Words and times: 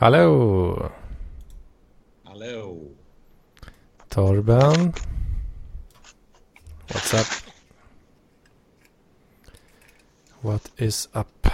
Hallå! 0.00 0.90
Hallå. 2.24 2.78
Torben. 4.08 4.92
What's 6.88 7.14
up? 7.20 7.26
What 10.40 10.70
is 10.76 11.08
up? 11.12 11.48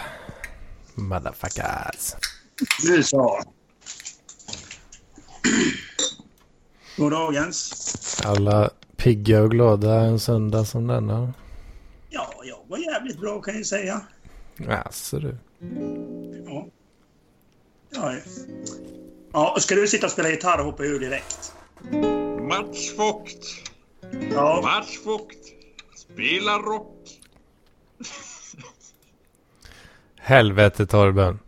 Motherfuckers. 0.95 2.17
Nu 2.85 3.03
så. 3.03 3.41
Goddagens. 6.97 8.21
Alla 8.25 8.71
pigga 8.97 9.43
och 9.43 9.51
glada 9.51 10.01
en 10.01 10.21
söndag 10.21 10.65
som 10.65 10.87
denna. 10.87 11.33
Ja, 12.11 12.33
jag 12.45 12.59
var 12.69 12.79
jävligt 12.79 13.21
bra 13.21 13.41
kan 13.41 13.55
jag 13.57 13.67
säga. 13.67 14.01
Jaså 14.57 15.19
du. 15.19 15.37
Ja. 16.47 16.67
Ja, 17.97 18.15
ja, 19.33 19.57
ska 19.61 19.75
du 19.75 19.89
sitta 19.89 20.07
och 20.07 20.13
spela 20.13 20.31
gitarr 20.31 20.59
och 20.59 20.65
hoppa 20.65 20.85
ur 20.85 21.01
direkt? 21.01 21.53
Mats 22.49 22.99
Vogt. 22.99 23.47
Ja, 24.31 24.61
Mats 24.63 25.07
Vogt. 25.07 25.53
Spela 25.97 26.59
rock. 26.59 27.21
Helvete 30.17 30.87
Torben. 30.87 31.39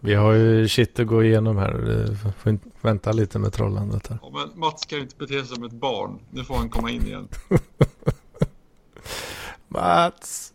Vi 0.00 0.14
har 0.14 0.32
ju 0.32 0.68
shit 0.68 0.98
att 0.98 1.06
gå 1.06 1.24
igenom 1.24 1.56
här. 1.56 1.72
Du 1.72 2.16
får 2.16 2.58
vänta 2.80 3.12
lite 3.12 3.38
med 3.38 3.52
trollandet 3.52 4.06
här. 4.06 4.18
Ja, 4.22 4.30
men 4.30 4.60
Mats 4.60 4.86
kan 4.86 4.98
ju 4.98 5.02
inte 5.02 5.16
bete 5.16 5.32
sig 5.32 5.56
som 5.56 5.64
ett 5.64 5.72
barn. 5.72 6.20
Nu 6.30 6.44
får 6.44 6.54
han 6.54 6.70
komma 6.70 6.90
in 6.90 7.06
igen. 7.06 7.28
Mats! 9.68 10.52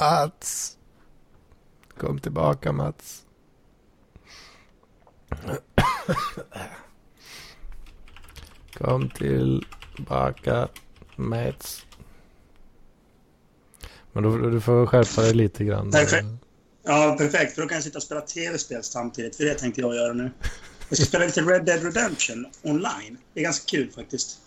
Mats! 0.00 0.75
Kom 1.98 2.18
tillbaka 2.18 2.72
Mats. 2.72 3.22
Kom 8.78 9.10
tillbaka 9.10 10.68
Mats. 11.16 11.86
Men 14.12 14.22
då, 14.22 14.36
du 14.36 14.60
får 14.60 14.86
skärpa 14.86 15.22
dig 15.22 15.34
lite 15.34 15.64
grann. 15.64 15.90
Perfekt. 15.90 16.26
ja, 16.84 17.16
perfekt. 17.18 17.54
För 17.54 17.62
då 17.62 17.68
kan 17.68 17.74
jag 17.74 17.84
sitta 17.84 17.98
och 17.98 18.02
spela 18.02 18.20
tv-spel 18.20 18.82
samtidigt. 18.82 19.36
För 19.36 19.44
det 19.44 19.54
tänkte 19.54 19.80
jag 19.80 19.94
göra 19.94 20.12
nu. 20.12 20.30
Jag 20.88 20.98
ska 20.98 21.06
spela 21.06 21.24
lite 21.24 21.40
Red 21.40 21.64
Dead 21.64 21.82
Redemption 21.82 22.46
online. 22.62 23.18
Det 23.34 23.40
är 23.40 23.44
ganska 23.44 23.64
kul 23.66 23.90
faktiskt. 23.90 24.38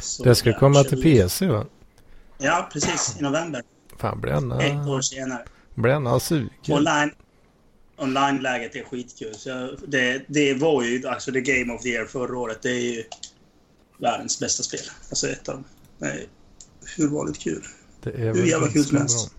Så 0.00 0.24
Det 0.24 0.34
ska 0.34 0.58
komma 0.58 0.84
till. 0.84 1.02
PC 1.02 1.46
va? 1.46 1.66
Ja, 2.38 2.68
precis. 2.72 3.16
I 3.20 3.22
november. 3.22 3.62
Fan 3.98 4.20
blir 4.20 4.32
Ett 4.60 4.86
år 4.88 5.00
senare. 5.00 5.44
Blir 5.74 5.92
han 5.92 6.20
sugen? 6.20 6.50
Online. 6.68 7.10
Online-läget 7.96 8.76
är 8.76 8.84
skitkul. 8.84 9.34
Så 9.34 9.76
det, 9.86 10.22
det 10.28 10.54
var 10.54 10.82
ju 10.82 11.06
alltså 11.06 11.32
the 11.32 11.40
game 11.40 11.72
of 11.72 11.82
the 11.82 11.88
year 11.88 12.06
förra 12.06 12.38
året. 12.38 12.62
Det 12.62 12.70
är 12.70 12.80
ju 12.80 13.04
världens 13.98 14.40
bästa 14.40 14.62
spel. 14.62 14.80
Alltså 15.10 15.28
ett 15.28 15.48
av 15.48 15.54
dem. 15.54 15.64
Det 15.98 16.26
hur 16.96 17.08
vanligt 17.08 17.38
kul. 17.38 17.62
Det 18.02 18.10
är 18.10 18.34
Hur 18.34 18.46
jävla 18.46 18.68
kul 18.68 18.84
som 18.84 18.96
helst. 18.96 19.34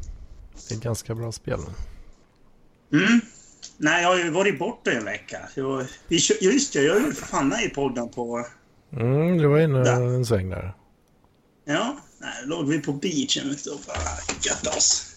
Det 0.69 0.75
är 0.75 0.79
ganska 0.79 1.15
bra 1.15 1.31
spel. 1.31 1.59
Mm. 2.93 3.19
Nej, 3.77 4.01
jag 4.01 4.09
har 4.09 4.17
ju 4.17 4.29
varit 4.29 4.59
borta 4.59 4.91
en 4.91 5.05
vecka. 5.05 5.39
Jag, 5.55 5.85
just 6.41 6.73
det, 6.73 6.81
jag 6.81 6.97
är 6.97 7.05
ju 7.05 7.13
för 7.13 7.25
fan 7.25 7.47
med 7.47 7.63
i 7.63 7.69
podden 7.69 8.09
på... 8.09 8.45
Mm, 8.91 9.37
du 9.37 9.47
var 9.47 9.59
inne 9.59 9.79
Ja. 9.79 9.95
en 9.95 10.25
sväng 10.25 10.49
där. 10.49 10.73
Ja, 11.65 11.97
nej, 12.17 12.33
då 12.43 12.49
låg 12.49 12.67
vi 12.67 12.81
på 12.81 12.93
beachen 12.93 13.49
och 13.49 13.79
bara 13.87 14.39
götte 14.41 14.69
oss. 14.69 15.12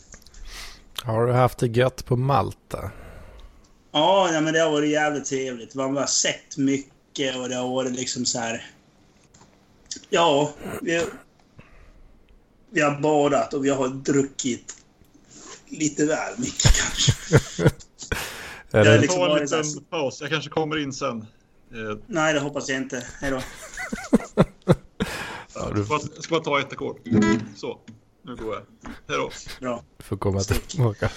Har 1.07 1.27
du 1.27 1.33
haft 1.33 1.59
det 1.59 1.67
gött 1.67 2.05
på 2.07 2.17
Malta? 2.17 2.91
Ja, 3.93 4.31
ja, 4.33 4.41
men 4.41 4.55
det 4.55 4.61
har 4.61 4.71
varit 4.71 4.91
jävligt 4.91 5.25
trevligt. 5.25 5.75
Man 5.75 5.97
har 5.97 6.07
sett 6.07 6.57
mycket 6.57 7.37
och 7.37 7.49
det 7.49 7.55
har 7.55 7.69
varit 7.69 7.93
liksom 7.93 8.25
så 8.25 8.39
här... 8.39 8.71
Ja, 10.11 10.53
vi, 10.83 11.05
vi 12.71 12.81
har 12.81 13.01
badat 13.01 13.55
och 13.55 13.65
vi 13.65 13.71
har 13.71 13.89
druckit 13.89 14.77
lite 15.69 16.07
väl 16.07 16.33
mycket 16.39 16.73
kanske. 16.75 17.13
Är 18.71 18.85
Jag 18.85 18.87
det, 18.87 18.99
liksom 19.01 19.19
Ta 19.21 19.39
en 19.39 19.43
liten 19.43 19.85
paus. 19.91 20.21
Jag 20.21 20.31
kanske 20.31 20.51
kommer 20.51 20.79
in 20.83 20.93
sen. 20.93 21.19
Eh, 21.73 21.99
Nej, 22.07 22.35
det 22.35 22.41
hoppas 22.41 22.69
jag 22.69 22.79
inte. 22.79 23.07
Hej 23.21 23.31
då. 23.31 23.41
Ja, 25.55 25.71
du- 25.75 25.85
ska, 25.85 25.89
bara, 25.99 26.23
ska 26.23 26.35
bara 26.35 26.45
ta 26.45 26.61
ett 26.61 26.73
ackord. 26.73 26.97
Så. 27.57 27.79
Nu 28.27 28.37
går 28.37 28.55
jag. 28.55 28.63
Hej 29.09 29.19
då. 29.19 29.31
Bra. 29.61 29.83
du 29.99 30.05
får 30.05 30.17
komma 30.17 30.41
tillbaka. 30.41 31.11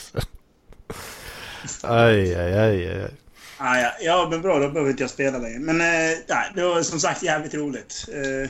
Aj, 1.83 2.35
aj, 2.35 2.53
aj, 2.59 2.87
aj. 2.87 3.11
Ah, 3.57 3.77
ja. 3.79 3.91
ja, 4.01 4.27
men 4.31 4.41
bra. 4.41 4.59
Då 4.59 4.69
behöver 4.69 4.91
inte 4.91 5.03
jag 5.03 5.09
spela 5.09 5.37
längre. 5.37 5.59
Men 5.59 5.81
eh, 5.81 6.17
nej, 6.27 6.51
det 6.55 6.63
var 6.63 6.81
som 6.83 6.99
sagt 6.99 7.23
jävligt 7.23 7.53
roligt. 7.53 8.05
Eh, 8.09 8.49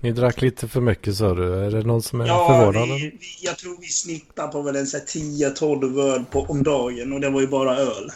Ni 0.00 0.12
drack 0.12 0.40
lite 0.40 0.68
för 0.68 0.80
mycket 0.80 1.16
sa 1.16 1.34
du. 1.34 1.54
Är 1.54 1.70
det 1.70 1.82
någon 1.82 2.02
som 2.02 2.20
är 2.20 2.26
ja, 2.26 2.48
förvånad? 2.48 2.88
vi, 2.88 3.10
vi, 3.20 3.26
jag 3.40 3.58
tror 3.58 3.76
vi 3.80 3.86
snittar 3.86 4.48
på 4.48 4.62
väl 4.62 4.76
en 4.76 4.86
så 4.86 4.96
här 4.98 5.04
10-12 5.04 6.00
öl 6.14 6.24
på, 6.24 6.42
om 6.42 6.62
dagen 6.62 7.12
och 7.12 7.20
det 7.20 7.30
var 7.30 7.40
ju 7.40 7.46
bara 7.46 7.76
öl. 7.76 8.10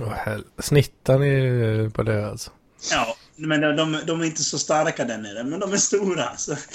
Åh, 0.00 0.12
hel- 0.26 0.44
Snittar 0.58 1.18
ni 1.18 1.90
på 1.90 2.02
det 2.02 2.28
alltså? 2.30 2.50
Ja, 2.92 3.16
men 3.36 3.60
de, 3.60 3.76
de, 3.76 3.98
de 4.06 4.20
är 4.20 4.24
inte 4.24 4.42
så 4.44 4.58
starka 4.58 5.04
där 5.04 5.18
nere, 5.18 5.44
men 5.44 5.60
de 5.60 5.72
är 5.72 5.76
stora. 5.76 6.36
Så. 6.36 6.56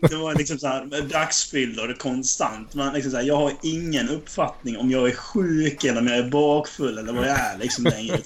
Det 0.00 0.16
var 0.16 0.34
liksom 0.34 0.58
så 0.58 0.66
här 0.66 1.08
dagsfyllor 1.12 1.96
konstant. 1.98 2.74
Man 2.74 2.94
liksom 2.94 3.10
så 3.10 3.16
här, 3.16 3.24
jag 3.24 3.36
har 3.36 3.52
ingen 3.62 4.08
uppfattning 4.08 4.78
om 4.78 4.90
jag 4.90 5.08
är 5.08 5.14
sjuk 5.14 5.84
eller 5.84 6.00
om 6.00 6.06
jag 6.06 6.18
är 6.18 6.30
bakfull 6.30 6.98
eller 6.98 7.12
vad 7.12 7.28
jag 7.28 7.38
är 7.38 7.58
liksom 7.58 7.84
längre. 7.84 8.18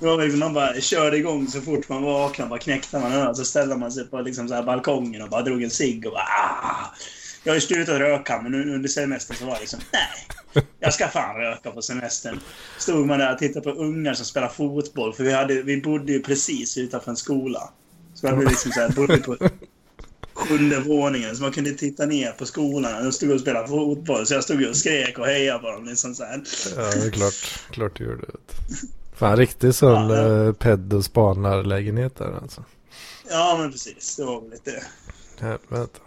Det 0.00 0.06
var 0.06 0.22
liksom, 0.22 0.40
man 0.40 0.54
bara 0.54 0.80
körde 0.80 1.16
igång 1.16 1.48
så 1.48 1.60
fort 1.60 1.88
man 1.88 2.02
vaknade. 2.02 2.50
Bara 2.50 2.58
knäckte 2.58 2.98
man 2.98 3.12
öl. 3.12 3.36
Så 3.36 3.44
ställde 3.44 3.76
man 3.76 3.92
sig 3.92 4.04
på 4.04 4.20
liksom 4.20 4.48
så 4.48 4.54
här 4.54 4.62
balkongen 4.62 5.22
och 5.22 5.28
bara 5.28 5.42
drog 5.42 5.62
en 5.62 5.70
cigg 5.70 6.06
och 6.06 6.12
bara 6.12 6.22
Aah! 6.22 6.86
Jag 7.44 7.52
har 7.52 7.54
ju 7.54 7.60
slutat 7.60 7.98
röka, 7.98 8.40
men 8.42 8.52
nu 8.52 8.74
under 8.74 8.88
semestern 8.88 9.36
så 9.36 9.46
var 9.46 9.54
det 9.54 9.60
liksom 9.60 9.80
nej. 9.92 10.64
Jag 10.80 10.94
ska 10.94 11.08
fan 11.08 11.36
röka 11.36 11.70
på 11.70 11.82
semestern. 11.82 12.40
Stod 12.78 13.06
man 13.06 13.18
där 13.18 13.32
och 13.32 13.38
tittade 13.38 13.60
på 13.60 13.70
ungar 13.70 14.14
som 14.14 14.26
spelar 14.26 14.48
fotboll. 14.48 15.14
För 15.14 15.24
vi, 15.24 15.32
hade, 15.32 15.62
vi 15.62 15.80
bodde 15.80 16.12
ju 16.12 16.22
precis 16.22 16.78
utanför 16.78 17.10
en 17.10 17.16
skola. 17.16 17.70
Så 18.14 18.26
hade 18.26 18.38
vi 18.38 18.46
liksom 18.46 18.72
så 18.72 18.80
här, 18.80 18.88
bodde 18.88 19.18
på 19.18 19.36
sjunde 20.48 20.80
våningen. 20.80 21.36
Så 21.36 21.42
man 21.42 21.52
kunde 21.52 21.70
titta 21.72 22.06
ner 22.06 22.32
på 22.32 22.46
skolan. 22.46 23.04
De 23.04 23.12
stod 23.12 23.30
och 23.30 23.40
spelade 23.40 23.68
fotboll. 23.68 24.26
Så 24.26 24.34
jag 24.34 24.44
stod 24.44 24.64
och 24.68 24.76
skrek 24.76 25.18
och 25.18 25.26
hejade 25.26 25.58
på 25.58 25.70
dem. 25.70 25.84
Liksom 25.84 26.14
så 26.14 26.24
här. 26.24 26.42
Ja, 26.76 26.82
det 26.82 27.06
är 27.06 27.10
klart. 27.10 27.34
Klart 27.70 27.96
du 27.96 28.04
gjorde 28.04 28.26
det. 28.26 28.38
Fan, 29.16 29.36
riktigt 29.36 29.76
sån 29.76 30.10
Ja, 30.10 30.52
pedd 30.52 30.92
och 30.92 31.04
spanarlägenhet 31.04 32.16
där 32.16 32.38
alltså. 32.42 32.64
Ja, 33.30 33.56
men 33.60 33.72
precis. 33.72 34.16
Det 34.16 34.24
var 34.24 34.40
väl 34.40 34.50
lite... 34.50 34.84
Helvete. 35.40 35.98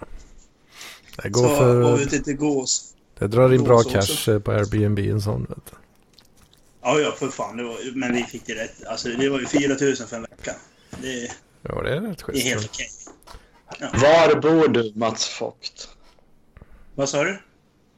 Det 1.15 1.23
Så 1.23 1.29
går 1.29 1.49
vi 1.49 1.55
för... 1.55 2.01
ute 2.01 2.19
till 2.23 2.35
gås. 2.35 2.93
Det 3.19 3.27
drar 3.27 3.53
in 3.53 3.63
bra 3.63 3.75
gås 3.75 3.85
också. 3.85 4.01
cash 4.25 4.31
eh, 4.33 4.39
på 4.39 4.51
Airbnb 4.51 4.99
en 4.99 5.21
sån 5.21 5.41
vet 5.49 5.65
du. 5.65 5.77
Ja, 6.81 6.99
ja, 6.99 7.11
för 7.19 7.27
fan. 7.27 7.57
Det 7.57 7.63
var, 7.63 7.77
men 7.95 8.13
vi 8.15 8.23
fick 8.23 8.45
det 8.45 8.53
rätt. 8.55 8.85
Alltså, 8.87 9.09
det 9.09 9.29
var 9.29 9.39
ju 9.39 9.45
4 9.45 9.75
000 9.81 9.95
för 9.95 10.15
en 10.15 10.21
vecka. 10.21 10.55
Det, 11.01 11.31
Ja, 11.61 11.81
det 11.81 11.89
är 11.95 12.01
rätt 12.01 12.23
det 12.27 12.39
är 12.39 12.43
helt 12.43 12.61
schysst. 12.61 12.69
okej. 12.73 12.89
Var 13.79 14.41
bor 14.41 14.67
du, 14.67 14.93
Mats 14.95 15.41
Vogt? 15.41 15.97
Vad 16.95 17.09
sa 17.09 17.23
du? 17.23 17.39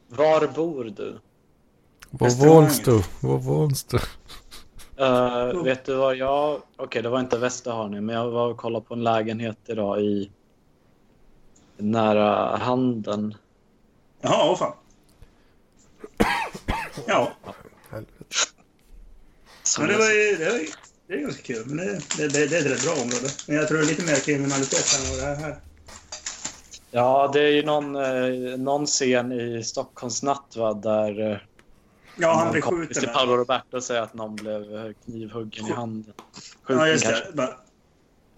Var 0.08 0.48
bor 0.48 0.84
du? 0.84 1.20
Vad 2.10 2.30
Restaurangen. 2.30 2.62
våns 2.62 2.80
du? 2.80 3.04
Vad 3.22 3.44
våns 3.44 3.84
du? 3.84 3.98
Uh, 5.00 5.64
vet 5.64 5.86
du 5.86 5.96
vad 5.96 6.16
jag... 6.16 6.62
Okej, 6.78 7.02
det 7.02 7.10
var 7.10 7.20
inte 7.20 7.38
Västerhaninge, 7.38 8.02
men 8.02 8.16
jag 8.16 8.30
var 8.30 8.48
och 8.48 8.58
kollade 8.58 8.86
på 8.86 8.94
en 8.94 9.04
lägenhet 9.04 9.58
idag 9.66 10.02
i... 10.02 10.32
Nära 11.78 12.58
Handen. 12.58 13.36
Jaha, 14.22 14.48
vad 14.48 14.60
fan. 14.60 14.74
Ja, 17.08 17.32
Helvete. 17.90 18.36
Men 19.80 19.88
det 19.88 19.98
var 19.98 20.12
ju... 20.12 20.36
Det, 20.36 20.52
var 20.52 20.58
ju, 20.58 20.68
det 21.10 21.16
är 21.16 21.20
ganska 21.20 21.42
kul. 21.42 21.64
Men 21.66 21.78
det, 21.78 22.02
det, 22.18 22.28
det, 22.28 22.48
det 22.48 22.58
är 22.58 22.60
ett 22.60 22.72
rätt 22.72 22.84
bra 22.84 22.94
område. 22.94 23.30
Men 23.48 23.56
jag 23.56 23.68
tror 23.68 23.78
det 23.78 23.84
är 23.84 23.88
lite 23.88 24.06
mer 24.06 24.16
kriminalitet 24.16 24.86
än 25.00 25.10
vad 25.10 25.20
det 25.20 25.26
är 25.26 25.36
här. 25.36 25.56
Ja, 26.92 27.30
det 27.34 27.42
är 27.42 27.52
ju 27.52 27.64
någon, 27.66 27.96
eh, 27.96 28.58
någon 28.58 28.86
scen 28.86 29.32
i 29.32 29.64
Stockholms 29.64 30.24
natt, 30.24 30.56
va, 30.58 30.74
där... 30.74 31.32
eh, 31.32 31.38
Ja, 32.22 32.34
han 32.34 32.62
kompis 32.62 32.88
skjuten. 32.88 33.04
till. 33.04 33.10
Paolo 33.10 33.36
Roberto 33.36 33.82
säger 33.82 34.02
att 34.02 34.14
någon 34.14 34.36
blev 34.36 34.76
eh, 34.76 34.92
knivhuggen 35.06 35.68
i 35.68 35.72
handen. 35.72 36.14
Ja, 36.68 36.88
just 36.88 37.06
det. 37.06 37.54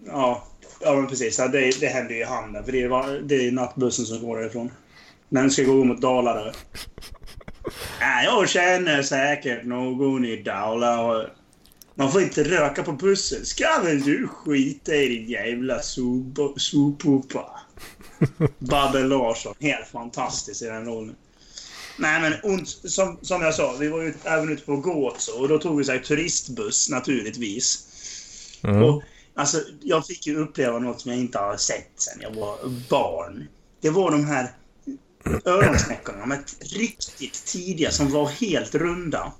Ja, 0.06 0.44
ja 0.80 0.94
men 0.94 1.06
precis. 1.06 1.38
Ja, 1.38 1.48
det, 1.48 1.80
det 1.80 1.86
händer 1.86 2.14
ju 2.14 2.20
i 2.20 2.24
handen. 2.24 2.64
För 2.64 2.72
det 2.72 2.82
är, 2.82 3.20
det 3.22 3.34
är 3.34 3.52
nattbussen 3.52 4.04
som 4.04 4.26
går 4.26 4.38
därifrån. 4.38 4.70
Den 5.28 5.50
ska 5.50 5.62
gå 5.62 5.84
mot 5.84 6.00
Dalarö. 6.00 6.52
Ja, 8.00 8.22
jag 8.24 8.48
känner 8.48 9.02
säkert 9.02 9.64
någon 9.64 10.24
i 10.24 10.42
Dalarö. 10.42 11.28
Man 11.94 12.12
får 12.12 12.22
inte 12.22 12.44
röka 12.44 12.82
på 12.82 12.92
bussen. 12.92 13.46
Ska 13.46 13.80
väl 13.84 14.02
du 14.02 14.28
skita 14.28 14.94
i 14.94 15.08
din 15.08 15.28
jävla 15.28 15.78
sop- 15.78 16.60
sophoppa? 16.60 17.60
Babbe 18.58 19.00
Larsson. 19.04 19.54
Helt 19.60 19.88
fantastisk 19.88 20.62
i 20.62 20.64
den 20.64 20.84
rollen. 20.84 21.16
Nej, 21.98 22.20
men 22.20 22.52
ont, 22.52 22.68
som, 22.68 23.18
som 23.22 23.42
jag 23.42 23.54
sa, 23.54 23.76
vi 23.80 23.88
var 23.88 24.02
ju 24.02 24.14
även 24.24 24.52
ute 24.52 24.62
på 24.62 24.76
Gåså 24.76 25.32
och 25.40 25.48
då 25.48 25.58
tog 25.58 25.78
vi 25.78 25.84
så 25.84 25.92
här, 25.92 25.98
turistbuss 25.98 26.90
naturligtvis. 26.90 27.88
Mm. 28.62 28.82
Och, 28.82 29.02
alltså, 29.34 29.60
jag 29.80 30.06
fick 30.06 30.26
ju 30.26 30.36
uppleva 30.36 30.78
något 30.78 31.00
som 31.00 31.10
jag 31.10 31.20
inte 31.20 31.38
har 31.38 31.56
sett 31.56 31.90
sen 31.96 32.18
jag 32.20 32.34
var 32.34 32.58
barn. 32.90 33.48
Det 33.80 33.90
var 33.90 34.10
de 34.10 34.24
här 34.24 34.52
öronsnäckorna, 35.44 36.18
de 36.18 36.30
här 36.30 36.42
riktigt 36.60 37.44
tidiga 37.46 37.90
som 37.90 38.10
var 38.10 38.28
helt 38.28 38.74
runda. 38.74 39.32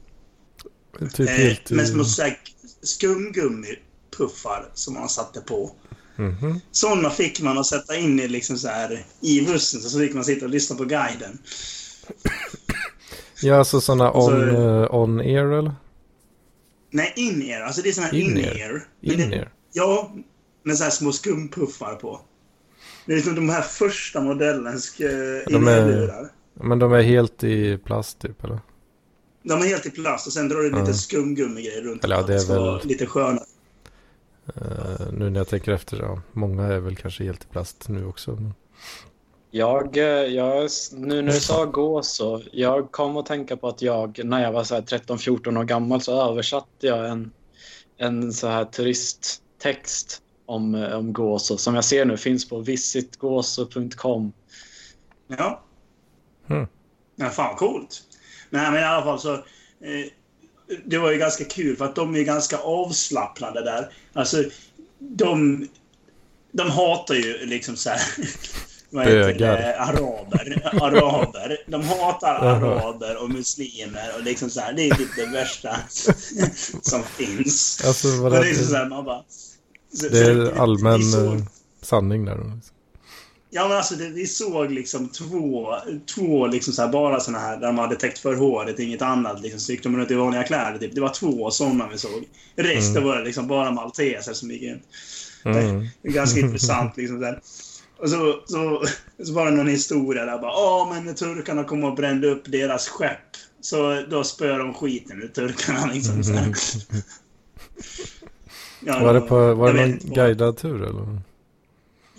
Typ 1.14 1.20
Eh, 1.28 1.34
helt... 1.34 1.70
med 1.70 1.88
små 1.88 2.04
här 2.04 2.38
skumgummipuffar 2.82 4.68
som 4.74 4.94
man 4.94 5.08
satte 5.08 5.40
på. 5.40 5.70
Mhm. 6.16 6.60
Sådana 6.72 7.10
fick 7.10 7.40
man 7.40 7.58
att 7.58 7.66
sätta 7.66 7.96
in 7.96 8.20
i, 8.20 8.28
liksom 8.28 8.58
så 8.58 8.68
här, 8.68 9.04
i 9.20 9.40
bussen, 9.46 9.80
så 9.80 9.98
fick 9.98 10.14
man 10.14 10.24
sitta 10.24 10.44
och 10.44 10.50
lyssna 10.50 10.76
på 10.76 10.84
guiden. 10.84 11.38
Ja, 13.42 13.56
alltså 13.56 13.80
sådana 13.80 14.10
Och 14.10 14.24
så- 14.24 14.32
on, 14.32 14.48
eh, 14.48 14.86
eller? 15.58 15.74
Nej, 16.90 17.12
in-ear. 17.16 17.60
Alltså 17.62 17.82
det 17.82 17.88
är 17.88 17.92
såna 17.92 18.06
här 18.06 18.14
In-ear? 18.14 18.84
In 19.00 19.20
air? 19.32 19.52
Ja, 19.72 20.14
med 20.62 20.76
så 20.78 20.84
här 20.84 20.90
små 20.90 21.12
skumpuffar 21.12 21.94
på. 21.94 22.20
Det 23.06 23.12
är 23.12 23.16
liksom 23.16 23.34
de 23.34 23.48
här 23.48 23.62
första 23.62 24.20
modellens 24.20 25.00
uh, 25.00 25.06
De 25.46 25.68
är- 25.68 25.82
inlurar. 25.88 26.28
Men 26.54 26.78
de 26.78 26.92
är 26.92 27.02
helt 27.02 27.44
i 27.44 27.78
plast 27.78 28.18
typ 28.18 28.44
eller? 28.44 28.60
De 29.42 29.52
är 29.62 29.66
helt 29.66 29.86
i 29.86 29.90
plast 29.90 30.26
och 30.26 30.32
sen 30.32 30.48
drar 30.48 30.58
du 30.58 30.70
lite 30.70 30.90
Ja. 30.90 30.92
skumgummigrejer 30.94 31.82
runt. 31.82 32.04
Eller 32.04 32.16
ja, 32.16 32.22
det 32.22 32.34
är 32.34 32.38
ska 32.38 32.52
väl- 32.72 32.80
lite 32.86 33.06
skönare. 33.06 33.44
Eh, 34.56 35.12
nu 35.12 35.30
när 35.30 35.40
jag 35.40 35.48
tänker 35.48 35.72
efter, 35.72 35.96
ja. 35.96 36.20
Många 36.32 36.62
är 36.66 36.78
väl 36.80 36.96
kanske 36.96 37.24
helt 37.24 37.44
i 37.44 37.46
plast 37.46 37.88
nu 37.88 38.06
också. 38.06 38.30
Men... 38.30 38.54
Jag, 39.50 39.96
eh, 39.96 40.04
jag, 40.04 40.68
nu 40.92 41.22
när 41.22 41.32
du 41.32 41.40
sa 41.40 41.64
gå 41.64 42.02
så, 42.02 42.42
jag 42.52 42.90
kom 42.92 43.16
att 43.16 43.26
tänka 43.26 43.56
på 43.56 43.68
att 43.68 43.82
jag, 43.82 44.20
när 44.24 44.42
jag 44.42 44.52
var 44.52 44.64
så 44.64 44.74
här 44.74 44.82
13-14 44.82 45.58
år 45.58 45.64
gammal 45.64 46.00
så 46.00 46.30
översatte 46.30 46.86
jag 46.86 47.08
en, 47.10 47.32
en 47.96 48.32
så 48.32 48.46
här 48.48 48.64
turisttext 48.64 50.22
om, 50.46 50.74
eh, 50.74 50.98
om 50.98 51.12
gåså 51.12 51.56
som 51.56 51.74
jag 51.74 51.84
ser 51.84 52.04
nu 52.04 52.16
finns 52.16 52.48
på 52.48 52.60
visitgåso.com. 52.60 54.32
Ja. 55.26 55.62
Hmm. 56.46 56.66
Ja, 57.16 57.28
fan 57.30 57.56
coolt. 57.56 58.02
Nej, 58.52 58.70
men 58.70 58.80
i 58.80 58.84
alla 58.84 59.04
fall 59.04 59.20
så... 59.20 59.32
Eh, 59.34 60.06
det 60.86 60.98
var 60.98 61.10
ju 61.10 61.18
ganska 61.18 61.44
kul 61.44 61.76
för 61.76 61.84
att 61.84 61.94
de 61.94 62.16
är 62.16 62.22
ganska 62.22 62.58
avslappnade 62.58 63.64
där. 63.64 63.92
Alltså, 64.12 64.44
de... 64.98 65.68
De 66.52 66.70
hatar 66.70 67.14
ju 67.14 67.46
liksom 67.46 67.76
så 67.76 67.90
här... 67.90 68.00
Vad 68.90 69.04
heter 69.06 69.34
det? 69.38 69.78
Araber. 69.80 70.62
Araber. 70.82 71.58
De 71.66 71.82
hatar 71.84 72.34
araber 72.34 73.22
och 73.22 73.30
muslimer 73.30 74.10
och 74.16 74.22
liksom 74.22 74.50
så 74.50 74.60
här. 74.60 74.72
Det 74.72 74.82
är 74.88 74.94
typ 74.94 75.16
det 75.16 75.26
värsta 75.26 75.76
som 76.82 77.02
finns. 77.02 77.82
Alltså 77.86 78.08
vad 78.08 78.32
det, 78.32 78.50
är 78.50 78.54
så 78.54 78.74
här, 78.76 78.88
man 78.88 79.04
bara... 79.04 79.24
så- 79.94 80.08
det 80.08 80.18
är 80.18 80.58
allmän 80.60 81.00
eh, 81.36 81.42
sanning 81.82 82.24
där. 82.24 82.38
Ja, 83.54 83.68
men 83.68 83.76
alltså 83.76 83.94
det, 83.94 84.08
vi 84.08 84.26
såg 84.26 84.70
liksom 84.70 85.08
två, 85.08 85.74
två 86.14 86.46
liksom 86.46 86.72
så 86.72 86.82
här, 86.82 86.88
bara 86.88 87.20
såna 87.20 87.38
här 87.38 87.56
där 87.56 87.66
de 87.66 87.78
hade 87.78 87.96
täckt 87.96 88.18
för 88.18 88.34
håret, 88.34 88.78
inget 88.78 89.02
annat. 89.02 89.42
Liksom, 89.42 89.60
så 89.60 89.72
gick 89.72 89.82
de 89.82 89.96
runt 89.96 90.10
i 90.10 90.14
vanliga 90.14 90.42
kläder. 90.42 90.78
Typ. 90.78 90.94
Det 90.94 91.00
var 91.00 91.08
två 91.14 91.50
sådana 91.50 91.88
vi 91.92 91.98
såg. 91.98 92.28
Resten 92.56 92.96
Mm. 93.02 93.08
var 93.08 93.22
liksom 93.24 93.48
bara 93.48 93.70
malteser 93.70 94.32
som 94.32 94.50
gick 94.50 94.62
in. 94.62 94.80
Mm. 95.44 95.86
Det 96.02 96.08
är 96.08 96.12
ganska 96.12 96.40
intressant. 96.40 96.96
Liksom, 96.96 97.18
så 97.18 97.24
här. 97.24 97.40
Och 97.98 98.10
så, 98.10 98.40
så, 98.46 98.82
så 99.24 99.32
var 99.32 99.44
det 99.44 99.50
någon 99.56 99.68
historia 99.68 100.24
där 100.24 100.38
bara 100.38 100.52
Ja, 100.52 100.92
men 100.94 101.14
turkarna 101.14 101.64
kom 101.64 101.84
och 101.84 101.94
brände 101.94 102.28
upp 102.30 102.42
deras 102.44 102.88
skepp. 102.88 103.36
Så 103.60 104.02
då 104.10 104.24
spöade 104.24 104.58
de 104.58 104.74
skiten 104.74 105.22
ur 105.22 105.28
turkarna. 105.28 105.86
Liksom, 105.92 106.24
så 106.24 106.32
här. 106.32 106.54
Ja, 108.80 108.98
Var 108.98 109.14
det, 109.14 109.20
på, 109.20 109.54
var 109.54 109.72
det 109.72 109.86
någon 109.86 109.98
guidad 109.98 110.56
tur 110.56 110.82
eller? 110.82 111.20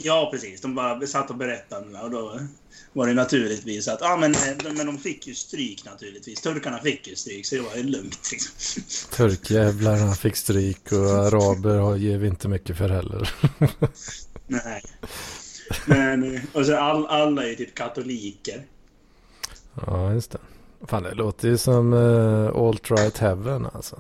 Ja, 0.05 0.29
precis. 0.31 0.61
De 0.61 0.75
bara 0.75 1.07
satt 1.07 1.29
och 1.29 1.35
berättade 1.35 1.99
och 1.99 2.11
då 2.11 2.39
var 2.93 3.07
det 3.07 3.13
naturligtvis 3.13 3.87
att 3.87 4.01
ja, 4.01 4.17
men, 4.17 4.33
eh, 4.33 4.73
men 4.73 4.85
de 4.85 4.97
fick 4.97 5.27
ju 5.27 5.35
stryk 5.35 5.85
naturligtvis. 5.85 6.41
Turkarna 6.41 6.79
fick 6.79 7.07
ju 7.07 7.15
stryk, 7.15 7.45
så 7.45 7.55
det 7.55 7.61
var 7.61 7.75
ju 7.75 7.83
lugnt. 7.83 8.31
Liksom. 8.31 8.83
Turkjävlarna 9.11 10.15
fick 10.15 10.35
stryk 10.35 10.91
och 10.91 11.09
araber 11.09 11.95
ger 11.95 12.17
vi 12.17 12.27
inte 12.27 12.47
mycket 12.47 12.77
för 12.77 12.89
heller. 12.89 13.29
Nej. 14.47 14.83
Men, 15.85 16.35
eh, 16.35 16.41
och 16.53 16.65
så 16.65 16.77
all, 16.77 17.05
alla 17.05 17.43
är 17.43 17.47
ju 17.47 17.55
typ 17.55 17.75
katoliker. 17.75 18.65
Ja, 19.85 20.13
just 20.13 20.31
det. 20.31 20.39
Fan, 20.87 21.03
det 21.03 21.13
låter 21.13 21.47
ju 21.47 21.57
som 21.57 21.93
uh, 21.93 22.55
alt-right 22.55 23.19
heaven 23.19 23.67
alltså. 23.73 23.99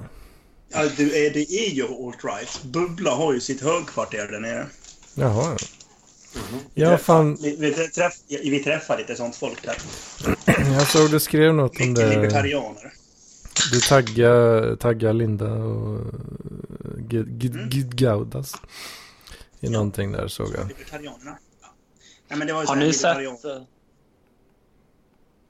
Ja, 0.69 0.83
det, 0.97 1.25
är, 1.27 1.33
det 1.33 1.51
är 1.51 1.69
ju 1.69 1.83
alt 1.83 2.23
right. 2.23 2.63
Bubbla 2.63 3.11
har 3.11 3.33
ju 3.33 3.39
sitt 3.39 3.61
högkvarter 3.61 4.27
där 4.31 4.39
nere. 4.39 4.67
Jaha, 5.15 5.57
ja. 6.33 6.41
Vi 6.73 6.81
Ja, 6.81 6.89
träffar- 6.89 6.97
fan. 7.03 7.37
Vi, 7.41 7.55
vi, 7.59 7.71
träff, 7.73 8.13
vi 8.27 8.63
träffar 8.63 8.97
lite 8.97 9.15
sånt 9.15 9.35
folk 9.35 9.63
där. 9.63 9.77
Jag 10.73 10.87
såg 10.87 11.11
du 11.11 11.19
skrev 11.19 11.53
något 11.53 11.79
om 11.81 11.93
det. 11.93 12.09
libertarianer. 12.09 12.93
Du 13.71 13.79
taggar, 13.79 14.75
taggar 14.75 15.13
Linda 15.13 15.51
och 15.53 15.99
Gid, 17.09 17.41
Gid, 17.43 17.55
Mm. 17.55 17.89
Gaudas. 17.89 18.53
I 18.53 18.57
Ja. 19.59 19.69
någonting 19.69 20.11
där 20.11 20.27
såg 20.27 20.47
jag. 20.57 20.67
Libertarianerna. 20.67 21.37
Ja. 22.29 22.35
Men 22.35 22.47
det 22.47 22.53
var 22.53 22.61
ju 22.61 22.65
så 22.67 22.71
Har 22.71 22.77
ni 22.79 22.85
libertarian- 22.91 23.35
sett... 23.35 23.45
eh, 23.45 23.61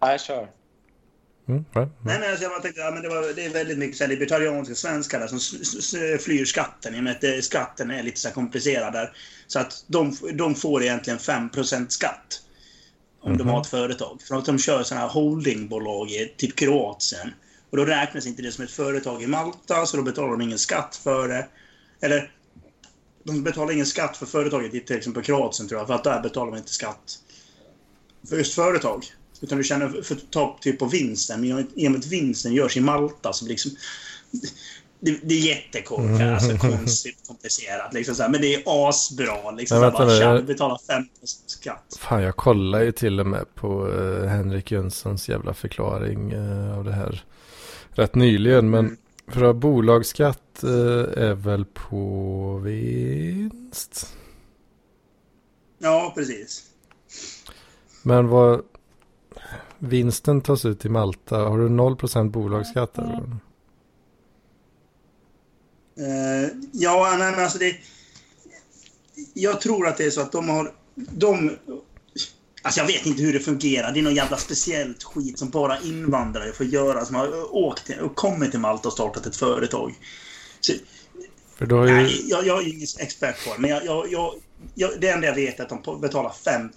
Nej, 0.01 0.19
kör. 0.19 0.47
Mm, 1.47 1.65
va? 1.73 1.89
Nej, 2.01 2.19
men 2.19 2.29
alltså 2.31 2.43
jag 2.45 2.61
tänkte, 2.61 2.81
ja, 2.81 2.91
men 2.91 3.03
det, 3.03 3.09
var, 3.09 3.33
det 3.35 3.45
är 3.45 3.49
väldigt 3.49 3.77
mycket 3.77 3.97
så 3.97 4.03
här, 4.03 4.09
libertarianska 4.09 4.75
svenskar 4.75 5.19
där 5.19 5.27
som 5.27 5.37
s- 5.37 5.53
s- 5.61 5.93
s- 5.93 6.23
flyr 6.23 6.45
skatten 6.45 6.95
i 6.95 6.99
och 6.99 7.03
med 7.03 7.11
att 7.11 7.21
det, 7.21 7.41
skatten 7.45 7.91
är 7.91 8.03
lite 8.03 8.19
så 8.19 8.27
här 8.27 8.35
komplicerad 8.35 8.93
där. 8.93 9.11
Så 9.53 9.59
att 9.59 9.83
de, 9.87 10.17
de 10.33 10.55
får 10.55 10.83
egentligen 10.83 11.19
5% 11.19 11.89
skatt. 11.89 12.41
Om 13.21 13.37
de 13.37 13.43
Mhm. 13.43 13.53
har 13.53 13.61
ett 13.61 13.67
företag. 13.67 14.21
För 14.21 14.35
att 14.35 14.45
de 14.45 14.59
kör 14.59 14.83
sådana 14.83 15.05
här 15.05 15.13
holdingbolag 15.13 16.11
i 16.11 16.33
typ 16.37 16.55
Kroatien. 16.55 17.33
Och 17.69 17.77
då 17.77 17.85
räknas 17.85 18.25
inte 18.27 18.41
det 18.41 18.51
som 18.51 18.63
ett 18.63 18.71
företag 18.71 19.23
i 19.23 19.27
Malta, 19.27 19.85
så 19.85 19.97
då 19.97 20.03
betalar 20.03 20.29
de 20.29 20.41
ingen 20.41 20.59
skatt 20.59 20.99
för 21.03 21.27
det. 21.27 21.47
Eller, 22.01 22.31
de 23.23 23.43
betalar 23.43 23.73
ingen 23.73 23.85
skatt 23.85 24.17
för 24.17 24.25
företaget 24.25 24.73
i 24.73 24.79
till 24.81 24.95
exempel 24.95 25.23
Kroatien 25.23 25.67
tror 25.67 25.79
jag, 25.79 25.87
för 25.87 25.93
att 25.93 26.03
där 26.03 26.19
betalar 26.21 26.49
man 26.49 26.59
inte 26.59 26.73
skatt. 26.73 27.19
För 28.29 28.37
just 28.37 28.53
företag. 28.53 29.05
Utan 29.41 29.57
du 29.57 29.63
känner 29.63 30.01
för 30.01 30.15
att 30.15 30.31
ta 30.31 30.57
typ 30.61 30.79
på 30.79 30.85
vinsten. 30.85 31.41
Men 31.41 31.67
i 31.75 31.87
och 31.87 31.91
med 31.91 31.99
att 31.99 32.05
vinsten 32.05 32.53
görs 32.53 32.77
i 32.77 32.81
Malta 32.81 33.33
så 33.33 33.45
blir 33.45 33.53
liksom... 33.53 33.71
Det, 35.05 35.19
det 35.23 35.33
är 35.35 35.39
jättekorkat, 35.55 36.21
Mm. 36.21 36.33
alltså 36.33 36.57
konstigt 36.57 37.27
komplicerat. 37.27 37.93
Liksom 37.93 38.15
så 38.15 38.23
här, 38.23 38.29
men 38.29 38.41
det 38.41 38.55
är 38.55 38.63
asbra. 38.65 39.51
Liksom, 39.51 39.79
Men 39.79 39.91
så 39.91 39.97
vänta 39.97 39.97
här, 39.97 40.05
bara, 40.05 40.17
tja, 40.19 40.23
jag- 40.25 40.37
du 40.37 40.43
betalar 40.43 40.77
5 40.87 41.03
skatt. 41.45 41.97
Fan, 41.99 42.23
jag 42.23 42.35
kollar 42.35 42.81
ju 42.81 42.91
till 42.91 43.19
och 43.19 43.25
med 43.27 43.55
på 43.55 43.87
uh, 43.87 44.25
Henrik 44.27 44.71
Jönssons 44.71 45.29
jävla 45.29 45.53
förklaring 45.53 46.31
eh, 46.31 46.77
av 46.77 46.83
det 46.83 46.91
här 46.93 47.23
rätt 47.91 48.15
nyligen. 48.15 48.69
Men 48.69 48.79
Mm. 48.85 48.97
för 49.27 49.43
att 49.43 49.55
bolagsskatt 49.55 50.63
eh, 50.63 50.69
är 51.23 51.33
väl 51.33 51.65
på 51.65 52.57
vinst? 52.63 54.13
Ja, 55.79 56.13
precis. 56.15 56.63
Men 58.03 58.27
vad... 58.27 58.61
Vinsten 59.77 60.41
tas 60.41 60.65
ut 60.65 60.85
i 60.85 60.89
Malta. 60.89 61.37
Har 61.37 61.57
du 61.57 61.67
0% 61.69 62.29
bolagsskatt 62.29 62.93
där? 62.93 63.03
då? 63.03 63.37
Eh, 65.97 66.49
ja, 66.71 67.15
nej, 67.19 67.31
men 67.31 67.43
alltså 67.43 67.57
det... 67.57 67.75
Jag 69.33 69.61
tror 69.61 69.87
att 69.87 69.97
det 69.97 70.05
är 70.05 70.11
så 70.11 70.21
att 70.21 70.31
de 70.31 70.49
har... 70.49 70.73
De... 70.95 71.51
Alltså 72.61 72.79
jag 72.79 72.87
vet 72.87 73.05
inte 73.05 73.21
hur 73.21 73.33
det 73.33 73.39
fungerar. 73.39 73.91
Det 73.91 73.99
är 73.99 74.03
någon 74.03 74.15
jävla 74.15 74.37
speciellt 74.37 75.03
skit 75.03 75.39
som 75.39 75.49
bara 75.49 75.79
invandrare 75.79 76.51
får 76.51 76.65
göra. 76.65 77.05
Som 77.05 77.15
har 77.15 77.55
åkt 77.55 77.89
och 78.01 78.15
kommit 78.15 78.51
till 78.51 78.59
Malta 78.59 78.87
och 78.87 78.93
startat 78.93 79.25
ett 79.25 79.35
företag. 79.35 79.93
Så, 80.59 80.73
För 81.55 81.65
då 81.65 81.87
ju... 81.87 81.93
nej, 81.93 82.25
jag, 82.29 82.47
jag 82.47 82.63
är 82.63 82.67
ingen 82.67 82.87
expert 82.99 83.45
på 83.45 83.53
det. 83.53 83.61
Men 83.61 83.69
jag, 83.69 83.85
jag, 83.85 84.11
jag, 84.11 84.33
jag, 84.75 84.91
det 85.01 85.09
enda 85.09 85.27
jag 85.27 85.35
vet 85.35 85.59
är 85.59 85.63
att 85.63 85.83
de 85.83 86.01
betalar 86.01 86.33
5 86.45 86.69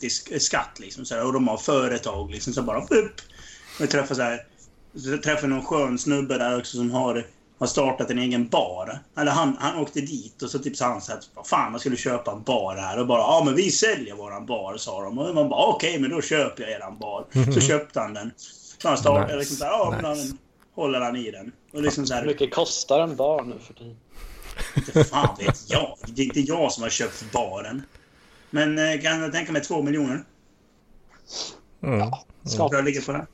i 0.00 0.08
sk- 0.08 0.38
skatt. 0.38 0.76
Liksom, 0.78 1.04
så 1.04 1.14
här, 1.14 1.26
och 1.26 1.32
de 1.32 1.48
har 1.48 1.58
företag. 1.58 2.30
Liksom, 2.30 2.52
så 2.52 2.62
bara 2.62 2.84
upp. 2.84 3.20
Jag 3.80 3.90
träffar 3.90 4.14
så 4.14 4.22
här... 4.22 4.46
Så 4.96 5.18
träffade 5.18 5.46
någon 5.46 5.64
skön 5.64 5.98
snubbe 5.98 6.38
där 6.38 6.58
också 6.58 6.76
som 6.76 6.90
har, 6.90 7.26
har 7.58 7.66
startat 7.66 8.10
en 8.10 8.18
egen 8.18 8.48
bar. 8.48 8.98
Eller 9.18 9.32
han, 9.32 9.56
han 9.60 9.78
åkte 9.78 10.00
dit 10.00 10.42
och 10.42 10.50
så 10.50 10.58
typ 10.58 10.76
sa 10.76 10.86
han 10.86 11.00
så 11.00 11.12
här, 11.12 11.20
"Vad 11.34 11.46
fan 11.46 11.70
man 11.72 11.80
skulle 11.80 11.96
köpa 11.96 12.32
en 12.32 12.42
bar 12.42 12.76
här. 12.76 12.98
Och 12.98 13.06
bara, 13.06 13.20
ja 13.20 13.42
men 13.44 13.54
vi 13.54 13.70
säljer 13.70 14.14
våran 14.14 14.46
bar, 14.46 14.76
sa 14.76 15.02
de. 15.04 15.18
Och 15.18 15.34
man 15.34 15.48
bara, 15.48 15.66
okej 15.66 15.98
men 15.98 16.10
då 16.10 16.22
köper 16.22 16.62
jag 16.62 16.72
eran 16.72 16.98
bar. 16.98 17.24
Så 17.54 17.60
köpte 17.60 18.00
han 18.00 18.14
den. 18.14 18.30
Så 18.82 18.88
han 18.88 18.98
startade 18.98 19.24
Nice. 19.26 19.36
liksom 19.38 19.56
så 19.56 19.64
här, 19.64 19.70
ja 19.72 19.98
men 20.02 20.10
Nice. 20.12 20.28
han 20.28 20.38
håller 20.74 21.00
han 21.00 21.16
i 21.16 21.30
den. 21.30 21.52
Och 21.72 21.82
liksom 21.82 22.06
så 22.06 22.14
Hur 22.14 22.20
här, 22.20 22.26
mycket 22.26 22.54
kostar 22.54 23.00
en 23.00 23.16
bar 23.16 23.42
nu 23.42 23.54
för 23.58 23.74
tiden? 23.74 23.96
inte 24.76 25.04
fan 25.04 25.36
vet 25.38 25.70
jag. 25.70 25.96
Det 26.06 26.22
är 26.22 26.26
inte 26.26 26.40
jag 26.40 26.72
som 26.72 26.82
har 26.82 26.90
köpt 26.90 27.32
baren. 27.32 27.82
Men 28.50 28.78
eh, 28.78 29.00
kan 29.00 29.20
jag 29.20 29.32
tänka 29.32 29.52
mig 29.52 29.62
två 29.62 29.82
miljoner. 29.82 30.24
Mm. 31.82 32.10
Så 32.44 32.68
jag 32.72 32.84
ligger 32.84 33.00
på 33.02 33.12
det. 33.12 33.26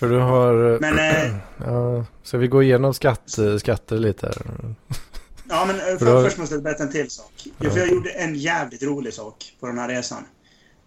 För 0.00 0.08
du 0.08 0.18
har... 0.18 0.78
Men, 0.80 0.98
eh, 0.98 1.34
Ja, 1.66 2.04
så 2.22 2.38
vi 2.38 2.46
går 2.48 2.62
igenom 2.62 2.94
skatt, 2.94 3.38
skatter 3.60 3.96
lite 3.98 4.26
här. 4.26 4.36
ja, 5.48 5.64
men 5.66 5.76
eh, 5.76 5.82
För 5.84 5.96
för, 5.98 6.06
då- 6.06 6.22
först 6.22 6.38
måste 6.38 6.54
jag 6.54 6.62
berätta 6.64 6.82
en 6.82 6.92
till 6.92 7.10
sak. 7.10 7.32
Ja. 7.58 7.70
Jag 7.76 7.88
gjorde 7.88 8.10
en 8.10 8.34
jävligt 8.34 8.82
rolig 8.82 9.14
sak 9.14 9.34
på 9.60 9.66
den 9.66 9.78
här 9.78 9.88
resan. 9.88 10.22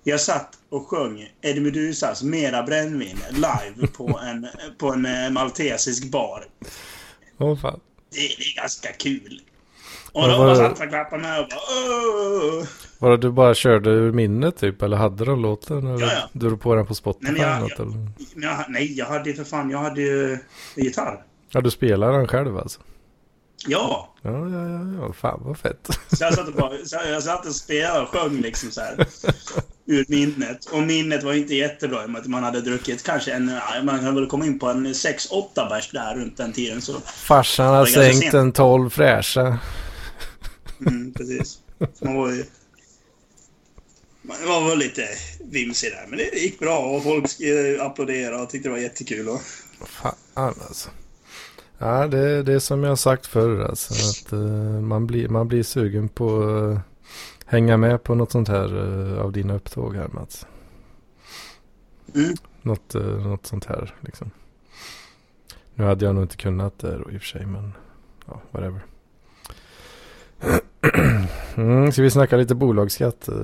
Jag 0.04 0.20
satt 0.22 0.50
och 0.70 0.88
sjöng 0.88 1.30
Eddie 1.42 1.60
Medusas 1.62 2.24
Mera 2.24 2.64
brännvin 2.64 3.18
live 3.32 3.88
på 3.98 4.20
en, 4.24 4.48
på 4.78 4.92
en 4.94 5.06
eh, 5.06 5.30
maltesisk 5.32 6.12
bar. 6.12 6.46
Åh 7.38 7.58
fan. 7.60 7.80
Det, 8.12 8.18
det 8.18 8.44
är 8.44 8.56
ganska 8.62 8.92
kul. 8.92 9.42
Och 10.12 10.22
vad- 10.22 10.38
bara 10.38 10.56
satt 10.56 10.82
och 10.82 10.90
klappade 10.90 11.22
med 11.22 11.40
och 11.40 11.48
bara 11.50 11.60
Åh! 11.70 12.66
Var 13.04 13.12
det 13.12 13.18
du 13.18 13.32
bara 13.32 13.54
körde 13.54 13.90
ur 13.90 14.12
minnet 14.12 14.58
typ? 14.58 14.82
Eller 14.82 14.98
hade 14.98 15.26
de 15.26 15.42
låten? 15.42 15.78
Eller 15.88 16.06
Ja, 16.06 16.12
ja. 16.14 16.30
Du 16.34 16.48
drog 16.48 16.62
på 16.62 16.76
den 16.76 16.86
på 16.86 16.96
Spotify 16.96 17.32
Nej, 17.32 17.42
jag- 17.42 17.50
eller 17.58 17.62
något, 17.62 17.80
eller? 17.80 17.92
Men 18.36 18.50
jag, 18.50 18.66
nej, 18.70 18.98
jag 18.98 19.06
hade 19.06 19.30
ju 19.30 19.36
för 19.36 19.44
fan, 19.44 19.70
jag 19.70 19.80
hade 19.80 20.02
ju 20.02 20.38
gitarr. 20.76 21.24
Ja, 21.52 21.62
du 21.62 21.72
spelar 21.72 22.12
den 22.14 22.28
själv 22.28 22.58
alltså? 22.58 22.80
Ja! 23.68 24.14
Ja, 24.22 24.32
ja, 24.32 24.70
ja, 24.70 24.80
ja. 25.08 25.14
Fan 25.14 25.42
vad 25.44 25.58
fett. 25.58 25.88
Så 26.08 26.24
jag 26.24 26.34
satt 26.34 26.48
och, 26.48 26.54
bara, 26.54 26.72
jag 27.10 27.24
satt 27.24 27.46
och 27.46 27.56
spelade 27.56 28.02
och 28.02 28.10
sjöng 28.10 28.42
liksom 28.42 28.72
så 28.72 28.82
här. 28.82 29.08
Ur 29.86 30.06
minnet. 30.08 30.66
Och 30.66 30.82
minnet 30.84 31.24
var 31.24 31.34
inte 31.34 31.56
jättebra 31.56 32.04
i 32.04 32.06
och 32.06 32.10
med 32.10 32.22
att 32.22 32.28
man 32.28 32.44
hade 32.44 32.62
druckit 32.62 33.04
kanske 33.04 33.34
en... 33.34 33.52
Man 33.84 34.00
kan 34.00 34.16
väl 34.16 34.28
komma 34.28 34.46
in 34.46 34.60
på 34.60 34.68
en 34.68 34.88
6-8 34.88 35.70
bärs 35.70 35.92
där 35.92 36.16
runt 36.16 36.38
den 36.38 36.54
tiden. 36.54 36.82
Så, 36.82 36.94
Farsan 37.00 37.74
har 37.74 37.86
sänkt 37.86 38.34
en 38.34 38.52
12 38.52 38.90
fräscha. 38.90 39.58
mm, 40.88 41.14
precis. 41.14 41.60
Man 42.02 42.16
var 42.16 42.32
ju... 42.32 42.44
Man 44.26 44.38
var 44.48 44.70
väl 44.70 44.78
lite 44.78 45.08
vimsig 45.40 45.92
där. 45.92 46.06
Men 46.10 46.18
det 46.18 46.40
gick 46.40 46.60
bra 46.60 46.78
och 46.80 47.04
folk 47.04 47.40
eh, 47.40 47.86
applåderade 47.86 48.44
och 48.44 48.50
tyckte 48.50 48.70
det 48.70 48.74
var 48.74 48.80
jättekul. 48.80 49.30
Och, 49.30 49.42
Fan 49.88 50.16
alltså. 50.38 50.90
Ja, 51.78 52.08
det, 52.08 52.44
det 52.44 52.54
är 52.54 52.60
som 52.60 52.84
jag 52.84 52.92
har 52.92 52.96
sagt 52.96 53.28
förr 53.28 53.60
alltså. 53.60 53.94
Att 53.94 54.32
eh, 54.32 54.40
man, 54.82 55.08
blir, 55.08 55.30
man 55.30 55.48
blir 55.48 55.64
sugen 55.64 56.10
på 56.10 56.44
att 56.44 56.80
hänga 57.46 57.78
med 57.78 58.04
på 58.04 58.16
något 58.16 58.32
sånt 58.32 58.48
här 58.48 58.78
eh, 59.14 59.22
av 59.22 59.32
dina 59.32 59.56
upptåg 59.56 59.96
här 59.96 60.08
Mats. 60.08 60.46
mm. 62.16 62.34
Något, 62.62 62.94
något 62.94 63.46
sånt 63.46 63.66
här 63.66 63.96
liksom. 64.02 64.32
Nu 65.76 65.84
hade 65.84 66.06
jag 66.06 66.16
nog 66.16 66.24
inte 66.24 66.38
kunnat 66.38 66.80
det 66.80 66.98
då 66.98 67.12
i 67.12 67.18
och 67.18 67.22
för 67.22 67.28
sig 67.28 67.46
men 67.46 67.74
ja, 68.28 68.42
whatever. 68.52 68.82
Mm, 71.56 71.92
ska 71.92 72.02
vi 72.02 72.10
snacka 72.12 72.38
lite 72.38 72.56
bolagsskatt? 72.56 73.28
eh, 73.28 73.36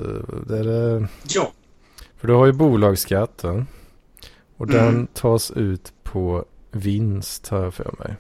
Det 0.48 0.64
det- 0.64 1.08
Ja. 1.24 1.52
för 2.18 2.28
du 2.28 2.34
har 2.34 2.46
ju 2.46 2.52
bolagsskatt 2.52 3.44
va? 3.44 3.66
Och 4.58 4.68
den 4.68 4.88
Mm. 4.88 5.08
tas 5.08 5.52
ut 5.52 5.94
på 6.04 6.46
vinst 6.72 7.48
har 7.48 7.64
jag 7.64 7.74
för 7.74 7.96
mig. 8.00 8.16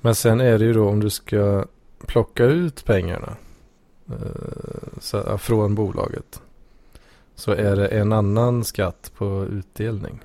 Men 0.00 0.14
sen 0.14 0.40
är 0.40 0.58
det 0.58 0.64
ju 0.64 0.72
då 0.72 0.88
om 0.88 1.00
du 1.00 1.10
ska 1.10 1.64
plocka 2.06 2.44
ut 2.44 2.84
pengarna 2.84 3.36
eh, 4.10 5.36
från 5.36 5.74
bolaget. 5.74 6.42
Så 7.34 7.52
är 7.52 7.76
det 7.76 7.88
en 7.88 8.12
annan 8.12 8.64
skatt 8.64 9.12
på 9.16 9.46
utdelning. 9.50 10.20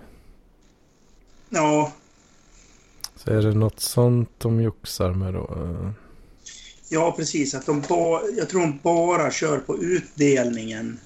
Ja, 1.50 1.92
Så 3.16 3.32
är 3.32 3.42
det 3.42 3.54
något 3.54 3.80
sånt 3.80 4.30
de 4.38 4.62
joxar 4.62 5.14
med 5.14 5.34
då? 5.34 5.50
Ja, 6.90 7.12
precis. 7.12 7.56
Att 7.56 7.66
de 7.66 7.82
ba, 7.82 8.22
jag 8.38 8.50
tror 8.50 8.62
de 8.62 8.80
bara 8.84 9.32
kör 9.32 9.60
på 9.60 9.78
utdelningen 9.78 11.00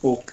och... 0.00 0.32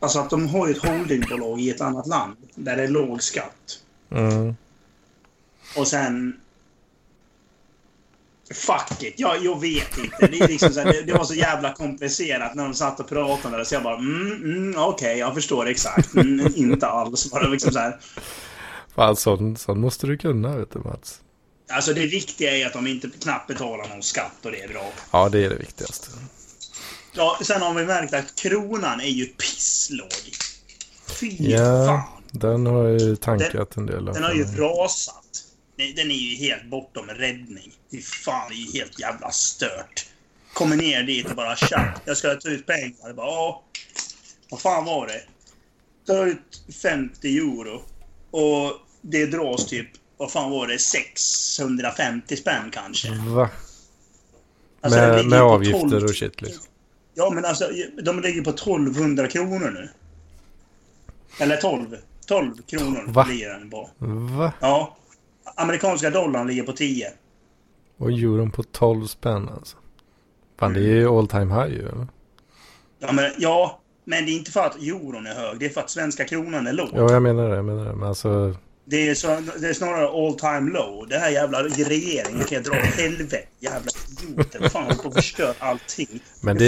Alltså 0.00 0.18
att 0.18 0.30
de 0.30 0.48
har 0.48 0.68
ju 0.68 0.74
ett 0.74 0.82
holdingbolag 0.82 1.60
i 1.60 1.70
ett 1.70 1.80
annat 1.80 2.06
land 2.06 2.36
där 2.54 2.76
det 2.76 2.82
är 2.82 2.88
låg 2.88 3.22
skatt. 3.22 3.80
Mm. 4.10 4.56
Och 5.76 5.88
sen... 5.88 6.40
Fuck 8.50 9.02
it, 9.02 9.14
jag, 9.16 9.44
jag 9.44 9.60
vet 9.60 9.98
inte. 9.98 10.26
Det, 10.26 10.40
är 10.40 10.48
liksom 10.48 10.70
så 10.70 10.80
här, 10.80 10.92
det, 10.92 11.02
det 11.02 11.12
var 11.12 11.24
så 11.24 11.34
jävla 11.34 11.74
komplicerat 11.74 12.54
när 12.54 12.64
de 12.64 12.74
satt 12.74 13.00
och 13.00 13.08
pratade 13.08 13.56
där. 13.56 13.64
Så 13.64 13.74
jag 13.74 13.82
bara, 13.82 13.98
mm, 13.98 14.32
mm, 14.32 14.74
okej, 14.82 15.18
jag 15.18 15.34
förstår 15.34 15.68
exakt. 15.68 16.14
Mm, 16.14 16.52
inte 16.56 16.86
alls. 16.86 17.30
Bara 17.30 17.48
liksom 17.48 17.72
så 17.72 17.78
här. 17.78 18.00
Fan, 18.94 19.16
sån, 19.16 19.56
sån 19.56 19.80
måste 19.80 20.06
du 20.06 20.18
kunna 20.18 20.56
vet 20.56 20.70
du 20.70 20.78
Mats. 20.78 21.20
Alltså 21.68 21.94
det 21.94 22.06
viktiga 22.06 22.56
är 22.56 22.66
att 22.66 22.72
de 22.72 22.86
inte 22.86 23.08
knappt 23.20 23.46
betalar 23.48 23.88
någon 23.88 24.02
skatt 24.02 24.32
och 24.44 24.50
det 24.50 24.60
är 24.62 24.68
bra. 24.68 24.92
Ja, 25.10 25.28
det 25.28 25.44
är 25.44 25.48
det 25.50 25.56
viktigaste. 25.56 26.08
Ja, 27.12 27.38
sen 27.42 27.62
har 27.62 27.74
vi 27.74 27.84
märkt 27.84 28.14
att 28.14 28.34
kronan 28.34 29.00
är 29.00 29.08
ju 29.08 29.26
pisslåg. 29.26 30.12
Fy 31.20 31.36
Ja, 31.38 31.86
fan. 31.86 32.22
den 32.30 32.66
har 32.66 32.88
ju 32.88 33.16
tankat 33.16 33.76
en 33.76 33.86
del. 33.86 34.08
av. 34.08 34.14
Den 34.14 34.22
har 34.24 34.32
ju 34.34 34.44
rasat. 34.44 35.44
Den 35.76 36.10
är 36.10 36.14
ju 36.14 36.36
helt 36.36 36.64
bortom 36.64 37.06
räddning. 37.06 37.72
Fy 37.90 38.02
fan, 38.02 38.48
det 38.50 38.54
är 38.54 38.58
ju 38.58 38.78
helt 38.80 39.00
jävla 39.00 39.30
stört. 39.30 40.06
Kommer 40.52 40.76
ner 40.76 41.02
dit 41.02 41.26
och 41.30 41.36
bara 41.36 41.56
tja, 41.56 41.94
jag 42.04 42.16
ska 42.16 42.34
ta 42.34 42.48
ut 42.48 42.66
pengar. 42.66 43.12
Bara, 43.12 43.54
vad 44.50 44.60
fan 44.60 44.84
var 44.84 45.06
det? 45.06 45.22
Ta 46.06 46.26
ut 46.26 46.62
50 46.82 47.38
euro. 47.38 47.82
Och 48.30 48.72
det 49.02 49.26
dras 49.26 49.66
typ, 49.66 49.88
vad 50.18 50.32
fan 50.32 50.50
var 50.50 50.66
det, 50.66 50.78
650 50.78 52.36
spänn 52.36 52.70
kanske. 52.72 53.08
Va? 53.14 53.50
Alltså, 54.80 55.00
med 55.00 55.26
med 55.26 55.42
avgifter 55.42 55.88
12 55.88 56.04
och 56.04 56.14
shit 56.14 56.42
liksom. 56.42 56.64
Ja, 57.14 57.30
men 57.34 57.44
alltså 57.44 57.68
de 58.02 58.20
ligger 58.20 58.42
på 58.42 58.50
1200 58.50 59.28
kronor 59.28 59.70
nu. 59.70 59.88
Eller 61.40 61.56
12. 61.56 61.96
12 62.26 62.62
kronor 62.62 63.04
Va? 63.06 63.26
ligger 63.30 63.50
den 63.50 63.70
på. 63.70 63.90
Va? 64.38 64.52
Ja. 64.60 64.96
Amerikanska 65.56 66.10
dollarn 66.10 66.46
ligger 66.46 66.62
på 66.62 66.72
10. 66.72 67.12
Och 67.98 68.10
euron 68.10 68.50
på 68.50 68.62
12 68.62 69.06
spänn 69.06 69.48
alltså. 69.48 69.76
Fan, 70.58 70.72
det 70.72 70.80
är 70.80 70.94
ju 70.94 71.08
all 71.08 71.28
time 71.28 71.54
high 71.54 71.74
ju. 71.74 71.88
eller? 71.88 72.06
Ja 72.98 73.12
men, 73.12 73.30
ja, 73.38 73.80
men 74.04 74.26
det 74.26 74.30
är 74.30 74.36
inte 74.36 74.50
för 74.50 74.60
att 74.66 74.76
euron 74.76 75.26
är 75.26 75.34
hög. 75.34 75.58
Det 75.58 75.66
är 75.66 75.70
för 75.70 75.80
att 75.80 75.90
svenska 75.90 76.24
kronan 76.24 76.66
är 76.66 76.72
låg. 76.72 76.88
Ja, 76.94 77.12
jag 77.12 77.22
menar 77.22 77.48
det. 77.48 77.56
Jag 77.56 77.64
menar 77.64 77.84
det. 77.84 77.94
Men 77.94 78.08
alltså, 78.08 78.54
Det, 78.90 79.08
är 79.08 79.14
så, 79.14 79.40
det 79.60 79.68
är 79.68 79.72
snarare 79.72 80.08
all 80.08 80.34
time 80.38 80.70
low. 80.70 81.08
Det 81.08 81.18
här 81.18 81.30
jävla 81.30 81.62
regeringen 81.62 82.44
kan 82.44 82.56
jag 82.56 82.64
dra 82.64 82.72
åt 82.72 83.00
helvete. 83.00 83.38
Jävla 83.60 83.90
idioter. 84.22 84.68
Fan, 84.68 84.96
på 85.02 85.08
att 85.08 85.14
förstöra 85.14 85.54
allting. 85.58 86.20
Men 86.40 86.58
det 86.58 86.64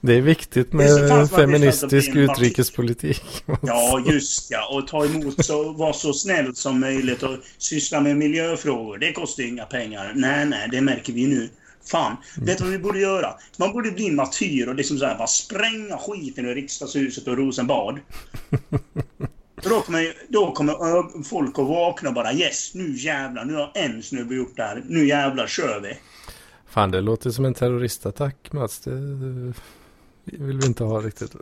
det 0.00 0.14
är 0.14 0.20
viktigt 0.20 0.72
Det 0.72 0.84
är 0.84 1.08
fan 1.08 1.08
med 1.08 1.10
det 1.10 1.12
är 1.12 1.26
feministisk 1.26 2.10
utrikespolitik. 2.14 3.44
Ja, 3.62 4.02
just 4.06 4.50
ja. 4.50 4.68
Och 4.70 4.88
ta 4.88 5.04
emot 5.04 5.44
så, 5.44 5.72
vara 5.72 5.92
så 5.92 6.12
snäll 6.12 6.54
som 6.54 6.80
möjligt 6.80 7.22
och 7.22 7.36
syssla 7.58 8.00
med 8.00 8.16
miljöfrågor. 8.16 8.98
Det 8.98 9.12
kostar 9.12 9.42
ju 9.42 9.48
inga 9.48 9.64
pengar. 9.64 10.12
Nej, 10.14 10.46
nej, 10.46 10.68
det 10.72 10.80
märker 10.80 11.12
vi 11.12 11.26
nu. 11.26 11.48
Fan, 11.86 12.16
vet 12.36 12.58
du 12.58 12.64
vad 12.64 12.72
vi 12.72 12.78
borde 12.78 12.98
göra? 12.98 13.34
Man 13.56 13.72
borde 13.72 13.90
bli 13.90 14.10
martyr 14.10 14.68
och 14.68 14.74
liksom 14.74 14.98
så 14.98 15.06
här, 15.06 15.18
bara 15.18 15.26
spränga 15.26 15.98
skiten 15.98 16.46
ur 16.46 16.54
riksdagshuset 16.54 17.28
och 17.28 17.36
Rosenbad. 17.36 17.98
Och 19.64 19.70
Då 19.70 19.80
kommer, 19.82 20.14
då 20.28 20.52
kommer 20.52 21.22
folk 21.24 21.58
att 21.58 21.66
vakna 21.66 22.08
och 22.08 22.14
bara 22.14 22.32
yes, 22.32 22.74
nu 22.74 22.96
jävlar, 22.96 23.44
nu 23.44 23.54
har 23.54 23.72
en 23.74 24.02
snubbe 24.02 24.34
gjort 24.34 24.56
det 24.56 24.62
här. 24.62 24.82
Nu 24.88 25.06
jävlar 25.06 25.46
kör 25.46 25.80
vi. 25.80 25.96
Fan, 26.70 26.90
det 26.90 27.00
låter 27.00 27.30
som 27.30 27.44
en 27.44 27.54
terroristattack 27.54 28.52
Mats. 28.52 28.78
Det 28.80 28.90
vill 30.24 30.58
vi 30.60 30.66
inte 30.66 30.84
ha 30.84 31.00
riktigt. 31.00 31.34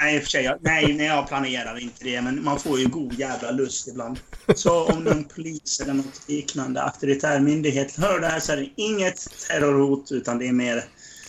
Nej, 0.00 0.16
i 0.16 0.18
och 0.18 0.22
för 0.22 0.30
sig. 0.30 0.44
jag- 0.44 0.58
Nej, 0.60 0.94
nej, 0.94 1.06
jag 1.06 1.28
planerar 1.28 1.78
inte 1.82 2.04
det. 2.04 2.22
Men 2.22 2.44
man 2.44 2.58
får 2.58 2.78
ju 2.78 2.88
god 2.88 3.12
jävla 3.18 3.50
lust 3.50 3.88
ibland. 3.88 4.18
Så 4.54 4.84
om 4.86 5.04
någon 5.04 5.24
polis 5.24 5.80
eller 5.80 5.94
något 5.94 6.22
liknande 6.28 6.82
auktoritär 6.82 7.40
myndighet 7.40 7.96
hör 7.96 8.20
det 8.20 8.26
här 8.26 8.40
så 8.40 8.52
är 8.52 8.56
det 8.56 8.68
inget 8.76 9.26
terrorhot 9.48 10.12
utan 10.12 10.38
det 10.38 10.48
är 10.48 10.52
mer 10.52 10.84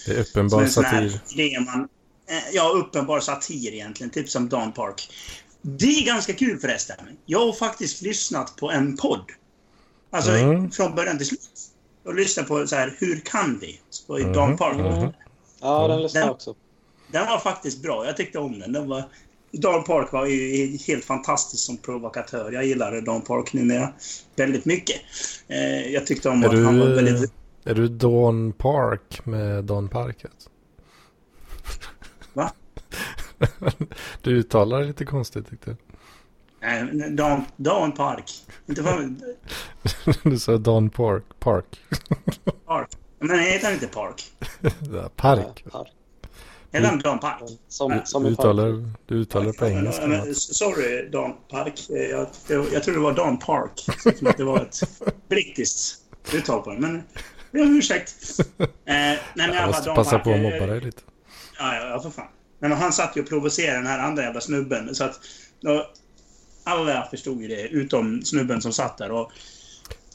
Det 0.06 0.12
är 0.14 0.20
uppenbar 0.22 0.66
satir. 0.66 1.60
man... 1.66 1.80
eh, 2.30 2.44
Ja, 2.54 2.70
uppenbar 2.76 3.20
satir 3.20 3.74
egentligen. 3.74 4.10
Typ 4.10 4.30
som 4.30 4.50
Don 4.50 4.72
Park. 4.72 5.10
Det 5.62 5.86
är 5.86 6.06
ganska 6.06 6.34
kul 6.34 6.60
förresten. 6.60 6.96
Jag 7.26 7.40
har 7.46 7.54
faktiskt 7.54 8.02
lyssnat 8.02 8.56
på 8.56 8.72
en 8.72 8.98
podd. 8.98 9.26
Alltså 10.12 10.32
Mm. 10.32 10.72
från 10.72 10.96
början 10.96 11.18
till 11.18 11.28
slut. 11.28 11.50
Och 12.06 12.16
lyssnat 12.16 12.48
på 12.48 12.68
så 12.68 12.76
här, 12.76 12.96
Hur 13.00 13.20
kan 13.20 13.60
vi? 13.62 13.80
På 14.08 14.18
Mhm, 14.18 14.34
Don 14.34 14.58
Park. 14.58 14.78
mhm. 14.78 15.12
Ja, 15.62 15.88
den 15.88 16.02
lyssnade 16.02 16.26
jag 16.26 16.36
också. 16.36 16.56
Den 17.12 17.28
var 17.28 17.40
faktiskt 17.40 17.82
bra. 17.82 18.06
Jag 18.06 18.18
tyckte 18.18 18.40
om 18.40 18.60
den. 18.60 18.74
den 18.74 18.88
var... 18.90 19.04
Don 19.52 19.84
Park 19.84 20.12
var 20.12 20.26
ju 20.26 20.78
helt 20.78 21.06
fantastisk 21.06 21.66
som 21.66 21.78
provokatör. 21.78 22.52
Jag 22.52 22.66
gillade 22.66 23.02
Don 23.02 23.22
Park 23.22 23.54
numera 23.54 23.94
väldigt 24.36 24.66
mycket. 24.66 25.02
Eh, 25.48 25.92
jag 25.94 26.08
tyckte 26.08 26.30
om 26.30 26.44
Är 26.44 26.48
att 26.48 26.54
han 26.66 26.80
var 26.80 26.86
du, 26.88 26.96
väldigt... 26.96 27.32
är 27.64 27.76
du 27.76 27.88
Dawn 27.88 28.54
Park 28.54 29.26
med 29.26 29.64
Don 29.64 29.90
Parket? 29.90 30.32
Va? 32.34 32.52
du 34.22 34.32
uttalar 34.32 34.80
det 34.80 34.86
lite 34.86 35.06
konstigt 35.06 35.50
tyckte 35.50 35.76
Eh, 36.62 36.86
Don, 37.10 37.42
Don 37.56 37.92
Park. 37.92 38.32
Inte 38.68 38.84
fan... 38.84 39.22
jag. 40.04 40.16
Du 40.32 40.40
sa 40.40 40.58
Don 40.58 40.90
Park. 40.90 41.24
Park. 41.40 41.66
Park. 42.66 42.90
Men 43.20 43.40
heter 43.40 43.66
han 43.66 43.74
inte 43.74 43.88
Park? 43.88 44.32
Ja, 44.94 45.10
Park. 45.16 45.66
Ja, 45.72 45.78
här. 45.78 45.88
Är 46.72 46.82
den 46.82 47.00
Dan 47.00 47.20
Park? 47.20 47.42
Som, 47.68 48.02
som 48.06 48.24
Du 48.24 48.30
uttalar, 48.30 48.90
du 49.06 49.16
uttalar 49.16 49.54
på 49.54 49.64
men- 49.66 49.78
engelska. 49.78 50.08
men, 50.08 50.18
Mats. 50.28 50.58
Sorry, 50.58 51.10
Dan 51.10 51.34
Park. 51.50 51.90
Eh, 51.90 51.96
Jag, 51.96 52.28
jag, 52.48 52.66
jag 52.74 52.84
tror 52.84 52.94
det 52.96 53.00
var 53.02 53.14
Dan 53.14 53.38
Park. 53.40 53.72
Som 54.18 54.28
att 54.28 54.38
det 54.38 54.44
var 54.44 54.62
ett 54.62 54.80
brittiskt 55.30 56.02
uttal 56.34 56.62
på 56.62 56.70
det. 56.74 56.80
Men 56.80 56.94
jag 57.52 57.62
ber 57.62 57.62
om 57.70 57.78
ursäkt. 57.78 58.14
Eh, 58.60 58.66
nej, 58.86 59.20
men 59.36 59.54
Jag 59.54 59.68
måste 59.68 59.86
Dan 59.86 59.96
passa 59.96 60.12
Park, 60.12 60.24
på 60.24 60.30
att 60.30 60.36
eh, 60.36 60.42
mobba 60.42 60.66
dig 60.66 60.82
lite. 60.82 61.02
Ja, 61.60 61.76
ja, 61.76 61.90
ja, 61.90 62.00
för 62.00 62.10
fan. 62.10 62.28
Nej, 62.60 62.70
men 62.70 62.78
han 62.78 62.94
satt 62.94 63.18
ju 63.18 63.22
och 63.22 63.30
provocerade 63.30 63.78
den 63.78 63.88
här 63.88 64.00
andra 64.00 64.24
jävla 64.24 64.42
snubben. 64.42 64.96
Så 64.96 65.04
att... 65.04 65.20
Då, 65.62 65.90
alla 66.64 67.08
förstod 67.12 67.42
ju 67.42 67.48
det, 67.48 67.68
utom 67.68 68.22
snubben 68.22 68.62
som 68.62 68.74
satt 68.74 68.98
där. 68.98 69.12
Och, 69.12 69.32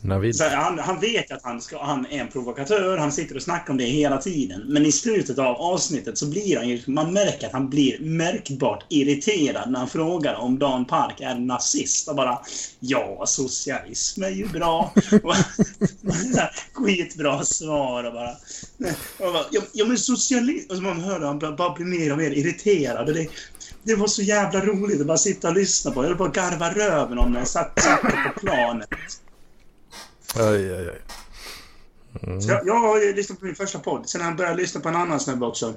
Navid. 0.05 0.37
så 0.37 0.45
han, 0.45 0.79
han 0.79 1.01
vet 1.01 1.33
att 1.33 1.43
han, 1.43 1.61
ska, 1.61 1.85
han 1.85 2.07
är 2.07 2.21
en 2.21 2.29
provokatör, 2.29 2.99
han 2.99 3.13
sitter 3.13 3.37
och 3.37 3.43
snackar 3.43 3.71
om 3.71 3.77
det 3.77 3.85
hela 3.85 4.19
tiden. 4.19 4.63
Men 4.69 4.87
i 4.87 4.93
slutet 4.93 5.39
av 5.39 5.57
avsnittet 5.57 6.19
så 6.19 6.27
blir 6.27 6.57
han 6.57 6.69
ju... 6.69 6.83
Man 6.87 7.13
märker 7.13 7.47
att 7.47 7.53
han 7.53 7.71
blir 7.71 7.99
märkbart 8.01 8.87
irriterad 8.89 9.71
när 9.71 9.79
han 9.79 9.89
frågar 9.89 10.35
om 10.35 10.59
Dan 10.59 10.85
Park 10.85 11.21
är 11.21 11.35
nazist. 11.35 12.09
Och 12.09 12.17
bara 12.17 12.39
Ja, 12.81 13.25
socialism 13.27 14.23
är 14.23 14.31
ju 14.31 14.49
bra. 14.49 14.93
Och, 15.23 15.35
skitbra 16.85 17.45
svar 17.45 18.05
och 18.05 18.13
bara... 18.13 18.31
Och 19.19 19.33
bara 19.33 19.45
ja, 19.73 19.85
men 19.87 19.99
socialism... 19.99 20.71
Och 20.71 20.77
så 20.77 20.83
man 20.83 21.01
hör 21.01 21.21
han 21.21 21.39
bara, 21.39 21.53
bara 21.53 21.75
bli 21.75 21.85
mer 21.85 22.13
och 22.13 22.19
mer 22.19 22.31
irriterad. 22.31 23.09
Och 23.09 23.15
det, 23.15 23.29
det 23.83 23.95
var 23.95 24.07
så 24.07 24.23
jävla 24.23 24.61
roligt 24.61 25.01
att 25.01 25.07
bara 25.07 25.19
sitta 25.19 25.49
och 25.49 25.55
lyssna 25.55 25.91
på. 25.91 26.03
Jag 26.03 26.09
höll 26.09 26.19
på 26.19 26.25
att 26.25 26.35
garva 26.35 26.71
röven 26.71 27.19
om 27.19 27.33
när 27.33 27.39
jag 27.39 27.49
satt, 27.49 27.83
satt 27.83 28.01
på 28.01 28.41
planet. 28.41 28.89
Aj, 30.37 30.73
aj, 30.73 30.89
aj. 30.89 31.01
Mm. 32.23 32.41
Så 32.43 32.51
jag, 32.51 32.67
jag 32.67 32.75
har 32.81 33.01
ju 33.01 33.15
lyssnat 33.15 33.41
på 33.41 33.47
min 33.47 33.55
första 33.55 33.79
podd. 33.79 34.09
Sen 34.09 34.21
har 34.21 34.29
jag 34.29 34.37
börjat 34.37 34.57
lyssna 34.57 34.81
på 34.81 34.89
en 34.89 34.97
annan 34.97 35.21
snubbe 35.21 35.47
också. 35.47 35.75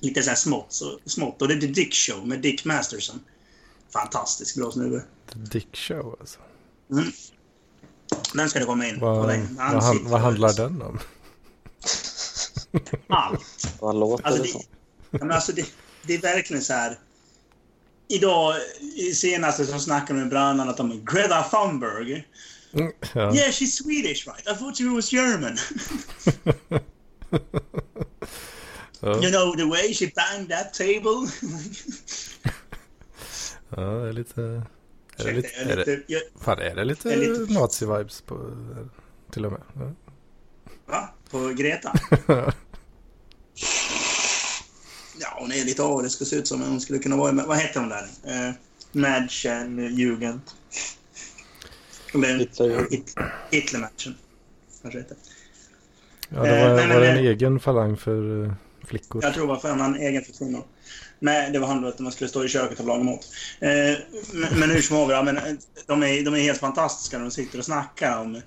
Lite 0.00 0.22
så 0.22 0.28
här 0.28 0.36
smått, 0.36 0.66
så, 0.72 0.98
smått. 1.04 1.42
Och 1.42 1.48
det 1.48 1.54
är 1.54 1.60
The 1.60 1.66
Dick 1.66 1.94
Show 1.94 2.26
med 2.26 2.40
Dick 2.40 2.64
Masterson. 2.64 3.20
Fantastiskt 3.92 4.56
bra 4.56 4.70
snubbe. 4.70 5.04
The 5.32 5.38
Dick 5.38 5.76
Show 5.76 6.16
alltså. 6.20 6.38
Mm. 6.90 7.12
Den 8.34 8.50
ska 8.50 8.58
du 8.58 8.66
komma 8.66 8.86
in 8.86 9.00
på. 9.00 9.06
Vad. 9.06 9.30
Han 9.30 9.56
vad, 9.56 9.82
han, 9.82 10.04
vad 10.04 10.20
handlar 10.20 10.52
den 10.52 10.82
om? 10.82 10.98
Allt. 13.08 13.74
Vad 13.80 13.96
låter 13.96 14.26
Alltså, 14.26 14.42
det 14.42 14.48
som? 14.48 14.62
ja, 15.10 15.18
men 15.18 15.32
alltså 15.32 15.52
det, 15.52 15.66
det 16.02 16.14
är 16.14 16.20
verkligen 16.20 16.62
så 16.62 16.72
här. 16.72 16.98
Idag, 18.08 18.54
i 18.96 19.14
senaste 19.14 19.66
så 19.66 19.78
snackade 19.78 20.20
de 20.20 20.28
bland 20.28 20.60
annat 20.60 20.80
om 20.80 21.04
Greta 21.04 21.42
Thunberg. 21.42 22.26
Ja. 22.72 23.34
Yeah, 23.34 23.50
she's 23.52 23.76
Swedish 23.76 24.26
right? 24.26 24.48
I 24.48 24.54
thought 24.54 24.76
she 24.76 24.84
was 24.84 25.10
German. 25.10 25.56
Ja, 29.00 29.22
You 29.22 29.30
know 29.30 29.56
the 29.56 29.64
way 29.64 29.94
she 29.94 30.06
banged 30.16 30.48
that 30.50 30.74
table? 30.74 31.28
ja, 33.70 33.82
det 33.82 34.08
är 34.08 34.12
lite... 34.12 34.62
Är 35.16 35.24
det 35.24 35.32
lite, 35.32 35.48
är 35.60 35.76
det, 35.76 36.00
jag, 36.06 36.22
fan, 36.40 36.58
är 36.58 36.74
det 36.74 36.84
lite, 36.84 37.16
lite- 37.16 37.52
nazi-vibes 37.52 38.22
på 38.26 38.56
till 39.32 39.44
och 39.46 39.52
med? 39.52 39.60
Ja. 39.74 39.92
va? 40.86 41.08
På 41.30 41.48
Greta? 41.48 41.92
Ja, 45.20 45.36
hon 45.40 45.52
är 45.52 45.64
lite 45.64 45.82
arisk 45.84 46.20
och 46.20 46.26
ser 46.26 46.36
ut 46.36 46.48
som 46.48 46.62
hon 46.62 46.80
skulle 46.80 46.98
kunna 46.98 47.16
vara... 47.16 47.32
Vad 47.32 47.58
heter 47.58 47.80
hon 47.80 47.88
där? 47.88 48.08
Uh, 48.48 48.54
Madchen 48.92 49.96
Jugend. 49.96 50.40
Hitler. 52.12 52.86
Hit- 52.90 53.14
Hitlermatchen. 53.50 54.14
Kanske 54.82 54.98
heter. 54.98 55.16
Ja, 56.28 56.42
det 56.42 56.48
Eh, 56.58 56.68
var, 56.68 56.74
nej, 56.76 56.86
men 56.86 56.96
var 56.96 57.00
det 57.04 57.08
en 57.10 57.24
det- 57.24 57.30
egen 57.30 57.60
falang 57.60 57.96
för 57.96 58.44
eh, 58.44 58.52
flickor. 58.86 59.24
Jag 59.24 59.34
tror 59.34 59.42
det 59.46 59.48
var 59.48 59.56
för 59.56 59.68
en 59.68 59.94
egen 59.96 60.22
för 60.24 60.32
kvinnor. 60.32 60.62
Nej, 61.20 61.50
det 61.50 61.58
var 61.58 61.68
om 61.72 61.84
att 61.84 61.98
man 61.98 62.12
skulle 62.12 62.28
stå 62.30 62.44
i 62.44 62.48
köket 62.48 62.80
och 62.80 62.86
laga 62.86 63.04
mat. 63.04 63.26
Eh, 63.60 63.68
men, 64.32 64.60
men 64.60 64.70
hur 64.70 64.82
som 64.82 64.96
haver, 64.96 65.14
ja, 65.14 65.22
men, 65.22 65.36
eh, 65.36 65.42
de, 65.86 66.02
är, 66.02 66.24
de 66.24 66.34
är 66.34 66.38
helt 66.38 66.58
fantastiska 66.60 67.18
när 67.18 67.24
de 67.24 67.30
sitter 67.30 67.58
och 67.58 67.64
snackar 67.64 68.20
om... 68.20 68.40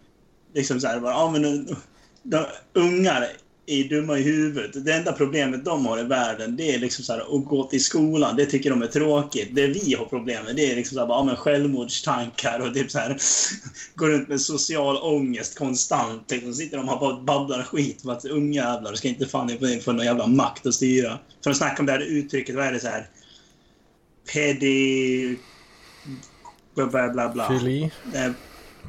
Liksom 0.54 0.80
så 0.82 0.88
här, 0.88 1.00
bara, 1.00 1.12
ja, 1.12 1.32
men, 1.32 1.42
de, 1.42 1.76
de, 2.24 2.46
ungar 2.74 3.28
är 3.66 3.84
dumma 3.84 4.18
i 4.18 4.22
huvudet. 4.22 4.86
Det 4.86 4.94
enda 4.94 5.12
problemet 5.14 5.66
de 5.66 5.86
har 5.86 6.00
i 6.00 6.04
världen 6.04 6.56
det 6.56 6.76
är 6.76 6.80
liksom 6.80 7.06
så 7.06 7.14
här, 7.14 7.20
att 7.20 7.46
gå 7.46 7.64
till 7.64 7.84
skolan. 7.84 8.36
Det 8.36 8.46
tycker 8.46 8.70
de 8.70 8.82
är 8.82 8.88
tråkigt. 8.88 9.56
Det 9.56 9.68
vi 9.68 9.94
har 9.94 10.06
problem 10.06 10.46
med 10.46 10.56
det 10.56 10.72
är 10.72 10.76
liksom 10.76 10.96
så 10.96 11.00
här, 11.00 11.08
bara, 11.08 11.20
ja, 11.20 11.24
men 11.24 11.36
självmordstankar 11.36 12.60
och 12.60 12.74
typ 12.74 12.92
så 12.92 13.00
här, 13.00 13.18
går 13.96 14.08
runt 14.08 14.28
med 14.28 14.42
social 14.42 14.98
ångest 14.98 15.58
konstant. 15.58 16.32
Liksom, 16.32 16.54
sitter 16.54 16.78
de 16.78 16.90
och 16.90 17.00
bara 17.00 17.22
babblar 17.22 17.64
skit 17.64 18.02
för 18.02 18.12
att 18.12 18.26
ungjävlar 18.26 18.94
ska 18.94 19.08
inte 19.08 19.26
fan 19.28 19.52
få 19.84 19.92
någon 19.92 20.06
jävla 20.06 20.28
makt 20.28 20.66
att 20.66 20.74
styra. 20.74 21.20
För 21.44 21.50
de 21.50 21.56
snackar 21.56 21.80
om 21.80 21.86
det 21.86 21.92
här 21.92 22.00
uttrycket, 22.00 22.56
vad 22.56 22.66
är 22.66 22.72
det 22.72 22.80
så 22.80 22.88
här? 22.88 23.10
Pedi... 24.34 25.38
Bla 26.76 27.10
bla 27.14 27.30
bla. 27.30 27.60
Fili. 27.60 27.84
Eh, 28.14 28.32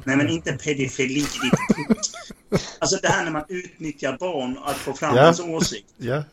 Nej, 0.05 0.17
men 0.17 0.29
inte 0.29 0.53
pedofili. 0.53 1.19
ditt- 1.19 2.32
Alltså 2.79 2.97
det 3.01 3.07
här 3.07 3.23
när 3.23 3.31
man 3.31 3.43
utnyttjar 3.47 4.17
barn 4.17 4.57
att 4.63 4.75
få 4.77 4.93
fram 4.93 5.15
Ja. 5.15 5.23
ens 5.23 5.39
åsikt. 5.39 5.87
Ja. 5.97 6.23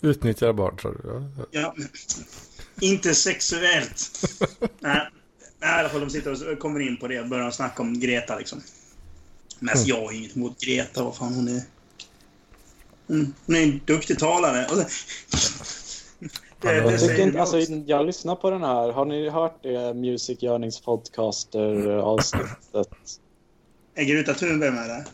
Utnyttjar 0.00 0.52
barn 0.52 0.76
tror 0.76 1.00
du? 1.02 1.08
Ja. 1.50 1.60
ja. 1.60 1.74
Inte 2.80 3.14
sexuellt. 3.14 4.10
Nej, 4.80 5.08
i 5.62 5.64
alla 5.64 5.88
fall 5.88 6.00
de 6.00 6.10
sitter 6.10 6.52
och 6.52 6.58
kommer 6.58 6.80
in 6.80 6.96
på 6.96 7.08
det 7.08 7.20
och 7.20 7.28
börjar 7.28 7.50
snacka 7.50 7.82
om 7.82 8.00
Greta 8.00 8.38
liksom. 8.38 8.62
Men 9.58 9.68
alltså, 9.68 9.86
jag 9.86 10.00
har 10.00 10.12
inget 10.12 10.36
emot 10.36 10.60
Greta, 10.60 11.04
vad 11.04 11.16
fan 11.16 11.34
hon 11.34 11.48
är. 11.48 11.62
Mm, 13.08 13.34
hon 13.46 13.56
är 13.56 13.62
en 13.62 13.80
duktig 13.84 14.18
talare. 14.18 14.66
Det, 16.60 16.80
det, 16.80 17.02
jag 17.06 17.18
inte, 17.18 17.40
alltså, 17.40 17.58
jag 17.86 18.06
lyssnar 18.06 18.36
på 18.36 18.50
den 18.50 18.62
här. 18.62 18.92
Har 18.92 19.04
ni 19.04 19.28
hört 19.28 19.62
det 19.62 19.94
Music 19.94 20.42
Yearnings 20.42 20.80
podcaster 20.80 21.88
avsnittet? 21.88 23.20
Är 23.98 24.04
Greta 24.04 24.34
Thunberg 24.34 24.70
med 24.70 24.88
där? 24.88 25.04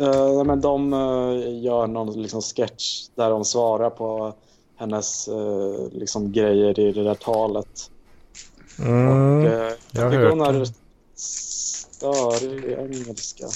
Uh, 0.00 0.36
nej, 0.36 0.44
men 0.44 0.60
de 0.60 0.92
eh, 0.92 1.62
gör 1.62 1.86
någon 1.86 2.22
liksom, 2.22 2.42
sketch 2.42 3.08
där 3.14 3.30
de 3.30 3.44
svarar 3.44 3.90
på 3.90 4.34
hennes 4.76 5.28
eh, 5.28 5.88
liksom, 5.92 6.32
grejer 6.32 6.80
i 6.80 6.92
det 6.92 7.04
där 7.04 7.14
talet. 7.14 7.90
Mm, 8.78 9.08
Och, 9.08 9.46
eh, 9.46 9.72
jag 9.90 10.02
har 10.02 10.10
tycker 10.10 10.28
hon 10.28 10.40
hört 10.40 10.54
är 10.54 10.72
störig 11.14 12.78
engelska. 12.78 13.46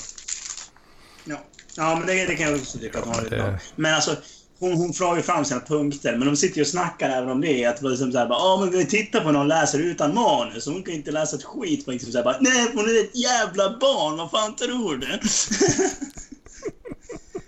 Ja, 1.25 1.37
ja 1.77 1.97
men 1.99 2.07
det, 2.07 2.27
det 2.27 2.37
kan 2.37 2.51
jag 2.51 2.61
också 2.61 2.79
tycka 2.79 2.99
att 2.99 3.05
hon 3.05 3.15
har 3.15 3.23
det-. 3.23 3.61
Men 3.77 3.95
alltså, 3.95 4.17
hon, 4.59 4.73
hon 4.73 4.93
får 4.93 5.17
ju 5.17 5.23
fram 5.23 5.45
sina 5.45 5.61
punkter, 5.61 6.17
men 6.17 6.27
de 6.27 6.37
sitter 6.37 6.57
ju 6.57 6.63
och 6.63 6.69
snackar 6.69 7.11
även 7.11 7.31
om 7.31 7.41
det. 7.41 7.65
Att 7.65 7.77
det 7.77 7.83
var 7.83 7.91
liksom 7.91 8.13
såhär, 8.13 8.27
bara, 8.27 8.39
ja 8.39 8.59
men 8.61 8.71
vi 8.71 8.87
tittar 8.87 9.21
på 9.21 9.31
när 9.31 9.39
hon 9.39 9.49
läser 9.49 9.79
utan 9.79 10.15
manus. 10.15 10.67
Hon 10.67 10.83
kan 10.83 10.95
inte 10.95 11.11
läsa 11.11 11.37
ett 11.37 11.45
skit. 11.45 11.87
Men 11.87 11.93
liksom 11.93 12.13
såhär, 12.13 12.25
bara, 12.25 12.37
Nej, 12.41 12.71
hon 12.75 12.85
är 12.85 13.01
ett 13.01 13.17
jävla 13.17 13.79
barn, 13.79 14.17
vad 14.17 14.31
fan 14.31 14.57
tror 14.57 14.97
du? 14.97 15.07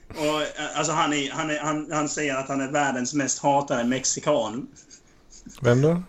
och 0.09 0.43
eh, 0.43 0.79
alltså 0.79 0.93
han, 0.93 1.13
är, 1.13 1.31
han, 1.31 1.51
är, 1.51 1.59
han, 1.59 1.93
han 1.93 2.09
säger 2.09 2.35
att 2.35 2.49
han 2.49 2.61
är 2.61 2.69
världens 2.71 3.15
mest 3.15 3.39
hatade 3.39 3.85
mexikan. 3.85 4.67
Vem 5.63 5.83
då? 5.83 6.03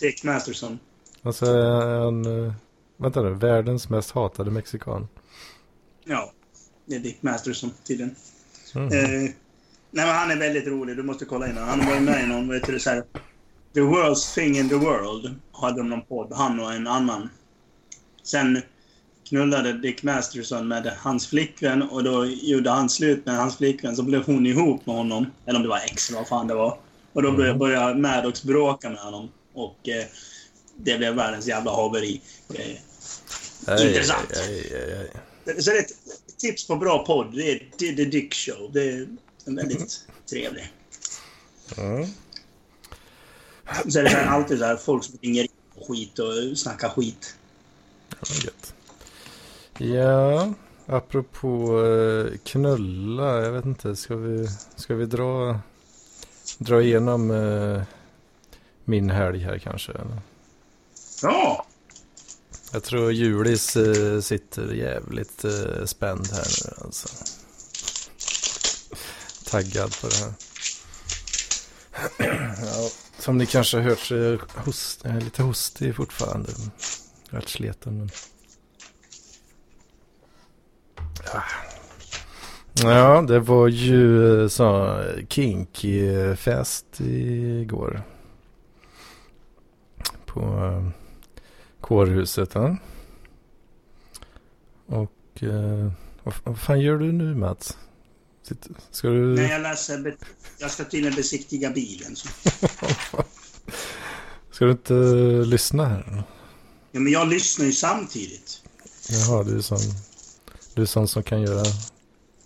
Dick 0.00 0.24
Masterson. 0.24 0.78
Alltså 1.22 1.46
är 1.46 1.98
han... 2.04 2.44
eh, 2.46 2.52
Vänta 2.96 3.22
nu. 3.22 3.30
Världens 3.34 3.88
mest 3.88 4.10
hatade 4.10 4.50
mexikan. 4.50 5.08
Ja, 6.04 6.32
det 6.86 6.94
är 6.94 7.00
Dick 7.00 7.22
Masterson 7.22 7.70
tydligen. 7.86 8.14
Mm. 8.74 8.88
Eh, 9.24 9.30
nej, 9.90 10.06
men 10.06 10.14
han 10.14 10.30
är 10.30 10.36
väldigt 10.36 10.66
rolig. 10.66 10.96
Du 10.96 11.02
måste 11.02 11.24
kolla 11.24 11.48
in 11.48 11.56
honom. 11.56 11.68
Han 11.68 11.86
var 11.86 12.00
med 12.00 12.24
i 12.24 12.26
någon, 12.26 12.48
vet 12.48 12.66
du, 12.66 12.80
så 12.80 12.90
här, 12.90 13.04
The 13.74 13.80
Worst 13.80 14.34
Thing 14.34 14.58
in 14.58 14.68
the 14.68 14.74
World. 14.74 15.34
Hade 15.52 15.76
de 15.76 15.88
någon 15.88 16.02
podd. 16.02 16.32
Han 16.32 16.60
och 16.60 16.72
en 16.72 16.86
annan. 16.86 17.30
Sen 18.22 18.62
knullade 19.28 19.72
Dick 19.72 20.02
Masterson 20.02 20.68
med 20.68 20.92
hans 20.98 21.26
flickvän 21.26 21.82
och 21.82 22.04
då 22.04 22.26
gjorde 22.26 22.70
han 22.70 22.88
slut 22.88 23.26
med 23.26 23.36
hans 23.36 23.56
flickvän. 23.56 23.96
Så 23.96 24.02
blev 24.02 24.26
hon 24.26 24.46
ihop 24.46 24.86
med 24.86 24.96
honom. 24.96 25.26
Eller 25.46 25.56
om 25.56 25.62
det 25.62 25.68
var 25.68 25.80
ex 25.84 26.08
eller 26.08 26.18
vad 26.18 26.28
fan 26.28 26.46
det 26.46 26.54
var. 26.54 26.78
Och 27.12 27.22
då 27.22 27.32
började, 27.32 27.58
började 27.58 28.00
Maddox 28.00 28.42
bråka 28.42 28.90
med 28.90 28.98
honom. 28.98 29.28
Och 29.54 29.88
eh, 29.88 30.04
det 30.76 30.98
blev 30.98 31.14
världens 31.14 31.46
jävla 31.46 31.70
haveri. 31.70 32.20
Eh, 32.54 33.86
Intressant. 33.86 34.32
aj, 34.36 34.74
aj, 34.74 35.10
aj, 35.46 35.62
så 35.62 35.70
det 35.70 35.76
är 35.76 35.80
ett 35.80 35.92
tips 36.38 36.66
på 36.66 36.76
bra 36.76 37.04
podd. 37.06 37.34
Det 37.34 37.52
är 37.52 37.96
The 37.96 38.04
Dick 38.04 38.34
Show. 38.34 38.70
Det 38.72 38.82
är 38.82 39.06
en 39.46 39.56
väldigt 39.56 40.06
trevlig. 40.30 40.72
Mm. 41.76 42.06
Så 43.88 43.98
är 43.98 44.02
det 44.02 44.10
så 44.10 44.16
här, 44.16 44.26
alltid 44.26 44.58
så 44.58 44.64
här, 44.64 44.76
folk 44.76 45.04
som 45.04 45.18
ringer 45.22 45.42
in 45.42 45.48
och 45.74 45.88
skit 45.88 46.18
och 46.18 46.58
snackar 46.58 46.88
skit. 46.88 47.36
Ja. 48.44 48.50
Ja, 49.86 50.54
apropå 50.86 51.82
eh, 51.84 52.38
knulla. 52.44 53.42
Jag 53.42 53.52
vet 53.52 53.64
inte. 53.64 53.96
Ska 53.96 54.16
vi, 54.16 54.48
ska 54.76 54.94
vi 54.94 55.06
dra, 55.06 55.60
dra 56.58 56.82
igenom 56.82 57.30
eh, 57.30 57.82
min 58.84 59.10
helg 59.10 59.38
här 59.38 59.58
kanske? 59.58 59.92
Eller? 59.92 60.18
Ja! 61.22 61.66
Jag 62.72 62.82
tror 62.82 63.12
Julis 63.12 63.76
eh, 63.76 64.20
sitter 64.20 64.72
jävligt 64.72 65.44
eh, 65.44 65.84
spänd 65.84 66.26
här 66.32 66.46
nu 66.64 66.84
alltså. 66.84 67.08
Taggad 69.50 70.00
på 70.00 70.08
det 70.08 70.16
här. 70.16 70.32
Ja, 72.62 72.88
som 73.18 73.38
ni 73.38 73.46
kanske 73.46 73.76
har 73.76 73.84
hört 73.84 73.98
så 73.98 74.14
är 74.14 74.30
jag 74.30 74.62
host, 74.64 75.00
jag 75.04 75.14
är 75.14 75.20
lite 75.20 75.42
hostig 75.42 75.96
fortfarande. 75.96 76.52
Rätt 77.30 77.48
sleten 77.48 77.98
men... 77.98 78.10
Ja. 81.32 81.42
Ja, 82.82 83.22
det 83.22 83.40
var 83.40 83.68
ju 83.68 84.42
eh, 84.42 84.48
så 84.48 84.98
kinky 85.28 86.36
fest 86.36 87.00
igår. 87.00 88.02
På 90.26 90.40
eh, 90.40 90.88
kårhuset. 91.80 92.50
Ja. 92.54 92.76
Och 94.86 95.42
eh, 95.42 95.92
vad, 96.22 96.34
vad 96.44 96.58
fan 96.58 96.80
gör 96.80 96.98
du 96.98 97.12
nu 97.12 97.34
Mats? 97.34 97.78
Ska 98.90 99.08
du... 99.08 99.34
Nej, 99.34 99.50
jag 99.50 99.62
läser... 99.62 100.16
Jag 100.58 100.70
ska 100.70 100.84
tydligen 100.84 101.16
besiktiga 101.16 101.70
bilen. 101.70 102.16
Så. 102.16 102.28
Ska 104.50 104.64
du 104.64 104.70
inte 104.70 104.94
lyssna 105.46 105.86
här? 105.88 106.24
Ja, 106.92 107.00
men 107.00 107.12
jag 107.12 107.28
lyssnar 107.28 107.66
ju 107.66 107.72
samtidigt. 107.72 108.62
Jaha, 109.08 109.44
du 109.44 109.58
är 109.58 109.62
sån, 109.62 109.78
du 110.74 110.82
är 110.82 110.86
sån 110.86 111.08
som 111.08 111.22
kan 111.22 111.42
göra 111.42 111.64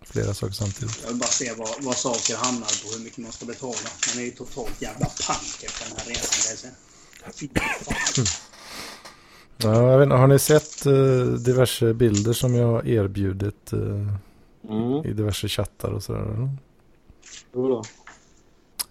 flera 0.06 0.34
saker 0.34 0.54
samtidigt. 0.54 0.98
Jag 1.02 1.08
vill 1.08 1.18
bara 1.18 1.30
se 1.30 1.52
vad, 1.56 1.68
vad 1.80 1.96
saker 1.96 2.36
hamnar 2.36 2.82
på, 2.82 2.96
hur 2.96 3.04
mycket 3.04 3.18
man 3.18 3.32
ska 3.32 3.46
betala. 3.46 3.88
Man 4.08 4.22
är 4.22 4.26
ju 4.26 4.30
totalt 4.30 4.82
jävla 4.82 5.06
pank 5.06 5.62
efter 5.62 5.88
den 5.88 5.98
här 5.98 6.06
resan. 6.06 6.70
Fy 7.34 7.48
fan. 7.84 8.24
Ja, 9.56 9.90
jag 9.90 9.98
vet, 9.98 10.04
inte, 10.04 10.16
har 10.16 10.26
ni 10.26 10.38
sett 10.38 10.86
eh, 10.86 11.24
diverse 11.24 11.94
bilder 11.94 12.32
som 12.32 12.54
jag 12.54 12.66
har 12.66 12.86
erbjudit 12.86 13.72
eh, 13.72 13.78
Mm. 14.68 15.04
i 15.04 15.12
diverse 15.12 15.48
chattar 15.48 15.90
och 15.92 16.02
sådär? 16.02 16.20
eller? 16.20 16.50
Jo 17.52 17.68
då. 17.68 17.82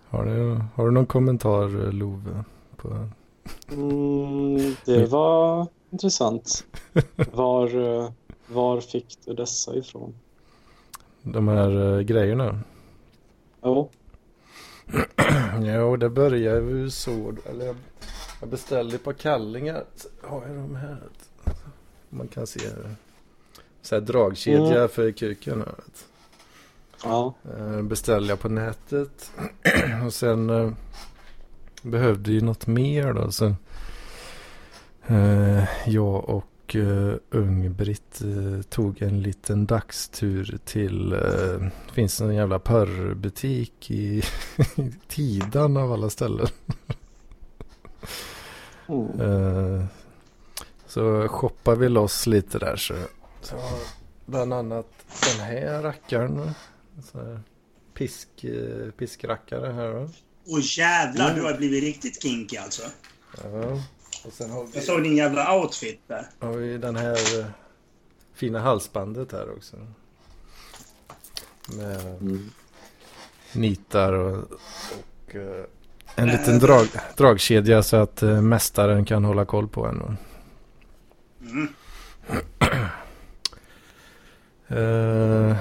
Har 0.10 0.26
du, 0.26 0.62
har 0.76 0.86
du 0.86 0.92
någon 0.92 1.06
kommentar 1.06 1.92
Love? 1.92 2.44
På... 2.76 3.10
Mm, 3.72 4.76
det 4.86 5.06
var 5.06 5.68
intressant. 5.90 6.66
Var, 7.32 8.00
eh, 8.02 8.10
var 8.48 8.82
fick 8.82 9.18
du 9.26 9.34
dessa 9.34 9.76
ifrån? 9.76 10.16
De 11.22 11.48
här 11.48 11.98
eh, 11.98 12.02
grejerna? 12.02 12.60
Jo, 13.64 13.90
Jo, 15.62 15.96
det 15.96 16.10
börjar 16.10 16.62
ju 16.62 16.90
så. 16.90 17.34
Eller 17.50 17.66
jag, 17.66 17.76
jag 18.40 18.50
beställde 18.50 18.96
ett 18.96 19.04
par 19.04 19.14
kallingar. 19.14 19.84
Så 19.96 20.08
Har 20.28 20.48
jag 20.48 20.56
de 20.56 20.76
här? 20.76 20.98
Man 22.10 22.28
kan 22.28 22.48
se. 22.48 22.60
Så 23.84 23.96
här 23.96 24.02
dragkedja 24.02 24.76
Mm. 24.78 24.90
för 24.90 25.12
kuken. 25.12 25.64
ja. 27.04 27.34
Eh, 27.58 27.82
beställde 27.82 28.30
jag 28.30 28.40
på 28.40 28.50
nätet. 28.50 29.32
och 30.06 30.14
sen 30.14 30.50
eh, 30.50 30.72
behövde 31.82 32.32
ju 32.32 32.42
något 32.42 32.68
mer 32.68 33.14
då. 33.14 33.32
Så, 33.32 33.56
eh, 35.08 35.64
jag 35.86 36.30
och 36.30 36.76
eh, 36.76 37.16
Ung-Britt 37.30 38.22
eh, 38.22 38.62
tog 38.62 39.02
en 39.02 39.22
liten 39.22 39.66
dagstur 39.66 40.58
till. 40.66 41.14
Eh, 41.14 41.68
finns 41.94 42.22
en 42.22 42.36
jävla 42.36 42.60
porrbutik 42.60 43.92
i, 43.92 44.18
i 44.76 44.92
Tidan 45.08 45.78
av 45.78 45.92
alla 45.94 46.10
ställen. 46.10 46.48
Mm. 48.88 49.22
Eh, 49.22 49.86
så 50.88 51.28
shoppade 51.28 51.78
vi 51.78 51.90
loss 51.90 52.28
lite 52.28 52.60
där. 52.60 52.76
Så, 52.76 52.94
så 53.44 53.56
bland 54.26 54.54
annat 54.54 54.88
den 55.38 55.46
här 55.46 55.82
rackaren. 55.82 56.52
Så 57.12 57.18
här 57.18 57.40
pisk, 57.94 58.28
eh, 58.44 58.92
piskrackare 58.98 59.72
här 59.74 59.94
då. 59.94 60.10
Åh 60.48 60.60
jävlar, 60.78 61.26
Mm. 61.30 61.40
du 61.40 61.46
har 61.52 61.58
blivit 61.58 61.84
riktigt 61.84 62.22
kinky 62.22 62.58
alltså. 62.58 62.84
Ja. 63.44 63.82
Och 64.26 64.34
sen 64.34 64.50
har 64.52 64.60
Jag 64.60 64.68
vi, 64.74 64.82
såg 64.82 65.04
din 65.04 65.18
jävla 65.18 65.56
outfit 65.60 66.02
där. 66.08 66.28
har 66.40 66.52
vi 66.54 66.78
den 66.78 66.96
här 66.96 67.40
eh, 67.40 67.46
fina 68.34 68.60
halsbandet 68.60 69.32
här 69.32 69.52
också. 69.58 69.78
Med 71.78 72.02
Mm. 72.06 72.50
nitar 73.54 74.14
och, 74.14 74.38
och 75.28 75.36
eh, 75.36 75.66
en 76.16 76.28
liten 76.28 76.60
drag, 76.60 76.88
dragkedja 77.18 77.84
så 77.84 77.96
att 77.98 78.22
mästaren 78.22 79.06
kan 79.06 79.24
hålla 79.26 79.46
koll 79.46 79.68
på 79.68 79.86
en. 79.86 80.18
Mm. 81.42 81.68
Eh, 84.68 85.56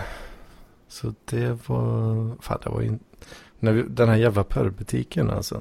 så 0.89 1.15
det 1.25 1.69
var... 1.69 2.43
Fan, 2.43 2.59
det 2.65 2.71
var 2.71 2.81
ju... 2.81 2.99
När 3.59 3.73
vi, 3.73 3.83
den 3.83 4.09
här 4.09 4.17
jävla 4.17 4.45
porrbutiken 4.45 5.31
alltså. 5.31 5.61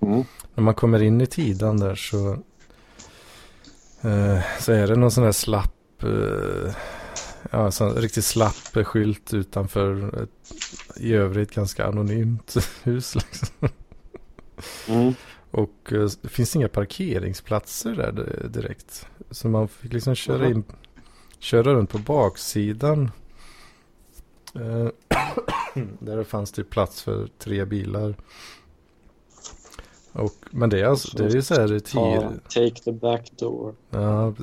Mm. 0.00 0.24
När 0.54 0.64
man 0.64 0.74
kommer 0.74 1.02
in 1.02 1.20
i 1.20 1.26
tidan 1.26 1.76
där 1.76 1.94
så... 1.94 2.32
Eh, 4.00 4.40
så 4.60 4.72
är 4.72 4.86
det 4.86 4.96
någon 4.96 5.10
sån 5.10 5.24
där 5.24 5.32
slapp... 5.32 6.02
Eh, 6.02 6.74
ja, 7.50 7.70
sån 7.70 7.94
riktigt 7.94 8.24
slapp 8.24 8.86
skylt 8.86 9.34
utanför 9.34 10.22
ett 10.22 10.52
i 10.96 11.14
övrigt 11.14 11.54
ganska 11.54 11.86
anonymt 11.86 12.56
hus. 12.82 13.14
Liksom. 13.14 13.68
Mm. 14.88 15.14
Och 15.50 15.92
det 16.22 16.28
finns 16.28 16.56
inga 16.56 16.68
parkeringsplatser 16.68 17.94
där 17.94 18.12
di- 18.12 18.48
direkt. 18.48 19.06
Så 19.30 19.48
man 19.48 19.68
fick 19.68 19.92
liksom 19.92 20.14
köra 20.14 20.46
in, 20.48 20.64
köra 21.44 21.74
runt 21.74 21.90
på 21.90 21.98
baksidan. 21.98 23.10
Eh, 24.54 24.88
där 25.98 26.16
det 26.16 26.24
fanns 26.24 26.52
typ 26.52 26.70
plats 26.70 27.02
för 27.02 27.28
tre 27.38 27.64
bilar. 27.64 28.14
Och, 30.12 30.34
men 30.50 30.70
det 30.70 30.80
är 30.80 30.84
alltså, 30.84 31.16
det 31.16 31.24
är 31.24 31.30
ju 31.30 31.42
så 31.42 31.54
här 31.54 31.78
tir. 31.78 32.40
take 32.48 32.82
the 32.84 32.92
back 32.92 33.32
door. 33.38 33.74
Ja, 33.90 34.34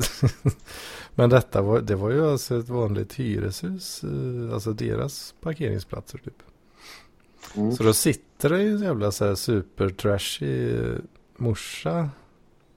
men 1.16 1.30
detta 1.30 1.62
var, 1.62 1.80
det 1.82 1.96
var 1.96 2.10
ju 2.12 2.32
alltså 2.32 2.60
ett 2.60 2.70
vanligt 2.70 3.14
hyreshus. 3.14 4.04
eh, 4.04 4.54
Alltså 4.54 4.74
deras 4.74 5.36
parkeringsplatser 5.42 6.18
typ. 6.18 6.44
Mm. 7.56 7.72
Så 7.72 7.84
då 7.84 7.94
sitter 7.94 8.50
det 8.50 8.62
ju 8.64 8.76
en 8.76 8.82
jävla 8.84 9.12
så 9.12 9.26
här 9.26 9.36
super 9.36 9.90
trashy 9.90 10.78
morsa. 11.38 12.10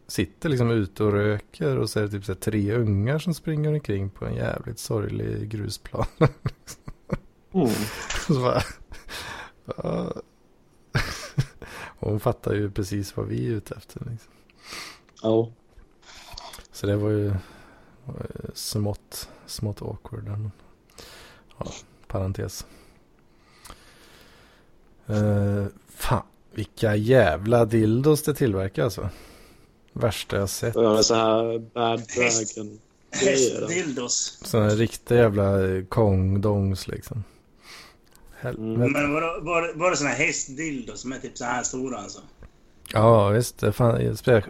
Sitter 0.07 0.49
liksom 0.49 0.71
ute 0.71 1.05
och 1.05 1.13
röker 1.13 1.79
och 1.79 1.91
så 1.91 1.99
är 1.99 2.03
det 2.03 2.11
typ 2.11 2.25
så 2.25 2.35
tre 2.35 2.75
ungar 2.75 3.19
som 3.19 3.35
springer 3.35 3.73
omkring 3.73 4.11
på 4.11 4.27
en 4.27 4.35
jävligt 4.35 4.79
sorglig 4.79 5.49
grusplan. 5.49 6.07
Mm. 7.55 7.69
så 8.27 8.41
bara, 8.41 8.63
ja. 9.77 10.13
Och 11.99 12.11
hon 12.11 12.21
fattar 12.21 12.55
ju 12.55 12.71
precis 12.71 13.17
vad 13.17 13.27
vi 13.27 13.47
är 13.47 13.51
ute 13.51 13.75
efter. 13.75 14.01
Liksom. 14.11 14.33
Ja. 15.23 15.51
Så 16.73 16.87
det 16.87 16.97
var 16.97 17.11
ju 17.11 17.35
var 18.05 18.27
ju 18.35 18.51
smått, 18.55 19.29
smått 19.47 19.83
awkward. 19.83 20.25
Men, 20.25 20.51
ja, 21.59 21.67
parentes. 22.07 22.67
Uh, 25.11 25.67
fan, 25.89 26.27
vilka 26.53 26.97
jävla 26.97 27.65
dildos 27.65 28.23
det 28.23 28.35
tillverkar 28.35 28.85
alltså. 28.85 29.11
Värsta 29.97 30.37
jag 30.37 30.49
sett. 30.49 30.77
Och 30.77 30.83
göra 30.83 31.03
så 31.03 31.15
här 31.15 31.59
bad 31.59 32.03
dragon. 32.17 32.79
Hästdildos. 33.11 34.39
Sådana 34.43 34.69
riktiga 34.69 35.19
jävla 35.19 35.69
eh, 35.69 35.85
kongdongs 35.85 36.89
liksom. 36.89 37.25
Helvete. 38.37 38.93
Men 38.93 39.13
var 39.13 39.21
det, 39.21 39.41
var, 39.41 39.63
det, 39.63 39.73
var 39.75 39.91
det 39.91 39.97
såna 39.97 40.11
hästdildos 40.11 41.01
som 41.01 41.13
är 41.13 41.19
typ 41.19 41.39
så 41.39 41.45
här 41.45 41.63
stora 41.63 41.99
alltså? 41.99 42.21
Ja 42.93 43.29
visst, 43.29 43.59
det 43.59 43.73
fan, 43.73 44.17
spek, 44.17 44.45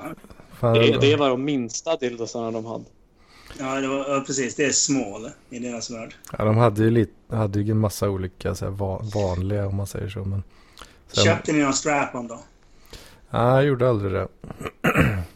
fan, 0.61 0.75
Det, 0.75 0.99
det 1.01 1.17
var 1.17 1.29
de 1.29 1.45
minsta 1.45 1.97
dildosarna 1.97 2.51
de 2.51 2.65
hade. 2.67 2.85
Ja, 3.59 3.81
det 3.81 3.89
var, 3.89 4.15
ja, 4.15 4.25
precis. 4.27 4.55
Det 4.55 4.65
är 4.65 4.71
small 4.71 5.31
i 5.51 5.59
deras 5.59 5.91
värld. 5.91 6.15
ja, 6.39 6.45
de 6.45 6.57
hade 6.57 6.83
ju, 6.83 6.91
lite, 6.91 7.37
hade 7.37 7.61
ju 7.61 7.71
en 7.71 7.79
massa 7.79 8.11
olika 8.11 8.55
så 8.55 8.65
här, 8.65 8.73
va, 8.73 9.03
vanliga 9.15 9.67
om 9.67 9.77
man 9.77 9.87
säger 9.87 10.09
så. 10.09 10.25
Men, 10.25 10.43
sen, 11.13 11.25
Köpte 11.25 11.53
ni 11.53 11.63
någon 11.63 11.73
strap-on 11.73 12.29
då? 12.29 12.43
Nej, 13.31 13.43
jag 13.43 13.65
gjorde 13.65 13.89
aldrig 13.89 14.13
det. 14.13 14.29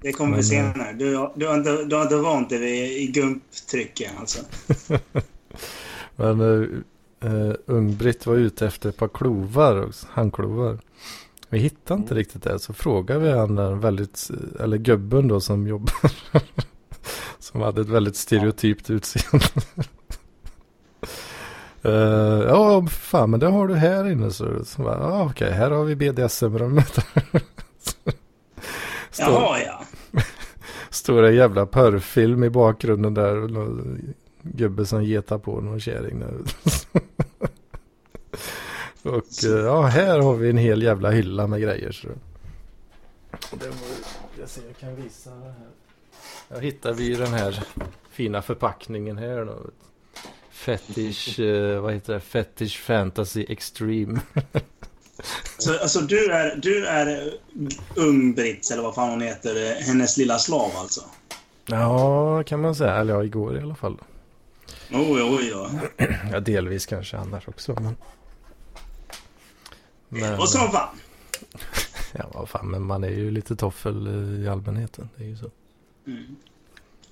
Det 0.00 0.12
kommer 0.12 0.36
vi 0.42 0.56
Men, 0.56 0.66
eh, 0.66 0.72
senare. 0.74 0.92
Du, 0.92 1.16
har- 1.16 1.32
du, 1.36 1.46
har 1.46 1.54
inte, 1.54 1.84
du 1.84 1.96
har 1.96 2.02
inte 2.02 2.16
vant 2.16 2.50
dig 2.50 2.58
vid 2.58 2.92
i 3.02 3.06
gumptrycket 3.06 4.10
alltså? 4.20 4.40
Men 6.16 6.40
uh, 7.24 7.54
Ung-Britt 7.66 8.26
var 8.26 8.34
ute 8.34 8.66
efter 8.66 8.88
ett 8.88 8.96
par 8.96 9.08
klovar, 9.08 9.88
handklovar. 10.08 10.78
Vi 11.48 11.58
hittade 11.58 12.00
inte 12.00 12.14
riktigt 12.14 12.42
det, 12.42 12.58
så 12.58 12.72
frågade 12.72 13.20
vi 13.20 13.30
han 13.30 13.80
väldigt, 13.80 14.30
eller 14.60 14.76
gubben 14.76 15.28
då 15.28 15.40
som 15.40 15.66
jobbar. 15.66 16.12
som 17.38 17.60
hade 17.60 17.80
ett 17.80 17.88
väldigt 17.88 18.16
stereotypt 18.16 18.90
utseende. 18.90 19.46
Uh, 21.84 21.92
ja, 22.48 22.86
fan, 22.86 23.30
men 23.30 23.40
det 23.40 23.46
har 23.46 23.68
du 23.68 23.74
här 23.74 24.10
inne. 24.10 24.30
Så, 24.30 24.64
så 24.64 24.82
bara, 24.82 24.98
ja, 25.00 25.24
okej, 25.30 25.52
här 25.52 25.70
har 25.70 25.84
vi 25.84 25.96
BDSM-rummet. 25.96 26.98
Står, 29.16 29.32
Jaha, 29.32 29.60
ja. 29.60 29.84
står 30.90 31.22
en 31.22 31.34
jävla 31.34 31.66
porrfilm 31.66 32.44
i 32.44 32.50
bakgrunden 32.50 33.14
där. 33.14 33.48
Gubbe 34.42 34.86
som 34.86 35.04
getar 35.04 35.38
på 35.38 35.60
någon 35.60 35.80
kärring. 35.80 36.22
Och 39.02 39.44
eh, 39.44 39.64
ja, 39.64 39.82
här 39.82 40.18
har 40.18 40.34
vi 40.34 40.50
en 40.50 40.56
hel 40.56 40.82
jävla 40.82 41.10
hylla 41.10 41.46
med 41.46 41.60
grejer. 41.60 41.92
Så. 41.92 42.08
Det 43.50 43.68
var, 43.68 43.76
jag 44.40 44.48
ser, 44.48 44.62
jag 44.66 44.76
kan 44.76 44.96
visa 44.96 45.30
det 45.30 45.44
här. 45.44 45.68
Jag 46.48 46.60
hittade 46.60 46.94
vi 46.94 47.14
den 47.14 47.32
här 47.32 47.64
fina 48.10 48.42
förpackningen 48.42 49.18
här 49.18 49.44
då. 49.44 49.58
Fetish, 50.50 51.40
eh, 51.40 51.80
vad 51.80 51.92
heter 51.94 52.14
det? 52.14 52.20
Fetish 52.20 52.78
Fantasy 52.78 53.46
Extreme. 53.48 54.20
Så, 55.58 55.78
alltså 55.78 56.00
du 56.00 56.30
är, 56.30 56.56
du 56.56 56.86
är 56.86 57.32
ung 57.94 58.34
Brits, 58.34 58.70
eller 58.70 58.82
vad 58.82 58.94
fan 58.94 59.10
hon 59.10 59.20
heter, 59.20 59.70
eh, 59.70 59.86
hennes 59.86 60.16
lilla 60.16 60.38
slav 60.38 60.70
alltså? 60.76 61.00
Ja, 61.66 62.42
kan 62.42 62.60
man 62.60 62.74
säga. 62.74 62.94
Eller 62.96 63.14
ja, 63.14 63.24
igår 63.24 63.58
i 63.58 63.62
alla 63.62 63.74
fall. 63.74 63.98
Oj, 64.92 65.22
oj, 65.22 65.54
oj. 65.54 65.68
Ja, 66.32 66.40
delvis 66.40 66.86
kanske 66.86 67.16
annars 67.16 67.48
också. 67.48 67.74
Men... 67.80 67.96
men... 70.08 70.40
Och 70.40 70.48
så 70.48 70.58
fan. 70.58 70.88
Ja, 72.12 72.30
vad 72.34 72.48
fan, 72.48 72.70
men 72.70 72.82
man 72.82 73.04
är 73.04 73.08
ju 73.08 73.30
lite 73.30 73.56
toffel 73.56 74.06
eh, 74.06 74.44
i 74.44 74.48
allmänheten. 74.48 75.08
Det 75.16 75.24
är 75.24 75.28
ju 75.28 75.36
så. 75.36 75.50
Mm. 76.06 76.36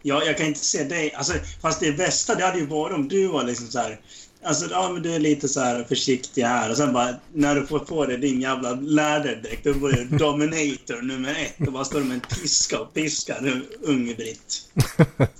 Ja, 0.02 0.22
jag 0.24 0.36
kan 0.36 0.46
inte 0.46 0.60
se 0.60 0.84
dig. 0.84 1.14
Alltså, 1.14 1.32
fast 1.60 1.80
det 1.80 1.92
bästa 1.92 2.34
det 2.34 2.44
hade 2.44 2.58
ju 2.58 2.66
varit 2.66 2.94
om 2.94 3.08
du 3.08 3.26
var 3.26 3.44
liksom 3.44 3.66
så 3.66 3.78
här. 3.78 4.00
Alltså, 4.44 4.70
ja, 4.70 4.90
men 4.92 5.02
du 5.02 5.14
är 5.14 5.18
lite 5.18 5.48
så 5.48 5.60
här 5.60 5.84
försiktig 5.84 6.42
här. 6.42 6.70
Och 6.70 6.76
sen 6.76 6.92
bara, 6.92 7.14
när 7.32 7.54
du 7.54 7.66
får 7.66 7.78
på 7.78 8.06
dig 8.06 8.18
din 8.18 8.40
jävla 8.40 8.72
läderdräkt, 8.72 9.64
då 9.64 9.72
var 9.72 9.92
du 9.92 10.04
Dominator 10.04 11.02
nummer 11.02 11.30
ett. 11.30 11.66
Och 11.66 11.72
bara 11.72 11.84
står 11.84 11.98
du 11.98 12.04
med 12.04 12.14
en 12.14 12.20
piska 12.20 12.80
och 12.80 12.94
piskar 12.94 13.38
nu, 13.42 13.62
unge 13.82 14.14
Britt. 14.14 14.68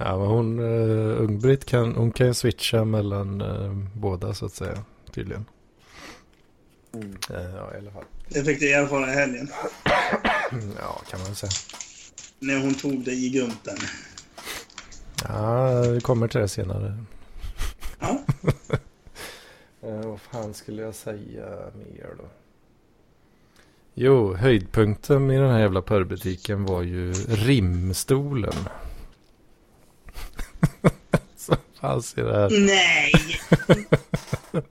Ja, 0.00 0.18
men 0.18 0.26
hon, 0.26 0.58
uh, 0.58 1.22
Ung-Britt 1.22 1.64
kan, 1.64 1.94
hon 1.94 2.12
kan 2.12 2.26
ju 2.26 2.34
switcha 2.34 2.84
mellan 2.84 3.40
uh, 3.40 3.72
båda 3.94 4.34
så 4.34 4.46
att 4.46 4.52
säga, 4.52 4.84
tydligen. 5.14 5.44
Mm. 6.94 7.10
Uh, 7.30 7.54
ja, 7.56 7.74
i 7.74 7.78
alla 7.78 7.90
fall. 7.90 8.04
Det 8.28 8.44
fick 8.44 8.60
du 8.60 8.72
erfara 8.72 9.12
i 9.12 9.14
helgen. 9.14 9.48
Ja, 10.78 11.02
kan 11.10 11.20
man 11.20 11.34
säga. 11.34 11.50
När 12.38 12.60
hon 12.60 12.74
tog 12.74 13.04
dig 13.04 13.26
i 13.26 13.28
gumpen. 13.28 13.76
Ja, 15.28 15.80
vi 15.80 16.00
kommer 16.00 16.28
till 16.28 16.40
det 16.40 16.48
senare. 16.48 17.04
Ja. 18.00 18.18
Uh, 19.84 20.07
vad 20.32 20.42
fan 20.42 20.54
skulle 20.54 20.82
jag 20.82 20.94
säga 20.94 21.46
mer 21.74 22.14
då? 22.18 22.24
Jo, 23.94 24.34
höjdpunkten 24.34 25.30
i 25.30 25.36
den 25.38 25.50
här 25.50 25.60
jävla 25.60 25.82
porrbutiken 25.82 26.64
var 26.64 26.82
ju 26.82 27.12
rimstolen. 27.28 28.54
Som 31.36 31.56
fanns 31.80 32.18
i 32.18 32.20
det 32.20 32.32
här. 32.36 32.50
Nej! 32.66 33.12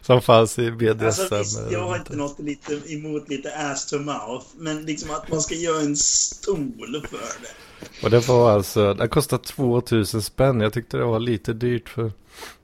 Som 0.00 0.22
fanns 0.22 0.58
i 0.58 0.70
BDSM. 0.70 1.06
Alltså, 1.06 1.38
visst, 1.38 1.60
jag 1.70 1.88
har 1.88 1.96
inte 1.96 2.16
något 2.16 2.38
lite 2.38 2.80
emot 2.92 3.28
lite 3.28 3.56
ass 3.56 3.86
to 3.86 3.98
mouth. 3.98 4.46
Men 4.56 4.82
liksom 4.82 5.10
att 5.10 5.30
man 5.30 5.40
ska 5.40 5.54
göra 5.54 5.80
en 5.80 5.96
stol 5.96 7.06
för 7.10 7.18
det. 7.18 8.04
Och 8.04 8.10
det 8.10 8.28
var 8.28 8.50
alltså, 8.50 8.94
det 8.94 9.08
kostade 9.08 9.44
2000 9.44 10.22
spänn. 10.22 10.60
Jag 10.60 10.72
tyckte 10.72 10.96
det 10.96 11.04
var 11.04 11.20
lite 11.20 11.52
dyrt 11.52 11.88
för, 11.88 12.12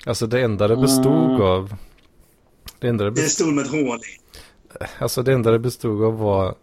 alltså 0.07 0.27
det 0.27 0.41
enda 0.41 0.69
det 0.69 0.77
bestod 0.77 1.31
Mm. 1.31 1.41
av. 1.41 1.75
Det 2.79 2.89
enda 2.89 3.05
det, 3.05 3.11
bestod, 3.11 3.31
stol 3.31 3.55
med 3.55 3.65
ett 3.65 3.71
hål 3.71 3.99
i. 3.99 4.19
alltså 4.99 5.23
det 5.23 5.33
enda 5.33 5.51
det 5.51 5.59
bestod 5.59 6.05
av 6.05 6.19
var, 6.19 6.55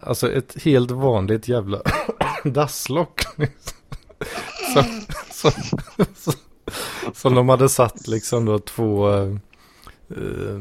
alltså 0.00 0.32
ett 0.32 0.62
helt 0.62 0.90
vanligt 0.90 1.48
jävla 1.48 1.82
dasslock. 2.44 3.20
som, 4.74 4.84
som, 5.30 5.52
som, 6.14 6.32
som 7.14 7.34
de 7.34 7.48
hade 7.48 7.68
satt 7.68 8.06
liksom 8.08 8.44
då 8.44 8.58
två, 8.58 9.12
eh, 9.12 9.36
eh, 10.10 10.60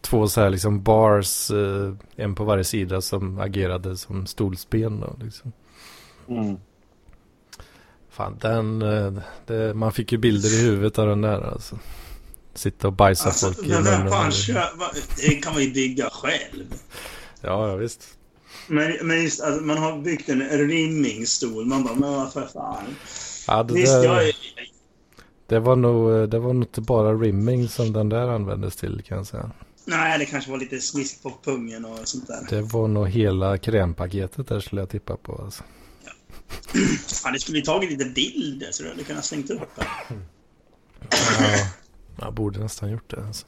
två 0.00 0.28
så 0.28 0.40
här 0.40 0.50
liksom 0.50 0.82
bars, 0.82 1.50
eh, 1.50 1.94
en 2.16 2.34
på 2.34 2.44
varje 2.44 2.64
sida 2.64 3.00
som 3.00 3.38
agerade 3.38 3.96
som 3.96 4.26
stolsben 4.26 5.00
då 5.00 5.16
liksom. 5.24 5.52
Mm. 6.28 6.56
Fan, 8.10 8.38
den, 8.40 8.82
eh, 8.82 9.12
det, 9.46 9.74
man 9.74 9.92
fick 9.92 10.12
ju 10.12 10.18
bilder 10.18 10.54
i 10.60 10.66
huvudet 10.66 10.98
av 10.98 11.06
den 11.06 11.20
där 11.20 11.40
alltså. 11.40 11.78
Sitta 12.54 12.86
och 12.86 12.92
bajsa 12.92 13.24
Alltså, 13.28 13.52
folk 13.52 13.66
i 13.66 13.70
munnen. 13.70 14.10
fan 14.10 14.32
Det 15.16 15.34
kan 15.34 15.52
man 15.52 15.62
ju 15.62 15.72
bygga 15.72 16.10
själv. 16.10 16.74
Ja, 17.40 17.68
ja 17.68 17.76
visst. 17.76 18.08
Men, 18.68 18.96
men 19.02 19.22
just 19.22 19.40
alltså, 19.40 19.62
man 19.62 19.78
har 19.78 19.98
byggt 19.98 20.28
en 20.28 20.68
rimmingstol. 20.68 21.66
Man 21.66 21.84
bara, 21.84 21.94
men 21.94 22.12
vad 22.12 22.32
för 22.32 22.46
fan. 22.46 22.84
Ja, 23.46 23.62
det, 23.62 23.74
Visst, 23.74 23.92
där, 23.92 24.04
jag 24.04 24.28
är... 24.28 24.34
det, 25.46 25.58
var 25.58 25.76
nog, 25.76 26.30
det 26.30 26.38
var 26.38 26.52
nog 26.52 26.62
inte 26.62 26.80
bara 26.80 27.14
rimming 27.14 27.68
som 27.68 27.92
den 27.92 28.08
där 28.08 28.28
användes 28.28 28.76
till 28.76 29.02
kan 29.06 29.16
jag 29.16 29.26
säga. 29.26 29.50
Nej, 29.84 30.18
det 30.18 30.24
kanske 30.26 30.50
var 30.50 30.58
lite 30.58 30.80
smisk 30.80 31.22
på 31.22 31.32
pungen 31.44 31.84
och 31.84 32.08
sånt 32.08 32.26
där. 32.26 32.46
Det 32.50 32.62
var 32.62 32.88
nog 32.88 33.08
hela 33.08 33.58
krämpaketet 33.58 34.48
där 34.48 34.60
skulle 34.60 34.80
jag 34.80 34.90
tippa 34.90 35.16
på. 35.16 35.42
Alltså. 35.44 35.62
Fan, 37.22 37.32
det 37.32 37.40
skulle 37.40 37.58
ju 37.58 37.64
tagit 37.64 37.90
lite 37.90 38.04
bilder 38.04 38.68
så 38.70 38.82
du 38.82 38.88
hade 38.88 39.04
kunnat 39.04 39.24
slängt 39.24 39.50
upp 39.50 39.68
det. 39.76 39.86
Ja, 41.10 41.58
jag 42.20 42.34
borde 42.34 42.58
nästan 42.58 42.90
gjort 42.90 43.10
det. 43.10 43.26
Alltså. 43.26 43.46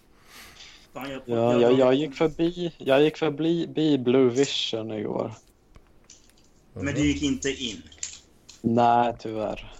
Ja, 1.26 1.60
jag, 1.60 1.78
jag 1.78 1.94
gick 1.94 2.14
förbi, 2.14 2.72
jag 2.78 3.02
gick 3.02 3.16
förbi 3.16 3.66
bi 3.66 3.98
Blue 3.98 4.30
Vision 4.30 4.90
igår. 4.90 5.32
Men 6.72 6.94
du 6.94 7.06
gick 7.06 7.22
inte 7.22 7.50
in. 7.50 7.82
Nej, 8.60 9.16
tyvärr. 9.18 9.72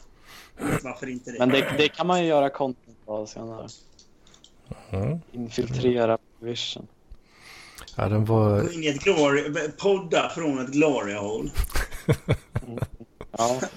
Varför 0.83 1.07
inte 1.07 1.31
det? 1.31 1.39
Men 1.39 1.49
det, 1.49 1.75
det 1.79 1.89
kan 1.89 2.07
man 2.07 2.23
ju 2.23 2.29
göra 2.29 2.51
content 2.51 2.99
av 3.07 3.27
senare. 3.27 3.69
Mm. 4.91 5.19
Infiltrera 5.33 6.19
Vision. 6.39 6.87
Ja, 7.97 8.09
den 8.09 8.25
var... 8.25 8.61
Gå 8.61 8.73
in 8.73 8.83
i 8.83 8.89
ett 8.89 9.01
glory... 9.01 9.71
Podda 9.79 10.29
från 10.29 10.59
ett 10.59 10.73
glory 10.73 11.15
hole. 11.15 11.51
Ja, 13.39 13.61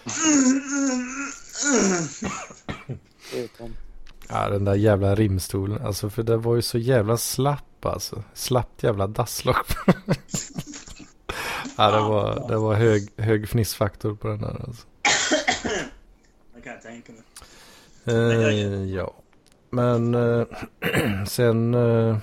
det 3.32 3.40
är 3.44 3.48
content. 3.48 3.89
Ja, 4.32 4.50
den 4.50 4.66
där 4.66 4.76
jävla 4.76 5.16
rimstolen. 5.16 5.86
Alltså, 5.86 6.10
för 6.10 6.24
det 6.24 6.38
var 6.38 6.56
ju 6.56 6.62
så 6.62 6.78
jävla 6.78 7.18
slapp 7.18 7.86
alltså. 7.86 8.24
Slappt 8.34 8.84
jävla 8.84 9.08
dasslock. 9.08 9.68
ja, 11.78 11.92
det 11.92 12.02
var, 12.02 12.48
det 12.48 12.58
var 12.58 12.74
hög, 12.76 13.10
hög 13.18 13.44
fnissfaktor 13.44 14.16
på 14.16 14.28
den 14.28 14.42
där 14.42 14.66
alltså. 14.68 14.88
Det 16.56 16.62
kan 16.62 16.74
jag 16.74 16.82
tänka 16.82 17.12
mig. 17.12 17.22
Eh, 18.06 18.86
ja, 18.86 19.14
men 19.70 20.16
eh, 20.16 20.46
sen, 21.28 21.74
eh, 21.74 22.18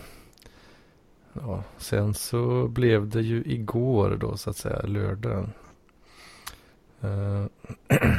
ja, 1.32 1.62
sen 1.78 2.14
så 2.14 2.68
blev 2.68 3.08
det 3.08 3.20
ju 3.20 3.42
igår 3.46 4.16
då 4.20 4.36
så 4.36 4.50
att 4.50 4.56
säga, 4.56 4.82
lördagen. 4.82 5.52
Eh, 7.00 7.44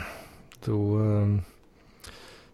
då, 0.65 0.99
eh, 0.99 1.56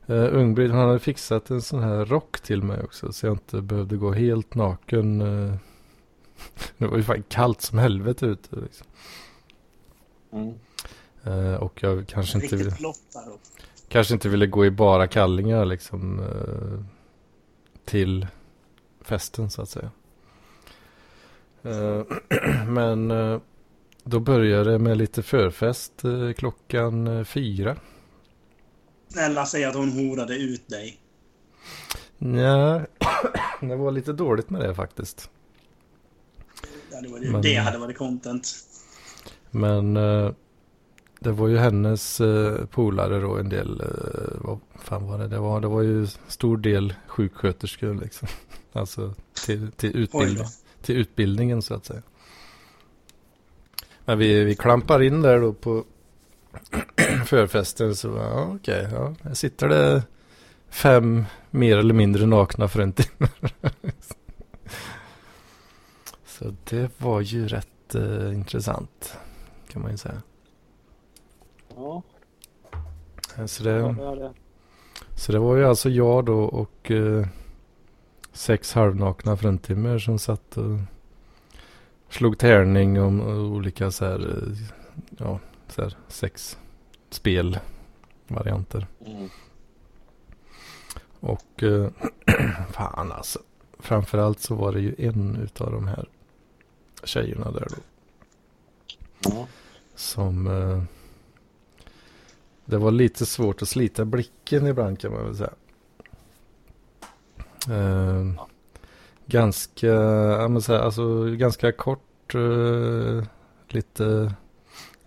uh, 0.09 0.35
Ungbritt 0.35 0.71
han 0.71 0.87
hade 0.87 0.99
fixat 0.99 1.49
en 1.49 1.61
sån 1.61 1.83
här 1.83 2.05
rock 2.05 2.39
till 2.39 2.63
mig 2.63 2.83
också 2.83 3.13
så 3.13 3.25
jag 3.25 3.33
inte 3.33 3.61
behövde 3.61 3.97
gå 3.97 4.11
helt 4.11 4.55
naken. 4.55 5.21
eh. 5.21 5.55
det 6.77 6.87
var 6.87 6.97
ju 6.97 7.03
fan 7.03 7.23
kallt 7.29 7.61
som 7.61 7.77
helvete 7.77 8.25
ute 8.25 8.55
liksom. 8.55 8.87
Mm. 10.31 10.53
Eh, 11.23 11.55
och 11.55 11.83
jag 11.83 12.07
kanske 12.07 12.37
inte 12.37 12.55
ville... 12.55 12.71
Kanske 13.87 14.13
inte 14.13 14.29
ville 14.29 14.47
gå 14.47 14.65
i 14.65 14.71
bara 14.71 15.07
kallingar 15.07 15.65
liksom 15.65 16.19
eh, 16.19 16.85
till 17.85 18.27
festen 19.01 19.49
så 19.49 19.61
att 19.61 19.69
säga. 19.69 19.91
Men 22.67 23.07
då 24.03 24.19
började 24.19 24.71
det 24.71 24.79
med 24.79 24.97
lite 24.97 25.23
förfest 25.23 26.01
klockan 26.37 27.25
fyra. 27.25 27.75
Snälla 29.13 29.45
säg 29.45 29.63
att 29.63 29.75
hon 29.75 29.91
horade 29.91 30.35
ut 30.35 30.67
dig. 30.67 30.99
Ja, 32.17 32.81
det 33.61 33.75
var 33.75 33.91
lite 33.91 34.13
dåligt 34.13 34.49
med 34.49 34.61
det 34.61 34.75
faktiskt. 34.75 35.29
Det 36.89 36.95
hade 36.95 37.07
varit, 37.09 37.31
Men- 37.31 37.41
det 37.41 37.55
hade 37.55 37.77
varit 37.77 37.97
content. 37.97 38.47
Men 39.51 39.97
eh, 39.97 40.31
det 41.19 41.31
var 41.31 41.47
ju 41.47 41.57
hennes 41.57 42.21
eh, 42.21 42.65
polare 42.65 43.19
då 43.19 43.37
en 43.37 43.49
del, 43.49 43.81
eh, 43.81 44.41
vad 44.41 44.59
fan 44.75 45.07
var 45.07 45.17
det? 45.17 45.27
Det 45.27 45.39
var, 45.39 45.61
det 45.61 45.67
var 45.67 45.81
ju 45.81 46.07
stor 46.27 46.57
del 46.57 46.93
sjuksköterskor 47.07 47.93
liksom. 47.93 48.27
Alltså 48.75 49.13
till, 49.45 49.71
till, 49.71 49.95
utbildning, 49.97 50.45
till 50.81 50.97
utbildningen 50.97 51.61
så 51.61 51.73
att 51.73 51.85
säga. 51.85 52.01
Men 54.05 54.17
vi, 54.17 54.43
vi 54.43 54.55
klampar 54.55 55.01
in 55.01 55.21
där 55.21 55.39
då 55.41 55.53
på 55.53 55.83
förfesten 57.37 57.95
så 57.95 58.07
ja 58.07 58.51
okej, 58.55 58.87
ja, 58.91 59.13
här 59.23 59.33
sitter 59.33 59.67
det 59.69 60.03
fem 60.69 61.25
mer 61.51 61.77
eller 61.77 61.93
mindre 61.93 62.25
nakna 62.25 62.67
fruntimmer. 62.67 63.29
så 66.25 66.53
det 66.69 66.91
var 67.01 67.21
ju 67.21 67.47
rätt 67.47 67.95
eh, 67.95 68.33
intressant 68.33 69.17
kan 69.67 69.81
man 69.81 69.91
ju 69.91 69.97
säga. 69.97 70.21
Ja, 71.75 72.01
Så 73.47 73.63
det, 73.63 73.71
det 73.71 73.79
är 74.03 74.15
det. 74.15 74.33
så 75.15 75.31
det 75.31 75.39
var 75.39 75.55
ju 75.55 75.65
alltså 75.65 75.89
jag 75.89 76.25
då 76.25 76.43
och 76.43 76.91
eh, 76.91 77.27
sex 78.33 78.73
halvnakna 78.73 79.37
fruntimmer 79.37 79.99
som 79.99 80.19
satt 80.19 80.57
och 80.57 80.79
slog 82.09 82.37
tärning 82.37 83.01
om 83.01 83.21
olika 83.21 83.91
så 83.91 84.05
här, 84.05 84.19
eh, 84.19 84.57
ja, 85.17 85.39
så 85.67 85.81
här 85.81 85.97
sex 86.07 86.57
spelvarianter. 87.13 88.87
Mm. 89.05 89.29
Och 91.19 91.63
eh, 91.63 91.89
fan 92.71 93.11
alltså. 93.11 93.39
Framförallt 93.79 94.39
så 94.39 94.55
var 94.55 94.73
det 94.73 94.79
ju 94.79 94.95
en 94.97 95.35
utav 95.35 95.71
de 95.71 95.87
här 95.87 96.09
tjejerna 97.03 97.51
där 97.51 97.67
då. 97.69 97.75
Ja. 99.19 99.47
Som 99.95 100.47
eh, 100.47 100.83
det 102.65 102.77
var 102.77 102.91
lite 102.91 103.25
svårt 103.25 103.61
att 103.61 103.69
slita 103.69 104.05
blicken 104.05 104.67
ibland 104.67 104.99
kan 104.99 105.11
man 105.11 105.25
väl 105.25 105.35
säga. 105.35 105.53
Eh, 107.69 108.45
ganska, 109.25 109.87
ja, 109.87 110.61
så 110.61 110.73
här, 110.73 110.79
alltså, 110.79 111.25
ganska 111.25 111.71
kort, 111.71 112.35
eh, 112.35 113.23
lite, 113.67 114.33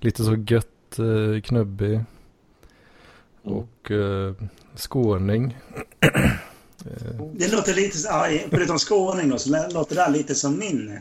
lite 0.00 0.24
så 0.24 0.34
gött 0.34 0.75
eh, 0.98 1.40
knubbig. 1.44 1.94
Mm. 1.94 2.04
Och 3.58 3.90
eh, 3.90 4.34
skåning. 4.74 5.56
Eh, 6.86 7.20
Det 7.32 7.52
låter 7.52 7.74
lite, 7.74 7.98
ja, 8.08 8.26
förutom 8.50 8.78
skåning 8.78 9.28
då, 9.30 9.38
så 9.38 9.68
låter 9.72 9.94
det 9.96 10.02
här 10.02 10.10
lite 10.10 10.34
som 10.34 10.58
min 10.58 10.98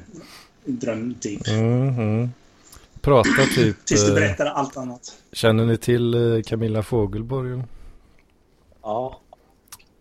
drömtyp. 0.66 1.42
mhm. 1.48 2.30
Prata 3.02 3.30
typ, 3.56 3.86
Tills 3.86 4.02
du 4.06 4.10
eh, 4.10 4.16
berättar 4.16 4.46
allt 4.46 4.78
annat. 4.78 5.18
känner 5.32 5.66
ni 5.66 5.78
till 5.78 6.36
eh, 6.36 6.42
Camilla 6.42 6.84
Fogelborg? 6.84 7.64
ja. 8.84 9.20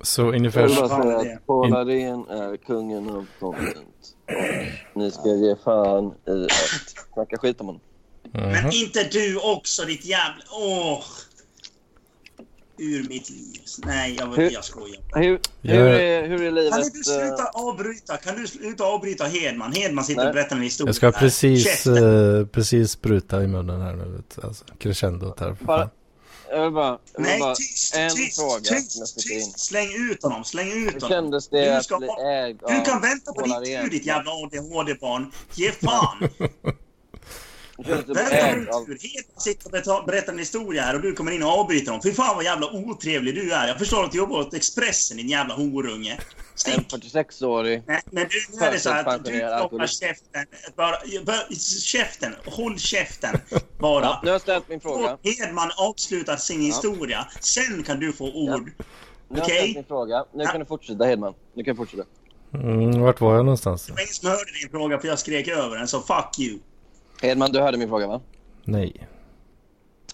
Så 0.00 0.22
Jag 0.22 0.34
ungefär 0.34 0.62
vill 0.62 0.74
så, 0.76 0.88
bara 0.88 0.90
Ja, 0.98 1.02
säga 1.02 1.22
det. 1.22 1.34
att 1.34 1.46
Paul 1.46 1.74
Arén 1.74 2.26
är 2.28 2.56
kungen 2.56 3.10
av 3.10 3.26
content. 3.40 4.14
Ni 4.94 5.10
ska 5.10 5.28
ge 5.28 5.56
fan 5.64 6.14
i 6.26 6.44
att 6.44 6.50
snacka 7.14 7.38
skit 7.38 7.60
om 7.60 7.66
honom. 7.66 7.80
Men 8.34 8.72
inte 8.72 9.04
du 9.04 9.36
också, 9.38 9.84
ditt 9.84 10.04
jävla... 10.04 10.44
Åh! 10.50 11.04
Ur 12.78 13.08
mitt 13.08 13.30
liv. 13.30 13.60
Nej, 13.84 14.16
jag, 14.18 14.26
Hur- 14.36 14.50
jag 14.50 14.64
skojar. 14.64 15.00
Hur, 15.14 15.40
hur, 15.62 15.74
är, 15.80 16.28
hur 16.28 16.42
är 16.42 16.46
Kan 16.46 16.54
livet? 16.54 16.84
inte 16.94 16.98
sluta 17.10 17.44
avbryta? 17.54 18.16
Kan 18.16 18.36
du 18.36 18.46
sluta 18.46 18.84
avbryta 18.84 19.24
Hedman? 19.24 19.72
Hedman 19.72 20.04
sitter 20.04 20.20
Nej. 20.20 20.28
och 20.28 20.34
berättar 20.34 20.56
en 20.56 20.62
historia. 20.62 20.88
jag 20.88 20.94
ska 20.96 21.12
precis, 21.12 21.86
eh, 21.86 22.46
precis 22.46 22.90
spruta 22.90 23.42
i 23.42 23.46
munnen 23.46 23.80
här 23.80 23.92
nu. 23.96 24.22
du. 24.36 24.42
Alltså, 24.46 24.64
crescendot 24.78 25.40
här. 25.40 25.54
för 25.54 25.64
Bara- 25.64 25.78
fan. 25.80 25.90
Jag 26.50 26.62
vill 26.64 26.72
bara, 26.72 26.98
jag 27.12 27.20
vill 27.22 27.30
Nej, 27.30 27.40
bara 27.40 27.54
tyst, 27.54 27.94
en 27.96 28.10
tyst, 28.10 28.38
fråga 28.40 28.60
tyst, 28.60 29.18
tyst. 29.28 29.58
Släng 29.58 30.10
ut 30.10 30.22
honom, 30.22 30.44
släng 30.44 30.68
ut 30.68 30.76
Hur 30.94 31.00
honom. 31.00 31.08
kändes 31.08 31.48
det 31.48 31.64
Du 31.64 31.70
att 31.70 31.84
ska 31.84 31.98
bli 31.98 32.06
ha- 32.08 32.30
ägd 32.32 32.60
Du 32.68 32.80
kan 32.84 33.00
vänta 33.00 33.32
på 33.32 33.40
Arén? 33.40 33.84
tur, 33.84 33.90
ditt 33.90 34.06
jävla 34.06 34.30
ADHD-barn. 34.30 35.32
Ge 35.54 35.70
fan! 35.72 36.28
Det 37.76 38.14
på 38.14 38.20
ägd 38.34 38.68
av... 38.68 38.86
sitter 39.38 39.66
och 39.66 40.06
berättar- 40.06 40.32
en 40.32 40.38
historia 40.38 40.82
här 40.82 40.94
och 40.94 41.02
du 41.02 41.12
kommer 41.12 41.32
in 41.32 41.42
och 41.42 41.48
avbryter 41.48 41.92
dem. 41.92 42.00
Fy 42.02 42.12
fan 42.12 42.36
vad 42.36 42.44
jävla 42.44 42.70
otrevlig 42.70 43.34
du 43.34 43.52
är. 43.52 43.68
Jag 43.68 43.78
förstår 43.78 44.04
att 44.04 44.12
du 44.12 44.18
jobbar 44.18 44.40
åt 44.40 44.54
Expressen, 44.54 45.16
din 45.16 45.28
jävla 45.28 45.54
horunge. 45.54 46.12
En 46.12 46.18
Stink. 46.54 46.92
46-årig. 46.92 47.82
Nej, 47.86 48.00
men 48.10 48.26
du, 48.30 48.56
nu 48.58 48.64
är 48.66 48.72
det 48.72 48.78
så 48.78 48.90
att 48.90 49.24
du 49.24 49.38
stoppar 49.38 49.86
käften. 49.86 50.46
Bara, 50.76 50.96
bara, 51.24 51.56
käften. 51.82 52.34
Håll 52.46 52.78
käften. 52.78 53.40
Bara. 53.78 54.04
Ja, 54.04 54.20
nu 54.22 54.28
har 54.28 54.34
jag 54.34 54.40
ställt 54.40 54.68
min 54.68 54.80
fråga. 54.80 55.12
Och 55.12 55.20
Hedman 55.24 55.70
avslutar 55.76 56.36
sin 56.36 56.60
historia. 56.60 57.26
Sen 57.40 57.82
kan 57.82 58.00
du 58.00 58.12
få 58.12 58.24
ord. 58.24 58.70
Nu 59.28 59.40
har 59.40 59.40
jag 59.40 59.44
Okej. 59.44 59.56
ställt 59.58 59.76
min 59.76 59.84
fråga. 59.84 60.24
Nu 60.34 60.46
kan 60.46 60.60
du 60.60 60.66
fortsätta 60.66 61.04
Hedman. 61.04 61.34
Nu 61.54 61.64
kan 61.64 61.74
du 61.74 61.76
fortsätta. 61.76 62.04
Mm, 62.54 63.00
vart 63.00 63.20
var 63.20 63.36
jag 63.36 63.44
någonstans? 63.44 63.86
Det 63.86 63.92
var 63.92 64.00
ingen 64.00 64.14
som 64.14 64.28
hörde 64.28 64.52
din 64.62 64.70
fråga 64.70 64.98
för 64.98 65.08
jag 65.08 65.18
skrek 65.18 65.48
över 65.48 65.76
den, 65.76 65.88
så 65.88 66.00
fuck 66.00 66.38
you. 66.38 66.58
Hedman, 67.22 67.52
du 67.52 67.60
hörde 67.60 67.78
min 67.78 67.88
fråga 67.88 68.06
va? 68.06 68.20
Nej. 68.64 69.08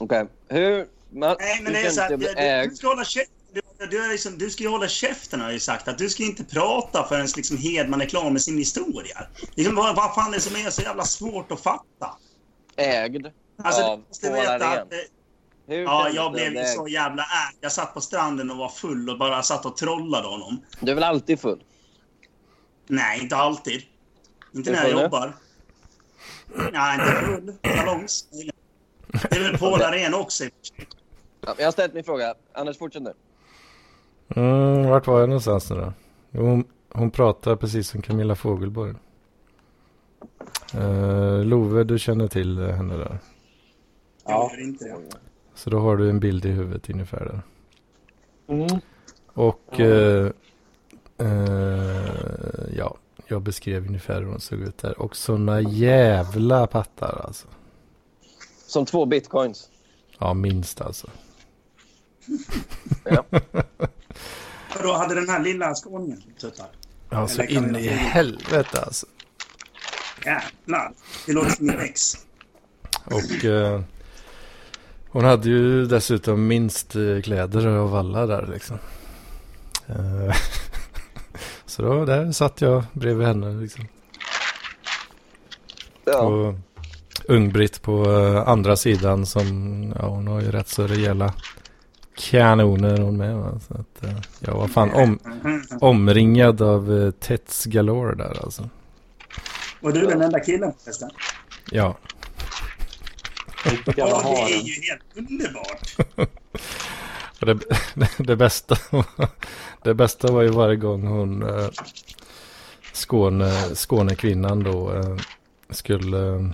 Okej. 0.00 0.26
Hur... 0.48 0.86
Man, 1.12 1.36
Nej, 1.40 1.60
men 1.62 1.72
det 1.72 1.80
är 1.80 1.90
så 1.90 2.02
att 2.02 2.18
bli 2.18 2.28
du, 2.36 2.68
du, 2.70 2.76
ska 2.76 2.88
hålla 2.88 3.04
käften. 3.04 3.34
Du, 3.52 3.86
du, 3.86 4.04
är 4.04 4.08
liksom, 4.08 4.38
du 4.38 4.50
ska 4.50 4.62
ju 4.62 4.68
hålla 4.68 4.88
käften 4.88 5.40
har 5.40 5.46
jag 5.46 5.54
ju 5.54 5.60
sagt. 5.60 5.88
Att 5.88 5.98
du 5.98 6.08
ska 6.08 6.22
inte 6.22 6.44
prata 6.44 7.06
förrän 7.08 7.26
liksom 7.36 7.56
Hedman 7.56 8.00
är 8.00 8.06
klar 8.06 8.30
med 8.30 8.42
sin 8.42 8.58
historia. 8.58 9.26
Liksom, 9.54 9.74
vad, 9.74 9.96
vad 9.96 10.14
fan 10.14 10.28
är 10.28 10.34
det 10.34 10.40
som 10.40 10.56
är 10.56 10.70
så 10.70 10.82
jävla 10.82 11.04
svårt 11.04 11.52
att 11.52 11.60
fatta? 11.60 12.16
Ägd 12.76 13.26
Alltså, 13.62 13.80
du 13.80 13.86
av 13.88 13.98
måste 14.08 14.26
Paul 14.28 14.36
veta 14.36 14.52
Arén. 14.52 14.82
att... 14.82 14.92
eh, 14.92 14.98
Hur 15.66 15.82
Ja, 15.82 16.08
jag 16.08 16.32
blev 16.32 16.52
ju 16.54 16.64
så 16.64 16.88
jävla 16.88 17.22
ägd. 17.22 17.58
Jag 17.60 17.72
satt 17.72 17.94
på 17.94 18.00
stranden 18.00 18.50
och 18.50 18.56
var 18.56 18.68
full 18.68 19.10
och 19.10 19.18
bara 19.18 19.42
satt 19.42 19.66
och 19.66 19.76
trollade 19.76 20.28
honom. 20.28 20.60
Du 20.80 20.90
är 20.90 20.94
väl 20.94 21.04
alltid 21.04 21.40
full? 21.40 21.62
Nej, 22.86 23.20
inte 23.22 23.36
alltid. 23.36 23.82
Inte 24.54 24.70
Är 24.70 24.74
när 24.74 24.88
jag 24.88 25.02
jobbar. 25.02 25.36
Nej, 26.72 27.00
inte 27.00 27.12
full. 27.12 27.76
Salongs. 27.76 28.28
Det 29.30 29.36
är 29.36 29.42
väl 29.50 29.58
Paul 29.58 29.82
Arén 29.82 30.14
också. 30.14 30.44
Ja, 31.40 31.54
jag 31.58 31.64
har 31.64 31.72
ställt 31.72 31.94
min 31.94 32.04
fråga. 32.04 32.34
Anders, 32.52 32.78
fortsätt 32.78 33.02
nu. 33.02 33.12
Mm, 34.36 34.90
vart 34.90 35.06
var 35.06 35.20
jag 35.20 35.28
någonstans 35.28 35.70
nu 35.70 35.76
då? 35.76 35.92
Hon, 36.40 36.64
hon 36.92 37.10
pratar 37.10 37.56
precis 37.56 37.88
som 37.88 38.02
Camilla 38.02 38.34
Fogelborg. 38.34 38.94
Uh, 40.74 41.44
Love, 41.44 41.84
du 41.84 41.98
känner 41.98 42.28
till 42.28 42.58
henne 42.58 42.96
där. 42.96 43.18
Det. 44.24 45.16
Så 45.54 45.70
då 45.70 45.78
har 45.78 45.96
du 45.96 46.10
en 46.10 46.20
bild 46.20 46.44
i 46.44 46.48
huvudet 46.48 46.90
ungefär 46.90 47.24
där. 47.24 47.42
Mm. 48.54 48.80
Och 49.26 49.80
eh, 49.80 50.30
eh, 51.18 52.74
ja, 52.76 52.96
jag 53.30 53.42
beskrev 53.42 53.86
ungefär 53.86 54.20
hur 54.20 54.28
hon 54.28 54.40
såg 54.40 54.60
ut 54.60 54.78
där. 54.78 55.00
Och 55.00 55.16
såna 55.16 55.60
jävla 55.60 56.66
pattar 56.66 57.24
alltså. 57.26 57.46
Som 58.66 58.86
två 58.86 59.06
bitcoins. 59.06 59.68
Ja, 60.18 60.34
minst 60.34 60.80
alltså. 60.80 61.10
Ja. 63.04 63.24
Och 64.76 64.82
då 64.82 64.92
hade 64.92 65.14
den 65.14 65.28
här 65.28 65.44
lilla 65.44 65.74
skåningen 65.74 66.22
tuttar. 66.40 66.66
Ja, 67.10 67.28
så 67.28 67.42
Eller 67.42 67.52
in 67.52 67.76
i 67.76 67.88
helvete 67.88 68.82
alltså. 68.82 69.06
Jävlar. 70.24 70.92
Det 71.26 71.32
låter 71.32 71.50
som 71.50 71.66
min 71.66 71.80
ex. 71.80 72.14
Och 73.04 73.44
eh, 73.44 73.80
hon 75.08 75.24
hade 75.24 75.48
ju 75.48 75.86
dessutom 75.86 76.46
minst 76.46 76.96
eh, 76.96 77.20
kläder 77.22 77.66
av 77.66 77.94
alla 77.94 78.26
där 78.26 78.46
liksom. 78.52 78.78
Eh, 79.86 80.36
så 81.70 81.82
då 81.82 82.04
där 82.04 82.32
satt 82.32 82.60
jag 82.60 82.84
bredvid 82.92 83.26
henne 83.26 83.60
liksom. 83.60 83.84
Ja. 86.04 86.20
Och 86.20 86.54
Ung-Britt 87.24 87.82
på 87.82 88.04
eh, 88.04 88.48
andra 88.48 88.76
sidan 88.76 89.26
som, 89.26 89.46
ja 89.98 90.06
hon 90.06 90.26
har 90.26 90.40
ju 90.40 90.50
rätt 90.50 90.68
så 90.68 90.86
rejäla 90.86 91.34
kanoner 92.16 92.98
hon 92.98 93.16
med 93.16 93.36
va? 93.36 93.60
Så 93.68 93.74
att 93.74 94.04
eh, 94.04 94.20
jag 94.40 94.54
var 94.54 94.68
fan 94.68 94.90
om, 94.90 95.18
omringad 95.80 96.62
av 96.62 96.90
uh, 96.90 97.10
Tets 97.10 97.64
galore 97.64 98.14
där 98.14 98.42
alltså. 98.42 98.68
Och 99.80 99.92
du 99.92 100.06
är 100.06 100.10
den 100.10 100.22
enda 100.22 100.40
killen 100.40 100.72
förresten? 100.84 101.10
Ja, 101.70 101.96
Ja, 103.96 104.36
det 104.46 104.52
är 104.52 104.62
ju 104.62 104.72
helt 104.72 105.30
underbart. 105.30 105.96
och 107.40 107.46
det, 107.46 107.58
det, 108.16 108.36
bästa, 108.36 108.76
det 109.82 109.94
bästa 109.94 110.32
var 110.32 110.42
ju 110.42 110.48
varje 110.48 110.76
gång 110.76 111.06
hon 111.06 111.42
eh, 111.42 111.68
Skåne, 112.92 113.74
Skånekvinnan 113.74 114.62
då 114.62 114.92
eh, 114.92 115.16
skulle, 115.70 116.52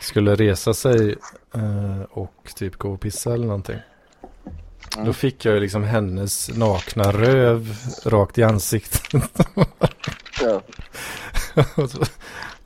skulle 0.00 0.34
resa 0.34 0.74
sig 0.74 1.16
eh, 1.54 2.02
och 2.10 2.52
typ 2.56 2.76
gå 2.76 2.92
och 2.92 3.00
pissa 3.00 3.34
eller 3.34 3.46
någonting. 3.46 3.78
Mm. 4.94 5.06
Då 5.06 5.12
fick 5.12 5.44
jag 5.44 5.54
ju 5.54 5.60
liksom 5.60 5.84
hennes 5.84 6.56
nakna 6.56 7.12
röv 7.12 7.76
rakt 8.04 8.38
i 8.38 8.42
ansiktet. 8.42 9.40
Ja. 10.42 10.62
och, 11.74 11.90
så, 11.90 11.98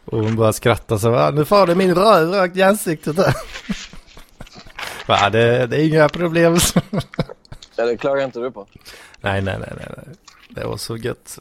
och 0.05 0.19
hon 0.19 0.37
bara 0.37 0.53
skrattade 0.53 1.01
så 1.01 1.15
här, 1.15 1.33
nu 1.33 1.45
får 1.45 1.67
du 1.67 1.75
min 1.75 1.95
röv 1.95 2.31
rakt 2.31 2.57
i 2.57 2.63
ansiktet 2.63 3.17
där. 3.17 3.35
Va, 5.07 5.31
det, 5.31 5.67
det 5.67 5.77
är 5.77 5.87
inga 5.87 6.09
problem. 6.09 6.57
ja, 7.77 7.85
det 7.87 7.97
klagar 7.97 8.25
inte 8.25 8.41
du 8.41 8.51
på. 8.51 8.67
nej, 9.21 9.43
nej, 9.43 9.59
nej, 9.61 9.73
nej. 9.79 10.17
Det 10.49 10.65
var 10.65 10.77
så 10.77 10.97
gött. 10.97 11.39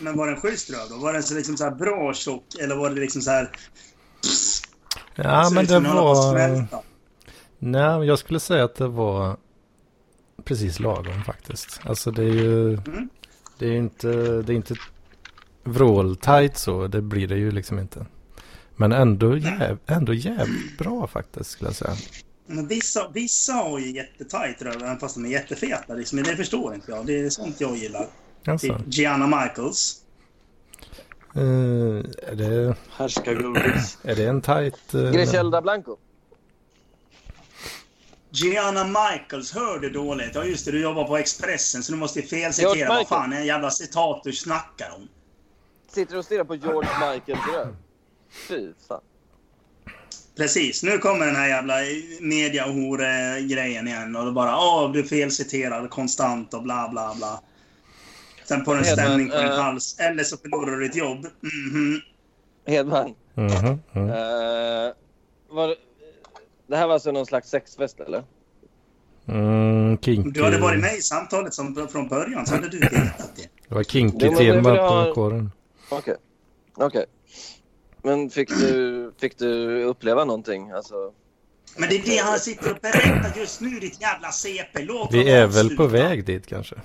Men 0.00 0.16
var 0.16 0.26
den 0.26 0.40
schysst 0.40 0.70
då? 0.90 0.96
Var 0.96 1.12
den 1.12 1.22
så 1.22 1.34
liksom 1.34 1.56
så 1.56 1.64
här 1.64 1.70
bra 1.70 2.14
tjock 2.14 2.44
eller 2.60 2.76
var 2.76 2.90
det 2.90 3.00
liksom 3.00 3.22
så 3.22 3.30
här... 3.30 3.50
Ja, 5.14 5.44
så 5.44 5.54
men 5.54 5.62
liksom 5.62 5.82
det 5.82 5.90
var... 5.90 6.66
Nej, 7.58 8.06
jag 8.06 8.18
skulle 8.18 8.40
säga 8.40 8.64
att 8.64 8.74
det 8.74 8.88
var 8.88 9.36
precis 10.44 10.80
lagom 10.80 11.24
faktiskt. 11.24 11.80
Alltså 11.84 12.10
det 12.10 12.22
är 12.22 12.34
ju... 12.34 12.72
Mm. 12.74 13.08
Det 13.58 13.66
är 13.66 13.70
ju 13.70 13.78
inte... 13.78 14.08
Det 14.42 14.52
är 14.52 14.56
inte 14.56 14.74
vråltajt 15.64 16.58
så. 16.58 16.86
Det 16.86 17.02
blir 17.02 17.26
det 17.28 17.36
ju 17.36 17.50
liksom 17.50 17.78
inte. 17.78 18.06
Men 18.76 18.92
ändå, 18.92 19.36
jäv, 19.36 19.78
ändå 19.86 20.14
jävligt 20.14 20.78
bra 20.78 21.06
faktiskt 21.06 21.50
skulle 21.50 21.68
jag 21.68 21.76
säga. 21.76 21.96
Men 22.50 22.66
vissa, 22.66 23.08
vissa 23.08 23.52
har 23.52 23.78
ju 23.78 23.90
jättetajt 23.92 24.62
röv 24.62 24.82
även 24.82 24.98
fast 24.98 25.14
de 25.14 25.24
är 25.24 25.28
jättefeta. 25.28 25.94
Liksom. 25.94 26.16
Men 26.16 26.24
det 26.24 26.36
förstår 26.36 26.74
inte 26.74 26.90
jag. 26.90 27.06
Det 27.06 27.20
är 27.20 27.30
sånt 27.30 27.60
jag 27.60 27.76
gillar. 27.76 28.06
Alltså, 28.46 28.66
Typ 28.66 28.76
Gianna 28.86 29.26
Michaels. 29.26 30.02
eh, 31.34 31.42
är, 31.42 32.34
det, 32.34 32.76
Härskargodis. 32.90 33.98
är 34.02 34.14
det 34.16 34.24
en 34.26 34.40
tajt... 34.40 34.94
eh, 34.94 35.10
Griselda 35.10 35.62
Blanco. 35.62 35.96
Gianna 38.30 38.84
Michaels, 38.84 39.52
hör 39.54 39.78
du 39.78 39.90
dåligt? 39.90 40.34
Ja 40.34 40.44
just 40.44 40.64
det, 40.66 40.72
du 40.72 40.80
jobbar 40.82 41.04
på 41.04 41.16
Expressen 41.16 41.82
så 41.82 41.92
du 41.92 41.98
måste 41.98 42.22
felcitera 42.22 42.88
vad 42.88 43.08
fan 43.08 43.32
är 43.32 43.36
en 43.40 43.46
jävla 43.46 43.70
citat 43.70 44.20
du 44.24 44.32
snackar 44.32 44.94
om. 44.96 45.08
Sitter 45.92 46.16
och 46.18 46.24
stirrar 46.24 46.44
på 46.44 46.54
George 46.54 46.90
Michaels 47.00 47.46
röv. 47.54 47.76
Fy 48.48 48.72
fan. 48.88 49.00
Precis, 50.38 50.82
nu 50.82 50.98
kommer 50.98 51.26
den 51.26 51.36
här 51.36 51.48
jävla 51.48 51.74
mediahore-grejen 52.20 53.88
igen 53.88 54.16
och 54.16 54.24
då 54.24 54.32
bara 54.32 54.56
åh, 54.56 54.92
du 54.92 55.04
felciterar 55.04 55.88
konstant 55.88 56.54
och 56.54 56.62
bla 56.62 56.88
bla 56.88 57.14
bla. 57.16 57.40
Sen 58.44 58.64
på 58.64 58.74
en 58.74 58.84
Hedman, 58.84 59.06
stämning 59.06 59.30
på 59.30 59.36
din 59.36 59.46
eh, 59.46 59.60
hals. 59.60 59.98
Eller 59.98 60.24
så 60.24 60.36
förlorar 60.36 60.76
du 60.76 60.88
ditt 60.88 60.96
jobb. 60.96 61.26
Mhm. 61.40 62.00
Hedman. 62.66 63.14
mhm, 63.34 63.80
mm. 63.92 64.08
Eh, 64.08 64.92
var, 65.48 65.74
det 66.66 66.76
här 66.76 66.86
var 66.86 66.94
alltså 66.94 67.12
någon 67.12 67.26
slags 67.26 67.48
sexfest 67.48 68.00
eller? 68.00 68.24
Mm, 69.26 69.98
kinky. 69.98 70.30
Du 70.30 70.44
hade 70.44 70.58
varit 70.58 70.80
med 70.80 70.94
i 70.94 71.02
samtalet 71.02 71.54
som, 71.54 71.88
från 71.92 72.08
början 72.08 72.46
så 72.46 72.54
hade 72.54 72.68
du 72.68 72.78
vetat 72.78 73.36
det. 73.36 73.48
Det 73.68 73.74
var 73.74 74.38
vill 74.38 74.64
jag 74.64 75.06
på 75.08 75.14
kåren. 75.14 75.52
Okej. 75.90 76.16
Okej. 76.74 77.06
Men 78.08 78.30
fick 78.30 78.48
du, 78.48 79.12
fick 79.20 79.38
du 79.38 79.82
uppleva 79.84 80.24
någonting? 80.24 80.70
Alltså, 80.70 81.12
Men 81.76 81.88
det 81.88 81.94
är 81.96 82.02
det 82.02 82.16
han 82.16 82.38
sitter 82.38 82.70
och 82.70 82.78
berättar 82.82 83.40
just 83.40 83.60
nu, 83.60 83.80
ditt 83.80 84.00
jävla 84.00 84.32
CP. 84.32 84.82
Låt 84.82 85.14
Vi 85.14 85.30
är 85.30 85.46
väl 85.46 85.76
på 85.76 85.86
väg 85.86 86.24
dit 86.24 86.46
kanske? 86.46 86.76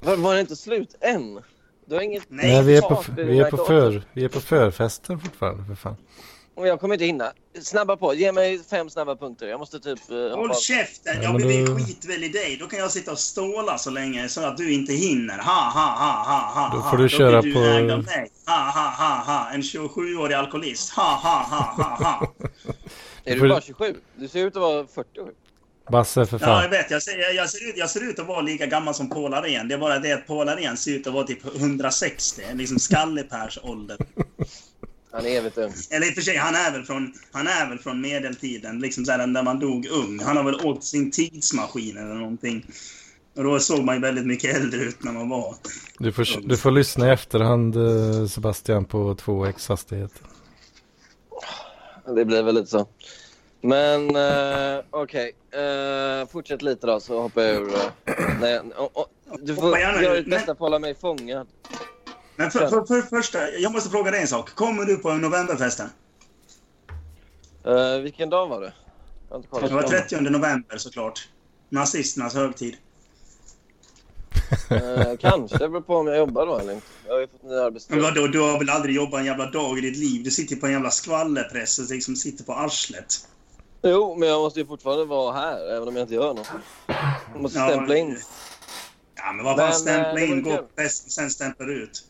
var, 0.00 0.16
var 0.16 0.34
det 0.34 0.40
inte 0.40 0.56
slut 0.56 0.94
än? 1.00 1.42
Du 1.86 1.94
har 1.94 2.02
inget... 2.02 2.22
Nej, 2.28 2.52
Nej, 2.52 2.64
vi 2.64 2.76
är 2.76 2.80
på, 2.80 3.04
vi 3.16 3.38
är 3.38 3.50
på, 3.50 3.56
för, 3.56 4.02
vi 4.12 4.24
är 4.24 4.28
på 4.28 4.40
förfesten 4.40 5.20
fortfarande 5.20 5.64
för 5.64 5.74
fan. 5.74 5.96
Och 6.58 6.66
jag 6.66 6.80
kommer 6.80 6.94
inte 6.94 7.04
hinna. 7.04 7.32
Snabba 7.62 7.96
på. 7.96 8.14
Ge 8.14 8.32
mig 8.32 8.60
fem 8.70 8.90
snabba 8.90 9.16
punkter. 9.16 9.46
Jag 9.46 9.58
måste 9.60 9.80
typ... 9.80 9.98
Uh, 10.10 10.34
Håll 10.36 10.54
käften! 10.54 11.16
Ja, 11.16 11.22
Jag 11.22 11.34
blir 11.36 11.66
då- 11.66 11.76
skit 11.76 12.04
väl 12.04 12.24
i 12.24 12.28
dig. 12.28 12.56
Då 12.60 12.66
kan 12.66 12.78
jag 12.78 12.90
sitta 12.90 13.12
och 13.12 13.18
ståla 13.18 13.78
så 13.78 13.90
länge 13.90 14.28
så 14.28 14.40
att 14.40 14.56
du 14.56 14.72
inte 14.72 14.92
hinner. 14.92 15.38
Ha, 15.38 15.70
ha, 15.70 15.86
ha, 15.86 16.24
ha, 16.24 16.68
ha. 16.68 16.76
Då 16.76 16.90
får 16.90 16.96
du 16.96 17.08
köra 17.08 17.42
blir 17.42 17.54
på- 17.54 17.60
ägd 17.60 17.90
av 17.90 18.04
mig. 18.04 18.30
Ha, 18.46 18.70
ha, 18.70 18.90
ha, 18.90 19.14
ha. 19.24 19.50
En 19.50 19.62
27-årig 19.62 20.34
alkoholist. 20.34 20.90
Ha, 20.90 21.14
ha, 21.22 21.42
ha, 21.56 21.84
ha, 21.84 22.04
ha. 22.04 22.32
är 23.24 23.34
du 23.40 23.48
bara 23.48 23.60
27? 23.60 23.96
Du 24.16 24.28
ser 24.28 24.46
ut 24.46 24.56
att 24.56 24.62
vara 24.62 24.86
47. 24.86 25.30
Basse 25.90 26.26
för 26.26 26.38
Ja, 26.42 26.46
jag 26.52 26.62
fan. 26.62 26.70
vet. 26.70 26.90
Jag 26.90 27.02
ser, 27.02 27.18
jag, 27.18 27.34
jag, 27.34 27.50
ser 27.50 27.68
ut, 27.68 27.76
jag 27.76 27.90
ser 27.90 28.10
ut 28.10 28.18
att 28.18 28.26
vara 28.26 28.40
lika 28.40 28.66
gammal 28.66 28.94
som 28.94 29.10
Paul 29.10 29.34
Arén. 29.34 29.68
Det 29.68 29.74
är 29.74 29.78
bara 29.78 29.98
det 29.98 30.12
att 30.12 30.26
Paul 30.26 30.48
Arén 30.48 30.76
ser 30.76 30.90
ut 30.90 31.06
att 31.06 31.12
vara 31.14 31.24
typ 31.26 31.56
160. 31.56 32.42
Liksom 32.54 32.78
Skallepärs 32.78 33.58
ålder. 33.62 33.96
Han 35.12 35.26
är 35.26 35.30
evigt 35.38 35.58
ung. 35.58 35.72
Eller 35.90 36.06
i 36.06 36.10
och 36.10 36.14
för 36.14 36.22
sig, 36.22 36.36
han 36.36 36.54
är 36.54 36.72
väl 36.72 36.84
från, 36.84 37.12
han 37.32 37.46
är 37.46 37.68
väl 37.68 37.78
från 37.78 38.00
medeltiden. 38.00 38.78
Liksom 38.80 39.04
så 39.04 39.12
här, 39.12 39.26
där 39.26 39.42
man 39.42 39.58
dog 39.58 39.86
ung. 39.86 40.20
Han 40.20 40.36
har 40.36 40.44
väl 40.44 40.60
åkt 40.66 40.84
sin 40.84 41.10
tidsmaskin 41.10 41.96
eller 41.96 42.14
någonting. 42.14 42.66
Och 43.36 43.44
då 43.44 43.58
såg 43.60 43.84
man 43.84 43.94
ju 43.94 44.00
väldigt 44.00 44.26
mycket 44.26 44.56
äldre 44.56 44.80
ut 44.80 45.04
när 45.04 45.12
man 45.12 45.28
var. 45.28 45.54
Du 45.98 46.12
får, 46.12 46.26
du 46.48 46.56
får 46.56 46.70
lyssna 46.70 47.08
i 47.08 47.10
efterhand 47.10 47.76
eh, 47.76 48.26
Sebastian 48.26 48.84
på 48.84 49.14
2x 49.14 49.68
hastighet. 49.68 50.12
Det 52.16 52.24
blir 52.24 52.42
väl 52.42 52.54
lite 52.54 52.66
så. 52.70 52.86
Men 53.60 54.16
uh, 54.16 54.82
okej. 54.90 55.32
Eh, 55.52 56.28
fortsätt 56.28 56.62
lite 56.62 56.86
då 56.86 57.00
så 57.00 57.20
hoppar 57.22 57.42
jag 57.42 57.54
ur. 57.62 57.74
eh, 57.74 58.14
nej, 58.40 58.60
och- 58.76 58.96
och- 58.96 59.08
du 59.42 59.54
får 59.54 59.78
göra 59.78 60.14
ditt 60.14 60.30
bästa 60.30 60.46
för 60.46 60.52
att 60.52 60.58
hålla 60.58 60.78
mig 60.78 60.94
fångad. 60.94 61.46
Men 62.38 62.50
för, 62.50 62.68
för, 62.68 62.84
för 62.84 63.02
första, 63.02 63.50
jag 63.50 63.72
måste 63.72 63.90
fråga 63.90 64.10
dig 64.10 64.20
en 64.20 64.28
sak. 64.28 64.50
Kommer 64.54 64.84
du 64.84 64.96
på 64.96 65.12
novemberfesten? 65.12 65.88
Eh, 67.66 67.98
vilken 68.02 68.30
dag 68.30 68.48
var 68.48 68.60
det? 68.60 68.72
Det 69.60 69.74
var 69.74 69.82
30 69.82 70.20
november 70.20 70.76
såklart. 70.76 71.28
Nazisternas 71.68 72.34
högtid. 72.34 72.76
Eh, 74.70 75.16
kanske. 75.20 75.58
Det 75.58 75.68
beror 75.68 75.80
på 75.80 75.96
om 75.96 76.06
jag 76.06 76.16
jobbar 76.18 76.46
då 76.46 76.58
eller 76.58 76.72
inte. 76.72 76.86
Jag 77.06 77.12
har 77.14 77.20
ju 77.20 77.26
fått 77.28 77.42
ny 77.42 77.48
Men 77.48 77.58
arbetstid. 77.58 78.02
vadå, 78.02 78.26
du 78.26 78.40
har 78.40 78.58
väl 78.58 78.70
aldrig 78.70 78.96
jobbat 78.96 79.20
en 79.20 79.26
jävla 79.26 79.50
dag 79.50 79.78
i 79.78 79.80
ditt 79.80 79.96
liv? 79.96 80.24
Du 80.24 80.30
sitter 80.30 80.56
på 80.56 80.66
en 80.66 80.72
jävla 80.72 80.90
skvallerpress 80.90 81.78
och 81.78 81.90
liksom 81.90 82.16
sitter 82.16 82.44
på 82.44 82.52
arslet. 82.52 83.28
Jo, 83.82 84.16
men 84.18 84.28
jag 84.28 84.40
måste 84.40 84.60
ju 84.60 84.66
fortfarande 84.66 85.04
vara 85.04 85.32
här 85.32 85.76
även 85.76 85.88
om 85.88 85.96
jag 85.96 86.04
inte 86.04 86.14
gör 86.14 86.34
något. 86.34 86.48
Jag 87.32 87.42
måste 87.42 87.58
Ja, 87.58 87.68
stämpla 87.68 87.96
in. 87.96 88.18
Ja, 89.14 89.32
men 89.32 89.44
vad 89.44 89.56
fan, 89.56 89.66
eh, 89.68 89.72
stämpla 89.74 90.12
var 90.12 90.18
in, 90.20 90.42
gå 90.42 90.56
på 90.56 90.68
festen, 90.76 91.10
sen 91.10 91.30
stämpla 91.30 91.66
ut. 91.66 92.04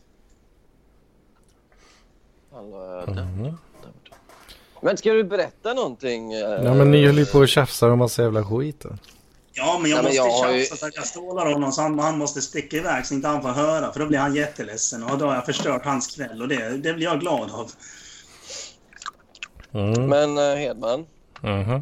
Mm. 3.07 3.57
Men 4.81 4.97
ska 4.97 5.13
du 5.13 5.23
berätta 5.23 5.73
någonting? 5.73 6.33
eh? 6.33 6.39
Ja 6.39 6.73
men 6.73 6.91
ni 6.91 7.05
höll 7.05 7.17
ju 7.17 7.25
på 7.25 7.37
och 7.39 7.47
tjafsar 7.47 7.89
om 7.89 7.99
massa 7.99 8.21
jävla 8.21 8.43
skit. 8.45 8.79
då. 8.79 8.89
Ja, 9.53 9.79
men 9.81 9.91
jag 9.91 9.97
Ja, 9.97 10.01
men 10.01 10.05
måste 10.05 10.15
jag 10.17 10.31
har 10.31 10.51
ju- 10.51 10.59
tjafsa 10.59 10.75
så 10.75 10.85
att 10.85 10.95
jag 10.95 11.05
stålar 11.07 11.53
honom 11.53 11.71
så 11.71 11.81
han, 11.81 11.99
han 11.99 12.17
måste 12.17 12.41
sticka 12.41 12.77
iväg 12.77 13.05
så 13.05 13.13
inte 13.13 13.27
han 13.27 13.41
får 13.41 13.49
höra. 13.49 13.91
För 13.93 13.99
då 13.99 14.05
blir 14.05 14.19
han 14.19 14.35
jätteledsen 14.35 15.03
och 15.03 15.17
då 15.17 15.25
har 15.25 15.35
jag 15.35 15.45
förstört 15.45 15.85
hans 15.85 16.15
kväll 16.15 16.41
och 16.41 16.47
det, 16.47 16.77
det 16.77 16.93
blir 16.93 17.05
jag 17.05 17.19
glad 17.19 17.51
av. 17.51 17.71
Mm. 19.73 20.05
Men 20.07 20.37
eh, 20.51 20.55
Hedman. 20.57 21.05
Mhm. 21.41 21.73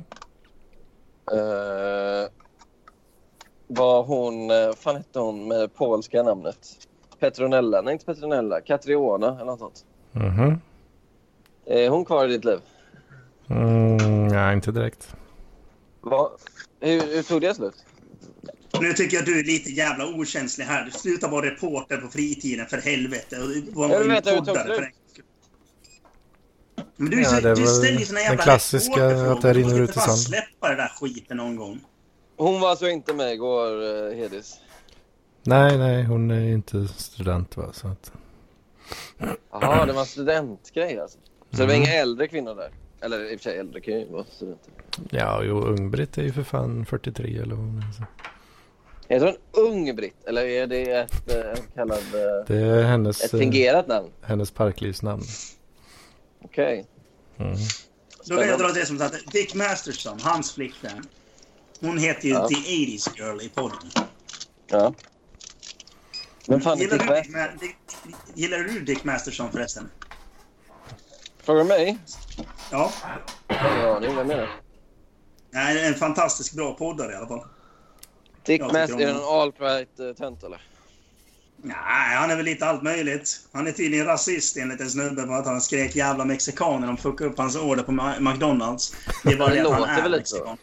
Uh, 1.33 2.27
var 3.67 4.03
hon... 4.03 4.51
Uh, 4.51 4.73
fan 4.75 4.95
hette 4.95 5.19
hon 5.19 5.47
med 5.47 5.73
polska 5.73 6.23
namnet? 6.23 6.57
Petronella? 7.19 7.81
Nej, 7.81 7.93
inte 7.93 8.05
Petronella. 8.05 8.61
Katriona 8.61 9.27
eller 9.35 9.45
något 9.45 9.59
sånt. 9.59 9.85
Mhm. 10.19 10.61
Är 11.65 11.89
hon 11.89 12.05
kvar 12.05 12.25
i 12.25 12.31
ditt 12.31 12.45
liv? 12.45 12.59
Mm, 13.49 14.27
nej, 14.27 14.53
inte 14.55 14.71
direkt. 14.71 15.15
Va? 16.01 16.29
Hur, 16.79 17.15
hur 17.15 17.23
tog 17.23 17.41
det 17.41 17.55
slut? 17.55 17.85
Nu 18.81 18.93
tycker 18.93 19.17
jag 19.17 19.25
du 19.25 19.39
är 19.39 19.43
lite 19.43 19.69
jävla 19.71 20.07
okänslig 20.07 20.65
här. 20.65 20.85
Du 20.85 20.91
slutar 20.91 21.29
vara 21.29 21.45
reporter 21.45 21.97
på 21.97 22.07
fritiden 22.07 22.65
för 22.65 22.77
helvete. 22.77 23.35
Och 23.39 23.75
var 23.75 23.89
Jag 23.89 23.99
vet 24.03 24.27
hur 24.27 24.31
det 24.31 24.45
tog 24.45 24.57
slut. 24.57 24.81
Men 26.95 27.09
du, 27.09 27.19
är 27.19 27.23
Ja, 27.23 27.41
det 27.41 27.55
du 27.55 27.67
ställer 27.67 27.99
ju 27.99 28.05
såna 28.05 28.19
den 28.19 28.23
jävla 28.23 28.43
klassiska 28.43 29.05
att 29.31 29.41
det 29.41 29.53
rinner 29.53 29.73
Du 29.75 29.81
måste 29.81 29.83
ut 29.83 29.89
i 29.89 29.99
sand. 29.99 30.19
släppa 30.19 30.69
det 30.69 30.75
där 30.75 30.91
skiten 31.01 31.37
någon 31.37 31.55
gång. 31.55 31.79
Hon 32.37 32.59
var 32.59 32.69
alltså 32.69 32.89
inte 32.89 33.13
med 33.13 33.33
igår, 33.33 33.81
uh, 33.81 34.15
Hedis? 34.15 34.57
Nej, 35.43 35.77
nej, 35.77 36.03
hon 36.03 36.31
är 36.31 36.47
inte 36.53 36.87
student 36.87 37.57
va. 37.57 37.69
Så 37.73 37.87
att... 37.87 38.11
Jaha, 39.51 39.85
det 39.85 39.93
var 39.93 39.99
en 40.01 40.05
studentgrej 40.07 40.99
alltså. 40.99 41.17
Så 41.51 41.57
det 41.57 41.65
var 41.65 41.73
Mm. 41.73 41.83
inga 41.83 41.93
äldre 41.93 42.27
kvinnor 42.27 42.55
där? 42.55 42.71
Eller 43.01 43.31
i 43.31 43.35
och 43.35 43.39
för 43.41 43.49
sig 43.49 43.57
äldre 43.59 43.81
kan 43.81 43.93
ju 43.93 44.05
vara 44.11 44.23
studenter. 44.31 44.73
Ja, 45.09 45.43
jo, 45.43 45.59
Ung-Britt 45.65 46.17
är 46.17 46.23
ju 46.23 46.33
för 46.33 46.43
fan 46.43 46.85
43 46.85 47.37
eller 47.37 47.55
vad 47.55 47.65
hon 47.65 47.77
är. 47.77 47.91
Så. 47.97 48.03
Är 49.09 49.19
det 49.19 49.29
en 49.29 49.35
ung 49.51 49.95
britt 49.95 50.25
eller 50.25 50.45
är 50.45 50.67
det 50.67 50.91
ett, 50.91 51.31
eh, 51.35 51.49
en 51.51 51.57
kallad, 51.75 51.97
eh, 51.97 52.45
Det 52.47 52.57
är 52.57 52.83
hennes, 52.83 53.23
ett 53.23 53.33
eh, 53.33 53.39
fingerat 53.39 53.87
namn? 53.87 54.09
hennes 54.21 54.51
parklivsnamn. 54.51 55.23
Okej. 56.43 56.85
Mm. 57.37 57.53
Då 58.25 58.35
kan 58.37 58.47
jag 58.47 58.59
dra 58.59 58.67
det 58.67 58.85
som 58.85 59.01
att 59.01 59.13
Dick 59.31 59.55
Masterson, 59.55 60.19
hans 60.21 60.53
flickvän. 60.53 61.03
Hon 61.81 61.97
heter 61.97 62.27
ju 62.27 62.33
Ja. 62.33 62.47
The 62.47 62.55
80s 62.55 63.09
Girl 63.17 63.41
i 63.41 63.49
podden. 63.49 63.77
Ja. 64.67 64.93
Men 66.47 66.61
fan, 66.61 66.77
Gillar 66.77 66.97
Dick 66.97 67.07
du, 67.07 67.13
Dick, 67.21 67.35
Ma- 67.35 67.59
Dick, 67.59 67.75
gillar 68.35 68.57
du 68.57 68.79
Dick 68.79 69.03
Masterson 69.03 69.51
förresten? 69.51 69.89
Frågar 71.43 71.63
du 71.63 71.67
mig? 71.67 71.97
Ja. 72.71 72.91
Har 73.47 73.75
ingen 73.77 73.89
aning. 73.89 74.15
Vem 74.15 74.31
är 74.31 74.37
det? 74.37 74.49
Nej, 75.51 75.73
det 75.73 75.81
är 75.81 75.87
en 75.87 75.93
fantastiskt 75.99 76.53
bra 76.53 76.73
poddare 76.73 77.11
i 77.11 77.15
alla 77.15 77.27
fall. 77.27 77.39
Dick 78.45 78.61
Jag 78.61 78.69
tycker 78.69 78.79
Master, 78.79 78.93
om 78.95 79.01
är 79.01 79.05
det 79.05 79.11
en 79.11 79.17
alt-right-tönt 79.23 80.43
eller? 80.43 80.61
Nej, 81.61 82.15
han 82.15 82.31
är 82.31 82.35
väl 82.35 82.45
lite 82.45 82.65
allt 82.65 82.83
möjligt. 82.83 83.39
Han 83.51 83.67
är 83.67 83.71
tydligen 83.71 84.05
rasist 84.05 84.57
enligt 84.57 84.81
en 84.81 84.89
snubbe 84.89 85.21
för 85.27 85.33
att 85.33 85.45
han 85.45 85.61
skrek 85.61 85.95
jävla 85.95 86.25
mexikaner 86.25 86.87
de 86.87 86.97
fuckade 86.97 87.29
upp 87.29 87.37
hans 87.37 87.55
order 87.55 87.83
på 87.83 87.91
McDonalds. 88.21 88.93
Det 89.23 89.29
är 89.31 89.37
bara 89.37 89.49
Det 89.49 89.55
det, 89.61 89.67
att 89.75 89.87
han 89.87 89.89
är 90.05 90.09
lite 90.09 90.25
så. 90.25 90.35
mexikan. 90.35 90.57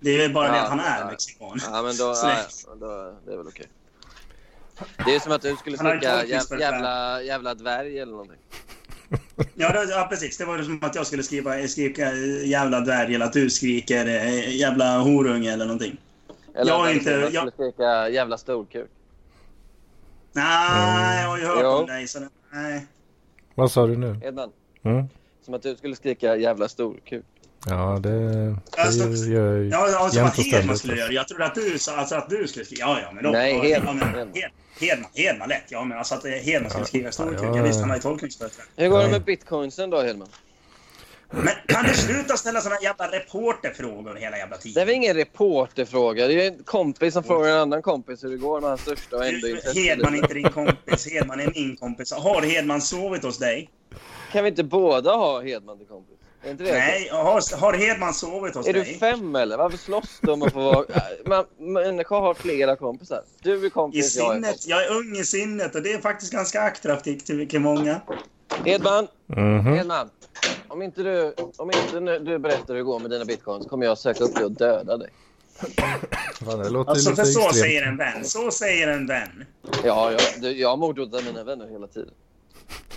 Det 0.00 0.24
är 0.24 0.28
bara 0.28 0.50
det 0.50 0.56
Ja, 0.56 0.62
att 0.62 0.68
han 0.68 0.80
är 0.80 1.00
ja. 1.00 1.06
mexikan. 1.10 1.60
Ja, 1.72 1.82
men 1.82 1.96
då, 1.96 2.14
Så 2.14 2.26
ja, 2.26 2.34
det- 2.34 2.46
ja, 2.66 2.74
då 2.74 3.20
det 3.26 3.32
är 3.32 3.36
väl 3.36 3.46
okej. 3.48 3.66
Det 5.06 5.14
är 5.14 5.20
som 5.20 5.32
att 5.32 5.42
du 5.42 5.56
skulle 5.56 5.76
Han 5.76 5.86
har 5.86 5.94
ju 5.94 5.98
skrika 6.00 6.14
jäv, 6.14 6.20
tolkningsföreträde. 6.20 6.72
jävla, 6.72 7.22
jävla 7.22 7.54
dvärg 7.54 7.98
eller 7.98 8.12
någonting. 8.12 8.36
Ja, 9.54 9.72
det, 9.72 9.84
ja, 9.84 10.06
precis. 10.10 10.38
Det 10.38 10.44
var 10.44 10.58
som 10.62 10.78
att 10.82 10.94
jag 10.94 11.06
skulle 11.06 11.22
skriva, 11.22 11.68
skrika 11.68 12.06
eh, 12.12 12.46
jävla 12.48 12.80
dvärg 12.80 13.14
eller 13.14 13.26
att 13.26 13.32
du 13.32 13.50
skriker 13.50 14.06
eh, 14.06 14.56
jävla 14.56 14.98
horunge 14.98 15.52
eller 15.52 15.64
någonting. 15.64 15.96
Eller 16.54 16.72
Jag 16.72 16.88
att 16.88 16.94
inte- 16.94 17.10
jag 17.10 17.20
jag- 17.22 17.32
skulle 17.32 17.50
skrika 17.72 18.08
jävla 18.08 18.38
storkuk. 18.38 18.90
Nej, 20.32 21.22
jag 21.22 21.28
har 21.28 21.38
ju 21.38 21.44
hört 21.46 21.58
Jo. 21.62 21.68
om 21.68 21.86
dig. 21.86 22.06
Så 22.08 22.20
nej. 22.52 22.86
Vad 23.54 23.70
sa 23.72 23.86
du 23.86 23.96
nu? 23.96 24.20
Edman, 24.24 24.50
Mm. 24.82 25.04
som 25.44 25.54
att 25.54 25.62
du 25.62 25.76
skulle 25.76 25.96
skrika 25.96 26.36
jävla 26.36 26.68
storkuk. 26.68 27.24
Ja, 27.66 27.98
det, 28.02 28.10
det 28.10 28.56
Alltså, 28.76 29.08
gör 29.30 29.52
jag 29.54 29.64
ju 29.64 29.68
Ja, 29.70 29.98
alltså 29.98 30.18
jämt 30.18 30.38
och 30.38 30.44
Hedman 30.44 30.60
ständigt. 30.62 30.78
skulle 30.78 30.96
göra. 30.96 31.12
Jag 31.12 31.28
trodde 31.28 31.44
att 31.46 31.54
du 31.54 31.72
alltså 31.90 32.14
att 32.14 32.30
du 32.30 32.46
skulle 32.48 32.64
skriva. 32.64 32.80
Ja, 32.88 32.98
ja, 33.02 33.12
men 33.12 33.24
då... 33.24 33.30
Nej, 33.30 33.52
Hedman. 33.58 33.98
Ja, 33.98 34.06
Hedman. 34.06 34.32
Hed- 34.34 34.50
Hedman, 34.80 35.10
Hedman 35.14 35.48
lätt. 35.48 35.64
Ja, 35.68 35.84
men 35.84 35.98
alltså 35.98 36.14
att 36.14 36.24
eh, 36.24 36.30
Hedman 36.30 36.70
skulle 36.70 36.84
skriva 36.86 37.12
storkuk. 37.12 37.40
ja, 37.42 37.66
ja. 37.66 37.72
han 37.80 37.88
har 37.90 37.96
ju 37.96 38.02
tolkningsföreträde. 38.02 38.68
Hur 38.76 38.88
går 38.88 39.02
det 39.02 39.08
med 39.10 39.24
bitcoinsen 39.24 39.90
då, 39.90 40.02
Hedman? 40.02 40.28
Men 41.30 41.48
kan 41.66 41.84
du 41.84 41.94
sluta 41.94 42.36
ställa 42.36 42.60
såna 42.60 42.76
jävla 42.82 43.06
reporterfrågor 43.12 44.14
hela 44.14 44.36
jävla 44.38 44.56
Det 44.56 44.60
är 44.60 44.62
tiden? 44.62 44.86
väl 44.86 44.94
ingen 44.94 45.14
reporterfråga. 45.16 46.26
Det 46.26 46.34
är 46.46 46.48
en 46.52 46.62
kompis 46.64 47.14
som 47.14 47.24
frågar 47.24 47.50
en 47.50 47.58
annan 47.58 47.82
kompis 47.82 48.24
hur 48.24 48.30
det 48.30 48.36
går 48.36 48.60
med 48.60 48.68
hans 48.70 48.80
största 48.80 49.16
och 49.16 49.26
enda 49.26 49.40
Du, 49.46 49.50
intresse. 49.50 49.78
i 49.80 49.88
Hedman 49.88 50.14
är 50.14 50.18
inte 50.18 50.34
din 50.34 50.50
kompis. 50.50 51.06
Hedman 51.12 51.40
är 51.40 51.52
min 51.54 51.76
kompis. 51.76 52.12
Har 52.12 52.42
Hedman 52.42 52.80
sovit 52.80 53.22
hos 53.22 53.38
dig? 53.38 53.70
Kan 54.32 54.44
vi 54.44 54.50
inte 54.50 54.64
båda 54.64 55.12
ha 55.12 55.40
Hedman 55.42 55.78
till 55.78 55.86
kompis? 55.86 56.17
Är 56.42 56.50
inte 56.50 56.64
det 56.64 56.72
Nej. 56.72 57.08
Har, 57.12 57.56
har 57.60 57.72
Hedman 57.72 58.14
sovit 58.14 58.54
hos 58.54 58.66
Är 58.66 58.72
du 58.72 58.80
dig? 58.82 58.98
fem 58.98 59.36
eller? 59.36 59.56
Varför 59.56 59.78
slåss 59.78 60.18
du 60.22 60.30
om 60.30 60.42
att 60.42 60.52
få 60.52 60.58
vara... 60.60 60.84
Man, 61.26 61.44
människor 61.58 62.20
har 62.20 62.34
flera 62.34 62.76
kompisar. 62.76 63.22
Du 63.42 63.52
är 63.62 63.66
I 63.66 63.70
kompis, 63.70 64.16
jag 64.16 64.26
är 64.26 64.32
sinnet. 64.34 64.48
kompis. 64.50 64.66
Jag 64.68 64.84
är 64.86 64.90
ung 64.96 65.16
i 65.16 65.24
sinnet 65.24 65.74
och 65.74 65.82
det 65.82 65.92
är 65.92 65.98
faktiskt 66.00 66.32
ganska 66.32 66.60
attraktivt 66.62 67.26
till 67.26 67.48
till 67.48 67.60
många. 67.60 68.00
Hedman, 68.64 69.08
Mhm. 69.26 69.66
Hedman. 69.76 70.10
Om 70.68 70.82
inte, 70.82 71.02
du, 71.02 71.34
om 71.56 71.70
inte 71.70 72.18
du 72.18 72.38
berättar 72.38 72.66
hur 72.68 72.74
det 72.74 72.82
går 72.82 72.98
med 73.00 73.10
dina 73.10 73.24
bitcoins 73.24 73.66
kommer 73.66 73.86
jag 73.86 73.98
söka 73.98 74.24
upp 74.24 74.34
dig 74.34 74.44
och 74.44 74.52
döda 74.52 74.96
dig. 74.96 75.10
Fan, 76.44 76.58
det 76.58 76.68
låter 76.70 76.90
Alltså, 76.90 77.10
lite 77.10 77.22
för 77.22 77.30
så 77.30 77.40
extremt. 77.40 77.56
säger 77.64 77.82
en 77.82 77.96
vän. 77.96 78.24
Så 78.24 78.50
säger 78.50 78.88
en 78.88 79.06
vän. 79.06 79.44
Ja, 79.84 80.12
jag, 80.12 80.20
du, 80.40 80.50
jag 80.52 80.68
har 80.68 80.76
mordotat 80.76 81.24
mina 81.24 81.44
vänner 81.44 81.68
hela 81.70 81.86
tiden. 81.86 82.10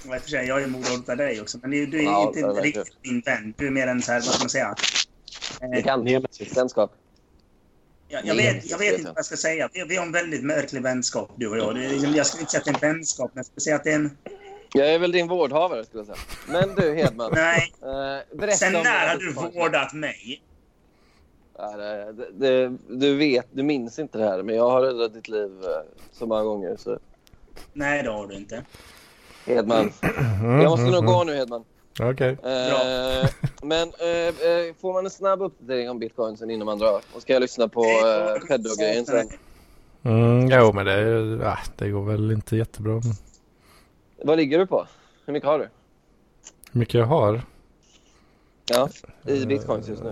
Och 0.08 0.16
i 0.16 0.18
och 0.18 0.22
för 0.22 0.30
sig, 0.30 0.47
jag 0.47 0.64
är 0.64 0.68
mordhållt 0.68 1.06
dig 1.06 1.41
också. 1.41 1.58
Men 1.62 1.72
du 1.72 1.86
du 1.86 1.99
är 1.99 2.04
Ja, 2.04 2.28
inte 2.28 2.39
är 2.39 2.62
riktigt 2.62 2.97
min 3.02 3.22
vän. 3.22 3.54
Du 3.58 3.68
är 3.68 3.72
mer 3.72 3.88
en 3.88 4.02
så 4.02 4.12
här, 4.12 4.20
vad 4.20 4.34
ska 4.34 4.43
man 4.43 4.49
säga? 4.49 4.76
Eh, 5.62 5.70
Bekant. 5.70 6.10
Vänskap. 6.56 6.91
Jag, 8.08 8.26
jag, 8.26 8.36
vet, 8.36 8.70
jag 8.70 8.78
vet 8.78 8.93
inte 8.93 9.08
vad 9.08 9.18
jag 9.18 9.26
ska 9.26 9.38
säga. 9.38 9.70
Vi, 9.74 9.84
vi 9.84 9.95
har 9.95 10.06
en 10.06 10.12
väldigt 10.12 10.43
märklig 10.43 10.82
vänskap, 10.82 11.32
du 11.36 11.47
och 11.47 11.58
jag. 11.58 11.76
Det, 11.76 11.82
jag 11.86 12.26
skulle 12.26 12.41
inte 12.41 12.52
säga 12.52 12.60
att 12.60 12.82
det 12.82 12.86
är 12.86 12.89
en 12.89 12.95
vänskap, 12.95 13.32
men 13.34 13.39
jag 13.39 13.45
skulle 13.45 13.62
säga 13.62 13.76
att 13.76 13.84
det 13.84 13.91
är 13.91 13.95
en... 13.95 14.18
Jag 14.74 14.93
är 14.93 14.99
väl 14.99 15.12
din 15.12 15.28
vårdhavare 15.28 15.86
skulle 15.86 16.04
jag 16.08 16.18
säga. 16.18 16.18
Men 16.47 16.76
du 16.76 16.95
Hedman. 16.95 17.32
Nej, 17.36 17.74
Eh, 17.82 18.49
sen 18.49 18.74
när 18.74 19.08
har 19.08 19.18
du 19.18 19.34
vårdat 19.34 19.93
mig? 19.93 20.41
Det, 21.56 22.30
det, 22.34 22.78
du 22.89 23.16
vet, 23.18 23.47
du 23.52 23.64
minns 23.64 23.99
inte 23.99 24.18
det 24.18 24.24
här, 24.24 24.43
men 24.43 24.56
jag 24.56 24.70
har 24.70 24.82
räddat 24.82 25.14
ditt 25.14 25.28
liv 25.28 25.52
eh, 25.64 25.70
så 26.12 26.26
många 26.26 26.43
gånger. 26.43 26.78
Så. 26.78 26.99
Nej, 27.74 28.04
det 28.04 28.10
har 28.10 28.28
du 28.28 28.36
inte. 28.36 28.66
Hedman. 29.46 29.92
Mhm, 30.42 30.62
Jag 30.62 30.70
måste 30.70 30.92
nog 30.92 31.06
gå 31.06 31.24
nu 31.24 31.36
Hedman. 31.36 31.64
Okej. 32.00 32.38
Eh, 32.44 33.30
men 33.64 33.88
eh, 34.00 34.08
eh, 34.08 34.74
får 34.82 34.94
man 34.94 35.06
en 35.06 35.12
snabb 35.12 35.42
uppdatering 35.42 35.89
om 35.89 36.00
bitcoinsen 36.00 36.50
innan 36.50 36.66
man 36.66 36.80
drar? 36.80 37.02
Och 37.16 37.22
ska 37.22 37.34
jag 37.34 37.42
lyssna 37.42 37.68
på 37.68 37.84
eh, 37.84 38.48
pedo-grejen 38.48 39.06
sen? 39.06 39.30
Mm, 40.04 40.50
jo, 40.50 40.72
men 40.74 40.86
det, 40.86 41.00
ja, 41.46 41.58
det 41.78 41.89
går 41.89 42.04
väl 42.04 42.32
inte 42.32 42.58
jättebra. 42.58 42.94
Men 42.94 43.14
Vad 44.24 44.38
ligger 44.38 44.60
du 44.60 44.66
på? 44.68 44.88
Hur 45.26 45.34
mycket 45.34 45.50
har 45.50 45.60
du? 45.60 45.70
hur 46.72 46.80
mycket 46.80 46.94
jag 46.94 47.06
har? 47.06 47.42
Ja, 48.66 48.89
i 49.26 49.46
bitcoins 49.46 49.88
just 49.88 50.04
nu. 50.04 50.12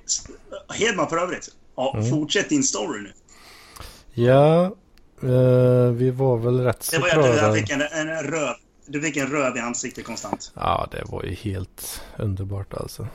Hedman 0.74 1.08
för 1.08 1.16
övrigt. 1.18 1.48
Ja, 1.76 1.94
Mm. 1.96 2.10
fortsätt 2.10 2.48
din 2.48 2.62
story 2.62 3.00
nu. 3.02 3.12
Ja, 4.14 4.64
eh, 5.22 5.90
vi 5.92 6.10
var 6.10 6.36
väl 6.36 6.60
rätt 6.64 6.78
Det 6.80 6.84
så 6.96 7.00
var 7.00 7.08
ju 7.08 7.14
att 7.20 7.32
du 7.32 7.38
klara. 7.38 7.54
fick 7.54 7.70
en, 7.70 7.82
en 7.82 8.22
röv. 8.22 8.54
Du 8.88 9.00
fick 9.02 9.16
en 9.16 9.26
röv 9.26 9.56
i 9.56 9.60
ansiktet 9.60 10.04
konstant. 10.04 10.52
Ja, 10.54 10.88
det 10.90 11.02
var 11.06 11.24
ju 11.24 11.34
helt 11.34 12.02
underbart 12.18 12.74
alltså. 12.74 13.08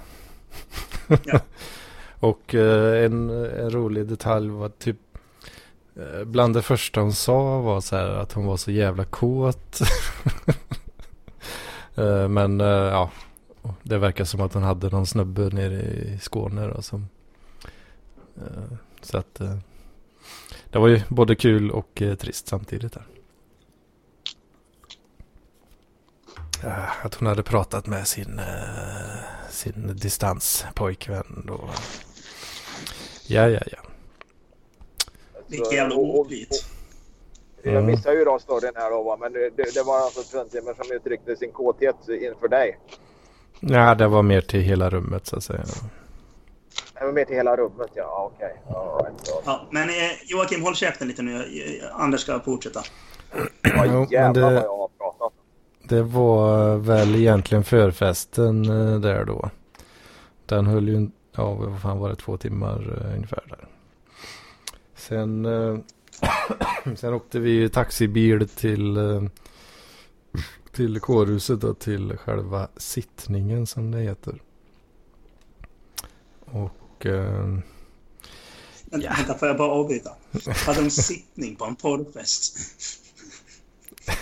Ja. 1.24 1.40
Och 2.20 2.56
eh, 2.56 3.06
en, 3.06 3.30
en 3.30 3.70
rolig 3.72 4.06
detalj 4.06 4.50
var 4.50 4.70
typ 4.70 4.98
eh, 5.96 6.24
Bland 6.24 6.54
det 6.54 6.62
första 6.62 7.02
hon 7.02 7.14
sa 7.14 7.62
var 7.62 7.82
så 7.82 7.96
här 7.96 8.08
att 8.10 8.34
hon 8.34 8.46
var 8.46 8.58
så 8.58 8.72
jävla 8.72 9.06
kåt. 9.06 9.80
Eh, 11.96 12.28
Men 12.28 12.60
ja, 12.60 13.12
det 13.84 13.98
verkar 13.98 14.26
som 14.26 14.42
att 14.42 14.54
hon 14.54 14.64
hade 14.64 14.90
någon 14.90 15.06
snubbe 15.08 15.42
nere 15.42 15.82
i 15.82 16.20
Skåne 16.22 16.68
då, 16.68 16.82
som 16.82 17.08
Så 19.02 19.18
att 19.18 19.42
Det 20.70 20.80
var 20.80 20.88
ju 20.88 21.02
både 21.10 21.36
kul 21.36 21.72
och 21.72 22.04
trist 22.20 22.48
samtidigt 22.48 22.94
där. 22.94 23.06
Eh, 26.38 26.53
Att 27.04 27.16
hon 27.16 27.28
hade 27.28 27.44
pratat 27.44 27.88
med 27.88 28.08
sin, 28.08 28.40
eh, 28.40 28.46
sin 29.50 29.92
distanspojkvän 29.96 31.44
då. 31.48 31.70
Ja, 33.28 33.48
ja, 33.50 33.60
ja. 33.72 33.78
Vilken 35.48 35.72
jävla 35.74 35.96
och- 35.96 36.20
åkligt. 36.20 36.66
Jag 37.64 37.74
Mm. 37.74 37.86
missade 37.86 38.16
ju 38.16 38.26
då 38.26 38.40
storyn 38.40 38.72
här 38.76 38.90
då, 38.90 39.18
men 39.22 39.34
det, 39.34 39.50
det, 39.74 39.84
var 39.86 40.00
alltså 40.00 40.24
Tröntimmer 40.24 40.74
som 40.74 40.96
uttryckte 40.96 41.36
sin 41.36 41.52
kåthet 41.52 41.96
inför 42.10 42.48
dig. 42.48 42.80
Ja, 43.60 43.96
det 43.96 44.08
var 44.08 44.22
mer 44.24 44.42
till 44.42 44.62
hela 44.62 44.90
rummet 44.90 45.28
så 45.28 45.36
att 45.38 45.44
säga. 45.44 45.64
Det 47.00 47.06
var 47.06 47.12
med 47.12 47.28
till 47.28 47.36
hela 47.36 47.56
rummet, 47.58 47.90
ja. 47.94 48.32
Okej. 48.36 48.56
Rätt 48.66 49.24
bra. 49.26 49.42
Ja, 49.46 49.68
men 49.72 49.90
eh, 49.90 49.96
Joakim, 50.26 50.62
håll 50.64 50.76
käften 50.76 51.08
lite 51.08 51.22
nu. 51.22 51.36
Eh, 51.38 52.02
Anders 52.02 52.22
ska 52.22 52.40
fortsätta. 52.40 52.82
Ja, 53.64 53.86
men 54.12 54.34
det- 54.34 54.42
vad 54.42 54.54
jag 54.54 54.78
har 54.78 54.88
pratat. 54.98 55.34
Det 55.88 56.02
var 56.04 56.78
väl 56.78 57.16
egentligen 57.16 57.64
förfesten 57.64 58.66
eh, 58.66 59.00
där 59.00 59.26
då. 59.26 59.50
Den 60.46 60.68
höll 60.68 60.88
ju, 60.90 61.10
ja 61.32 61.54
vad 61.54 61.82
fan 61.82 61.98
var 62.00 62.10
det, 62.10 62.16
två 62.16 62.38
timmar 62.38 63.02
eh, 63.06 63.16
ungefär 63.16 63.44
där. 63.50 63.68
Sen, 64.96 65.46
eh, 65.46 65.78
sen 66.96 67.14
åkte 67.14 67.40
vi 67.40 67.70
taxibil 67.70 68.48
till, 68.50 68.98
till 70.72 71.00
kårhuset 71.00 71.62
då, 71.62 71.74
till 71.74 72.18
själva 72.18 72.68
sittningen 72.78 73.68
som 73.68 73.92
det 73.92 74.00
heter. 74.02 74.42
Och 76.46 77.06
Ja. 78.92 79.14
vänta, 79.18 79.34
får 79.38 79.48
jag 79.48 79.58
bara 79.58 79.72
avbryta? 79.72 80.12
Hade 80.66 80.82
de 80.82 80.90
sittning 80.90 81.56
på 81.56 81.66
en 81.66 81.76
porrfest? 81.76 82.58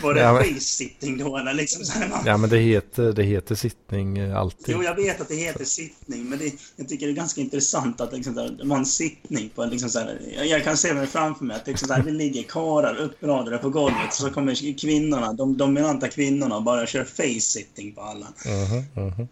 Var 0.04 0.14
det 0.14 0.22
Ja, 0.22 0.34
men- 0.34 0.44
face-sitting 0.44 1.18
då 1.18 1.38
eller 1.38 1.54
liksom 1.54 1.86
så 1.86 2.00
man, 2.00 2.20
Ja 2.26 2.38
men 2.38 2.50
det 2.50 2.58
heter, 2.58 3.14
det 3.14 3.24
heter 3.24 3.56
sittning 3.56 4.18
eh, 4.18 4.38
alltid. 4.38 4.76
Jo, 4.76 4.84
jag 4.84 4.96
vet 4.96 5.22
att 5.22 5.28
det 5.28 5.36
heter 5.36 5.66
sittning, 5.66 6.30
men 6.30 6.40
det, 6.40 6.54
jag 6.76 6.90
tycker 6.90 7.06
det 7.06 7.12
är 7.12 7.16
ganska 7.16 7.42
intressant 7.42 8.02
att 8.02 8.14
liksom, 8.14 8.34
där, 8.34 8.50
det 8.50 8.66
var 8.68 8.78
en 8.78 8.86
sittning 8.86 9.50
på 9.56 9.64
en 9.64 9.70
liksom, 9.70 9.90
så 9.90 10.00
här, 10.00 10.20
jag, 10.44 10.64
kan 10.64 10.78
se 10.78 10.94
mig 10.94 11.08
framför 11.08 11.46
mig 11.46 11.56
att 11.58 11.68
liksom, 11.68 11.88
så 11.88 11.94
här, 11.94 12.04
det 12.04 12.12
ligger 12.12 12.44
karlar 12.44 12.96
uppradade 12.96 13.58
på 13.58 13.70
golvet 13.70 14.14
så 14.14 14.30
kommer 14.30 14.78
kvinnorna, 14.80 15.34
de 15.34 15.58
dominanta 15.58 16.08
kvinnorna 16.08 16.56
och 16.56 16.64
bara 16.64 16.86
kör 16.88 17.04
face-sitting 17.04 17.96
på 17.96 18.02
alla. 18.02 18.28
Mhm, 18.46 19.06
mhm. 19.08 19.28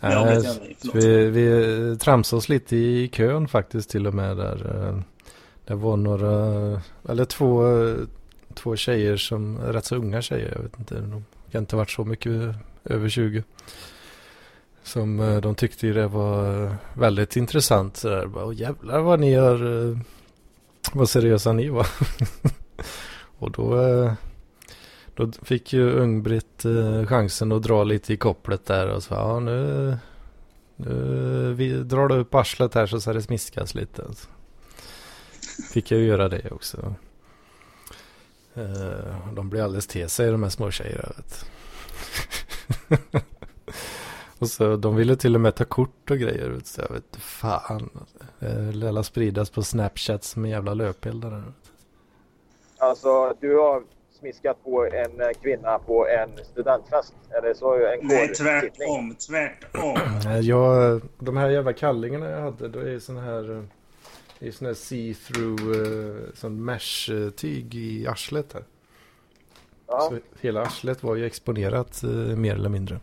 Ja, 0.00 0.24
Nej, 0.24 0.34
vet 0.36 0.44
jag, 0.44 0.56
förlåt. 0.78 0.94
vi, 1.04 1.30
vi 1.30 1.96
tramsade 1.98 2.38
oss 2.38 2.48
lite 2.48 2.76
i 2.76 3.08
kön 3.12 3.48
faktiskt 3.48 3.90
till 3.90 4.06
och 4.06 4.14
med 4.14 4.36
där. 4.36 4.88
eh, 4.88 5.00
Det 5.66 5.74
var 5.74 5.96
några, 5.96 6.36
eller 7.08 7.24
två, 7.24 7.62
två 8.56 8.76
tjejer 8.76 9.16
som, 9.16 9.58
rätt 9.58 9.84
så 9.84 9.96
unga 9.96 10.22
tjejer, 10.22 10.52
jag 10.56 10.62
vet 10.62 10.78
inte, 10.78 10.94
de 10.94 11.24
kan 11.50 11.62
inte 11.62 11.76
ha 11.76 11.78
varit 11.78 11.90
så 11.90 12.04
mycket 12.04 12.54
över 12.84 13.08
20. 13.08 13.44
Som 14.82 15.20
eh, 15.20 15.40
de 15.40 15.54
tyckte 15.54 15.86
ju 15.86 15.92
det 15.92 16.08
var 16.08 16.64
eh, 16.64 16.74
väldigt 16.94 17.36
intressant 17.36 17.96
sådär. 17.96 18.26
Bara, 18.26 18.52
jävlar 18.52 19.00
vad 19.00 19.20
ni 19.20 19.34
har, 19.34 19.88
eh, 19.90 19.98
vad 20.92 21.08
seriösa 21.08 21.52
ni 21.52 21.68
var. 21.68 21.86
Och 23.38 23.50
då, 23.50 23.76
då 25.14 25.32
fick 25.42 25.72
ju 25.72 25.90
Ung-Britt 25.90 26.62
chansen 27.08 27.52
att 27.52 27.62
dra 27.62 27.84
lite 27.84 28.12
i 28.12 28.16
kopplet 28.16 28.66
där 28.66 28.88
och 28.88 29.02
så 29.02 29.14
ja 29.14 29.40
nu, 29.40 29.96
nu 30.76 31.54
vi 31.56 31.72
drar 31.72 32.08
du 32.08 32.14
upp 32.14 32.34
arslet 32.34 32.74
här 32.74 32.86
så 32.86 33.00
ska 33.00 33.12
det 33.12 33.22
smiskas 33.22 33.74
lite. 33.74 34.02
Alltså. 34.02 34.28
Fick 35.72 35.90
jag 35.90 36.00
ju 36.00 36.06
göra 36.06 36.28
det 36.28 36.50
också. 36.50 36.94
Eh, 38.56 39.32
de 39.34 39.50
blir 39.50 39.62
alldeles 39.62 39.86
till 39.86 40.08
sig 40.08 40.30
de 40.30 40.42
här 40.42 40.50
små 40.50 40.70
tjejerna. 40.70 41.12
Och 44.38 44.48
så 44.48 44.76
de 44.76 44.96
ville 44.96 45.16
till 45.16 45.34
och 45.34 45.40
med 45.40 45.54
ta 45.54 45.64
kort 45.64 46.10
och 46.10 46.18
grejer. 46.18 46.48
Vet, 46.48 46.66
så 46.66 46.80
jag 46.80 46.88
vet 46.88 47.16
fan. 47.16 47.90
Det 48.38 48.72
lär 48.72 49.02
spridas 49.02 49.50
på 49.50 49.62
Snapchat 49.62 50.24
som 50.24 50.44
en 50.44 50.50
jävla 50.50 50.74
löpeld. 50.74 51.22
där. 51.22 51.42
Alltså, 52.78 53.34
du 53.40 53.58
har 53.58 53.82
smiskat 54.18 54.64
på 54.64 54.86
en 54.86 55.20
eh, 55.20 55.28
kvinna 55.42 55.78
på 55.78 56.08
en 56.08 56.44
studentfest. 56.44 57.14
Det 57.42 57.54
så? 57.54 57.74
En 57.74 57.98
Nej, 58.02 58.28
tvärtom, 58.28 59.14
tvärtom. 59.28 59.98
Jag, 60.42 61.00
de 61.18 61.36
här 61.36 61.48
jävla 61.50 61.72
kallingarna 61.72 62.30
jag 62.30 62.40
hade, 62.40 62.68
då 62.68 62.78
är 62.78 62.88
ju 62.88 63.00
sån 63.00 63.16
här, 63.16 63.50
eh, 63.56 63.62
det 64.38 64.48
är 64.48 64.52
sån 64.52 64.66
här 64.66 64.74
see-through, 64.74 66.26
eh, 66.26 66.34
sån 66.34 66.64
mesh-tyg 66.64 67.74
i 67.74 68.06
arslet 68.06 68.52
här. 68.52 68.64
Ja. 69.86 70.00
Så 70.00 70.18
hela 70.40 70.62
arslet 70.62 71.02
var 71.02 71.16
ju 71.16 71.26
exponerat 71.26 72.02
eh, 72.02 72.10
mer 72.10 72.54
eller 72.54 72.68
mindre. 72.68 73.00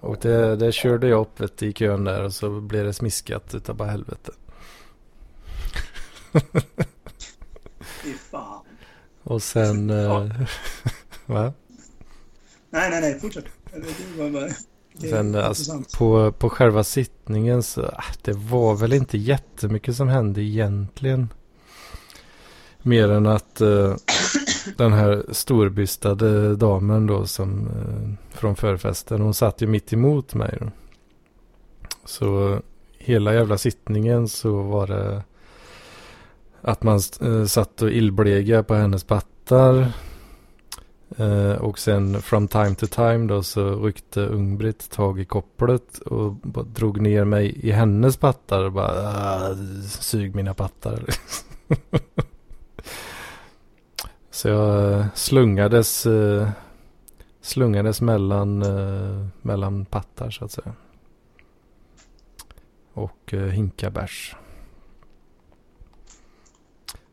Och 0.00 0.18
det, 0.20 0.56
det 0.56 0.72
körde 0.72 1.08
jag 1.08 1.20
upp 1.20 1.40
vet, 1.40 1.62
i 1.62 1.72
kön 1.72 2.04
där 2.04 2.22
och 2.22 2.34
så 2.34 2.60
blev 2.60 2.84
det 2.84 2.92
smiskat 2.92 3.54
utav 3.54 3.76
bara 3.76 3.88
helvete. 3.88 4.32
Fy 7.80 8.12
fan. 8.12 8.64
Och 9.22 9.42
sen... 9.42 9.88
Ja. 9.88 10.24
eh, 10.24 10.30
va? 11.26 11.52
Nej, 12.70 12.90
nej, 12.90 13.00
nej, 13.00 13.20
fortsätt. 13.20 13.44
Sen 15.00 15.34
eh, 15.34 15.46
alltså, 15.46 15.82
på, 15.98 16.32
på 16.32 16.50
själva 16.50 16.84
sittningen 16.84 17.62
så 17.62 17.82
äh, 17.82 18.04
det 18.22 18.32
var 18.32 18.74
väl 18.74 18.92
inte 18.92 19.18
jättemycket 19.18 19.96
som 19.96 20.08
hände 20.08 20.42
egentligen. 20.42 21.28
Mer 22.82 23.08
än 23.10 23.26
att 23.26 23.60
eh, 23.60 23.96
den 24.76 24.92
här 24.92 25.24
storbystade 25.30 26.56
damen 26.56 27.06
då 27.06 27.26
som 27.26 27.66
eh, 27.66 28.36
från 28.38 28.56
förfesten 28.56 29.20
hon 29.20 29.34
satt 29.34 29.62
ju 29.62 29.66
mitt 29.66 29.92
emot 29.92 30.34
mig. 30.34 30.58
Då. 30.60 30.70
Så 32.04 32.60
hela 32.98 33.34
jävla 33.34 33.58
sittningen 33.58 34.28
så 34.28 34.62
var 34.62 34.86
det 34.86 35.22
att 36.62 36.82
man 36.82 37.00
eh, 37.20 37.44
satt 37.44 37.82
och 37.82 37.90
illblega 37.90 38.62
på 38.62 38.74
hennes 38.74 39.04
pattar. 39.04 39.92
Eh, 41.16 41.52
och 41.52 41.78
sen 41.78 42.22
from 42.22 42.48
time 42.48 42.74
to 42.74 42.86
time 42.86 43.26
då 43.26 43.42
så 43.42 43.84
ryckte 43.84 44.20
Ung-Britt 44.20 44.90
tag 44.90 45.20
i 45.20 45.24
kopplet 45.24 45.98
och 45.98 46.34
drog 46.66 47.00
ner 47.00 47.24
mig 47.24 47.66
i 47.66 47.70
hennes 47.70 48.16
pattar 48.16 48.64
och 48.64 48.72
bara 48.72 49.08
ah, 49.08 49.54
sug 49.84 50.34
mina 50.34 50.54
pattar. 50.54 51.04
så 54.30 54.48
jag 54.48 54.92
eh, 54.92 55.06
slungades, 55.14 56.06
eh, 56.06 56.48
slungades 57.40 58.00
mellan, 58.00 58.62
eh, 58.62 59.26
mellan 59.42 59.84
pattar 59.84 60.30
så 60.30 60.44
att 60.44 60.52
säga. 60.52 60.72
Och 62.92 63.34
eh, 63.34 63.40
hinka 63.40 63.90
bärs. 63.90 64.36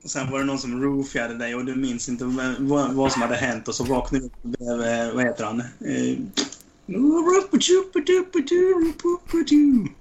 Och 0.04 0.10
sen 0.10 0.32
var 0.32 0.40
det 0.40 0.46
någon 0.46 0.60
som 0.60 0.82
roofade 0.84 1.38
dig 1.38 1.56
och 1.56 1.66
du 1.66 1.76
minns 1.76 2.10
inte 2.10 2.26
vad, 2.60 2.94
vad 2.94 3.12
som 3.12 3.22
hade 3.22 3.36
hänt 3.36 3.68
och 3.68 3.76
så 3.76 3.84
vaknade 3.84 4.24
du 4.24 4.28
upp 4.28 4.34
och 4.44 4.50
blev, 4.50 4.82
eh, 4.82 5.14
vad 5.14 5.24
heter 5.24 5.46
han? 5.46 5.60
Eh, 5.60 6.18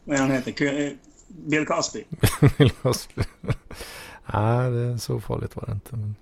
Vad 0.04 0.16
är 0.16 0.20
han 0.20 0.30
heter? 0.30 0.80
Eh, 0.80 0.92
Bill 1.28 1.66
Cosby? 1.66 2.04
Bill 2.58 2.70
Cosby. 2.70 3.22
Nej, 4.32 4.70
det, 4.70 4.98
så 4.98 5.20
farligt 5.20 5.56
var 5.56 5.66
det 5.66 5.72
inte. 5.72 5.96
Men, 5.96 6.14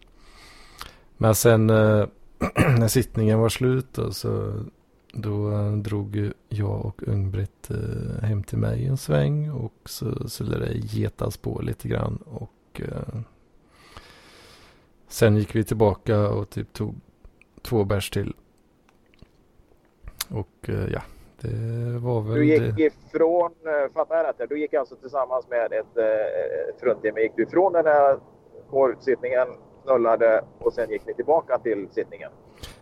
men 1.17 1.35
sen 1.35 1.71
eh, 1.71 2.07
när 2.79 2.89
sittningen 2.89 3.39
var 3.39 3.49
slut 3.49 3.87
då, 3.93 4.13
så 4.13 4.65
då 5.13 5.53
eh, 5.53 5.73
drog 5.73 6.31
jag 6.49 6.85
och 6.87 7.03
Ung-Britt 7.09 7.71
eh, 7.71 8.23
hem 8.23 8.43
till 8.43 8.59
mig 8.59 8.87
en 8.87 8.97
sväng 8.97 9.51
och 9.51 9.75
så 9.85 10.29
skulle 10.29 10.59
det 10.59 10.75
getas 10.75 11.37
på 11.37 11.61
lite 11.63 11.89
grann 11.89 12.17
och 12.17 12.81
eh, 12.81 13.21
sen 15.09 15.37
gick 15.37 15.55
vi 15.55 15.65
tillbaka 15.65 16.29
och 16.29 16.51
typ 16.51 16.73
tog 16.73 16.95
två 17.63 17.85
bärs 17.85 18.11
till. 18.11 18.35
Och 20.31 20.69
eh, 20.69 20.93
ja, 20.93 21.01
det 21.41 21.99
var 21.99 22.21
väl 22.21 22.35
Du 22.35 22.41
det. 22.47 22.55
gick 22.55 22.79
ifrån, 22.79 23.53
eh, 23.67 23.93
fattar 23.95 24.17
jag 24.17 24.27
rätt? 24.27 24.49
Du 24.49 24.61
gick 24.61 24.75
alltså 24.75 24.97
tillsammans 24.97 25.49
med 25.51 25.65
ett, 25.73 25.97
eh, 25.97 26.71
ett 26.75 26.81
fruntimmer. 26.81 27.21
Gick 27.21 27.33
du 27.37 27.43
ifrån 27.43 27.73
den 27.73 27.87
här 27.87 28.19
kårsittningen, 28.71 29.49
knullade 29.85 30.45
och 30.59 30.73
sen 30.73 30.91
gick 30.91 31.07
ni 31.07 31.15
tillbaka 31.15 31.59
till 31.59 31.89
sittningen? 31.91 32.31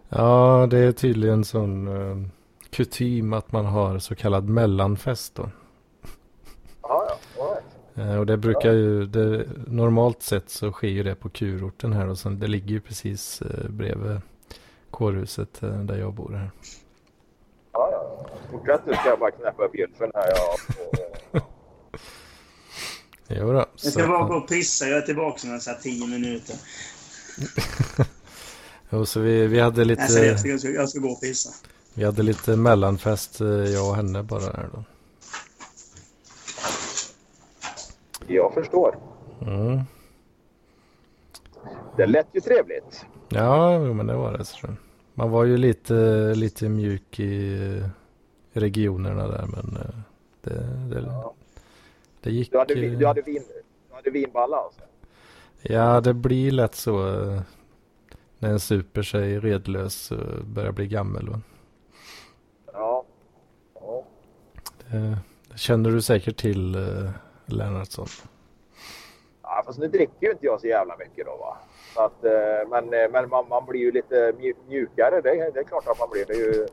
Ja, 0.08 0.66
det 0.70 0.78
är 0.78 0.92
tydligen 0.92 1.44
sån 1.44 1.88
uh, 1.88 2.16
kutym 2.70 3.32
att 3.32 3.52
man 3.52 3.64
har 3.64 3.98
så 3.98 4.14
kallad 4.14 4.48
mellanfest 4.48 5.34
då. 5.34 5.42
Jaha, 6.82 7.04
ja. 7.08 7.16
Eh, 7.96 8.16
och 8.16 8.26
det 8.26 8.36
brukar 8.36 8.72
ju, 8.72 9.06
det, 9.06 9.46
normalt 9.66 10.22
sett 10.22 10.50
så 10.50 10.72
sker 10.72 10.88
ju 10.88 11.02
det 11.02 11.14
på 11.14 11.28
kurorten 11.28 11.92
här 11.92 12.08
och 12.08 12.18
så 12.18 12.28
det 12.28 12.46
ligger 12.46 12.70
ju 12.70 12.80
precis 12.80 13.42
uh, 13.42 13.70
bredvid 13.70 14.20
kårhuset 14.90 15.62
uh, 15.62 15.80
där 15.80 15.98
jag 15.98 16.14
bor 16.14 16.32
här. 16.32 16.50
Ja, 17.72 17.88
ja. 17.92 18.26
Fortsätt 18.50 18.80
du 18.86 18.94
ska 18.94 19.08
jag 19.08 19.18
bara 19.18 19.30
knäppa 19.30 19.68
gylfen 19.74 20.10
här. 20.14 20.28
Ja. 21.32 21.40
Jo 23.28 23.52
då, 23.52 23.66
Jag 23.82 23.92
ska 23.92 24.06
bara 24.06 24.28
gå 24.28 24.34
och 24.34 24.48
pissa. 24.48 24.86
Jag 24.86 24.98
är 24.98 25.02
tillbaka 25.02 25.40
om 25.44 25.50
här 25.50 25.82
tio 25.82 26.06
minuter. 26.06 26.56
jo, 28.90 29.06
så 29.06 29.20
vi, 29.20 29.46
vi 29.46 29.60
hade 29.60 29.76
Nej, 29.76 29.86
lite, 29.86 30.08
seriöst. 30.08 30.46
Jag 30.46 30.60
ska, 30.60 30.68
jag 30.68 30.88
ska 30.88 31.00
gå 31.00 31.08
och 31.08 31.20
pissa. 31.20 31.50
vi 31.94 32.04
hade 32.04 32.22
lite 32.22 32.56
mellanfest 32.56 33.40
eh, 33.40 33.48
jag 33.48 33.88
och 33.88 33.96
henne 33.96 34.22
bara 34.22 34.40
där 34.40 34.68
då. 34.72 34.84
Jag 38.34 38.54
förstår. 38.54 38.98
Mm. 39.42 39.80
Det 41.96 42.06
lät 42.06 42.26
ju 42.32 42.40
trevligt. 42.40 43.06
Ja, 43.28 43.78
men 43.78 44.06
det 44.06 44.14
var 44.14 44.32
det. 44.38 44.76
Man 45.14 45.30
var 45.30 45.44
ju 45.44 45.56
lite, 45.56 45.94
lite 46.34 46.68
mjuk 46.68 47.20
i 47.20 47.82
regionerna 48.52 49.28
där 49.28 49.46
men 49.46 49.76
eh, 49.76 50.00
det, 50.42 50.66
det, 50.90 51.00
Ja. 51.06 51.34
det 52.20 52.30
gick. 52.30 52.52
Du 52.52 52.58
hade, 52.58 52.74
vi- 52.74 52.92
eh, 52.92 52.98
du 52.98 53.06
hade, 53.06 53.22
vin, 53.22 53.42
du 53.88 53.94
hade 53.94 54.10
vinballa 54.10 54.56
alltså? 54.56 54.80
Ja, 55.62 56.00
det 56.00 56.14
blir 56.14 56.50
lätt 56.50 56.74
så 56.74 57.08
eh, 57.30 57.40
när 58.38 58.50
en 58.50 58.60
super 58.60 59.02
sig 59.02 59.40
redlös 59.40 60.10
och 60.10 60.44
börjar 60.44 60.72
bli 60.72 60.86
gammal. 60.88 61.28
Va? 61.28 61.40
Ja. 62.72 63.04
ja. 63.80 64.04
Det, 64.90 65.18
det 65.48 65.58
känner 65.58 65.90
du 65.90 66.02
säkert 66.02 66.36
till 66.36 66.76
Lennartsson. 67.46 68.06
Ja, 69.42 69.62
fast 69.66 69.78
nu 69.78 69.88
dricker 69.88 70.26
ju 70.26 70.30
inte 70.32 70.46
jag 70.46 70.60
så 70.60 70.66
jävla 70.66 70.96
mycket 70.96 71.26
då 71.26 71.36
va. 71.36 71.56
Så 71.94 72.00
att, 72.00 72.24
eh, 72.24 72.68
men 72.70 72.94
eh, 72.94 73.10
men 73.10 73.28
man, 73.28 73.48
man 73.48 73.66
blir 73.66 73.80
ju 73.80 73.92
lite 73.92 74.32
mju- 74.32 74.66
mjukare. 74.68 75.20
Det, 75.20 75.50
det 75.54 75.60
är 75.60 75.64
klart 75.64 75.86
att 75.88 75.98
man 75.98 76.10
blir. 76.10 76.24
Det 76.26 76.32
är 76.32 76.36
ju, 76.38 76.66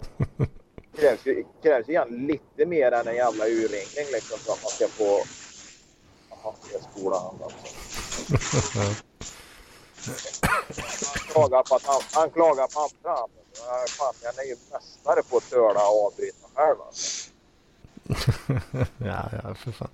krävs 0.98 1.26
ju 1.26 1.46
krävs 1.64 1.90
egentligen 1.90 2.28
lite 2.28 2.66
mer 2.66 2.92
än 2.92 3.08
en 3.08 3.16
jävla 3.16 3.46
urringning 3.46 4.08
liksom 4.14 4.38
för 4.40 4.52
att 4.54 4.64
man 4.64 4.70
ska 4.72 4.88
få... 4.88 5.20
Jaha, 6.30 6.54
jag 6.74 6.82
spolar 6.82 7.20
han 7.20 7.40
alltså. 7.44 7.68
Han 11.14 11.28
klagar 11.32 11.64
på, 11.64 11.76
att 11.76 11.86
han, 11.86 12.02
han 12.14 12.30
klagar 12.30 12.68
på 12.68 12.80
andra. 12.80 13.18
Fan, 13.88 14.14
han 14.24 14.34
är 14.46 14.48
ju 14.50 14.56
mästare 14.72 15.24
på 15.30 15.38
att 15.38 15.50
töla 15.50 15.88
och 15.90 16.06
avbryta 16.06 16.48
själv. 16.54 16.78
Alltså. 16.82 17.30
ja, 18.98 19.30
ja, 19.44 19.56
för 19.56 19.72
fan. 19.72 19.90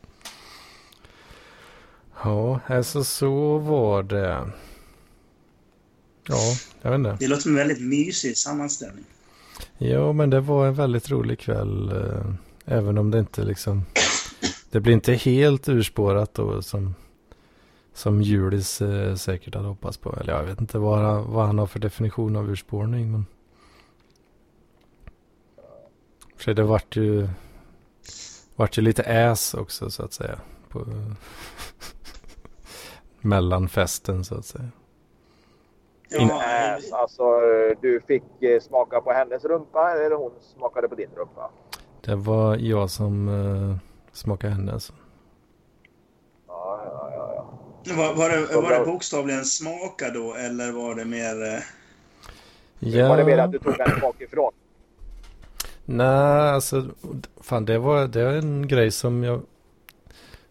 Ja, 2.24 2.60
alltså 2.68 3.04
så 3.04 3.58
var 3.58 4.04
det. 4.04 4.52
Ja, 6.28 6.38
jag 6.82 6.92
vet 6.92 6.98
inte. 6.98 7.18
Det 7.20 7.28
låter 7.28 7.42
som 7.42 7.52
en 7.52 7.58
väldigt 7.58 7.82
mysig 7.82 8.38
sammanställning. 8.38 9.06
Ja, 9.78 10.14
men 10.14 10.30
det 10.30 10.40
var 10.42 10.68
en 10.68 10.74
väldigt 10.74 11.10
rolig 11.10 11.40
kväll. 11.40 11.92
eh, 11.92 12.34
Även 12.66 12.98
om 12.98 13.12
det 13.12 13.20
inte 13.20 13.44
liksom... 13.44 13.86
Det 14.72 14.80
blir 14.80 14.94
inte 14.94 15.14
helt 15.14 15.70
urspårat 15.70 16.34
då 16.34 16.62
som, 16.62 16.96
som 17.94 18.22
Julis 18.22 18.82
eh, 18.82 19.16
säkert 19.16 19.56
hade 19.56 19.68
hoppats 19.68 19.98
på. 19.98 20.16
Eller 20.22 20.34
jag 20.34 20.44
vet 20.44 20.62
inte 20.62 20.78
vad 20.80 21.00
han, 21.00 21.32
vad 21.32 21.46
han 21.46 21.60
har 21.60 21.68
för 21.68 21.80
definition 21.80 22.36
av 22.36 22.50
urspårning. 22.50 23.12
Men... 23.12 23.26
För 26.36 26.54
det 26.54 26.64
vart 26.64 26.96
ju, 26.96 27.30
vart 28.56 28.78
ju 28.78 28.82
lite 28.82 29.32
ass 29.32 29.54
också 29.54 29.90
så 29.92 30.04
att 30.04 30.14
säga. 30.14 30.40
På, 30.70 30.86
mellan 33.22 33.70
festen 33.70 34.24
så 34.24 34.36
att 34.36 34.46
säga. 34.46 34.72
Ja, 36.10 36.44
Ass, 36.76 36.92
alltså, 36.92 37.24
du 37.82 38.02
fick 38.08 38.44
eh, 38.44 38.60
smaka 38.62 39.02
på 39.02 39.12
hennes 39.12 39.46
rumpa 39.46 39.92
eller 39.92 40.16
hon 40.16 40.32
smakade 40.42 40.90
på 40.90 40.96
din 40.96 41.10
rumpa? 41.16 41.50
Det 42.02 42.16
var 42.16 42.56
jag 42.56 42.90
som 42.90 43.28
uh, 43.28 43.76
smakade 44.12 44.54
hennes. 44.54 44.92
Ja, 46.48 46.82
ja, 46.86 47.12
ja. 47.16 47.34
ja. 47.84 47.96
var, 47.96 48.16
var, 48.16 48.30
det, 48.30 48.62
var 48.62 48.80
det 48.80 48.86
bokstavligen 48.86 49.46
smaka 49.46 50.10
då 50.10 50.34
eller 50.34 50.72
var 50.72 50.96
det 50.96 51.06
mer... 51.06 51.44
eh, 51.56 51.60
Ja. 52.80 53.10
Var 53.10 53.18
det 53.18 53.26
mer 53.26 53.38
att 53.38 53.52
du 53.52 53.60
tog 53.60 53.74
henne 53.80 53.96
bakifrån? 54.02 54.54
Nej, 55.86 56.50
alltså 56.52 56.86
fan 57.42 57.66
det 57.66 57.78
var 57.78 58.08
det 58.08 58.22
är 58.22 58.34
en 58.38 58.68
grej 58.68 58.92
som 58.92 59.24
jag 59.24 59.42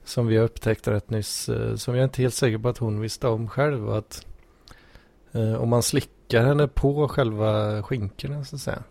som 0.08 0.26
vi 0.26 0.36
har 0.36 0.44
upptäckt 0.44 0.88
rätt 0.88 1.10
nyss 1.10 1.48
eh, 1.48 1.74
som 1.74 1.94
jag 1.94 2.00
är 2.00 2.04
inte 2.04 2.22
helt 2.22 2.34
säker 2.34 2.58
på 2.58 2.68
att 2.68 2.78
hon 2.78 3.00
visste 3.00 3.28
om 3.28 3.48
själv 3.48 3.90
att 3.90 4.26
eh, 5.32 5.54
om 5.62 5.68
man 5.68 5.82
slickar 5.82 6.44
henne 6.44 6.68
på 6.68 7.08
själva 7.08 7.82
skinkorna 7.82 8.44
så 8.44 8.56
att 8.56 8.62
säga 8.62 8.82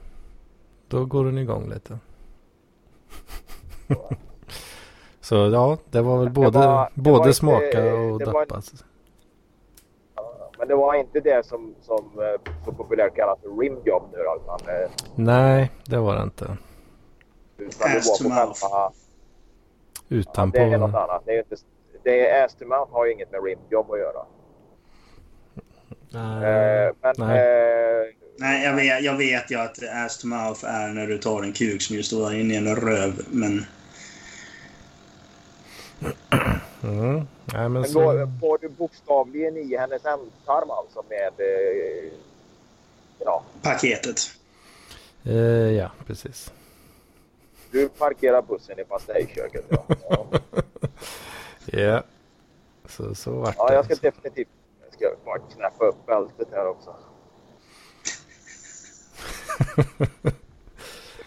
då 0.87 1.05
går 1.05 1.25
hon 1.25 1.37
igång 1.37 1.69
lite. 1.69 1.99
så 5.21 5.35
ja, 5.35 5.77
det 5.91 6.01
var 6.01 6.17
väl 6.19 6.29
både, 6.29 6.59
var- 6.59 6.89
både 6.93 7.11
var 7.19 7.25
inte- 7.25 7.33
smaka 7.33 7.95
och 7.95 8.19
det 8.19 8.25
var- 8.25 8.45
dappa. 8.45 8.61
Men 10.59 10.67
det 10.67 10.75
var 10.75 10.93
inte 10.95 11.19
det 11.19 11.45
som, 11.45 11.75
som 11.81 12.05
eh, 12.19 12.51
så 12.65 12.71
populärt 12.71 13.15
kallas 13.15 13.39
för 13.41 13.49
rimjob 13.61 14.03
nu 14.11 14.17
då, 14.17 14.39
utan, 14.43 14.75
eh, 14.75 14.89
Nej, 15.15 15.71
det 15.85 15.97
var 15.97 16.15
det 16.15 16.23
inte. 16.23 16.57
utan 17.57 17.89
det 17.91 18.01
var 18.07 18.47
på. 18.89 18.93
Själva... 20.09 20.23
Ja, 20.35 20.45
det 20.51 20.59
är 20.59 20.77
något 20.77 20.95
annat. 20.95 21.21
Det 21.25 21.31
är 21.31 21.35
ju 21.35 21.39
inte... 21.39 21.55
Det 22.03 22.29
är 22.29 22.65
mouth 22.65 22.91
har 22.91 23.05
ju 23.05 23.13
inget 23.13 23.31
med 23.31 23.43
rimjob 23.43 23.91
att 23.91 23.99
göra. 23.99 24.25
Eh, 26.13 26.93
men... 27.01 27.13
nej. 27.17 27.39
Eh, 27.39 28.13
Nej, 28.39 28.63
jag 28.63 28.75
vet, 28.75 29.03
jag 29.03 29.17
vet 29.17 29.51
ju 29.51 29.59
att 29.59 29.83
ass 29.83 30.17
to 30.17 30.27
mouth 30.27 30.65
är 30.65 30.87
när 30.87 31.07
du 31.07 31.17
tar 31.17 31.43
en 31.43 31.53
kuk 31.53 31.81
som 31.81 31.95
just 31.95 32.07
står 32.07 32.33
inne 32.33 32.53
i 32.53 32.57
en 32.57 32.75
röv, 32.75 33.21
men... 33.29 33.65
Mm. 36.83 37.15
Nej, 37.53 37.69
men 37.69 37.71
men 37.71 37.85
så... 37.85 37.99
då 37.99 38.25
var 38.41 38.57
du 38.57 38.69
bokstavligen 38.69 39.57
i 39.57 39.77
hennes 39.77 40.05
ändtarm 40.05 40.71
alltså 40.71 41.03
med... 41.09 41.31
Eh, 41.37 42.11
ja, 43.19 43.43
Paketet. 43.61 44.19
Eh, 45.23 45.35
ja, 45.71 45.91
precis. 46.07 46.51
Du 47.77 47.89
parkerar 47.89 48.41
bussen 48.41 48.79
i 48.79 48.83
pastejköket. 48.83 49.65
Ja. 49.69 49.85
Ja. 50.09 50.27
Ja. 51.71 52.03
Så, 52.85 53.15
så 53.15 53.31
vart 53.31 53.55
ja, 53.57 53.67
det. 53.67 53.73
jag 53.73 53.85
ska 53.85 53.93
alltså. 53.93 54.05
definitivt... 54.05 54.47
Jag 54.83 54.93
ska 54.93 55.05
bara 55.25 55.39
knäppa 55.39 55.85
upp 55.85 56.05
bältet 56.05 56.47
här 56.51 56.67
också. 56.67 56.95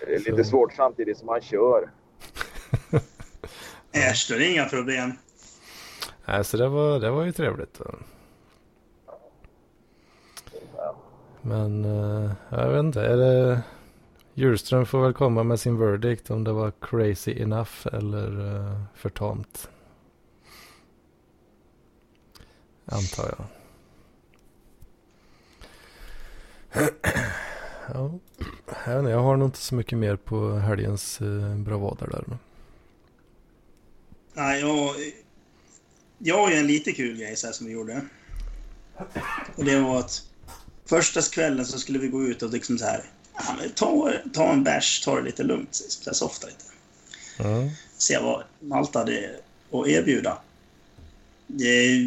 Det 0.07 0.15
är 0.15 0.19
lite 0.19 0.45
Så. 0.45 0.51
svårt 0.51 0.73
samtidigt 0.73 1.19
som 1.19 1.27
man 1.27 1.41
kör. 1.41 1.91
Äsch, 3.93 4.27
då 4.29 4.35
är 4.35 4.39
det 4.39 4.53
inga 4.53 4.65
problem. 4.65 5.13
Nej, 6.25 6.45
så 6.45 6.57
det 6.57 6.69
var, 6.69 7.01
det 7.01 7.11
var 7.11 7.25
ju 7.25 7.33
trevligt. 7.33 7.81
Men 11.43 11.85
eh, 11.85 12.31
jag 12.49 12.69
vet 12.69 12.81
inte. 12.81 13.01
Är 13.01 13.17
det... 13.17 13.63
Djurström 14.41 14.87
får 14.87 15.03
väl 15.03 15.13
komma 15.13 15.43
med 15.43 15.61
sin 15.61 15.79
verdict 15.79 16.31
om 16.31 16.45
det 16.45 16.53
var 16.53 16.73
crazy 16.81 17.43
enough 17.43 17.87
eller 17.93 18.41
uh, 18.41 18.83
för 18.95 19.11
tamt. 19.11 19.71
Antar 22.85 23.35
jag. 23.39 23.47
ja, 27.95 28.19
jag, 28.87 28.99
inte, 28.99 29.11
jag 29.11 29.23
har 29.23 29.37
nog 29.37 29.49
inte 29.49 29.59
så 29.59 29.75
mycket 29.75 29.99
mer 29.99 30.17
på 30.17 30.53
helgens 30.53 31.21
eh, 31.21 31.27
uh, 31.27 31.57
bravader 31.57 32.07
där. 32.07 32.39
Nej, 34.35 34.61
jag... 34.61 34.95
Jag 36.19 36.39
har 36.39 36.51
ju 36.51 36.57
en 36.57 36.67
lite 36.67 36.93
kul 36.93 37.17
grej 37.17 37.37
så 37.37 37.47
här 37.47 37.55
som 37.55 37.67
vi 37.67 37.73
gjorde. 37.73 38.01
Och 39.57 39.65
det 39.65 39.81
var 39.81 39.99
att 39.99 40.23
första 40.85 41.23
kvällen 41.23 41.67
så 41.67 41.79
skulle 41.79 41.99
vi 41.99 42.09
gå 42.09 42.23
ut 42.23 42.43
och 42.43 42.51
liksom 42.51 42.79
så 42.79 42.85
här... 42.85 43.05
Ja, 43.35 43.57
men 43.59 43.71
ta, 43.71 44.13
ta 44.33 44.53
en 44.53 44.65
bärs, 44.65 45.01
ta 45.01 45.17
det 45.17 45.23
lite 45.23 45.43
lugnt, 45.43 45.75
så 45.75 46.15
softa 46.15 46.47
lite. 46.47 46.65
Mm. 47.49 47.71
Se 47.99 48.19
vad 48.19 48.43
Malta 48.61 48.99
hade 48.99 49.37
att 49.73 49.89
erbjuda. 49.89 50.39
Det, 51.47 51.99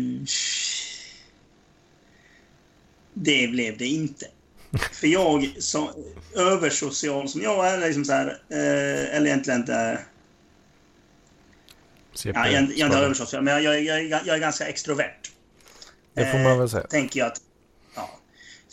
det 3.14 3.48
blev 3.48 3.78
det 3.78 3.88
inte. 3.88 4.26
För 4.92 5.08
jag, 5.08 5.56
så, 5.60 5.92
översocial 6.36 7.30
som 7.30 7.42
jag 7.42 7.68
är, 7.68 7.88
liksom 7.88 8.06
så 8.06 8.14
här, 8.14 8.28
eh, 8.50 9.16
eller 9.16 9.26
egentligen 9.26 9.60
inte... 9.60 10.00
CP, 12.14 12.40
Ja, 12.40 12.48
jag, 12.48 12.64
jag 12.64 12.80
är 12.80 12.86
inte 12.86 12.98
översocial, 12.98 13.44
men 13.44 13.64
jag, 13.64 13.84
jag, 13.84 14.04
jag, 14.04 14.22
jag 14.26 14.36
är 14.36 14.40
ganska 14.40 14.68
extrovert. 14.68 15.32
Det 16.14 16.32
får 16.32 16.40
man 16.40 16.60
väl 16.60 16.70
säga. 16.70 16.88
Tänker 16.88 17.20
jag 17.20 17.28
att... 17.28 17.42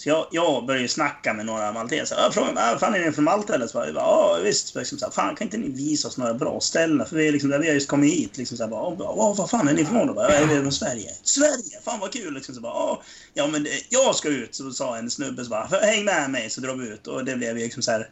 Så 0.02 0.08
jag, 0.08 0.26
jag 0.30 0.66
började 0.66 0.88
snacka 0.88 1.34
med 1.34 1.46
några 1.46 1.72
malteser. 1.72 2.16
Jag 2.16 2.34
frågade 2.34 2.78
fan 2.78 2.94
är 2.94 3.04
ni 3.06 3.12
från 3.12 3.24
Malta 3.24 3.54
eller? 3.54 3.66
Så 3.66 3.78
bara, 3.78 3.86
jag 3.86 3.94
bara, 3.94 4.04
ja 4.04 4.38
visst. 4.44 4.74
Liksom 4.74 4.98
så 4.98 5.04
här, 5.04 5.12
fan 5.12 5.36
kan 5.36 5.46
inte 5.46 5.58
ni 5.58 5.68
visa 5.68 6.08
oss 6.08 6.16
några 6.18 6.34
bra 6.34 6.60
ställen? 6.60 7.06
För 7.06 7.16
vi, 7.16 7.28
är 7.28 7.32
liksom, 7.32 7.50
där 7.50 7.58
vi 7.58 7.66
har 7.66 7.74
just 7.74 7.88
kommit 7.88 8.12
hit. 8.14 8.36
Liksom 8.38 8.56
så 8.56 8.62
här, 8.62 8.70
bara, 8.70 8.82
oh, 8.88 9.36
vad 9.36 9.50
fan 9.50 9.68
är 9.68 9.72
ni 9.74 9.82
ifrån? 9.82 10.06
då? 10.06 10.14
Bara, 10.14 10.34
"Ja, 10.40 10.46
vi 10.46 10.54
är 10.56 10.60
från 10.60 10.72
Sverige. 10.72 11.10
Sverige? 11.22 11.80
Fan 11.84 12.00
vad 12.00 12.12
kul! 12.12 12.34
Liksom 12.34 12.54
så 12.54 12.60
bara, 12.60 12.98
"Ja, 13.34 13.46
men 13.46 13.62
det- 13.64 13.70
jag 13.88 14.14
ska 14.14 14.28
ut. 14.28 14.54
Så 14.54 14.70
sa 14.70 14.96
en 14.96 15.10
snubbe 15.10 15.44
så 15.44 15.50
bara, 15.50 15.66
häng 15.82 16.04
med 16.04 16.30
mig. 16.30 16.50
Så 16.50 16.60
drar 16.60 16.74
vi 16.74 16.88
ut. 16.88 17.06
Och 17.06 17.24
det 17.24 17.36
blev 17.36 17.56
liksom 17.56 17.82
så 17.82 17.90
här 17.90 18.08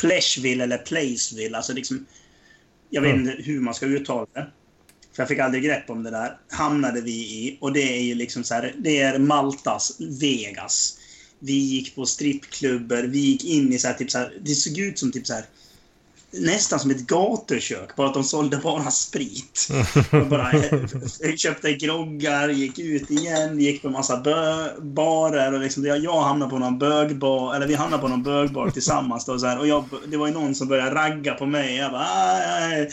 Pleshville 0.00 0.64
eller 0.64 0.78
Placeville. 0.78 1.56
Alltså 1.56 1.72
liksom, 1.72 2.06
jag 2.90 3.02
vet 3.02 3.14
Mm. 3.14 3.28
inte 3.28 3.42
hur 3.42 3.60
man 3.60 3.74
ska 3.74 3.86
uttala 3.86 4.26
det. 4.34 4.46
För 5.16 5.22
jag 5.22 5.28
fick 5.28 5.38
aldrig 5.38 5.64
grepp 5.64 5.90
om 5.90 6.02
det 6.02 6.10
där. 6.10 6.36
Hamnade 6.50 7.00
vi 7.00 7.12
i. 7.12 7.58
Och 7.60 7.72
det 7.72 7.98
är 7.98 8.02
ju 8.02 8.14
liksom 8.14 8.44
så 8.44 8.54
här, 8.54 8.74
det 8.78 8.98
är 9.02 9.18
Maltas 9.18 9.92
Vegas. 10.20 10.98
Vi 11.44 11.52
gick 11.52 11.94
på 11.94 12.06
strippklubbar, 12.06 13.02
vi 13.02 13.18
gick 13.18 13.44
in 13.44 13.72
i 13.72 13.78
så 13.78 13.88
här, 13.88 13.94
typ 13.94 14.10
så 14.10 14.18
här, 14.18 14.32
det 14.40 14.54
såg 14.54 14.78
ut 14.78 14.98
som 14.98 15.12
typ 15.12 15.26
så 15.26 15.34
här 15.34 15.44
nästan 16.34 16.80
som 16.80 16.90
ett 16.90 17.06
gatukök, 17.06 17.96
bara 17.96 18.08
att 18.08 18.14
de 18.14 18.24
sålde 18.24 18.56
bara 18.56 18.90
sprit. 18.90 19.68
Och 20.10 20.26
bara, 20.26 20.52
jag 21.20 21.38
köpte 21.38 21.72
groggar, 21.72 22.48
gick 22.48 22.78
ut 22.78 23.10
igen, 23.10 23.60
gick 23.60 23.82
på 23.82 23.90
massa 23.90 24.16
bö- 24.22 24.80
barer 24.80 25.52
och 25.54 25.60
liksom, 25.60 25.86
jag, 25.86 25.98
jag 25.98 26.22
hamnade 26.22 26.50
på 26.50 26.58
någon 26.58 26.78
bögbar, 26.78 27.54
eller 27.54 27.66
vi 27.66 27.74
hamnade 27.74 28.00
på 28.02 28.08
någon 28.08 28.22
bögbar 28.22 28.70
tillsammans 28.70 29.24
då, 29.24 29.38
så 29.38 29.46
här, 29.46 29.58
och 29.58 29.66
jag, 29.66 29.84
det 30.06 30.16
var 30.16 30.26
ju 30.26 30.32
någon 30.32 30.54
som 30.54 30.68
började 30.68 30.94
ragga 30.94 31.34
på 31.34 31.46
mig. 31.46 31.76
Jag 31.76 31.92
bara, 31.92 32.06
"Aj, 32.06 32.72
aj, 32.74 32.90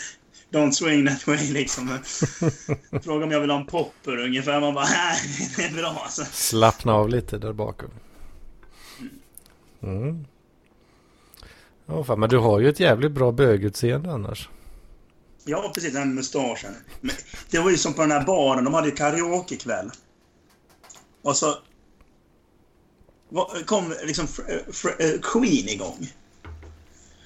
Don't 0.52 0.72
swing 0.72 1.08
that 1.08 1.28
way 1.28 1.52
liksom. 1.54 1.98
Frågade 3.04 3.26
om 3.26 3.32
jag 3.32 3.42
vill 3.42 3.50
ha 3.50 3.60
en 3.60 3.66
popper 3.66 4.18
ungefär. 4.18 4.60
Man 4.62 4.74
bara, 4.74 4.86
nej, 4.86 5.18
det 5.58 5.64
är 5.64 5.74
bra 5.74 6.02
alltså. 6.04 6.26
Slappna 6.32 6.94
av 6.94 7.10
lite 7.10 7.38
där 7.38 7.54
bakom. 7.54 7.90
Mm. 9.84 10.26
Ja, 11.86 12.04
fan, 12.04 12.20
men 12.20 12.30
du 12.30 12.38
har 12.38 12.60
ju 12.60 12.70
ett 12.70 12.80
jävligt 12.80 13.12
bra 13.12 13.32
bögutseende 13.32 14.12
annars. 14.12 14.50
Ja, 15.44 15.72
precis. 15.76 15.94
Den 15.94 16.16
mustaschen. 16.16 16.74
Det 17.50 17.60
var 17.60 17.70
ju 17.72 17.78
som 17.78 17.94
på 17.94 18.02
den 18.02 18.12
här 18.12 18.26
baren. 18.26 18.64
De 18.64 18.74
hade 18.74 18.88
ju 18.90 18.96
karaokekväll. 18.96 19.92
Och 21.22 21.36
så 21.38 21.56
kom 23.66 23.94
liksom 24.04 24.28
eh, 25.00 25.20
Queen 25.22 25.70
igång. 25.70 26.08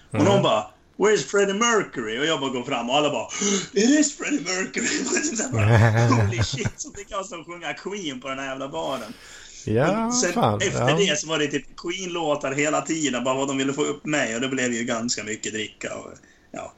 Och 0.10 0.16
Mm. 0.20 0.26
någon 0.26 0.44
bara 0.44 0.68
Where's 0.98 1.26
Freddie 1.26 1.54
Mercury? 1.54 2.20
Och 2.20 2.26
jag 2.26 2.40
bara 2.40 2.50
går 2.50 2.64
fram 2.64 2.90
och 2.90 2.96
alla 2.96 3.10
bara 3.10 3.28
It 3.74 3.78
is 3.90 4.18
Freddie 4.18 4.44
Mercury! 4.44 4.88
Bara, 5.54 6.08
Holy 6.26 6.44
shit! 6.44 6.74
Så 6.82 6.92
fick 6.92 7.12
jag 7.12 7.26
som 7.26 7.46
sjunga 7.46 7.74
Queen 7.74 8.22
på 8.22 8.28
den 8.28 8.40
här 8.40 8.46
jävla 8.46 8.70
baren. 8.70 9.14
Ja, 9.66 10.12
Sen 10.12 10.32
fan. 10.34 10.58
efter 10.58 10.90
Ja. 10.90 10.96
det 10.98 11.18
så 11.20 11.30
var 11.30 11.40
det 11.40 11.48
typ 11.48 11.66
Queen-låtar 11.78 12.52
hela 12.52 12.82
tiden. 12.82 13.24
Bara 13.24 13.36
vad 13.36 13.48
de 13.48 13.58
ville 13.58 13.74
få 13.74 13.82
upp 13.84 14.06
mig. 14.06 14.36
Och 14.36 14.42
det 14.42 14.48
blev 14.48 14.72
ju 14.72 14.84
ganska 14.84 15.24
mycket 15.24 15.54
dricka. 15.54 15.88
Och, 15.98 16.12
ja. 16.52 16.72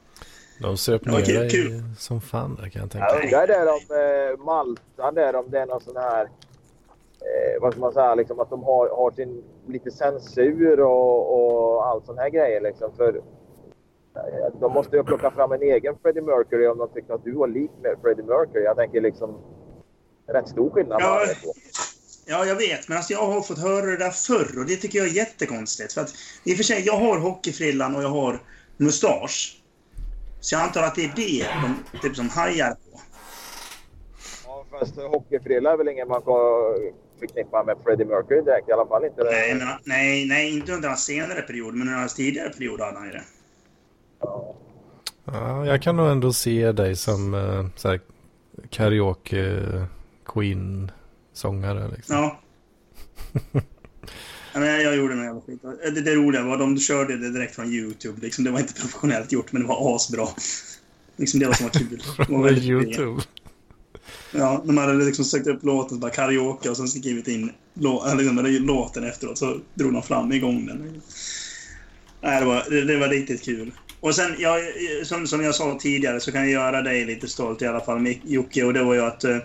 De 0.60 0.76
söp 0.76 1.04
ner 1.04 1.20
kul- 1.20 1.34
dig 1.34 1.50
kul. 1.50 1.82
som 1.98 2.20
fan 2.20 2.54
där 2.54 2.68
kan 2.68 2.82
jag 2.82 2.90
tänka 2.90 3.06
Jag 3.06 3.16
mig. 3.16 3.24
undrar 3.24 3.46
där 3.46 3.66
om 3.68 4.36
eh, 4.38 4.44
Malta, 4.44 5.10
där 5.12 5.36
om 5.36 5.50
det 5.50 5.58
är 5.60 5.66
någon 5.66 5.80
sån 5.80 5.96
här... 5.96 6.24
Eh, 7.20 7.60
vad 7.60 7.72
ska 7.72 7.80
man 7.80 7.92
säga? 7.92 8.14
Liksom 8.14 8.40
att 8.40 8.50
de 8.50 8.62
har, 8.62 8.88
har 8.88 9.10
sin 9.10 9.42
lite 9.68 9.90
censur 9.90 10.80
och, 10.80 11.36
och 11.76 11.86
allt 11.86 12.06
sån 12.06 12.18
här 12.18 12.30
grejer. 12.30 12.60
Liksom, 12.60 12.92
för 12.96 13.16
eh, 14.16 14.60
de 14.60 14.72
måste 14.72 14.96
ju 14.96 15.04
plocka 15.04 15.30
fram 15.30 15.52
en 15.52 15.62
egen 15.62 15.94
Freddie 16.02 16.20
Mercury 16.20 16.66
om 16.66 16.78
de 16.78 16.88
tycker 16.88 17.14
att 17.14 17.24
du 17.24 17.32
var 17.32 17.48
lik 17.48 17.70
med 17.82 17.96
Freddie 18.02 18.22
Mercury. 18.22 18.64
Jag 18.64 18.76
tänker 18.76 19.00
liksom... 19.00 19.38
Rätt 20.28 20.48
stor 20.48 20.70
skillnad. 20.70 21.00
Ja. 21.00 21.20
Ja, 22.26 22.44
jag 22.44 22.56
vet. 22.56 22.88
Men 22.88 22.96
alltså, 22.96 23.12
jag 23.12 23.26
har 23.26 23.42
fått 23.42 23.58
höra 23.58 23.86
det 23.86 23.96
där 23.96 24.10
förr. 24.10 24.58
Och 24.58 24.66
det 24.66 24.76
tycker 24.76 24.98
jag 24.98 25.08
är 25.08 25.12
jättekonstigt. 25.12 25.92
För 25.92 26.00
att, 26.00 26.14
I 26.44 26.52
och 26.52 26.56
för 26.56 26.64
sig, 26.64 26.82
jag 26.86 26.96
har 26.96 27.18
hockeyfrillan 27.18 27.96
och 27.96 28.02
jag 28.02 28.08
har 28.08 28.42
mustasch. 28.76 29.62
Så 30.40 30.54
jag 30.54 30.62
antar 30.62 30.82
att 30.82 30.94
det 30.94 31.04
är 31.04 31.12
det 31.16 31.46
de 31.62 31.98
typ 32.02 32.16
som 32.16 32.28
hajar 32.28 32.70
på. 32.70 33.00
Ja, 34.44 34.64
fast 34.70 34.96
hockeyfrilla 34.96 35.72
är 35.72 35.76
väl 35.76 35.88
ingen 35.88 36.08
man 36.08 36.22
kan 36.22 36.34
förknippa 37.18 37.64
med 37.64 37.76
Freddie 37.84 38.04
Mercury 38.04 38.40
direkt. 38.40 38.68
I 38.68 38.72
alla 38.72 38.86
fall 38.86 39.04
inte. 39.04 39.24
Nej, 39.24 39.54
men, 39.54 39.68
nej, 39.84 40.26
nej, 40.26 40.56
inte 40.56 40.72
under 40.72 40.88
hans 40.88 41.04
senare 41.04 41.42
period. 41.42 41.74
Men 41.74 41.88
under 41.88 42.00
hans 42.00 42.14
tidigare 42.14 42.48
period 42.48 42.80
hade 42.80 42.98
han 42.98 43.06
ju 43.06 43.12
det. 43.12 43.24
Ja. 44.20 44.54
Ja, 45.24 45.66
jag 45.66 45.82
kan 45.82 45.96
nog 45.96 46.08
ändå 46.08 46.32
se 46.32 46.72
dig 46.72 46.96
som 46.96 47.70
så 47.76 47.88
här, 47.88 48.00
karaoke 48.70 49.62
queen 50.26 50.90
sångare 51.36 51.90
liksom. 51.96 52.16
Ja. 52.16 52.40
men 54.52 54.82
jag 54.82 54.96
gjorde 54.96 55.14
någon 55.14 55.24
jävla 55.24 55.40
skit. 55.40 55.62
Det, 55.94 56.00
det 56.00 56.14
roliga 56.14 56.42
var 56.42 56.52
att 56.52 56.58
de 56.58 56.78
körde 56.78 57.16
det 57.16 57.30
direkt 57.30 57.54
från 57.54 57.72
YouTube. 57.72 58.20
Liksom, 58.20 58.44
det 58.44 58.50
var 58.50 58.60
inte 58.60 58.74
professionellt 58.74 59.32
gjort, 59.32 59.52
men 59.52 59.62
det 59.62 59.68
var 59.68 59.96
asbra. 59.96 60.28
Liksom, 61.16 61.40
det 61.40 61.46
var 61.46 61.54
som 61.54 61.66
var 61.66 61.72
kul. 61.72 62.02
Det 62.16 62.28
var 62.28 62.42
väldigt. 62.44 62.64
YouTube. 62.64 63.22
Ja, 64.32 64.62
de 64.64 64.78
hade 64.78 65.04
liksom 65.04 65.24
sökt 65.24 65.46
upp 65.46 65.64
låten, 65.64 66.00
bara 66.00 66.10
karaoke 66.10 66.70
och 66.70 66.76
sen 66.76 66.88
skrivit 66.88 67.28
in 67.28 67.52
lå, 67.74 68.14
liksom, 68.16 68.36
låten 68.66 69.04
efteråt. 69.04 69.38
Så 69.38 69.58
drog 69.74 69.92
de 69.92 70.02
fram 70.02 70.32
igång 70.32 70.66
den. 70.66 71.02
Nej, 72.20 72.40
det, 72.40 72.46
var, 72.46 72.64
det, 72.70 72.84
det 72.84 72.96
var 72.96 73.08
riktigt 73.08 73.42
kul. 73.42 73.72
Och 74.00 74.14
sen, 74.14 74.34
jag, 74.38 74.60
som, 75.02 75.26
som 75.26 75.42
jag 75.42 75.54
sa 75.54 75.78
tidigare, 75.80 76.20
så 76.20 76.32
kan 76.32 76.40
jag 76.40 76.50
göra 76.50 76.82
dig 76.82 77.04
lite 77.04 77.28
stolt 77.28 77.62
i 77.62 77.66
alla 77.66 77.80
fall, 77.80 78.14
Jocke. 78.24 78.64
Och 78.64 78.72
det 78.72 78.82
var 78.82 78.94
ju 78.94 79.00
att 79.00 79.24
eh, 79.24 79.38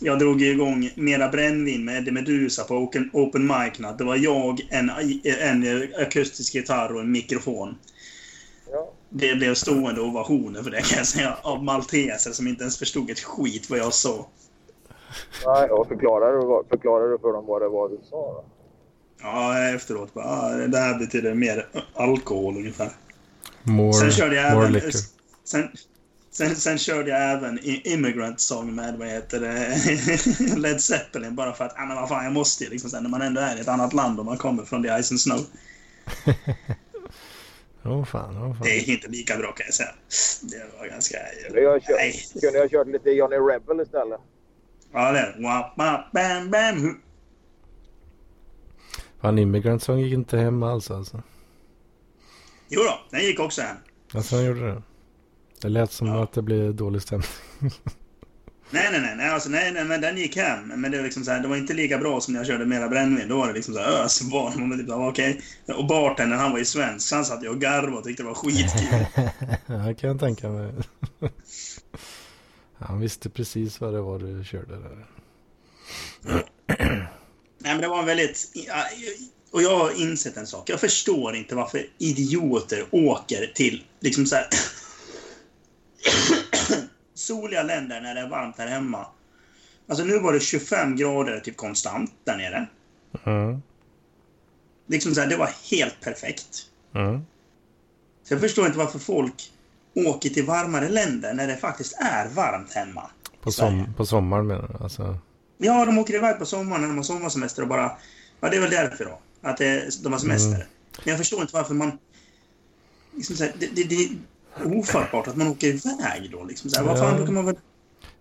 jag 0.00 0.18
drog 0.18 0.42
igång 0.42 0.90
Mera 0.94 1.28
brännvin 1.28 1.84
med 1.84 1.96
Eddie 1.96 2.10
Meduza 2.10 2.64
på 2.64 2.74
Open, 2.74 3.10
open 3.12 3.46
Mic 3.46 3.78
Night. 3.78 3.98
Det 3.98 4.04
var 4.04 4.16
jag, 4.16 4.60
en, 4.70 4.90
en 5.24 5.88
akustisk 5.98 6.54
gitarr 6.54 6.94
och 6.94 7.00
en 7.00 7.12
mikrofon. 7.12 7.78
Ja. 8.72 8.92
Det 9.08 9.34
blev 9.34 9.54
stående 9.54 10.00
ovationer 10.00 10.62
för 10.62 10.70
det 10.70 10.82
kan 10.82 10.98
jag 10.98 11.06
säga. 11.06 11.36
Av 11.42 11.64
malteser 11.64 12.30
som 12.30 12.48
inte 12.48 12.62
ens 12.62 12.78
förstod 12.78 13.10
ett 13.10 13.20
skit 13.20 13.70
vad 13.70 13.78
jag 13.78 13.94
sa. 13.94 14.26
Nej, 15.46 15.70
och 15.70 15.88
förklarar 15.88 16.32
du, 16.32 16.68
förklarar 16.68 17.08
du 17.08 17.18
för 17.18 17.32
dem 17.32 17.46
vad 17.46 17.62
det 17.62 17.68
var 17.68 17.88
du 17.88 17.98
sa? 18.10 18.16
Då? 18.16 18.44
Ja, 19.22 19.68
efteråt 19.74 20.14
bara, 20.14 20.24
ah, 20.24 20.50
det 20.50 20.78
här 20.78 20.98
betyder 20.98 21.34
mer 21.34 21.68
alkohol 21.94 22.56
ungefär. 22.56 22.90
More, 23.62 23.92
Sen 23.92 24.10
körde 24.10 24.36
jag 24.36 24.54
more 24.54 24.66
även... 24.66 24.72
liquor. 24.72 24.90
Sen, 25.44 25.68
sen, 26.40 26.56
sen 26.56 26.78
körde 26.78 27.10
jag 27.10 27.32
även 27.32 27.58
Immigrant 27.62 28.40
Song 28.40 28.74
med, 28.74 28.98
vad 28.98 29.08
heter 29.08 29.40
det, 29.40 30.56
Led 30.56 30.80
Zeppelin. 30.80 31.34
Bara 31.34 31.52
för 31.52 31.64
att, 31.64 31.74
ja 31.76 31.86
men 31.86 31.96
vad 31.96 32.08
fan, 32.08 32.24
jag 32.24 32.32
måste 32.32 32.64
ju 32.64 32.70
liksom 32.70 32.90
sen 32.90 33.02
när 33.02 33.10
man 33.10 33.22
ändå 33.22 33.40
är 33.40 33.56
i 33.56 33.60
ett 33.60 33.68
annat 33.68 33.92
land 33.92 34.18
och 34.18 34.24
man 34.24 34.36
kommer 34.36 34.62
från 34.64 34.82
the 34.82 35.02
Ice 35.02 35.10
and 35.10 35.20
Snow. 35.20 35.40
Åh 37.84 38.04
fan, 38.04 38.36
åh 38.36 38.54
fan. 38.54 38.62
Det 38.62 38.70
är 38.70 38.90
inte 38.90 39.08
lika 39.08 39.36
bra 39.36 39.52
kan 39.52 39.66
jag 39.66 39.74
säga. 39.74 39.94
Det 40.42 40.78
var 40.78 40.86
ganska... 40.86 41.16
Kunde 41.46 41.60
jag, 41.60 41.82
kört, 41.82 41.96
Nej. 41.96 42.24
kunde 42.40 42.58
jag 42.58 42.70
kört 42.70 42.86
lite 42.86 43.10
Johnny 43.10 43.36
Rebel 43.36 43.80
istället? 43.80 44.20
Ja, 44.92 45.12
det. 45.12 45.34
Wap, 45.38 45.78
wap, 45.78 46.12
bam, 46.12 46.50
bam. 46.50 47.00
Fan, 49.20 49.38
Immigrant 49.38 49.82
Song 49.82 49.98
gick 49.98 50.14
inte 50.14 50.36
hem 50.36 50.62
alls 50.62 50.90
alltså. 50.90 51.22
Jo 52.68 52.80
då, 52.82 53.00
den 53.10 53.20
gick 53.20 53.40
också 53.40 53.62
hem. 53.62 53.76
Alltså 54.14 54.36
han 54.36 54.44
gjorde 54.44 54.66
det. 54.66 54.82
Det 55.60 55.68
lät 55.68 55.92
som 55.92 56.06
Ja. 56.06 56.22
att 56.22 56.32
det 56.32 56.42
blev 56.42 56.74
dålig 56.74 57.02
stämning. 57.02 57.28
Nej, 58.72 58.88
nej, 58.92 59.00
nej, 59.00 59.14
nej, 59.16 59.30
alltså, 59.30 59.48
nej, 59.48 59.72
nej, 59.72 59.84
men 59.84 60.00
den 60.00 60.16
gick 60.16 60.36
hem. 60.36 60.68
Men 60.68 60.90
det, 60.90 60.96
var 60.96 61.04
liksom 61.04 61.24
så 61.24 61.30
här, 61.30 61.40
det 61.40 61.48
var 61.48 61.56
inte 61.56 61.74
lika 61.74 61.98
bra 61.98 62.20
som 62.20 62.34
när 62.34 62.40
jag 62.40 62.46
körde 62.46 62.66
mera 62.66 62.88
brännvin. 62.88 63.28
Då 63.28 63.36
var 63.38 63.46
det 63.48 63.52
liksom 63.52 63.74
så 63.74 63.80
här 63.80 64.04
ösbarn. 64.04 64.68
Man 64.68 64.78
typ 64.78 64.90
okej. 64.90 65.40
Och 65.66 65.86
bartendern, 65.86 66.38
han 66.38 66.50
var 66.50 66.58
ju 66.58 66.64
svensk. 66.64 67.12
Han 67.12 67.24
satt 67.24 67.44
ju 67.44 67.48
och 67.48 67.60
garvade 67.60 67.96
och 67.96 68.04
tyckte 68.04 68.22
det 68.22 68.26
var 68.26 68.34
skitkul. 68.34 69.06
Ja, 69.66 69.94
kan 69.94 70.10
jag 70.10 70.20
tänka 70.20 70.48
mig. 70.48 70.72
Han 72.78 73.00
visste 73.00 73.30
precis 73.30 73.80
vad 73.80 73.94
det 73.94 74.00
var 74.00 74.18
du 74.18 74.44
körde 74.44 74.76
där. 74.78 75.06
Nej, 77.58 77.72
men 77.74 77.80
det 77.80 77.88
var 77.88 77.98
en 77.98 78.06
väldigt... 78.06 78.52
Och 79.52 79.62
jag 79.62 79.78
har 79.78 80.00
insett 80.02 80.36
en 80.36 80.46
sak. 80.46 80.70
Jag 80.70 80.80
förstår 80.80 81.34
inte 81.34 81.54
varför 81.54 81.86
idioter 81.98 82.84
åker 82.90 83.52
till 83.54 83.84
liksom 84.00 84.26
så 84.26 84.36
här... 84.36 84.46
soliga 87.14 87.62
länder 87.62 88.00
när 88.00 88.14
det 88.14 88.20
är 88.20 88.28
varmt 88.28 88.58
här 88.58 88.66
hemma. 88.66 89.06
Alltså 89.88 90.04
nu 90.04 90.18
var 90.18 90.32
det 90.32 90.40
25 90.40 90.96
grader 90.96 91.40
typ 91.40 91.56
konstant 91.56 92.12
där 92.24 92.36
nere. 92.36 92.66
Mm. 93.24 93.62
Liksom 94.86 95.14
så 95.14 95.20
här, 95.20 95.28
det 95.28 95.36
var 95.36 95.50
helt 95.70 96.00
perfekt. 96.00 96.66
Mm. 96.94 97.20
Så 98.22 98.34
jag 98.34 98.40
förstår 98.40 98.66
inte 98.66 98.78
varför 98.78 98.98
folk 98.98 99.52
åker 99.94 100.30
till 100.30 100.46
varmare 100.46 100.88
länder 100.88 101.34
när 101.34 101.46
det 101.46 101.56
faktiskt 101.56 101.98
är 102.00 102.28
varmt 102.28 102.72
hemma. 102.72 103.10
På, 103.42 103.52
som, 103.52 103.94
på 103.96 104.06
sommaren 104.06 104.46
menar 104.46 104.68
du? 104.68 104.84
Alltså, 104.84 105.18
Ja, 105.62 105.84
de 105.84 105.98
åker 105.98 106.14
iväg 106.14 106.38
på 106.38 106.46
sommaren 106.46 106.80
när 106.80 106.88
de 106.88 106.96
har 106.96 107.04
sommarsemester 107.04 107.62
och 107.62 107.68
bara... 107.68 107.92
Ja, 108.40 108.48
det 108.48 108.56
är 108.56 108.60
väl 108.60 108.70
därför 108.70 109.04
då. 109.04 109.18
Att 109.42 109.56
det, 109.56 110.02
de 110.02 110.12
har 110.12 110.20
semester. 110.20 110.54
Mm. 110.54 110.66
Men 111.04 111.08
jag 111.10 111.18
förstår 111.18 111.40
inte 111.40 111.54
varför 111.54 111.74
man... 111.74 111.98
Liksom 113.16 113.36
så 113.36 113.44
här, 113.44 113.52
det, 113.58 113.88
det, 113.88 114.08
ofattbart 114.64 115.28
att 115.28 115.36
man 115.36 115.48
åker 115.48 115.66
iväg 115.66 116.30
då. 116.32 116.44
Liksom 116.44 116.70
så 116.70 116.80
här, 116.80 116.86
vad 116.86 116.98
fan, 116.98 117.20
då 117.20 117.24
kan 117.24 117.34
man 117.34 117.46
väl... 117.46 117.56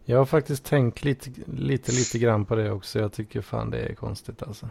jag 0.05 0.17
har 0.17 0.25
faktiskt 0.25 0.63
tänkt 0.63 1.03
lite, 1.03 1.31
lite, 1.53 1.91
lite 1.91 2.19
grann 2.19 2.45
på 2.45 2.55
det 2.55 2.71
också. 2.71 2.99
Jag 2.99 3.13
tycker 3.13 3.41
fan 3.41 3.69
det 3.69 3.79
är 3.79 3.95
konstigt 3.95 4.43
alltså. 4.43 4.69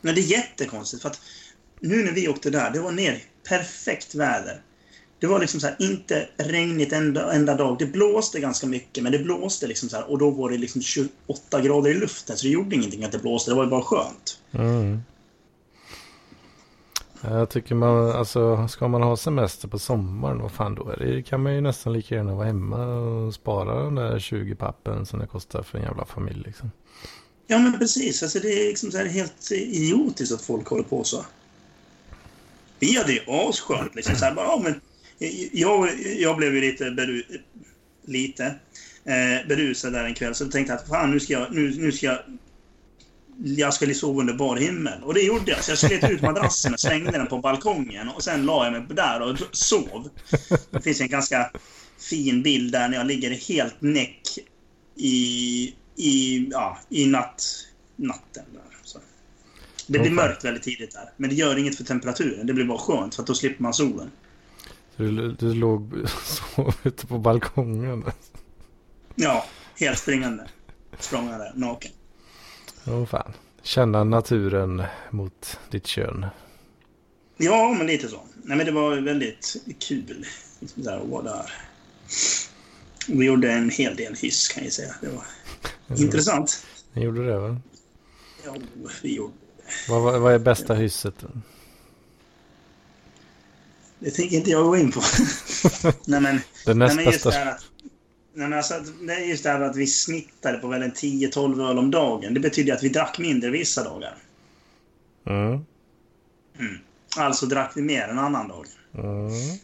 Nej, 0.00 0.14
det 0.14 0.20
är 0.20 0.30
jättekonstigt 0.30 1.02
för 1.02 1.10
att 1.10 1.20
nu 1.80 2.04
när 2.04 2.12
vi 2.12 2.28
åkte 2.28 2.50
där, 2.50 2.70
det 2.70 2.80
var 2.80 2.92
ner 2.92 3.22
perfekt 3.48 4.14
väder. 4.14 4.62
Det 5.20 5.26
var 5.26 5.38
liksom 5.38 5.60
så 5.60 5.66
här, 5.66 5.76
inte 5.78 6.28
regnigt 6.36 6.92
enda, 6.92 7.32
enda 7.32 7.54
dag. 7.54 7.76
Det 7.78 7.86
blåste 7.86 8.40
ganska 8.40 8.66
mycket, 8.66 9.02
men 9.02 9.12
det 9.12 9.18
blåste 9.18 9.66
liksom 9.66 9.88
så 9.88 9.96
här, 9.96 10.10
och 10.10 10.18
då 10.18 10.30
var 10.30 10.50
det 10.50 10.58
liksom 10.58 10.82
28 10.82 11.60
grader 11.60 11.90
i 11.90 11.94
luften, 11.94 12.36
så 12.36 12.46
det 12.46 12.52
gjorde 12.52 12.76
ingenting 12.76 13.04
att 13.04 13.12
det 13.12 13.18
blåste. 13.18 13.50
Det 13.50 13.54
var 13.54 13.64
ju 13.64 13.70
bara 13.70 13.82
skönt. 13.82 14.40
Mm. 14.52 15.02
Jag 17.22 17.50
tycker 17.50 17.74
man, 17.74 18.10
alltså 18.10 18.68
ska 18.68 18.88
man 18.88 19.02
ha 19.02 19.16
semester 19.16 19.68
på 19.68 19.78
sommaren, 19.78 20.38
vad 20.38 20.52
fan 20.52 20.74
då 20.74 20.88
är 20.88 20.96
det, 20.96 21.22
kan 21.22 21.42
man 21.42 21.54
ju 21.54 21.60
nästan 21.60 21.92
lika 21.92 22.14
gärna 22.14 22.34
vara 22.34 22.46
hemma 22.46 22.86
och 22.86 23.34
spara 23.34 23.84
den 23.84 23.94
där 23.94 24.18
20 24.18 24.54
pappen 24.54 25.06
som 25.06 25.18
det 25.18 25.26
kostar 25.26 25.62
för 25.62 25.78
en 25.78 25.84
jävla 25.84 26.04
familj 26.04 26.42
liksom. 26.46 26.70
Ja, 27.46 27.58
men 27.58 27.78
precis. 27.78 28.22
Alltså, 28.22 28.38
det 28.38 28.48
är 28.48 28.68
liksom 28.68 28.90
så 28.90 28.98
här 28.98 29.06
helt 29.06 29.52
idiotiskt 29.52 30.34
att 30.34 30.42
folk 30.42 30.68
håller 30.68 30.82
på 30.82 31.04
så. 31.04 31.24
Vi 32.78 32.96
hade 32.96 33.12
ju 33.12 33.20
asskönt. 33.26 33.94
Liksom, 33.94 34.16
så 34.16 34.24
här, 34.24 34.34
bara, 34.34 34.46
ja, 34.46 34.60
men, 34.64 34.80
jag, 35.52 35.90
jag 36.18 36.36
blev 36.36 36.54
ju 36.54 36.60
lite, 36.60 36.90
beru, 36.90 37.22
lite 38.04 38.44
eh, 39.04 39.48
berusad 39.48 39.92
där 39.92 40.04
en 40.04 40.14
kväll, 40.14 40.34
så 40.34 40.44
jag 40.44 40.52
tänkte 40.52 40.74
att 40.74 40.88
fan, 40.88 41.10
nu 41.10 41.20
ska 41.20 41.32
jag, 41.32 41.54
nu, 41.54 41.74
nu 41.78 41.92
ska 41.92 42.06
jag 42.06 42.18
jag 43.44 43.74
skulle 43.74 43.94
sova 43.94 44.20
under 44.20 44.34
bar 44.34 44.56
himmel. 44.56 45.02
Och 45.02 45.14
det 45.14 45.20
gjorde 45.20 45.50
jag. 45.50 45.64
Så 45.64 45.70
jag 45.70 45.78
slet 45.78 46.10
ut 46.10 46.22
madrassen 46.22 46.72
och 46.72 46.80
slängde 46.80 47.10
den 47.10 47.26
på 47.26 47.38
balkongen. 47.38 48.08
Och 48.08 48.22
sen 48.22 48.46
la 48.46 48.64
jag 48.64 48.72
mig 48.72 48.82
där 48.96 49.22
och 49.22 49.38
sov. 49.52 50.08
Det 50.70 50.80
finns 50.80 51.00
en 51.00 51.08
ganska 51.08 51.50
fin 52.10 52.42
bild 52.42 52.72
där 52.72 52.88
när 52.88 52.96
jag 52.96 53.06
ligger 53.06 53.30
helt 53.30 53.76
näck 53.80 54.38
i, 54.96 55.74
i, 55.96 56.48
ja, 56.50 56.78
i 56.88 57.06
natt, 57.06 57.44
natten. 57.96 58.44
Där. 58.52 58.62
Så. 58.84 58.98
Det 59.86 59.98
blir 59.98 60.10
mörkt 60.10 60.44
väldigt 60.44 60.62
tidigt 60.62 60.94
där. 60.94 61.10
Men 61.16 61.30
det 61.30 61.36
gör 61.36 61.58
inget 61.58 61.76
för 61.76 61.84
temperaturen. 61.84 62.46
Det 62.46 62.52
blir 62.52 62.64
bara 62.64 62.78
skönt 62.78 63.14
för 63.14 63.22
att 63.22 63.26
då 63.26 63.34
slipper 63.34 63.62
man 63.62 63.74
solen. 63.74 64.10
Så 64.96 65.02
du, 65.02 65.32
du 65.32 65.54
låg 65.54 65.94
så 66.24 66.72
ute 66.82 67.06
på 67.06 67.18
balkongen. 67.18 68.04
Ja, 69.14 69.46
helt 69.76 69.98
springande. 69.98 70.48
Språngande, 70.98 71.52
naken. 71.54 71.90
Åh 72.90 73.06
fan. 73.06 73.32
Känna 73.62 74.04
naturen 74.04 74.82
mot 75.10 75.60
ditt 75.70 75.86
kön. 75.86 76.26
Ja, 77.36 77.74
men 77.78 77.86
lite 77.86 78.08
så. 78.08 78.20
Nej, 78.42 78.56
men 78.56 78.66
det 78.66 78.72
var 78.72 78.96
väldigt 78.96 79.56
kul. 79.78 80.26
Där, 80.74 80.96
att 81.00 81.08
vara 81.08 81.22
där. 81.22 81.52
Vi 83.08 83.26
gjorde 83.26 83.52
en 83.52 83.70
hel 83.70 83.96
del 83.96 84.14
hyss 84.14 84.48
kan 84.48 84.64
jag 84.64 84.72
säga. 84.72 84.94
Det 85.00 85.08
var 85.08 85.24
intressant. 85.98 86.66
Ni 86.92 87.04
gjorde 87.04 87.26
det 87.26 87.38
va? 87.38 87.60
Jo, 88.46 88.54
vi 89.02 89.14
gjorde. 89.14 89.32
Vad, 89.88 90.02
vad, 90.02 90.20
vad 90.20 90.34
är 90.34 90.38
bästa 90.38 90.74
hysset? 90.74 91.14
då? 91.20 91.28
Det 93.98 94.10
tänker 94.10 94.36
inte 94.36 94.50
jag 94.50 94.64
gå 94.64 94.76
in 94.76 94.92
på. 94.92 95.00
nej, 96.04 96.20
men, 96.20 96.40
Det 96.66 96.74
nej, 96.74 96.76
näst 96.76 96.96
men 96.96 97.04
just 97.04 97.24
bästa. 97.24 97.30
det 97.30 97.36
här 97.44 97.52
att... 97.52 97.64
Nej, 98.38 98.48
men 98.48 98.58
alltså, 98.58 98.74
att- 98.74 99.06
det 99.06 99.14
är 99.14 99.20
just 99.20 99.42
det 99.42 99.50
här 99.50 99.60
att 99.60 99.76
vi 99.76 99.86
snittade 99.86 100.58
på 100.58 100.68
väl 100.68 100.82
en 100.82 100.92
10-12 100.92 101.70
öl 101.70 101.78
om 101.78 101.90
dagen. 101.90 102.34
Det 102.34 102.40
betyder 102.40 102.74
att 102.74 102.82
vi 102.82 102.88
drack 102.88 103.18
mindre 103.18 103.50
vissa 103.50 103.84
dagar. 103.84 104.14
Mm. 106.58 106.78
Alltså 107.16 107.46
drack 107.46 107.72
vi 107.74 107.82
mer 107.82 108.08
en 108.08 108.18
annan 108.18 108.48
dag. 108.48 108.66
Mm. 108.94 109.58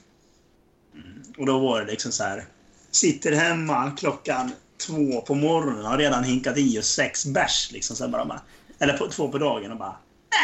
Och 1.39 1.47
då 1.47 1.59
var 1.59 1.81
det 1.81 1.91
liksom 1.91 2.13
så 2.13 2.25
här. 2.25 2.45
Sitter 2.91 3.33
hemma 3.33 3.91
klockan 3.99 4.53
två 4.87 5.21
på 5.21 5.35
morgonen 5.35 5.85
och 5.85 5.91
har 5.91 5.99
redan 5.99 6.25
hinkat 6.25 6.59
i 6.59 6.79
oss 6.79 6.87
sex 6.89 7.27
bärs. 7.27 7.73
Liksom, 7.73 7.97
så 7.97 8.09
bara, 8.09 8.41
eller 8.79 8.99
på, 8.99 9.09
två 9.09 9.29
på 9.29 9.39
dagen 9.39 9.73
och 9.73 9.79
bara... 9.79 9.97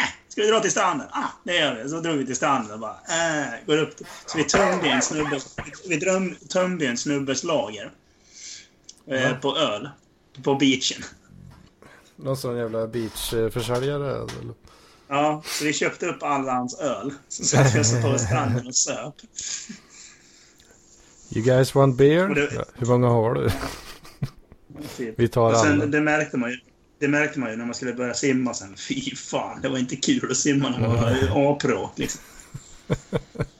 Äh, 0.03 0.09
ska 0.27 0.41
vi 0.41 0.47
dra 0.47 0.59
till 0.59 0.71
stranden? 0.71 1.07
Ah, 1.11 1.29
det 1.43 1.55
gör 1.55 1.83
vi. 1.83 1.89
Så 1.89 1.99
drog 1.99 2.17
vi 2.17 2.25
till 2.25 2.35
stranden 2.35 2.73
och 2.73 2.79
bara... 2.79 2.95
Äh, 3.09 3.65
går 3.65 3.77
upp. 3.77 3.95
Så 4.25 4.37
vi 4.37 4.43
tömde 4.43 4.89
en 4.89 5.01
snubbes, 5.01 5.55
vi 5.87 5.97
dröm, 5.97 6.35
tömde 6.49 6.87
en 6.87 6.97
snubbes 6.97 7.43
lager. 7.43 7.91
Eh, 9.07 9.33
på 9.39 9.57
öl. 9.57 9.89
På 10.43 10.55
beachen. 10.55 11.03
Någon 12.15 12.37
sån 12.37 12.57
jävla 12.57 12.87
beachförsäljare 12.87 14.15
eller? 14.15 14.53
Ja, 15.07 15.41
så 15.45 15.65
vi 15.65 15.73
köpte 15.73 16.05
upp 16.05 16.23
alla 16.23 16.51
hans 16.53 16.79
öl. 16.79 17.13
Så 17.29 17.43
satt 17.43 17.75
vi 17.75 17.79
oss 17.79 18.01
på 18.01 18.17
stranden 18.19 18.67
och 18.67 18.75
söp. 18.75 19.13
You 21.35 21.45
guys 21.45 21.75
want 21.75 21.97
beer? 21.97 22.27
Det- 22.27 22.65
Hur 22.75 22.87
många 22.87 23.07
har 23.07 23.33
du? 23.33 23.49
Typ. 24.97 25.19
Vi 25.19 25.27
tar 25.27 25.51
Och 25.51 25.57
sen, 25.57 25.71
alla. 25.71 25.85
det, 25.85 26.01
märkte 26.01 26.37
man 26.37 26.49
ju, 26.51 26.57
det 26.99 27.07
märkte 27.07 27.39
man 27.39 27.49
ju 27.51 27.55
när 27.57 27.65
man 27.65 27.75
skulle 27.75 27.93
börja 27.93 28.13
simma 28.13 28.53
sen. 28.53 28.75
Fy 28.77 29.15
fan, 29.15 29.61
det 29.61 29.69
var 29.69 29.77
inte 29.77 29.95
kul 29.95 30.31
att 30.31 30.37
simma 30.37 30.69
när 30.69 30.79
man 30.79 30.95
var 30.95 31.51
A-pro. 31.51 31.89
Liksom. 31.95 32.21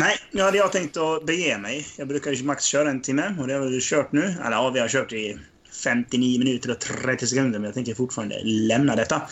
Nej, 0.00 0.18
nu 0.30 0.42
hade 0.42 0.56
jag 0.56 0.72
tänkt 0.72 0.96
att 0.96 1.26
bege 1.26 1.58
mig. 1.58 1.86
Jag 1.96 2.08
brukar 2.08 2.32
ju 2.32 2.44
max 2.44 2.64
köra 2.64 2.90
en 2.90 3.02
timme 3.02 3.36
och 3.40 3.46
det 3.46 3.54
har 3.54 3.60
vi 3.60 3.80
kört 3.80 4.12
nu. 4.12 4.22
Eller 4.22 4.56
ja, 4.56 4.70
vi 4.70 4.80
har 4.80 4.88
kört 4.88 5.12
i 5.12 5.38
59 5.84 6.38
minuter 6.38 6.70
och 6.70 6.78
30 6.78 7.26
sekunder 7.26 7.58
men 7.58 7.64
jag 7.64 7.74
tänker 7.74 7.94
fortfarande 7.94 8.40
lämna 8.44 8.96
detta. 8.96 9.22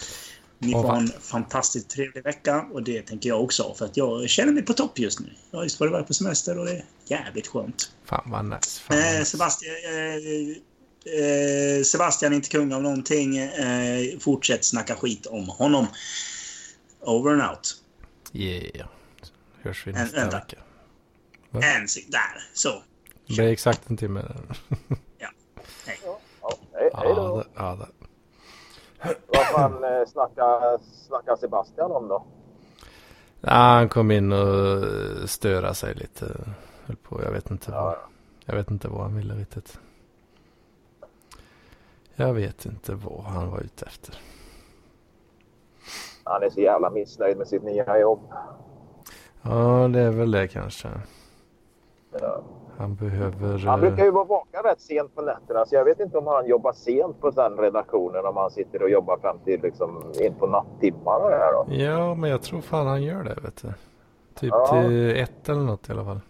Ni 0.59 0.73
får 0.73 0.83
ha 0.83 0.97
en 0.97 1.13
fantastiskt 1.21 1.91
trevlig 1.91 2.25
vecka 2.25 2.67
och 2.73 2.83
det 2.83 3.03
tänker 3.03 3.29
jag 3.29 3.43
också 3.43 3.75
för 3.75 3.85
att 3.85 3.97
jag 3.97 4.29
känner 4.29 4.53
mig 4.53 4.63
på 4.63 4.73
topp 4.73 4.99
just 4.99 5.21
nu. 5.21 5.27
Jag 5.51 5.59
har 5.59 5.65
just 5.65 5.81
varit 5.81 5.91
iväg 5.91 6.07
på 6.07 6.15
semester 6.15 6.59
och 6.59 6.67
det 6.67 6.73
är 6.73 6.85
jävligt 7.07 7.47
skönt. 7.47 7.91
Fan 8.05 8.31
vad 8.31 8.45
nice. 8.45 8.81
Fan 8.81 8.99
Eh. 8.99 9.25
Sebastian, 9.25 9.75
eh, 9.75 10.15
eh, 11.21 11.83
Sebastian 11.83 12.33
är 12.33 12.37
inte 12.37 12.49
kung 12.49 12.73
av 12.73 12.83
någonting. 12.83 13.39
Eh, 13.39 14.19
fortsätt 14.21 14.65
snacka 14.65 14.95
skit 14.95 15.27
om 15.27 15.49
honom. 15.49 15.87
Over 17.01 17.33
and 17.33 17.43
out. 17.43 17.77
Yeah. 18.33 18.89
Hörs 19.63 19.87
vi 19.87 19.93
nästa 19.93 20.21
vänta. 20.21 20.37
vecka. 20.39 20.57
And 21.79 21.91
si- 21.91 22.09
där, 22.11 22.43
så. 22.55 22.69
Det 23.27 23.35
blir 23.35 23.53
exakt 23.53 23.91
en 23.91 23.97
timme. 23.97 24.25
Ja, 25.19 25.29
hej, 25.87 25.99
hej 26.03 26.91
Ja, 26.93 27.15
då. 27.15 27.37
det, 27.39 27.45
ja, 27.55 27.77
det. 27.77 27.89
Vad 29.27 29.47
fan 29.47 29.85
eh, 29.85 30.07
snackar, 30.07 30.79
snackar 31.07 31.37
Sebastian 31.37 31.91
om 31.93 32.09
då? 32.09 32.27
Ja, 33.41 33.51
han 33.51 33.89
kom 33.89 34.11
in 34.11 34.33
och 34.33 34.85
störa 35.31 35.75
sig 35.75 35.95
lite. 35.95 36.55
Höll 36.87 36.97
på. 36.97 37.23
Jag 37.25 37.31
vet 37.33 37.51
inte 37.51 37.71
vad. 37.71 37.81
Ja, 37.93 37.99
Jag 38.45 38.55
vet 38.57 38.71
inte 38.71 38.89
vad 38.89 39.01
han 39.03 39.17
ville 39.17 39.35
riktigt. 39.35 39.79
Jag 42.15 42.35
vet 42.35 42.65
inte 42.67 42.95
vad 42.95 43.25
han 43.25 43.51
var 43.51 43.61
ute 43.61 43.87
efter. 43.87 44.19
han 46.25 46.43
är 46.43 46.51
så 46.51 46.61
jävla 46.61 46.91
missnöjd 46.91 47.37
med 47.37 47.49
sitt 47.49 47.63
nya 47.63 47.99
jobb. 47.99 48.33
Ja, 49.43 49.89
det 49.93 50.01
är 50.01 50.11
väl 50.11 50.31
det 50.31 50.49
kanske. 50.49 50.89
Ja. 52.21 52.43
Han 52.79 52.95
behöver... 52.95 53.59
Han 53.59 53.85
eh, 53.85 53.89
brukar 53.89 54.05
ju 54.05 54.11
vara 54.11 54.25
vaken 54.25 54.63
rätt 54.63 54.81
sent 54.81 55.15
på 55.15 55.23
nätterna 55.23 55.67
så 55.67 55.75
jag 55.75 55.85
vet 55.85 56.01
inte 56.01 56.19
om 56.19 56.27
han 56.27 56.47
jobbar 56.47 56.73
sent 56.73 57.21
på 57.21 57.31
den 57.31 57.57
redaktionen 57.57 58.27
om 58.27 58.37
han 58.37 58.51
sitter 58.51 58.83
och 58.83 58.91
jobbar 58.91 59.17
fram 59.19 59.39
till 59.39 59.61
liksom 59.63 60.13
in 60.21 60.35
på 60.35 60.47
nattimmarna 60.47 61.29
här 61.29 61.53
då. 61.53 61.67
Ja, 61.75 62.15
men 62.15 62.31
jag 62.31 62.43
tror 62.43 62.61
fan 62.61 62.87
han 62.87 63.03
gör 63.03 63.23
det, 63.25 63.35
vet 63.43 63.63
du. 63.63 63.69
Typ 64.35 64.51
Ja. 64.53 64.67
till 64.83 65.17
ett 65.17 65.49
eller 65.49 65.61
något 65.61 65.89
i 65.89 65.93
alla 65.93 66.05
fall. 66.05 66.21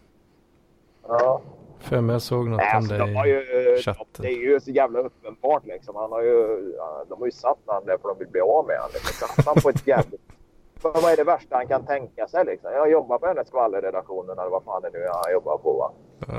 Ja. 1.08 1.40
För 1.78 2.00
mig 2.00 2.14
jag 2.14 2.22
såg 2.22 2.48
något 2.48 2.56
Nej, 2.56 2.70
om 2.72 2.76
alltså, 2.76 2.92
det 2.94 2.98
de 2.98 3.06
i 3.10 3.28
ju, 3.28 3.76
chatten. 3.82 4.04
det 4.18 4.28
är 4.28 4.42
ju 4.52 4.60
så 4.60 4.70
jävla 4.70 4.98
uppenbart 4.98 5.66
liksom. 5.66 5.96
Han 5.96 6.12
har 6.12 6.22
ju, 6.22 6.72
de 7.08 7.18
har 7.18 7.26
ju 7.26 7.30
satt 7.32 7.58
han 7.66 7.84
där 7.84 7.98
för 7.98 8.08
de 8.08 8.18
vill 8.18 8.28
bli 8.28 8.40
av 8.40 8.66
med 8.66 8.76
honom. 8.76 8.90
Liksom. 8.94 9.28
Satt 9.28 9.46
han 9.46 9.54
på 9.62 9.68
ett 9.68 9.86
jävligt... 9.86 10.20
Vad 10.82 11.12
är 11.12 11.16
det 11.16 11.24
värsta 11.24 11.56
han 11.56 11.68
kan 11.68 11.86
tänka 11.86 12.28
sig 12.28 12.44
liksom? 12.44 12.70
Jag 12.72 12.90
jobbar 12.90 13.18
på 13.18 13.26
den 13.26 13.36
här 13.36 13.44
skvallerredaktionen 13.44 14.38
eller 14.38 14.50
vad 14.50 14.64
fan 14.64 14.82
det 14.82 14.90
nu 14.92 14.98
är 14.98 15.12
han 15.24 15.32
jobbar 15.32 15.58
på 15.58 15.72
va. 15.72 15.92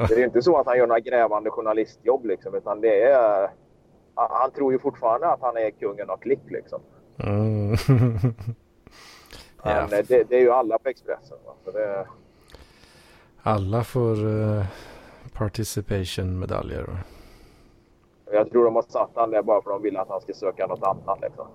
Det 0.08 0.14
är 0.14 0.26
inte 0.26 0.42
så 0.42 0.58
att 0.58 0.66
han 0.66 0.78
gör 0.78 0.88
några 0.88 1.00
grävande 1.00 1.50
journalistjobb 1.50 2.26
liksom 2.26 2.56
utan 2.56 2.82
det 2.82 3.04
är... 3.04 3.50
Han 4.16 4.52
tror 4.52 4.74
ju 4.74 4.80
fortfarande 4.80 5.28
att 5.28 5.42
han 5.42 5.58
är 5.58 5.72
kungen 5.72 6.10
av 6.10 6.18
klick 6.18 6.40
liksom. 6.48 6.82
Mm. 7.24 7.70
Men 9.64 9.90
ja, 9.92 9.98
eh, 9.98 10.06
det, 10.08 10.24
det 10.30 10.36
är 10.36 10.42
ju 10.42 10.52
alla 10.52 10.80
på 10.80 10.90
Expressen. 10.90 11.38
Det, 11.66 12.08
alla 13.42 13.84
får 13.84 14.26
uh, 14.26 14.66
participation-medaljer. 15.34 17.04
jag 18.32 18.52
tror 18.52 18.66
de 18.66 18.76
har 18.76 18.82
satt 18.82 19.12
han 19.16 19.32
där 19.32 19.42
bara 19.42 19.62
för 19.62 19.72
att 19.72 19.76
de 19.76 19.84
vill 19.84 19.98
att 19.98 20.10
han 20.10 20.22
ska 20.22 20.34
söka 20.34 20.68
något 20.68 20.84
annat 20.84 21.22
liksom. 21.22 21.48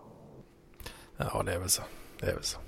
Ja, 1.16 1.43
det 1.43 1.55
är 1.55 1.59
väl 1.59 1.68
så. 1.68 1.82
Det 2.20 2.26
är 2.26 2.35
väl 2.35 2.43
så. 2.43 2.59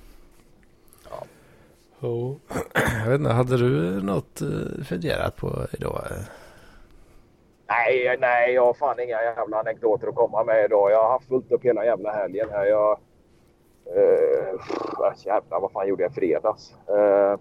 Oh. 2.01 2.37
Jag 3.05 3.11
vet 3.11 3.21
inte, 3.21 3.33
hade 3.33 3.57
du 3.57 4.03
något 4.03 4.43
uh, 4.43 4.85
funderat 4.85 5.37
på 5.37 5.67
idag? 5.73 6.01
Nej, 7.69 8.17
nej, 8.21 8.53
jag 8.55 8.67
har 8.67 8.75
fan 8.75 9.01
inga 9.01 9.23
jävla 9.23 9.59
anekdoter 9.61 10.09
att 10.09 10.15
komma 10.15 10.45
med 10.45 10.65
idag. 10.65 10.91
Jag 10.91 11.03
har 11.03 11.11
haft 11.11 11.29
fullt 11.29 11.53
upp 11.53 11.63
hela 11.65 11.85
jävla 11.85 12.13
helgen 12.13 12.49
här. 12.51 12.67
Jag... 12.67 12.99
Uh, 13.97 14.61
jävlar, 15.25 15.61
vad 15.61 15.73
fan 15.73 15.89
gjorde 15.89 16.03
jag 16.03 16.13
i 16.13 16.15
fredags? 16.15 16.75
Eh, 16.89 17.39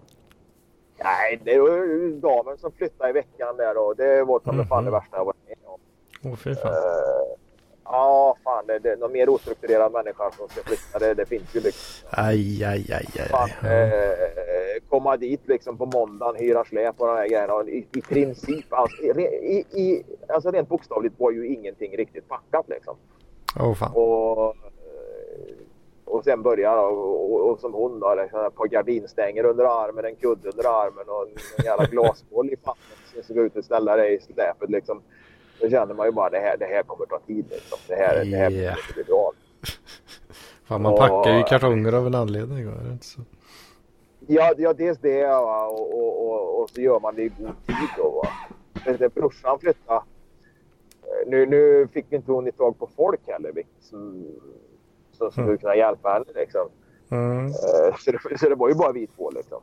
nej, 1.04 1.40
det 1.44 1.58
var 1.58 2.20
damen 2.20 2.58
som 2.58 2.72
flyttade 2.72 3.10
i 3.10 3.12
veckan 3.12 3.56
där 3.56 3.78
och 3.78 3.96
det 3.96 4.24
var 4.24 4.38
ta 4.38 4.52
mig 4.52 4.66
fan 4.66 4.84
det 4.84 4.90
Mhm. 4.90 5.00
värsta 5.00 5.16
jag 5.16 5.24
varit 5.24 5.46
med 5.48 5.56
om. 5.64 5.80
Åh, 6.24 6.32
oh, 6.32 6.36
fy 6.36 6.54
fan. 6.54 6.72
Eh, 6.72 7.36
Ja, 7.90 8.36
fan. 8.44 8.66
Det, 8.66 8.78
det, 8.78 8.96
någon 8.96 9.12
mer 9.12 9.28
ostrukturerad 9.28 9.92
människa 9.92 10.30
som 10.30 10.48
ska 10.48 10.62
flytta, 10.62 10.98
det, 10.98 11.14
det 11.14 11.26
finns 11.26 11.54
ju 11.54 11.60
liksom. 11.60 12.08
Aj, 12.10 12.64
aj, 12.64 12.92
aj, 12.92 13.06
aj. 13.20 13.28
Fan, 13.28 13.50
aj. 13.62 13.82
Eh, 13.82 14.82
komma 14.88 15.16
dit 15.16 15.48
liksom 15.48 15.78
på 15.78 15.86
måndagen, 15.86 16.36
hyra 16.36 16.64
släp 16.64 17.00
och 17.00 17.06
de 17.06 17.16
här 17.16 17.28
grejerna. 17.28 17.54
Och 17.54 17.68
I, 17.68 17.86
i 17.92 18.00
princip, 18.00 18.72
alltså, 18.72 19.02
i, 19.02 19.64
i, 19.72 20.04
alltså 20.28 20.50
rent 20.50 20.68
bokstavligt 20.68 21.20
var 21.20 21.30
ju 21.30 21.46
ingenting 21.46 21.96
riktigt 21.96 22.28
packat 22.28 22.68
liksom. 22.68 22.96
Åh, 23.60 23.74
fan. 23.74 23.92
Och, 23.94 24.44
eh, 24.46 24.54
och 26.04 26.24
sen 26.24 26.42
börjar 26.42 26.76
och, 26.76 27.32
och, 27.32 27.50
och 27.50 27.60
som 27.60 27.74
hon 27.74 28.00
då, 28.00 28.14
liksom, 28.14 28.46
ett 28.46 28.54
par 28.54 28.66
gardinstänger 28.66 29.44
under 29.44 29.64
armen, 29.64 30.04
en 30.04 30.16
kudde 30.16 30.48
under 30.48 30.64
armen 30.64 31.08
och 31.08 31.28
en 31.58 31.64
jävla 31.64 31.84
glasboll 31.84 32.50
i 32.50 32.56
famnen. 32.64 32.98
Sen 33.14 33.22
ska 33.22 33.40
ut 33.40 33.56
och 33.56 33.64
ställa 33.64 33.96
dig 33.96 34.14
i 34.14 34.20
släpet 34.20 34.70
liksom. 34.70 35.02
Då 35.60 35.70
känner 35.70 35.94
man 35.94 36.06
ju 36.06 36.12
bara 36.12 36.30
det 36.30 36.38
här, 36.38 36.56
det 36.56 36.64
här 36.64 36.82
kommer 36.82 37.06
ta 37.06 37.18
tid 37.26 37.44
liksom. 37.50 37.78
Det 37.88 37.94
här, 37.94 38.24
det 38.24 38.36
här 38.36 38.50
kommer 38.50 38.72
inte 38.78 38.94
bli 38.94 39.04
fan 40.64 40.82
man 40.82 40.92
och- 40.92 40.98
packar 40.98 41.36
ju 41.38 41.42
kartonger 41.42 41.92
av 41.92 42.06
en 42.06 42.14
anledning. 42.14 42.66
Va? 42.66 42.72
Inte 42.92 43.06
så? 43.06 43.20
Ja, 44.26 44.52
ja 44.58 44.72
dels 44.72 44.98
det 44.98 45.26
va? 45.26 45.66
Och, 45.66 45.94
och, 45.98 46.26
och, 46.30 46.62
och 46.62 46.70
så 46.70 46.80
gör 46.80 47.00
man 47.00 47.14
det 47.14 47.22
i 47.22 47.28
god 47.28 47.66
tid 47.66 47.88
då. 47.96 48.10
Va? 48.22 48.28
När 48.98 49.08
brorsan 49.08 49.58
flyttade. 49.58 50.00
eh, 51.02 51.28
Nu, 51.28 51.46
nu 51.46 51.88
fick 51.92 52.12
inte 52.12 52.32
hon 52.32 52.52
tag 52.52 52.78
på 52.78 52.88
folk 52.96 53.20
heller 53.26 53.52
vilket 53.52 53.82
som, 53.82 54.26
som 55.12 55.30
skulle 55.30 55.46
Mm. 55.46 55.58
kunna 55.58 55.76
hjälpa 55.76 56.08
henne. 56.12 56.24
Liksom. 56.34 56.68
Mm. 57.10 57.46
Eh, 57.46 57.96
Så, 57.98 58.10
det, 58.12 58.38
så 58.38 58.48
det 58.48 58.54
var 58.54 58.68
ju 58.68 58.74
bara 58.74 58.92
vi 58.92 59.06
två. 59.06 59.30
Liksom. 59.30 59.60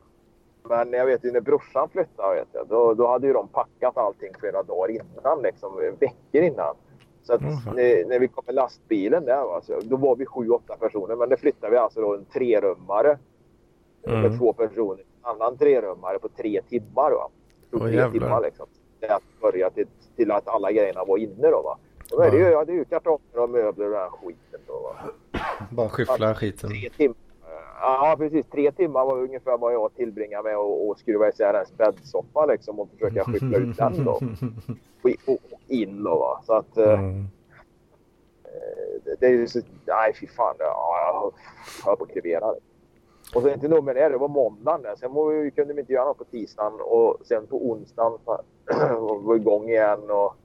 Men 0.69 0.93
jag 0.93 1.05
vet 1.05 1.25
ju 1.25 1.31
när 1.31 1.41
brorsan 1.41 1.89
flyttade, 1.89 2.35
vet 2.35 2.47
jag, 2.51 2.67
då, 2.67 2.93
då 2.93 3.07
hade 3.07 3.27
ju 3.27 3.33
de 3.33 3.47
packat 3.47 3.97
allting 3.97 4.29
flera 4.39 4.63
dagar 4.63 4.91
innan. 4.91 5.41
Liksom, 5.41 5.75
veckor 5.99 6.41
innan. 6.47 6.75
Så 7.23 7.33
att 7.33 7.41
fan. 7.41 7.75
när, 7.75 8.05
när 8.05 8.19
vi 8.19 8.27
kom 8.27 8.43
med 8.45 8.55
lastbilen 8.55 9.25
där, 9.25 9.43
va, 9.43 9.61
så, 9.63 9.79
då 9.83 9.95
var 9.97 10.15
vi 10.15 10.25
sju, 10.25 10.49
åtta 10.49 10.75
personer. 10.79 11.15
Men 11.15 11.29
det 11.29 11.37
flyttade 11.37 11.71
vi 11.71 11.77
alltså 11.77 12.01
då 12.01 12.15
en 12.15 12.25
trerummare 12.25 13.17
Mm. 14.07 14.21
med 14.21 14.39
två 14.39 14.53
personer. 14.53 14.99
En 14.99 15.29
annan 15.31 15.57
trerummare 15.57 16.19
på 16.19 16.29
tre 16.29 16.61
timmar. 16.69 17.11
Va? 17.11 17.29
Tog 17.71 17.81
Åh, 17.81 17.87
tre 17.87 17.95
jävlar. 17.95 18.11
timmar 18.11 18.41
liksom. 18.41 18.65
Det 18.99 19.09
att 19.09 19.23
börja 19.41 19.69
till, 19.69 19.87
till 20.15 20.31
att 20.31 20.47
alla 20.47 20.71
grejerna 20.71 21.03
var 21.05 21.17
inne 21.17 21.47
då. 21.49 21.61
Va? 21.61 21.77
Då 22.09 22.21
är 22.21 22.31
det 22.31 22.37
ju, 22.37 22.43
ja, 22.43 22.65
det 22.65 22.71
är 22.71 22.75
ju 22.75 22.85
kartonger 22.85 23.39
och 23.39 23.49
möbler 23.49 23.85
och 23.85 23.91
den 23.91 23.99
här 24.01 24.09
skiten 24.09 24.59
då. 24.67 24.73
Va? 24.73 24.95
Bara 25.71 25.89
skyffla 25.89 26.35
skiten. 26.35 26.69
Tre 26.69 26.89
timmar. 26.97 27.15
Ja, 27.85 28.15
precis. 28.17 28.45
Tre 28.45 28.71
timmar 28.71 29.05
var 29.05 29.17
ungefär 29.21 29.57
vad 29.57 29.73
jag 29.73 29.95
tillbringade 29.95 30.43
med 30.43 30.55
att 30.57 30.89
att 30.91 30.99
skruva 30.99 31.29
isär 31.29 31.53
en 31.53 31.65
bäddsoffa 31.77 32.45
liksom 32.45 32.79
och 32.79 32.89
försöka 32.89 33.23
skyffla 33.23 33.57
ut 33.57 33.77
den 33.77 34.03
då. 34.05 34.11
Och, 35.03 35.09
och, 35.27 35.33
och 35.51 35.59
in 35.67 36.03
då 36.03 36.15
va. 36.17 36.41
Så 36.45 36.53
att 36.53 36.77
eh, 36.77 36.99
Mm. 36.99 37.25
det, 39.03 39.15
det 39.19 39.25
är 39.25 39.29
ju 39.31 39.47
så... 39.47 39.59
Nej, 39.85 40.13
fy 40.19 40.27
fan. 40.27 40.55
Ja, 40.59 40.95
jag 41.05 41.33
höll 41.85 41.97
på 41.97 42.03
att 42.03 42.09
krevera. 42.13 42.45
Och 43.35 43.41
sen 43.41 43.53
inte 43.53 43.67
nog 43.67 43.83
med 43.83 43.95
det, 43.95 44.09
det 44.09 44.17
var 44.17 44.27
måndagen. 44.27 44.97
Sen 44.97 45.13
var 45.13 45.29
vi, 45.29 45.51
kunde 45.51 45.73
vi 45.73 45.79
inte 45.79 45.93
göra 45.93 46.05
något 46.05 46.17
på 46.17 46.23
tisdagen 46.23 46.73
och 46.81 47.17
sen 47.25 47.47
på 47.47 47.69
onsdagen 47.69 48.19
var 48.99 49.33
vi 49.33 49.39
igång 49.41 49.69
igen. 49.69 50.09
Och, 50.11 50.35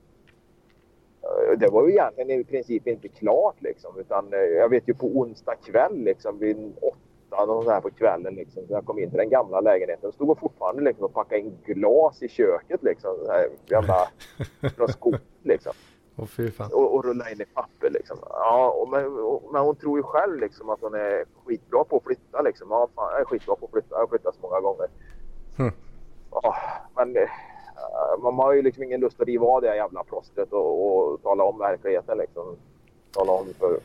eh, 1.22 1.58
det 1.58 1.68
var 1.68 1.86
ju 1.86 1.92
egentligen 1.92 2.30
i 2.40 2.44
princip 2.44 2.86
inte 2.86 3.08
klart 3.08 3.56
liksom. 3.58 3.98
Utan 3.98 4.32
eh, 4.32 4.38
jag 4.38 4.68
vet 4.68 4.88
ju 4.88 4.94
på 4.94 5.06
onsdag 5.06 5.54
kväll 5.54 5.98
liksom 5.98 6.38
vid 6.38 6.72
åtta 6.82 6.96
och 7.30 7.64
så 7.64 7.70
här 7.70 7.80
på 7.80 7.90
kvällen 7.90 8.34
liksom. 8.34 8.66
Så 8.66 8.72
jag 8.72 8.84
kom 8.84 8.98
in 8.98 9.10
till 9.10 9.18
den 9.18 9.30
gamla 9.30 9.60
lägenheten. 9.60 10.12
Stod 10.12 10.30
och 10.30 10.38
fortfarande 10.38 10.82
liksom 10.82 11.04
och 11.04 11.14
packade 11.14 11.40
in 11.40 11.58
glas 11.64 12.22
i 12.22 12.28
köket 12.28 12.82
liksom. 12.82 13.16
Så 13.26 13.32
här 13.32 13.48
gamla 13.66 14.08
från 14.76 14.88
skåp 14.88 15.14
liksom. 15.42 15.72
Fan. 16.56 16.70
Och, 16.72 16.94
och 16.94 17.04
rulla 17.04 17.30
in 17.30 17.40
i 17.40 17.44
papper 17.44 17.90
liksom. 17.90 18.18
Ja, 18.22 18.70
och, 18.70 18.88
men, 18.88 19.18
och, 19.18 19.52
men 19.52 19.62
hon 19.62 19.76
tror 19.76 19.98
ju 19.98 20.02
själv 20.02 20.40
liksom 20.40 20.70
att 20.70 20.80
hon 20.80 20.94
är 20.94 21.24
skitbra 21.44 21.84
på 21.84 21.96
att 21.96 22.04
flytta 22.04 22.42
liksom. 22.42 22.68
Ja, 22.70 22.88
fan, 22.94 23.10
jag 23.12 23.20
är 23.20 23.24
skitbra 23.24 23.56
på 23.56 23.64
att 23.64 23.72
flytta. 23.72 23.88
Jag 23.90 23.98
har 23.98 24.06
flyttat 24.06 24.34
så 24.34 24.40
många 24.40 24.60
gånger. 24.60 24.86
Hmm. 25.56 25.72
Ja, 26.30 26.54
men 26.96 27.16
eh, 27.16 27.28
man 28.22 28.34
har 28.34 28.52
ju 28.52 28.62
liksom 28.62 28.82
ingen 28.82 29.00
lust 29.00 29.20
att 29.20 29.26
riva 29.26 29.46
av 29.46 29.62
det 29.62 29.68
här 29.68 29.74
jävla 29.74 30.04
plåstret 30.04 30.52
och, 30.52 31.12
och 31.12 31.22
tala 31.22 31.44
om 31.44 31.58
verkligheten 31.58 32.18
liksom. 32.18 32.56
Tala 33.10 33.32
om 33.32 33.46
för, 33.58 33.80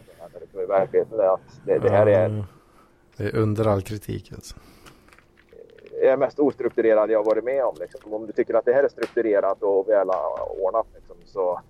för, 0.52 0.68
verkligheten 0.68 1.20
att 1.20 1.62
det, 1.66 1.80
det 1.80 1.90
här 1.90 2.08
är 2.08 2.30
Ja, 2.30 2.44
Det 3.18 3.24
är 3.24 3.36
under 3.38 3.68
all 3.68 3.82
kritik 3.82 4.32
alltså. 4.34 4.56
är 6.02 6.10
det 6.12 6.18
mest 6.18 6.40
ostrukturerade 6.40 7.14
jag 7.14 7.24
varit 7.24 7.44
med 7.44 7.66
om. 7.66 7.76
Liksom. 7.80 8.14
Om 8.14 8.28
du 8.28 8.34
tycker 8.34 8.54
att 8.54 8.66
det 8.66 8.74
här 8.74 8.84
är 8.84 8.90
strukturerat 8.90 9.64
och 9.64 9.90
välordnat 9.90 10.88
liksom, 10.96 11.16
så... 11.26 11.62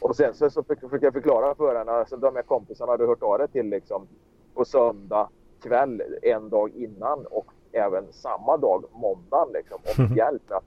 Och 0.00 0.16
sen 0.16 0.34
så, 0.34 0.50
så 0.50 0.62
fick 0.62 0.78
jag 1.02 1.12
förklara 1.12 1.54
för 1.54 1.74
henne, 1.76 1.92
alltså, 1.92 2.16
de 2.16 2.36
här 2.36 2.42
kompisarna 2.42 2.92
hade 2.92 3.06
hört 3.06 3.22
av 3.22 3.38
det 3.38 3.48
till 3.48 3.66
liksom, 3.66 4.06
på 4.54 4.64
söndag 4.64 5.28
kväll 5.62 6.02
en 6.22 6.48
dag 6.48 6.70
innan 6.74 7.26
och 7.26 7.46
även 7.72 8.04
samma 8.12 8.56
dag, 8.56 8.84
måndagen, 8.92 9.48
liksom, 9.54 9.78
om 9.98 10.14
hjälp. 10.16 10.42
att- 10.52 10.64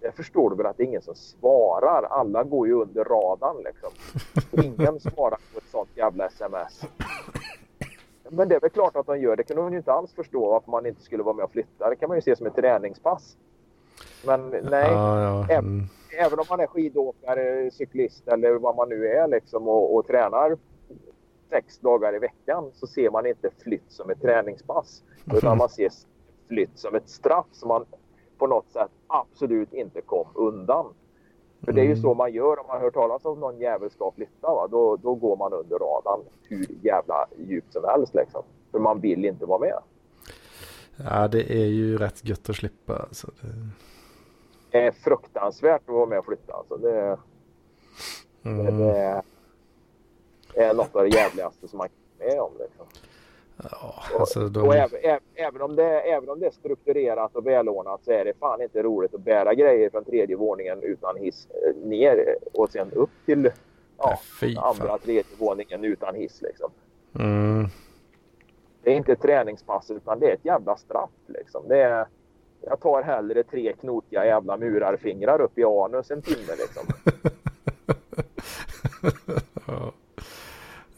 Det 0.00 0.12
förstår 0.12 0.50
du 0.50 0.56
väl 0.56 0.66
att 0.66 0.76
det 0.76 0.82
är 0.82 0.86
ingen 0.86 1.02
som 1.02 1.14
svarar. 1.14 2.02
Alla 2.02 2.44
går 2.44 2.66
ju 2.66 2.74
under 2.74 3.04
radarn 3.04 3.56
liksom. 3.64 3.90
Ingen 4.64 5.00
svarar 5.00 5.38
på 5.52 5.58
ett 5.58 5.70
sånt 5.70 5.88
jävla 5.94 6.26
sms. 6.26 6.80
Men 8.32 8.48
det 8.48 8.54
är 8.54 8.60
väl 8.60 8.70
klart 8.70 8.96
att 8.96 9.06
de 9.06 9.20
gör. 9.20 9.36
Det 9.36 9.42
kunde 9.42 9.62
hon 9.62 9.72
ju 9.72 9.78
inte 9.78 9.92
alls 9.92 10.12
förstå 10.12 10.56
att 10.56 10.66
man 10.66 10.86
inte 10.86 11.02
skulle 11.02 11.22
vara 11.22 11.34
med 11.34 11.44
och 11.44 11.52
flytta. 11.52 11.90
Det 11.90 11.96
kan 11.96 12.08
man 12.08 12.18
ju 12.18 12.22
se 12.22 12.36
som 12.36 12.46
ett 12.46 12.54
träningspass. 12.54 13.36
Men 14.26 14.48
nej, 14.50 14.90
Ja, 14.92 15.44
ja. 15.48 15.54
Mm. 15.54 15.84
även 16.18 16.38
om 16.38 16.44
man 16.50 16.60
är 16.60 16.66
skidåkare, 16.66 17.70
cyklist 17.70 18.28
eller 18.28 18.52
vad 18.54 18.76
man 18.76 18.88
nu 18.88 19.06
är 19.06 19.28
liksom 19.28 19.68
och, 19.68 19.94
och 19.94 20.06
tränar 20.06 20.56
sex 21.50 21.78
dagar 21.78 22.14
i 22.14 22.18
veckan 22.18 22.70
så 22.72 22.86
ser 22.86 23.10
man 23.10 23.26
inte 23.26 23.50
flytt 23.58 23.92
som 23.92 24.10
ett 24.10 24.22
träningspass. 24.22 25.02
Utan 25.36 25.58
man 25.58 25.68
ser 25.68 25.90
flytt 26.48 26.78
som 26.78 26.94
ett 26.94 27.08
straff 27.08 27.46
som 27.52 27.68
man 27.68 27.84
på 28.38 28.46
något 28.46 28.70
sätt 28.70 28.90
absolut 29.06 29.72
inte 29.74 30.00
kom 30.00 30.26
undan. 30.34 30.86
För 31.64 31.72
det 31.72 31.80
är 31.80 31.84
ju 31.84 31.90
Mm. 31.90 32.02
så 32.02 32.14
man 32.14 32.32
gör 32.32 32.60
om 32.60 32.66
man 32.66 32.80
hör 32.80 32.90
talas 32.90 33.24
om 33.24 33.40
någon 33.40 33.58
jävel 33.58 33.90
ska 33.90 34.10
flytta. 34.10 34.54
Va? 34.54 34.66
Då, 34.70 34.96
då 34.96 35.14
går 35.14 35.36
man 35.36 35.52
under 35.52 35.78
radarn 35.78 36.20
hur 36.42 36.66
jävla 36.82 37.26
djupt 37.38 37.72
som 37.72 37.84
helst. 37.84 38.14
Liksom. 38.14 38.42
För 38.70 38.78
man 38.78 39.00
vill 39.00 39.24
inte 39.24 39.46
vara 39.46 39.58
med. 39.58 39.78
Ja, 40.96 41.28
det 41.28 41.52
är 41.52 41.66
ju 41.66 41.96
rätt 41.98 42.24
gött 42.28 42.50
att 42.50 42.56
slippa. 42.56 42.96
Alltså. 42.98 43.26
Det... 43.40 43.48
Det 44.70 44.86
är 44.86 44.92
fruktansvärt 44.92 45.82
att 45.88 45.94
vara 45.94 46.06
med 46.06 46.18
och 46.18 46.24
flytta. 46.24 46.52
Alltså. 46.52 46.76
Det, 46.76 46.92
det, 48.42 48.50
Mm. 48.50 48.76
det 48.76 49.22
är 50.54 50.74
något 50.74 50.96
av 50.96 51.02
det 51.02 51.08
jävligaste 51.16 51.68
som 51.68 51.78
man 51.78 51.88
kan 51.88 51.96
vara 52.18 52.28
med 52.30 52.40
om. 52.40 52.52
Liksom. 52.58 52.86
Ja, 53.70 53.94
alltså 54.18 54.40
Och 54.40 54.50
de... 54.50 54.70
även, 54.70 55.00
även, 55.02 55.20
även, 55.34 55.62
om 55.62 55.76
det, 55.76 56.00
även 56.00 56.28
om 56.28 56.40
det 56.40 56.46
är 56.46 56.50
strukturerat 56.50 57.36
och 57.36 57.46
välordnat 57.46 58.04
så 58.04 58.12
är 58.12 58.24
det 58.24 58.32
fan 58.40 58.62
inte 58.62 58.82
roligt 58.82 59.14
att 59.14 59.20
bära 59.20 59.54
grejer 59.54 59.90
från 59.90 60.04
tredje 60.04 60.36
våningen 60.36 60.82
utan 60.82 61.16
hiss 61.16 61.48
eh, 61.50 61.88
ner 61.88 62.36
och 62.52 62.70
sen 62.70 62.92
upp 62.92 63.10
till 63.26 63.50
Ja, 64.00 64.18
ja, 64.40 64.74
andra, 64.80 64.98
tredje 64.98 65.24
våningen 65.38 65.84
utan 65.84 66.14
hiss. 66.14 66.42
Liksom. 66.42 66.70
Mm. 67.18 67.66
Det 68.82 68.90
är 68.90 68.94
inte 68.94 69.12
ett 69.12 69.22
träningspass 69.22 69.90
utan 69.90 70.20
det 70.20 70.30
är 70.30 70.34
ett 70.34 70.44
jävla 70.44 70.76
straff. 70.76 71.10
Liksom. 71.26 71.68
Det 71.68 71.82
är, 71.82 72.06
jag 72.60 72.80
tar 72.80 73.02
hellre 73.02 73.42
tre 73.42 73.72
knotiga 73.72 74.26
jävla 74.26 74.56
murarfingrar 74.56 75.40
upp 75.40 75.58
i 75.58 75.64
anus 75.64 76.10
en 76.10 76.22
timme. 76.22 76.52
Liksom. 76.58 76.86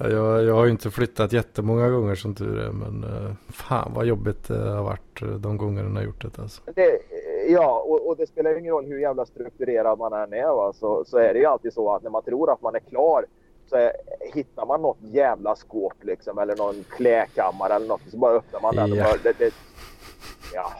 ja. 0.03 0.09
Ja, 0.09 0.15
Jag, 0.15 0.45
jag 0.45 0.55
har 0.55 0.65
ju 0.65 0.71
inte 0.71 0.91
flyttat 0.91 1.33
jättemånga 1.33 1.89
gånger 1.91 2.15
som 2.15 2.35
tur 2.35 2.59
är. 2.61 2.71
Men 2.71 3.05
eh, 3.05 3.33
fan 3.53 3.93
vad 3.95 4.07
jobbigt 4.07 4.49
det 4.49 4.71
har 4.71 4.83
varit 4.83 5.23
eh, 5.23 5.29
de 5.29 5.57
gångerna 5.57 5.89
jag 5.89 5.97
har 5.97 6.03
gjort 6.05 6.23
det. 6.23 6.43
Alltså. 6.43 6.63
Det, 6.75 6.99
ja, 7.49 7.85
och, 7.87 8.09
och 8.09 8.17
det 8.17 8.27
spelar 8.27 8.51
ju 8.51 8.59
ingen 8.59 8.73
roll 8.73 8.85
hur 8.87 8.99
jävla 8.99 9.27
strukturerad 9.27 9.99
man 9.99 10.13
än 10.13 10.33
är. 10.33 10.47
Va? 10.57 10.73
Så, 10.73 11.05
så 11.07 11.19
är 11.19 11.33
det 11.35 11.39
ju 11.41 11.47
alltid 11.47 11.73
så 11.73 11.95
att 11.95 12.03
när 12.03 12.11
man 12.11 12.23
tror 12.23 12.53
att 12.53 12.63
man 12.63 12.75
är 12.75 12.81
klar 12.81 13.25
så 13.71 13.77
är, 13.77 13.93
hittar 14.35 14.67
man 14.67 14.83
något 14.83 14.99
jävla 15.01 15.57
skåp 15.57 15.95
liksom, 16.01 16.39
eller 16.39 16.57
någon 16.57 16.85
kläkammare 16.97 17.75
eller 17.75 17.87
något. 17.89 18.01
Så 18.11 18.17
bara 18.17 18.33
öppnar 18.33 18.61
man 18.61 18.77
den 18.77 18.93
och 18.93 18.99
Ja. 18.99 19.05
bara... 19.05 19.17
Det, 19.23 19.39
det, 19.39 19.53
jaha. 20.55 20.71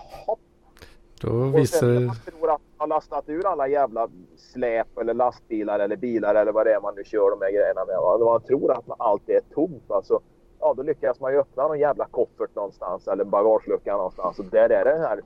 Då 1.23 1.29
Och 1.29 1.59
visar 1.59 1.87
när 1.87 2.01
det... 2.01 2.07
man 2.07 2.17
tror 2.17 2.51
att 2.51 2.61
man 2.79 2.91
har 2.91 2.97
lastat 2.97 3.29
ur 3.29 3.47
alla 3.47 3.69
jävla 3.69 4.09
släp 4.37 4.99
eller 4.99 5.15
lastbilar 5.15 5.79
eller 5.79 5.97
bilar 5.97 6.35
eller 6.35 6.53
vad 6.53 6.67
det 6.67 6.75
är 6.75 6.81
man 6.81 6.95
nu 6.97 7.05
kör 7.05 7.31
de 7.31 7.41
här 7.45 7.53
grejerna 7.53 7.85
med. 7.85 7.97
Va? 7.97 8.17
När 8.19 8.25
man 8.25 8.43
tror 8.43 8.73
att 8.73 8.85
allt 8.99 9.29
är 9.29 9.41
tomt. 9.55 9.91
Alltså, 9.91 10.21
ja, 10.61 10.75
då 10.77 10.83
lyckas 10.83 11.21
man 11.21 11.33
ju 11.33 11.39
öppna 11.39 11.63
någon 11.63 11.79
jävla 11.79 12.07
koffert 12.11 12.55
någonstans 12.55 13.09
eller 13.09 13.25
bagagelucka 13.25 13.97
någonstans. 13.97 14.39
Och 14.39 14.45
där 14.45 14.71
är 14.71 14.85
det 14.85 14.99
här 15.09 15.21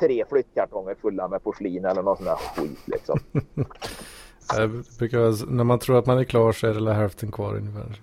tre 0.00 0.24
flyttkartonger 0.28 0.94
fulla 0.94 1.28
med 1.28 1.42
porslin 1.42 1.84
eller 1.84 2.02
någon 2.02 2.16
sån 2.16 2.26
där 2.26 2.36
skit 2.36 2.78
liksom. 2.86 3.18
Brukar, 4.98 5.50
när 5.50 5.64
man 5.64 5.78
tror 5.78 5.98
att 5.98 6.06
man 6.06 6.18
är 6.18 6.24
klar 6.24 6.52
så 6.52 6.66
är 6.66 6.74
det 6.74 6.92
hälften 6.92 7.32
kvar 7.32 7.56
ungefär. 7.56 8.00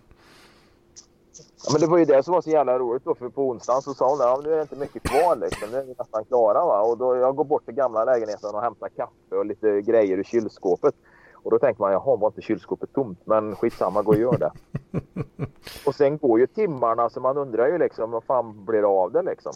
Ja, 1.66 1.72
men 1.72 1.82
det 1.82 1.88
var 1.88 1.98
ju 1.98 2.06
det 2.06 2.24
som 2.24 2.34
var 2.34 2.42
så 2.42 2.50
jävla 2.50 2.80
roligt 2.80 3.04
då 3.06 3.16
för 3.16 3.30
på 3.30 3.50
onsdagen 3.50 3.82
så 3.82 3.94
sa 3.94 4.10
hon 4.10 4.22
att 4.22 4.28
ja, 4.28 4.42
nu 4.44 4.52
är 4.52 4.56
det 4.56 4.62
inte 4.62 4.76
mycket 4.76 5.04
kvar 5.04 5.36
liksom. 5.36 5.70
Nu 5.72 5.78
är 5.78 5.84
vi 5.84 5.96
nästan 5.98 6.26
klara 6.26 6.66
va. 6.66 6.82
Och 6.82 6.98
då 6.98 7.16
jag 7.16 7.36
går 7.36 7.44
bort 7.44 7.66
till 7.66 7.74
gamla 7.74 8.06
lägenheten 8.06 8.56
och 8.56 8.62
hämtar 8.62 8.90
kaffe 8.90 9.36
och 9.36 9.46
lite 9.46 9.82
grejer 9.82 10.18
ur 10.18 10.24
kylskåpet. 10.24 10.96
Och 11.34 11.52
då 11.52 11.60
tänker 11.60 11.82
man 11.82 11.92
jaha 11.92 12.16
var 12.16 12.28
inte 12.28 12.42
kylskåpet 12.42 12.94
tomt? 12.94 13.20
Men 13.24 13.56
skitsamma, 13.56 14.02
gå 14.02 14.12
och 14.12 14.18
gör 14.18 14.38
det. 14.38 14.52
och 15.86 15.96
sen 15.96 16.18
går 16.18 16.40
ju 16.40 16.48
timmarna 16.48 17.10
så 17.10 17.20
man 17.20 17.38
undrar 17.38 17.68
ju 17.68 17.78
liksom 17.78 18.12
vad 18.12 18.24
fan 18.24 18.66
blir 18.66 18.82
det 18.82 18.88
av 18.88 19.12
det 19.12 19.22
liksom. 19.22 19.54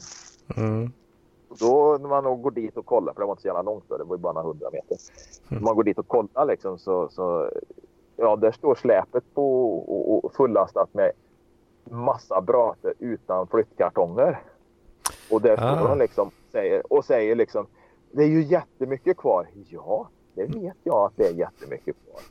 Mm. 0.57 0.91
Då 1.59 1.97
när 2.01 2.09
man 2.09 2.41
går 2.41 2.51
dit 2.51 2.77
och 2.77 2.85
kollar, 2.85 3.13
för 3.13 3.21
det 3.21 3.25
var 3.25 3.33
inte 3.33 3.41
så 3.41 3.47
jävla 3.47 3.61
långt 3.61 3.83
då, 3.87 3.97
det 3.97 4.03
var 4.03 4.15
ju 4.15 4.21
bara 4.21 4.33
några 4.33 4.47
hundra 4.47 4.69
meter. 4.71 4.97
När 5.47 5.59
man 5.59 5.75
går 5.75 5.83
dit 5.83 5.99
och 5.99 6.07
kollar 6.07 6.45
liksom 6.45 6.79
så, 6.79 7.09
så 7.09 7.49
ja, 8.15 8.35
där 8.35 8.51
står 8.51 8.75
släpet 8.75 9.23
på 9.33 9.75
och, 9.77 10.25
och 10.25 10.33
fullastat 10.33 10.93
med 10.93 11.11
massa 11.83 12.41
bröte 12.41 12.93
utan 12.99 13.47
flyttkartonger. 13.47 14.39
Och 15.31 15.41
där 15.41 15.57
står 15.57 15.65
Ah. 15.65 15.87
de 15.87 15.97
liksom 15.99 16.31
säger, 16.51 16.93
och 16.93 17.05
säger 17.05 17.35
liksom 17.35 17.67
det 18.11 18.23
är 18.23 18.27
ju 18.27 18.43
jättemycket 18.43 19.17
kvar. 19.17 19.47
Ja, 19.69 20.09
det 20.33 20.45
vet 20.45 20.77
jag 20.83 21.05
att 21.05 21.13
det 21.15 21.27
är 21.27 21.33
jättemycket 21.33 21.95
kvar. 22.05 22.21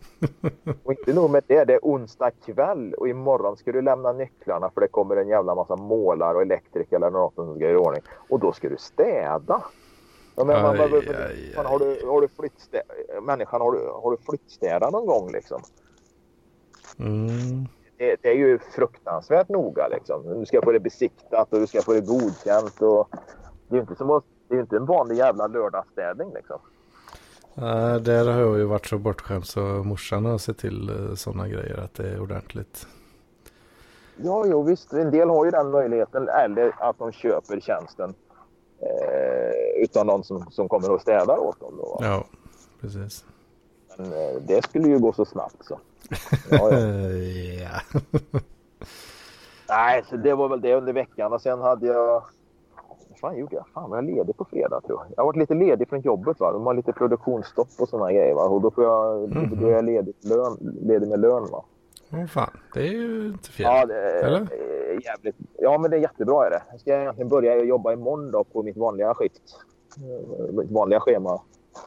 Och 0.84 0.92
inte 0.92 1.12
nog 1.12 1.30
med 1.30 1.44
det, 1.46 1.64
det 1.64 1.74
är 1.74 1.80
onsdag 1.82 2.30
kväll 2.30 2.94
och 2.94 3.08
imorgon 3.08 3.56
ska 3.56 3.72
du 3.72 3.82
lämna 3.82 4.12
nycklarna 4.12 4.70
för 4.70 4.80
det 4.80 4.88
kommer 4.88 5.16
en 5.16 5.28
jävla 5.28 5.54
massa 5.54 5.76
målare 5.76 6.36
och 6.36 6.42
elektriker 6.42 6.96
eller 6.96 7.10
något 7.10 7.34
som 7.34 7.54
ska 7.54 7.64
göra 7.64 7.72
i 7.72 7.76
ordning. 7.76 8.02
Och 8.28 8.40
då 8.40 8.52
ska 8.52 8.68
du 8.68 8.76
städa. 8.76 9.62
Ja, 10.36 10.44
men, 10.44 10.62
man, 10.62 10.80
Aj, 10.80 10.90
man, 10.90 10.98
aj, 10.98 11.52
fan, 11.54 11.66
har 11.66 11.78
du, 11.78 12.06
har 12.06 12.20
du 12.20 12.28
flyttstä, 12.28 12.82
människan, 13.22 13.60
har 13.60 13.72
du, 13.72 13.88
har 14.02 14.10
du 14.10 14.16
flyttstädat 14.16 14.92
någon 14.92 15.06
gång 15.06 15.32
liksom? 15.32 15.62
Mm. 16.98 17.66
Det, 17.98 18.16
det 18.22 18.28
är 18.28 18.34
ju 18.34 18.58
fruktansvärt 18.58 19.48
noga 19.48 19.88
liksom. 19.88 20.38
Du 20.40 20.46
ska 20.46 20.62
få 20.62 20.72
det 20.72 20.80
besiktat 20.80 21.52
och 21.52 21.60
du 21.60 21.66
ska 21.66 21.82
få 21.82 21.92
det 21.92 22.00
godkänt 22.00 22.82
och 22.82 23.08
det 23.68 23.74
är 23.74 23.76
ju 23.76 23.80
inte 23.80 23.94
som 23.94 24.10
att, 24.10 24.24
det 24.48 24.56
är 24.56 24.60
inte 24.60 24.76
en 24.76 24.86
vanlig 24.86 25.16
jävla 25.16 25.46
lördagsstädning 25.46 26.32
liksom. 26.34 26.58
Nej, 27.54 28.00
där 28.00 28.32
har 28.32 28.40
jag 28.40 28.58
ju 28.58 28.64
varit 28.64 28.86
så 28.86 28.98
bortskämd 28.98 29.46
så 29.46 29.60
morsan 29.60 30.24
har 30.24 30.38
sett 30.38 30.58
till 30.58 30.90
sådana 31.16 31.48
grejer 31.48 31.80
att 31.84 31.94
det 31.94 32.08
är 32.08 32.20
ordentligt. 32.20 32.86
Ja, 34.16 34.44
jo 34.46 34.62
visst. 34.62 34.92
En 34.92 35.10
del 35.10 35.28
har 35.28 35.44
ju 35.44 35.50
den 35.50 35.70
möjligheten 35.70 36.28
eller 36.28 36.74
att 36.78 36.98
de 36.98 37.12
köper 37.12 37.60
tjänsten 37.60 38.14
eh, 38.80 39.82
utan 39.82 40.06
någon 40.06 40.24
som, 40.24 40.50
som 40.50 40.68
kommer 40.68 40.90
och 40.90 41.00
städar 41.00 41.38
åt 41.38 41.60
dem. 41.60 41.74
Då. 41.76 41.98
Ja, 42.00 42.24
precis. 42.80 43.24
Men 43.96 44.06
eh, 44.12 44.42
det 44.46 44.64
skulle 44.64 44.88
ju 44.88 44.98
gå 44.98 45.12
så 45.12 45.24
snabbt 45.24 45.64
så. 45.64 45.78
Ja, 46.50 46.70
ja. 47.62 47.98
Nej, 49.68 50.04
så 50.10 50.16
det 50.16 50.34
var 50.34 50.48
väl 50.48 50.60
det 50.60 50.74
under 50.74 50.92
veckan 50.92 51.32
och 51.32 51.40
sen 51.42 51.60
hade 51.60 51.86
jag... 51.86 52.22
Vad 53.08 53.18
fan 53.20 53.38
gjorde 53.38 53.56
jag? 53.56 53.64
Fan, 53.74 53.90
var 53.90 53.96
jag 53.96 54.04
ledig 54.04 54.36
på 54.36 54.44
fredag 54.44 54.80
tror 54.80 54.98
jag. 54.98 55.06
Jag 55.16 55.22
har 55.22 55.26
varit 55.26 55.36
lite 55.36 55.54
ledig 55.54 55.88
från 55.88 56.00
jobbet. 56.00 56.40
Va? 56.40 56.52
De 56.52 56.66
har 56.66 56.74
lite 56.74 56.92
produktionsstopp 56.92 57.68
och 57.78 57.88
sådana 57.88 58.12
grejer. 58.12 58.34
Va? 58.34 58.42
Och 58.42 58.60
då, 58.60 58.70
får 58.70 58.84
jag, 58.84 59.28
Mhm. 59.36 59.60
då 59.60 59.66
är 59.66 59.72
jag 59.72 59.84
ledig, 59.84 60.14
lön, 60.20 60.56
ledig 60.82 61.08
med 61.08 61.20
lön. 61.20 61.46
Va? 61.50 61.64
Åh 62.12 62.26
fan, 62.26 62.50
det 62.74 62.80
är 62.80 62.92
ju 62.92 63.26
inte 63.26 63.50
fel. 63.50 63.66
Ja, 63.66 63.86
det 63.86 64.10
Eller? 64.20 64.48
jävligt. 65.04 65.36
Ja, 65.58 65.78
men 65.78 65.90
det 65.90 65.96
är 65.96 66.00
jättebra 66.00 66.46
är 66.46 66.50
det. 66.50 66.62
Jag 66.70 66.80
ska 66.80 67.00
egentligen 67.00 67.28
börja 67.28 67.64
jobba 67.64 67.92
imorgon 67.92 68.30
då 68.30 68.44
på 68.44 68.62
mitt 68.62 68.76
vanliga 68.76 69.14
skift. 69.14 69.42
Eh, 69.96 70.54
Mitt 70.54 70.70
vanliga 70.70 71.00
schema. 71.00 71.40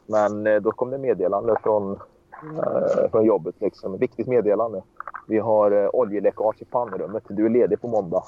Men 0.06 0.46
eh, 0.46 0.60
då 0.60 0.70
kom 0.72 0.90
det 0.90 0.98
meddelande 0.98 1.56
från, 1.62 1.98
eh, 2.42 3.10
från 3.10 3.24
jobbet. 3.24 3.54
Liksom. 3.58 3.98
Viktigt 3.98 4.26
meddelande. 4.26 4.82
Vi 5.28 5.38
har 5.38 5.70
eh, 5.70 5.90
oljeläckage 5.92 6.62
i 6.62 6.64
pannrummet. 6.64 7.24
Du 7.28 7.46
är 7.46 7.50
ledig 7.50 7.80
på 7.80 7.88
måndag. 7.88 8.24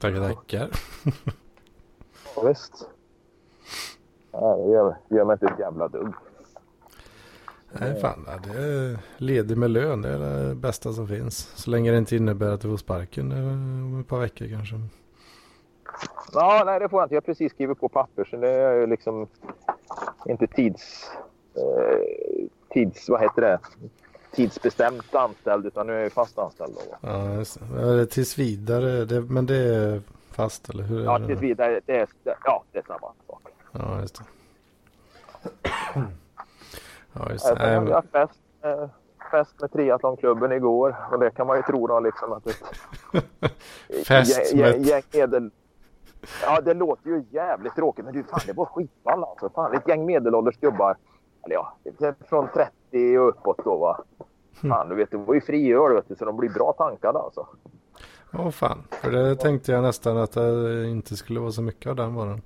Tackar, 0.00 0.28
tackar. 0.28 0.68
Ja, 2.36 2.48
visst. 2.48 2.88
Nej, 4.32 4.62
det 4.66 4.72
gör, 4.72 4.96
det 5.08 5.16
gör 5.16 5.24
mig 5.24 5.34
inte 5.34 5.46
ett 5.46 5.58
jävla 5.58 5.88
dugg. 5.88 6.14
Nej, 7.72 8.00
fan. 8.00 8.24
ja, 8.26 8.32
Det 8.52 8.58
är 8.60 8.98
ledig 9.16 9.58
med 9.58 9.70
lön. 9.70 10.02
Det 10.02 10.08
är 10.08 10.18
det 10.48 10.54
bästa 10.54 10.92
som 10.92 11.08
finns. 11.08 11.36
Så 11.38 11.70
länge 11.70 11.90
det 11.90 11.98
inte 11.98 12.16
innebär 12.16 12.50
att 12.50 12.60
du 12.60 12.68
får 12.68 12.76
sparken 12.76 13.32
eh, 13.32 13.38
om 13.38 14.00
ett 14.00 14.08
par 14.08 14.18
veckor 14.20 14.46
kanske. 14.48 14.74
Ja, 16.32 16.62
nej, 16.66 16.80
det 16.80 16.88
får 16.88 17.00
jag 17.00 17.04
inte. 17.06 17.14
Jag 17.14 17.20
har 17.22 17.26
precis 17.26 17.52
skrivit 17.52 17.80
på 17.80 17.88
papper 17.88 18.24
så 18.24 18.36
det 18.36 18.50
är 18.50 18.74
ju 18.74 18.86
liksom 18.86 19.26
inte 20.26 20.46
tids... 20.46 21.10
Eh, 21.58 22.46
tids... 22.70 23.08
Vad 23.08 23.20
heter 23.20 23.42
det? 23.42 23.58
Tidsbestämt 24.32 25.14
anställd 25.14 25.66
utan 25.66 25.86
nu 25.86 25.92
är 25.98 26.02
jag 26.02 26.12
fast 26.12 26.38
anställd. 26.38 26.74
Då. 26.74 26.96
Ja, 27.00 27.34
just 27.34 27.58
det. 27.76 28.06
Tills 28.06 28.38
vidare. 28.38 29.04
Det, 29.04 29.20
men 29.20 29.46
det 29.46 29.56
är 29.56 30.02
fast 30.32 30.68
eller 30.70 30.84
hur? 30.84 31.04
Ja, 31.04 31.18
tills 31.26 31.40
vidare. 31.40 31.80
Det 31.86 31.96
är, 31.96 32.08
ja, 32.44 32.64
det 32.72 32.78
är 32.78 32.82
samma 32.86 33.12
sak. 33.26 33.42
Ja, 33.72 34.00
just 34.00 34.14
det. 34.18 34.24
Ja, 37.12 37.30
just 37.32 37.44
det. 37.48 37.54
Nej, 37.54 37.74
hade 37.74 37.80
men- 37.80 37.90
jag 37.90 38.04
fest, 38.12 38.40
eh, 38.62 38.88
fest 39.30 39.60
med 39.60 39.72
triathlonklubben 39.72 40.52
igår 40.52 40.96
och 41.12 41.18
det 41.18 41.30
kan 41.30 41.46
man 41.46 41.56
ju 41.56 41.62
tro 41.62 41.86
då 41.86 42.00
liksom 42.00 42.32
att 42.32 42.46
ett 42.46 42.62
Fest 44.06 44.52
gäng- 44.54 44.60
med- 44.60 44.86
gäng 44.86 45.02
medel... 45.12 45.50
Ja, 46.42 46.60
det 46.60 46.74
låter 46.74 47.08
ju 47.10 47.24
jävligt 47.30 47.74
tråkigt 47.74 48.04
men 48.04 48.14
du 48.14 48.22
fan 48.24 48.40
det 48.46 48.52
var 48.52 48.64
skitball 48.64 49.24
alltså. 49.24 49.48
Fan, 49.54 49.74
ett 49.74 49.88
gäng 49.88 50.06
medelålders 50.06 50.56
gubbar. 50.60 50.96
Eller 51.44 51.54
ja, 51.54 51.76
från 52.28 52.48
30 52.54 53.18
och 53.18 53.28
uppåt 53.28 53.64
då 53.64 53.76
va. 53.78 54.04
Fan, 54.52 54.88
du 54.88 54.94
vet, 54.94 55.10
det 55.10 55.16
var 55.16 55.34
ju 55.34 55.40
friöl 55.40 55.94
vet 55.94 56.08
du, 56.08 56.16
så 56.16 56.24
de 56.24 56.36
blir 56.36 56.50
bra 56.50 56.72
tankade 56.72 57.18
alltså. 57.18 57.46
Åh 58.32 58.50
fan. 58.50 58.82
För 58.90 59.10
det 59.10 59.36
tänkte 59.36 59.72
jag 59.72 59.82
nästan 59.82 60.16
att 60.16 60.32
det 60.32 60.86
inte 60.88 61.16
skulle 61.16 61.40
vara 61.40 61.52
så 61.52 61.62
mycket 61.62 61.90
av 61.90 61.96
den 61.96 62.14
varan. 62.14 62.42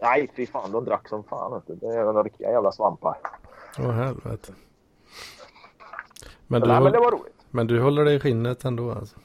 Nej, 0.00 0.30
fy 0.36 0.46
fan, 0.46 0.72
de 0.72 0.84
drack 0.84 1.08
som 1.08 1.24
fan. 1.24 1.62
Du. 1.66 1.74
Det 1.74 1.86
är 1.86 2.04
några 2.04 2.22
riktiga 2.22 2.50
jävla 2.50 2.72
svampar. 2.72 3.16
Åh 3.78 3.90
helvete. 3.90 4.52
Men 6.46 6.60
du, 6.60 6.68
Nej, 6.68 6.80
men 6.80 6.92
det 6.92 6.98
var 6.98 7.10
roligt. 7.10 7.46
men 7.50 7.66
du 7.66 7.80
håller 7.80 8.04
dig 8.04 8.14
i 8.14 8.20
skinnet 8.20 8.64
ändå 8.64 8.90
alltså? 8.90 9.16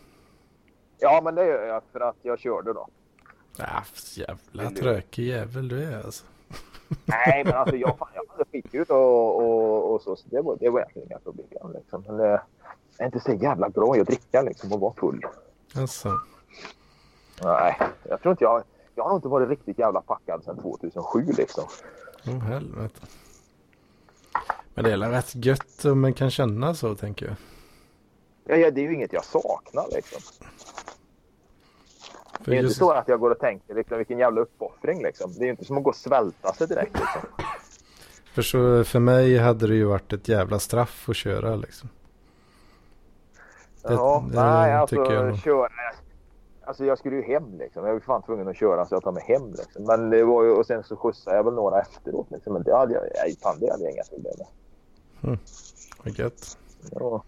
Ja, 0.99 1.21
men 1.23 1.35
det 1.35 1.45
gör 1.45 1.63
jag 1.67 1.83
för 1.91 1.99
att 1.99 2.15
jag 2.21 2.39
körde 2.39 2.73
då. 2.73 2.87
Ja, 3.57 3.83
jävla 4.15 4.69
tråkig 4.69 5.23
jävel 5.27 5.67
du 5.67 5.83
är 5.83 6.03
alltså. 6.05 6.25
Nej, 7.05 7.43
men 7.45 7.53
alltså 7.53 7.75
jag, 7.75 7.97
fan, 7.97 8.09
jag 8.13 8.23
hade 8.31 8.45
skitkul 8.51 8.85
och, 8.89 9.35
och, 9.35 9.93
och 9.93 10.01
så. 10.01 10.15
så 10.15 10.27
det, 10.29 10.41
var, 10.41 10.57
det 10.59 10.69
var 10.69 10.79
egentligen 10.79 11.07
inga 11.07 11.19
problem. 11.19 11.73
Liksom. 11.73 12.03
Men 12.07 12.17
det 12.17 12.41
är 12.97 13.05
inte 13.05 13.19
så 13.19 13.33
jävla 13.33 13.69
bra 13.69 13.95
att 13.95 14.07
dricka 14.07 14.41
liksom 14.41 14.73
och 14.73 14.79
vara 14.79 14.93
full. 14.93 15.25
Alltså. 15.75 16.19
Nej, 17.43 17.77
jag 18.03 18.21
tror 18.21 18.31
inte 18.31 18.43
jag... 18.43 18.63
Jag 18.95 19.03
har 19.03 19.09
nog 19.09 19.17
inte 19.17 19.27
varit 19.27 19.49
riktigt 19.49 19.79
jävla 19.79 20.01
packad 20.01 20.43
sedan 20.43 20.61
2007 20.61 21.25
liksom. 21.37 21.63
Åh 22.27 22.39
helvete. 22.39 23.01
Men 24.73 24.83
det 24.83 24.93
är 24.93 24.97
väl 24.97 25.11
rätt 25.11 25.35
gött 25.35 25.85
om 25.85 26.01
man 26.01 26.13
kan 26.13 26.29
känna 26.29 26.75
så 26.75 26.95
tänker 26.95 27.25
jag. 27.25 27.35
Ja, 28.43 28.55
ja, 28.55 28.71
det 28.71 28.81
är 28.81 28.83
ju 28.83 28.93
inget 28.93 29.13
jag 29.13 29.25
saknar 29.25 29.85
liksom. 29.91 30.21
För 32.43 32.51
Det 32.51 32.55
är 32.57 32.59
inte 32.59 32.65
just, 32.67 32.77
så 32.79 32.91
att 32.91 33.07
jag 33.07 33.19
går 33.19 33.31
och 33.31 33.39
tänker 33.39 33.75
liksom, 33.75 33.97
vilken 33.97 34.17
jävla 34.19 34.41
uppoffring 34.41 35.03
liksom. 35.03 35.33
Det 35.33 35.39
är 35.41 35.45
ju 35.45 35.51
inte 35.51 35.65
som 35.65 35.77
att 35.77 35.83
gå 35.83 35.89
och 35.89 35.95
svälta 35.95 36.53
sig 36.53 36.67
direkt 36.67 36.93
liksom. 36.93 37.21
för, 38.33 38.41
så, 38.41 38.83
för 38.83 38.99
mig 38.99 39.37
hade 39.37 39.67
det 39.67 39.75
ju 39.75 39.83
varit 39.85 40.13
ett 40.13 40.27
jävla 40.27 40.59
straff 40.59 41.09
att 41.09 41.15
köra 41.15 41.55
liksom. 41.55 41.89
Det- 43.83 43.93
ja, 43.93 44.25
det 44.29 44.35
nej, 44.35 44.73
alltså 44.73 44.95
jag 44.95 45.37
köra... 45.37 45.69
Alltså 46.63 46.85
jag 46.85 46.97
skulle 46.97 47.15
ju 47.15 47.21
hem 47.21 47.57
liksom. 47.57 47.85
Jag 47.85 47.93
var 47.93 47.99
fan 47.99 48.21
tvungen 48.21 48.47
att 48.47 48.57
köra 48.57 48.85
så 48.85 48.95
jag 48.95 49.03
tar 49.03 49.11
mig 49.11 49.23
hem 49.27 49.51
liksom. 49.51 49.83
Men 49.83 50.09
det 50.09 50.23
var 50.23 50.43
ju... 50.43 50.51
Och 50.51 50.65
sen 50.65 50.83
så 50.83 50.95
skjutsade 50.95 51.35
jag 51.37 51.43
väl 51.43 51.53
några 51.53 51.81
efteråt 51.81 52.31
liksom. 52.31 52.53
Men 52.53 52.63
det 52.63 52.75
hade 52.77 52.93
jag... 52.93 53.03
Nej, 53.03 53.35
fan 53.41 53.59
det 53.59 53.71
hade 53.71 53.83
jag 53.83 53.93
inga 53.93 54.03
problem 54.03 54.33
med. 55.21 55.37
Vad 56.03 56.19
gött. 56.19 56.57
Ja. 56.91 57.23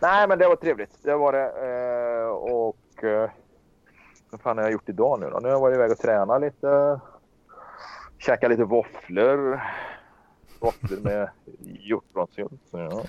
Nej, 0.00 0.28
men 0.28 0.38
det 0.38 0.48
var 0.48 0.56
trevligt. 0.56 0.90
Det 1.02 1.16
var 1.16 1.32
det. 1.32 1.50
Eh, 2.22 2.28
och 2.28 3.04
eh, 3.04 3.30
vad 4.34 4.40
fan 4.40 4.56
har 4.56 4.64
jag 4.64 4.72
gjort 4.72 4.88
idag 4.88 5.20
nu 5.20 5.30
då? 5.30 5.38
Nu 5.38 5.48
har 5.48 5.52
jag 5.52 5.60
varit 5.60 5.74
iväg 5.74 5.90
och 5.90 5.98
tränat 5.98 6.40
lite. 6.40 7.00
Käkat 8.18 8.50
lite 8.50 8.64
våfflor. 8.64 9.60
Våfflor 10.60 11.00
med 11.00 11.28
hjortronsylt. 11.60 12.62
Ja. 12.70 13.02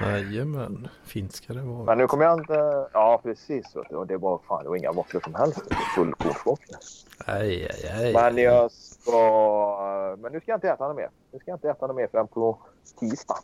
Jajamän. 0.00 0.88
Fint 1.04 1.32
ska 1.32 1.52
det 1.52 1.62
vara. 1.62 1.84
Men 1.84 1.98
nu 1.98 2.06
kommer 2.06 2.24
jag 2.24 2.38
inte... 2.40 2.88
Ja, 2.92 3.20
precis. 3.22 3.76
Och 3.90 4.06
det 4.06 4.16
var 4.16 4.38
fan 4.48 4.62
det 4.62 4.68
var 4.68 4.76
inga 4.76 4.92
våfflor 4.92 5.20
som 5.20 5.34
helst. 5.34 5.58
Var 5.70 5.76
Fullkornsvåfflor. 5.94 6.78
Aj, 7.26 7.68
aj, 7.70 8.04
aj. 8.04 8.12
Men 8.12 8.36
jag 8.36 8.70
ska... 8.70 10.16
Men 10.18 10.32
nu 10.32 10.40
ska 10.40 10.50
jag 10.50 10.56
inte 10.56 10.68
äta 10.70 10.88
något 10.88 10.96
mer. 10.96 11.10
Nu 11.32 11.38
ska 11.38 11.50
jag 11.50 11.56
inte 11.56 11.70
äta 11.70 11.86
något 11.86 11.96
mer 11.96 12.06
förrän 12.06 12.28
på 12.28 12.58
tisdag. 13.00 13.38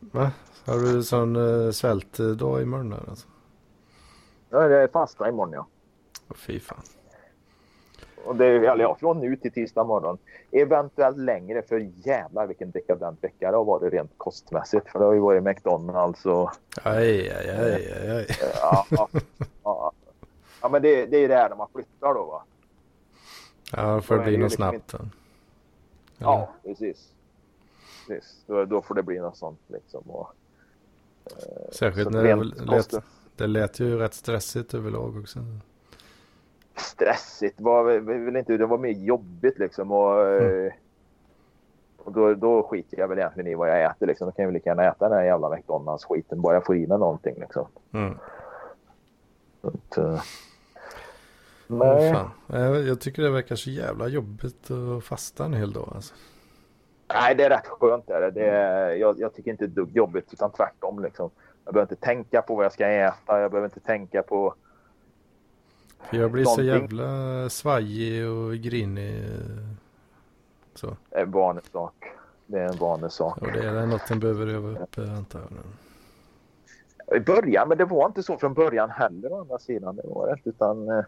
Va? 0.00 0.30
Har 0.66 0.74
du 0.74 1.02
sån 1.02 1.36
uh, 1.36 1.70
svältdag 1.70 2.62
imorgon 2.62 2.90
där 2.90 3.04
alltså? 3.08 3.28
Ja, 4.50 4.68
det 4.68 4.82
är 4.82 4.88
fasta 4.88 5.28
imorgon 5.28 5.52
ja. 5.52 5.66
Åh 6.28 6.36
fy 6.36 6.60
fan. 6.60 6.82
Och 8.24 8.36
det 8.36 8.46
är, 8.46 8.60
eller 8.60 8.84
ja, 8.84 8.96
från 9.00 9.20
nu 9.20 9.36
till 9.36 9.52
tisdag 9.52 9.84
morgon. 9.84 10.18
Eventuellt 10.50 11.18
längre 11.18 11.62
för 11.62 11.78
jävlar 11.78 12.46
vilken 12.46 12.70
dekadent 12.70 13.24
vecka 13.24 13.50
det 13.50 13.56
har 13.56 13.64
varit 13.64 13.92
rent 13.92 14.12
kostmässigt. 14.16 14.88
För 14.88 14.98
det 14.98 15.04
har 15.04 15.12
ju 15.12 15.20
varit 15.20 15.42
McDonalds 15.42 16.26
och 16.26 16.50
Aj, 16.82 17.30
aj, 17.30 17.50
aj, 17.50 17.90
aj, 17.92 18.10
aj. 18.10 18.26
ja, 18.60 18.86
ja, 18.90 19.08
ja. 19.64 19.92
ja 20.62 20.68
men 20.68 20.82
det, 20.82 21.06
det 21.06 21.16
är 21.16 21.20
ju 21.20 21.28
det 21.28 21.34
här 21.34 21.48
när 21.48 21.56
man 21.56 21.68
flyttar 21.74 22.14
då 22.14 22.24
va. 22.24 22.44
Ja, 23.72 24.00
Då 24.08 24.14
det 24.14 24.20
är 24.20 24.24
bli 24.24 24.32
det 24.32 24.38
något 24.38 24.52
ju 24.52 24.56
snabbt 24.56 24.74
liksom 24.74 25.10
då. 26.18 26.24
Ja, 26.24 26.48
precis. 26.64 27.12
precis. 28.08 28.44
Då, 28.46 28.64
då 28.64 28.82
får 28.82 28.94
det 28.94 29.02
bli 29.02 29.18
något 29.18 29.36
sånt 29.36 29.60
liksom. 29.66 30.10
Och, 30.10 30.28
Särskilt 31.72 32.04
så 32.04 32.10
när 32.10 32.22
det, 32.22 32.64
lät, 32.64 32.94
det 33.36 33.46
lät 33.46 33.80
ju 33.80 33.98
rätt 33.98 34.14
stressigt 34.14 34.74
överlag 34.74 35.16
också. 35.16 35.38
Stressigt 36.76 37.60
var 37.60 37.84
väl 38.00 38.36
inte, 38.36 38.56
det 38.56 38.66
var 38.66 38.78
mer 38.78 38.90
jobbigt 38.90 39.58
liksom. 39.58 39.92
Och, 39.92 40.28
eh, 40.28 40.72
och 41.98 42.12
då, 42.12 42.34
då 42.34 42.62
skiter 42.62 42.98
jag 42.98 43.08
väl 43.08 43.18
egentligen 43.18 43.46
i 43.50 43.54
vad 43.54 43.68
jag 43.68 43.90
äter 43.90 44.06
liksom. 44.06 44.26
Då 44.26 44.32
kan 44.32 44.42
jag 44.42 44.48
väl 44.48 44.54
lika 44.54 44.70
gärna 44.70 44.84
äta 44.84 45.08
den 45.08 45.18
här 45.18 45.24
jävla 45.24 45.48
McDonalds-skiten 45.48 46.40
bara 46.40 46.54
jag 46.54 46.66
får 46.66 46.76
i 46.76 46.86
mig 46.86 46.98
någonting 46.98 47.34
liksom. 47.40 47.66
Mm. 47.92 48.18
Att, 49.62 49.98
Åh, 49.98 50.20
nej. 51.66 52.12
fan. 52.12 52.30
Jag, 52.86 53.00
tycker 53.00 53.22
det 53.22 53.30
verkar 53.30 53.56
så 53.56 53.70
jävla 53.70 54.08
jobbigt 54.08 54.70
att 54.70 55.04
fasta 55.04 55.44
en 55.44 55.54
hel 55.54 55.72
dag 55.72 55.92
alltså. 55.94 56.14
nej, 57.14 57.34
det 57.34 57.44
är 57.44 57.50
rätt 57.50 57.66
skönt. 57.66 58.10
Är 58.10 58.30
det. 58.30 58.46
Är, 58.46 58.90
jag, 58.90 59.20
jag 59.20 59.34
tycker 59.34 59.50
inte 59.50 59.66
det 59.66 59.72
är 59.72 59.74
dugg 59.74 59.96
jobbigt 59.96 60.32
utan 60.32 60.50
tvärtom 60.50 61.02
liksom. 61.02 61.30
Jag 61.64 61.74
behöver 61.74 61.92
inte 61.92 62.04
tänka 62.06 62.42
på 62.42 62.54
vad 62.54 62.64
jag 62.64 62.72
ska 62.72 62.86
äta. 62.86 63.40
Jag 63.40 63.50
behöver 63.50 63.68
inte 63.68 63.80
tänka 63.80 64.22
på... 64.22 64.54
För 66.10 66.16
jag 66.16 66.30
blir 66.30 66.44
så 66.44 66.62
Någonting. 66.62 66.98
jävla 66.98 67.48
svajig 67.50 68.28
och 68.28 68.54
grinig. 68.54 69.24
Så. 70.74 70.96
Det 71.10 71.16
är 71.18 71.22
en 71.22 71.30
vanesak. 71.30 71.94
Det 72.46 72.58
är 72.58 72.68
en 72.68 72.76
vanesak. 72.78 73.38
Och 73.42 73.52
det 73.52 73.66
är 73.68 73.86
något 73.86 74.10
en 74.10 74.20
behöver 74.20 74.46
öva 74.46 74.68
upp 74.68 74.98
eh, 74.98 75.16
antar 75.16 75.40
jag. 75.40 75.50
I 77.16 77.20
början, 77.20 77.68
men 77.68 77.78
det 77.78 77.84
var 77.84 78.06
inte 78.06 78.22
så 78.22 78.36
från 78.36 78.54
början 78.54 78.90
heller 78.90 79.32
å 79.32 79.40
andra 79.40 79.58
sidan. 79.58 79.96
Det 79.96 80.02
var 80.04 80.26
det 80.26 80.36
utan... 80.50 80.88
Eh, 80.88 81.04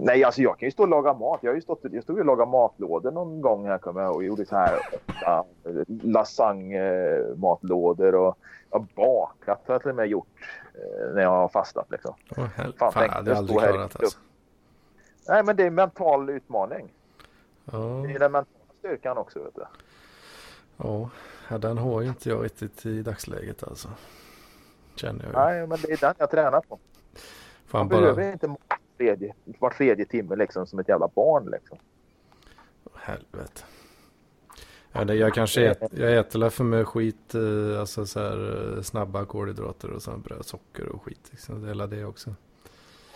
nej, 0.00 0.24
alltså 0.24 0.42
jag 0.42 0.58
kan 0.58 0.66
ju 0.66 0.70
stå 0.70 0.82
och 0.82 0.88
laga 0.88 1.14
mat. 1.14 1.38
Jag, 1.42 1.50
har 1.50 1.54
ju 1.54 1.60
stått, 1.62 1.78
jag 1.82 2.02
stod 2.02 2.16
ju 2.16 2.20
och 2.20 2.26
lagade 2.26 2.50
matlådor 2.50 3.10
någon 3.10 3.40
gång 3.40 3.66
här 3.66 3.78
kommer 3.78 4.02
jag 4.02 4.16
och 4.16 4.24
gjorde 4.24 4.46
så 4.46 4.56
här 4.56 4.78
åtta 4.92 5.44
lasagne-matlådor 6.02 8.14
och 8.14 8.38
jag 8.70 8.86
bakat 8.96 9.60
har 9.66 9.74
jag 9.74 9.80
till 9.80 9.90
och 9.90 9.96
med 9.96 10.06
gjort 10.06 10.26
när 11.14 11.22
jag 11.22 11.30
har 11.30 11.48
fastat 11.48 11.90
liksom. 11.90 12.14
Åh, 12.36 12.46
hel... 12.56 12.72
Fan, 12.72 12.92
Fan, 12.92 13.02
jag 13.02 13.10
hade 13.12 13.36
aldrig 13.36 13.58
klarat 13.58 13.96
alltså. 14.00 14.18
Nej, 15.28 15.42
men 15.44 15.56
det 15.56 15.62
är 15.62 15.66
en 15.66 15.74
mental 15.74 16.30
utmaning. 16.30 16.92
Ja, 17.64 17.78
Det 17.78 18.12
är 18.12 18.18
den 18.18 18.32
mentala 18.32 18.64
styrkan 18.78 19.18
också. 19.18 19.38
Vet 19.44 19.54
du. 19.54 19.64
ja. 20.76 21.10
ja, 21.48 21.58
den 21.58 21.78
har 21.78 22.00
ju 22.00 22.08
inte 22.08 22.28
jag 22.28 22.44
riktigt 22.44 22.86
i 22.86 23.02
dagsläget 23.02 23.62
alltså. 23.62 23.88
Känner 24.96 25.24
jag 25.24 25.32
ju. 25.32 25.38
Nej, 25.38 25.66
men 25.66 25.78
det 25.82 25.92
är 25.92 25.96
den 25.96 26.14
jag 26.18 26.30
tränar 26.30 26.60
på. 26.60 26.78
Fan 27.66 27.78
Man 27.80 27.88
bara. 27.88 28.00
behöver 28.00 28.32
inte 28.32 28.46
var 28.46 28.58
tredje, 28.96 29.34
var 29.58 29.70
tredje 29.70 30.04
timme 30.04 30.36
liksom 30.36 30.66
som 30.66 30.78
ett 30.78 30.88
jävla 30.88 31.08
barn 31.08 31.48
liksom. 31.52 31.78
Helvete. 32.94 33.62
Ja, 34.94 35.04
det, 35.04 35.14
jag 35.14 35.34
kanske 35.34 35.70
ät, 35.70 35.82
jag 35.90 36.16
äter 36.16 36.50
för 36.50 36.64
mig 36.64 36.84
skit, 36.84 37.34
eh, 37.34 37.80
alltså 37.80 38.06
så 38.06 38.20
här 38.20 38.74
eh, 38.76 38.82
snabba 38.82 39.24
kolhydrater 39.24 39.90
och 39.90 40.02
sånt 40.02 40.24
bröd, 40.24 40.46
socker 40.46 40.88
och 40.88 41.02
skit. 41.02 41.28
Liksom. 41.30 41.62
Det 41.62 41.70
är 41.70 41.86
det 41.86 42.04
också. 42.04 42.34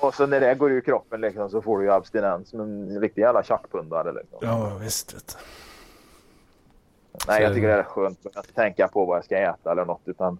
Och 0.00 0.14
så 0.14 0.26
när 0.26 0.40
det 0.40 0.54
går 0.54 0.72
ur 0.72 0.80
kroppen 0.80 1.20
liksom, 1.20 1.50
så 1.50 1.62
får 1.62 1.78
du 1.78 1.84
ju 1.84 1.92
abstinens. 1.92 2.52
Men 2.52 2.90
en 2.90 3.00
riktig 3.00 3.22
jävla 3.22 3.42
tjackpundare 3.42 4.12
liksom. 4.12 4.38
Ja, 4.40 4.78
visst. 4.80 5.14
Vet. 5.14 5.38
Nej, 7.28 7.42
jag 7.42 7.54
tycker 7.54 7.68
det 7.68 7.74
är 7.74 7.82
skönt 7.82 8.26
att 8.34 8.54
tänka 8.54 8.88
på 8.88 9.04
vad 9.04 9.16
jag 9.16 9.24
ska 9.24 9.38
äta 9.38 9.72
eller 9.72 9.84
något. 9.84 10.02
Utan 10.04 10.38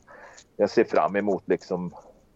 jag 0.57 0.71
ser 0.71 0.85
fram 0.85 1.17
emot 1.17 1.43
liksom 1.47 1.95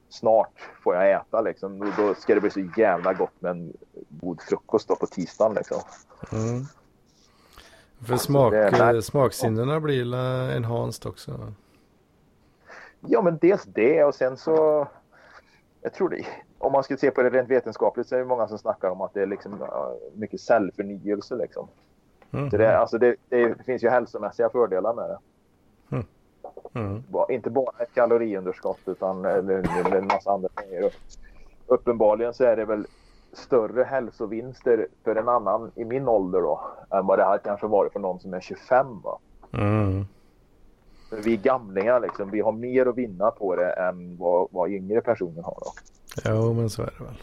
snart 0.08 0.70
får 0.82 0.94
jag 0.94 1.10
äta 1.10 1.40
liksom. 1.40 1.80
Och 1.80 1.88
då 1.96 2.14
ska 2.14 2.34
det 2.34 2.40
bli 2.40 2.50
så 2.50 2.68
jävla 2.76 3.12
gott 3.12 3.40
med 3.40 3.50
en 3.50 3.72
god 4.08 4.42
frukost 4.42 4.88
då 4.88 4.96
på 4.96 5.06
tisdagen 5.06 5.54
liksom. 5.54 5.80
Mm. 6.32 6.66
För 8.06 8.16
smak, 8.16 8.52
det 8.52 8.58
är- 8.58 8.94
eh, 8.94 9.00
smaksinnena 9.00 9.80
blir 9.80 10.14
enhanced 10.56 11.06
också. 11.10 11.52
Ja, 13.00 13.22
men 13.22 13.38
dels 13.40 13.64
det 13.64 14.04
och 14.04 14.14
sen 14.14 14.36
så. 14.36 14.88
Jag 15.82 15.94
tror 15.94 16.08
det. 16.08 16.26
Om 16.58 16.72
man 16.72 16.82
skulle 16.84 16.98
se 16.98 17.10
på 17.10 17.22
det 17.22 17.30
rent 17.30 17.48
vetenskapligt 17.50 18.08
så 18.08 18.14
är 18.14 18.18
det 18.18 18.24
många 18.24 18.48
som 18.48 18.58
snackar 18.58 18.88
om 18.90 19.00
att 19.00 19.14
det 19.14 19.22
är 19.22 19.26
liksom 19.26 19.54
mycket 20.14 20.40
cellförnyelse 20.40 21.36
liksom. 21.36 21.68
Mm. 22.32 22.50
Så 22.50 22.56
det, 22.56 22.78
alltså 22.78 22.98
det, 22.98 23.16
det 23.28 23.64
finns 23.66 23.84
ju 23.84 23.88
hälsomässiga 23.88 24.48
fördelar 24.50 24.94
med 24.94 25.10
det. 25.10 25.18
Mm. 26.74 27.02
Ba- 27.08 27.26
Inte 27.30 27.50
bara 27.50 27.72
ett 27.82 27.94
kaloriunderskott 27.94 28.78
utan 28.86 29.24
eller, 29.24 29.86
eller 29.86 29.96
en 29.96 30.06
massa 30.06 30.30
andra 30.30 30.48
grejer. 30.68 30.92
Uppenbarligen 31.66 32.34
så 32.34 32.44
är 32.44 32.56
det 32.56 32.64
väl 32.64 32.86
större 33.32 33.84
hälsovinster 33.84 34.86
för 35.04 35.16
en 35.16 35.28
annan 35.28 35.70
i 35.74 35.84
min 35.84 36.08
ålder 36.08 36.40
då 36.40 36.60
än 36.90 37.06
vad 37.06 37.18
det 37.18 37.24
här 37.24 37.38
kanske 37.38 37.66
varit 37.66 37.92
för 37.92 38.00
någon 38.00 38.20
som 38.20 38.34
är 38.34 38.40
25. 38.40 38.86
Va? 39.02 39.18
Mm. 39.52 40.06
Vi 41.24 41.36
gamlingar 41.36 42.00
liksom. 42.00 42.30
Vi 42.30 42.40
har 42.40 42.52
mer 42.52 42.86
att 42.86 42.96
vinna 42.96 43.30
på 43.30 43.56
det 43.56 43.72
än 43.72 44.16
vad, 44.16 44.48
vad 44.50 44.70
yngre 44.70 45.00
personer 45.00 45.42
har. 45.42 45.58
Då. 45.60 45.72
Jo, 46.24 46.52
men 46.52 46.70
så 46.70 46.82
är 46.82 46.94
det 46.98 47.04
väl. 47.04 47.16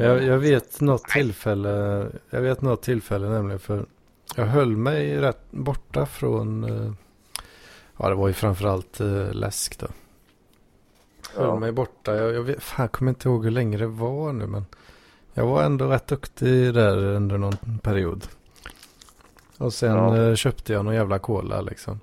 Jag, 0.00 0.22
jag 0.22 0.38
vet 0.38 0.80
något 0.80 1.04
tillfälle, 1.04 2.06
jag 2.30 2.40
vet 2.40 2.62
något 2.62 2.82
tillfälle 2.82 3.28
nämligen 3.28 3.58
för 3.58 3.86
jag 4.36 4.46
höll 4.46 4.76
mig 4.76 5.20
rätt 5.20 5.50
borta 5.50 6.06
från, 6.06 6.64
eh, 6.64 6.92
ja 7.96 8.08
det 8.08 8.14
var 8.14 8.28
ju 8.28 8.34
framförallt 8.34 9.00
eh, 9.00 9.32
läsk 9.32 9.80
då. 9.80 9.86
Höll 11.38 11.46
Ja. 11.46 11.56
mig 11.56 11.72
borta, 11.72 12.16
jag, 12.16 12.48
jag 12.48 12.62
fan, 12.62 12.88
kommer 12.88 13.08
inte 13.10 13.28
ihåg 13.28 13.44
hur 13.44 13.50
länge 13.50 13.76
det 13.76 13.86
var 13.86 14.32
nu 14.32 14.46
men 14.46 14.66
jag 15.34 15.46
var 15.46 15.62
ändå 15.62 15.86
rätt 15.86 16.06
duktig 16.06 16.74
där 16.74 16.96
under 17.04 17.38
någon 17.38 17.78
period. 17.82 18.28
Och 19.58 19.72
sen 19.72 19.96
Ja. 19.96 20.16
eh, 20.16 20.34
köpte 20.34 20.72
jag 20.72 20.84
någon 20.84 20.94
jävla 20.94 21.18
cola 21.18 21.60
liksom. 21.60 22.00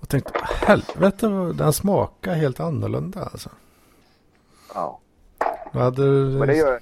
Och 0.00 0.08
tänkte, 0.08 0.32
helvete 0.42 1.26
den 1.54 1.72
smakar 1.72 2.34
helt 2.34 2.60
annorlunda 2.60 3.22
alltså. 3.32 3.50
Ja. 4.74 5.00
Hade, 5.72 6.02
Men 6.02 6.48
det, 6.48 6.56
gör, 6.56 6.80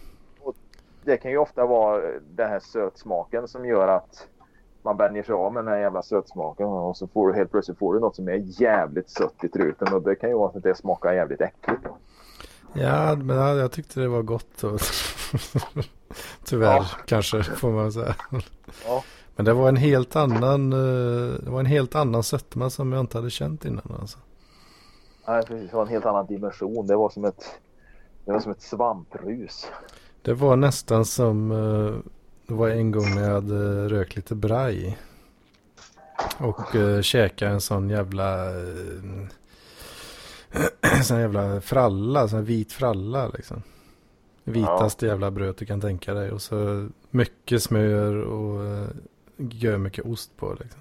det 1.05 1.17
kan 1.17 1.31
ju 1.31 1.37
ofta 1.39 1.67
vara 1.67 2.03
den 2.31 2.49
här 2.51 2.61
sötsmaken 2.61 3.49
som 3.49 3.67
gör 3.67 3.89
att 3.89 4.27
man 4.85 4.97
vänjer 4.97 5.23
sig 5.23 5.35
av 5.35 5.53
med 5.53 5.65
den 5.65 5.73
här 5.73 5.81
jävla 5.81 6.03
sötsmaken 6.03 6.67
och 6.67 6.97
så 6.97 7.07
får 7.07 7.29
du 7.29 7.35
helt 7.35 7.51
plötsligt 7.51 7.79
får 7.79 7.95
du 7.95 8.01
något 8.01 8.17
som 8.17 8.29
är 8.29 8.61
jävligt 8.63 9.11
sött 9.11 9.45
i 9.45 9.49
truten 9.49 9.93
och 9.95 10.03
det 10.03 10.15
kan 10.15 10.31
ju 10.31 10.37
vara 10.37 10.51
att 10.57 10.63
det 10.63 10.75
smakar 10.75 11.13
jävligt 11.13 11.41
äckligt. 11.41 11.83
Ja, 12.73 13.17
men 13.17 13.37
jag, 13.37 13.57
jag 13.57 13.73
tyckte 13.73 14.01
det 14.01 14.09
var 14.09 14.23
gott. 14.23 14.65
Och 14.65 14.81
Tyvärr 16.45 16.77
Ja. 16.77 16.87
kanske 17.07 17.43
får 17.43 17.71
man 17.71 17.93
säga. 17.93 18.15
Ja. 18.87 19.03
Men 19.37 19.45
det 19.45 19.53
var 19.53 19.69
en 19.69 19.77
helt 19.77 20.17
annan, 20.17 20.73
eh, 20.73 21.35
det 21.45 21.51
var 21.51 21.61
en 21.61 21.67
helt 21.67 21.95
annan 21.95 22.23
sötma 22.23 22.71
som 22.71 22.93
jag 22.93 23.01
inte 23.01 23.19
hade 23.19 23.31
känt 23.31 23.65
innan. 23.65 23.97
Alltså. 24.01 24.19
Nej, 25.27 25.43
precis. 25.43 25.71
Det 25.71 25.77
var 25.77 25.83
en 25.83 25.89
helt 25.89 26.07
annan 26.07 26.27
dimension. 26.27 26.87
Det 26.87 26.97
var 26.97 27.09
som 27.11 27.25
ett, 27.25 27.45
det 28.25 28.33
var 28.33 28.41
som 28.41 28.53
ett 28.53 28.63
svamprus. 28.63 29.67
Det 30.23 30.35
var 30.35 30.57
nästan 30.57 31.05
som, 31.05 31.51
eh, 31.51 31.95
det 32.47 32.55
var 32.55 32.69
en 32.69 32.91
gång 32.91 33.15
när 33.15 33.23
jag 33.23 33.35
hade 33.35 33.89
rökt 33.89 34.17
lite 34.17 34.35
braj. 34.35 34.99
Och 36.39 36.75
uh, 36.75 37.01
käka 37.01 37.49
en 37.49 37.61
sån 37.61 37.91
jävla, 37.91 38.51
uh, 38.51 39.27
sån 41.03 41.21
jävla 41.21 41.61
fralla, 41.61 42.29
sån 42.29 42.45
vit 42.45 42.73
fralla 42.73 43.29
liksom. 43.29 43.63
Vitaste 44.45 45.07
jävla 45.07 45.31
bröd 45.31 45.55
du 45.59 45.67
kan 45.67 45.81
tänka 45.81 46.15
dig. 46.15 46.31
Och 46.31 46.43
så 46.43 46.89
mycket 47.11 47.63
smör 47.63 48.17
och 48.17 48.87
gör 49.37 49.79
mycket 49.79 50.07
ost 50.07 50.37
på 50.37 50.57
liksom. 50.61 50.81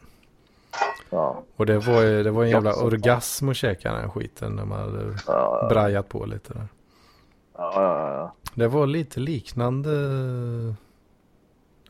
Ja. 1.09 1.43
Och 1.55 1.65
det 1.65 1.79
var, 1.79 2.23
det 2.23 2.31
var 2.31 2.43
en 2.43 2.49
jävla 2.49 2.69
Ja, 2.69 2.83
orgasm 2.83 3.49
att 3.49 3.55
käka 3.55 3.93
den 3.93 4.11
skiten 4.11 4.51
när 4.55 4.65
man 4.65 4.79
hade 4.79 5.03
Ja, 5.27 5.59
ja, 5.61 5.67
brajat 5.69 6.09
på 6.09 6.25
lite 6.25 6.53
där. 6.53 6.67
ja, 7.57 7.73
ja, 7.75 8.13
ja. 8.13 8.33
Det 8.55 8.67
var 8.67 8.87
lite 8.87 9.19
liknande. 9.19 9.89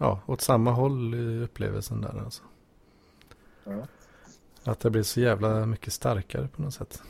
Ja, 0.04 0.20
åt 0.26 0.42
samma 0.42 0.72
håll 0.72 1.16
i 1.16 1.44
upplevelsen 1.44 2.02
där 2.02 2.22
alltså. 2.26 2.44
Ja. 3.64 3.72
Att 4.66 4.80
det 4.80 4.90
blev 4.90 5.04
så 5.04 5.20
jävla 5.20 5.66
mycket 5.66 5.94
starkare 5.94 6.48
på 6.48 6.62
något 6.62 6.74
sätt. 6.74 7.02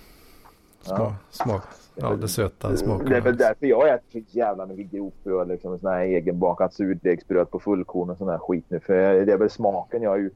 Smak, 0.81 0.99
Ja. 0.99 1.15
smak. 1.29 1.63
Ja, 1.95 2.09
det 2.15 2.27
söta 2.27 2.69
Det 2.69 3.17
är 3.17 3.21
väl 3.21 3.37
därför 3.37 3.65
jag 3.65 3.89
äter 3.89 4.23
så 4.31 4.37
jävla 4.37 4.65
mycket 4.65 4.91
grovt 4.91 5.23
bröd. 5.23 5.47
Liksom, 5.47 5.79
sån 5.79 5.91
här 5.91 5.99
egenbakat 5.99 6.73
surdegsbröd 6.73 7.51
på 7.51 7.59
fullkorn 7.59 8.09
och 8.09 8.17
sån 8.17 8.29
här 8.29 8.37
skit 8.37 8.65
nu. 8.67 8.79
För 8.79 9.25
det 9.25 9.33
är 9.33 9.37
väl 9.37 9.49
smaken 9.49 10.01
jag 10.01 10.13
är 10.13 10.17
ju... 10.19 10.31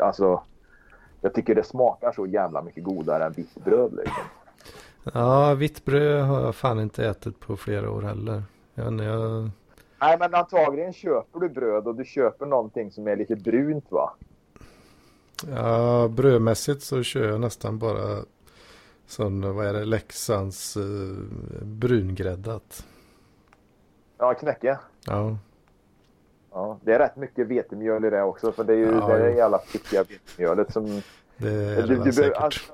Alltså... 0.00 0.42
Jag 1.20 1.34
tycker 1.34 1.54
det 1.54 1.64
smakar 1.64 2.12
så 2.12 2.26
jävla 2.26 2.62
mycket 2.62 2.84
godare 2.84 3.24
än 3.24 3.32
vitt 3.32 3.64
bröd 3.64 3.92
liksom. 3.96 4.22
Ja, 5.12 5.54
vitt 5.54 5.84
bröd 5.84 6.24
har 6.24 6.40
jag 6.40 6.54
fan 6.54 6.80
inte 6.80 7.06
ätit 7.06 7.40
på 7.40 7.56
flera 7.56 7.90
år 7.90 8.02
heller. 8.02 8.42
Jag, 8.74 8.84
vet 8.84 8.92
inte, 8.92 9.04
jag, 9.04 9.50
Nej 10.02 10.18
men 10.18 10.34
antagligen 10.34 10.92
köper 10.92 11.40
du 11.40 11.48
bröd 11.48 11.86
och 11.86 11.94
du 11.94 12.04
köper 12.04 12.46
någonting 12.46 12.90
som 12.90 13.08
är 13.08 13.16
lite 13.16 13.36
brunt 13.36 13.86
va? 13.90 14.14
ja, 15.50 16.08
brödmässigt 16.08 16.82
så 16.82 17.02
kör 17.02 17.28
jag 17.28 17.40
nästan 17.40 17.78
bara 17.78 18.24
sån, 19.06 19.56
vad 19.56 19.66
är 19.66 19.72
det, 19.72 19.84
Leksands 19.84 20.76
eh, 20.76 20.82
brungräddat. 21.62 22.86
Ja, 24.18 24.34
knäcke. 24.34 24.78
Ja, 25.06 25.38
Ja, 26.52 26.78
det 26.82 26.92
är 26.92 26.98
rätt 26.98 27.16
mycket 27.16 27.46
vetemjöl 27.46 28.04
i 28.04 28.10
det 28.10 28.22
också. 28.22 28.52
För 28.52 28.64
det 28.64 28.72
är 28.72 28.76
ju 28.76 28.92
Ja, 28.92 29.06
det 29.08 29.24
är 29.24 29.36
jävla 29.36 29.58
fittiga 29.58 30.02
vetemjölet 30.02 30.72
som... 30.72 31.02
det 31.36 31.48
är 31.48 31.76
du, 31.76 31.82
det 31.82 31.86
du 31.86 31.96
behöver, 31.96 32.12
säkert. 32.12 32.36
alltså, 32.36 32.72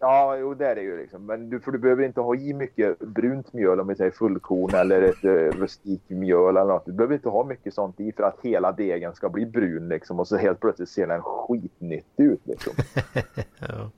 ja, 0.00 0.36
jo 0.36 0.54
det 0.54 0.66
är 0.66 0.74
det 0.74 0.82
ju 0.82 0.96
liksom. 0.96 1.26
Men 1.26 1.50
du, 1.50 1.60
för 1.60 1.72
du 1.72 1.78
behöver 1.78 2.04
inte 2.04 2.20
ha 2.20 2.34
i 2.34 2.54
mycket 2.54 2.98
brunt 2.98 3.52
mjöl 3.52 3.80
om 3.80 3.88
vi 3.88 3.96
säger 3.96 4.10
fullkorn 4.10 4.74
eller 4.74 5.02
ett 5.02 5.24
uh, 5.24 5.60
rustikt 5.60 6.10
mjöl 6.10 6.56
eller 6.56 6.72
något. 6.72 6.86
Du 6.86 6.92
behöver 6.92 7.14
inte 7.14 7.28
ha 7.28 7.44
mycket 7.44 7.74
sånt 7.74 8.00
i 8.00 8.12
för 8.12 8.22
att 8.22 8.38
hela 8.42 8.72
degen 8.72 9.14
ska 9.14 9.28
bli 9.28 9.46
brun 9.46 9.88
liksom. 9.88 10.20
Och 10.20 10.28
så 10.28 10.36
helt 10.36 10.60
plötsligt 10.60 10.88
ser 10.88 11.06
den 11.06 11.22
skitnyttig 11.22 12.24
ut 12.24 12.40
liksom. 12.44 12.72
Ja. 13.68 13.90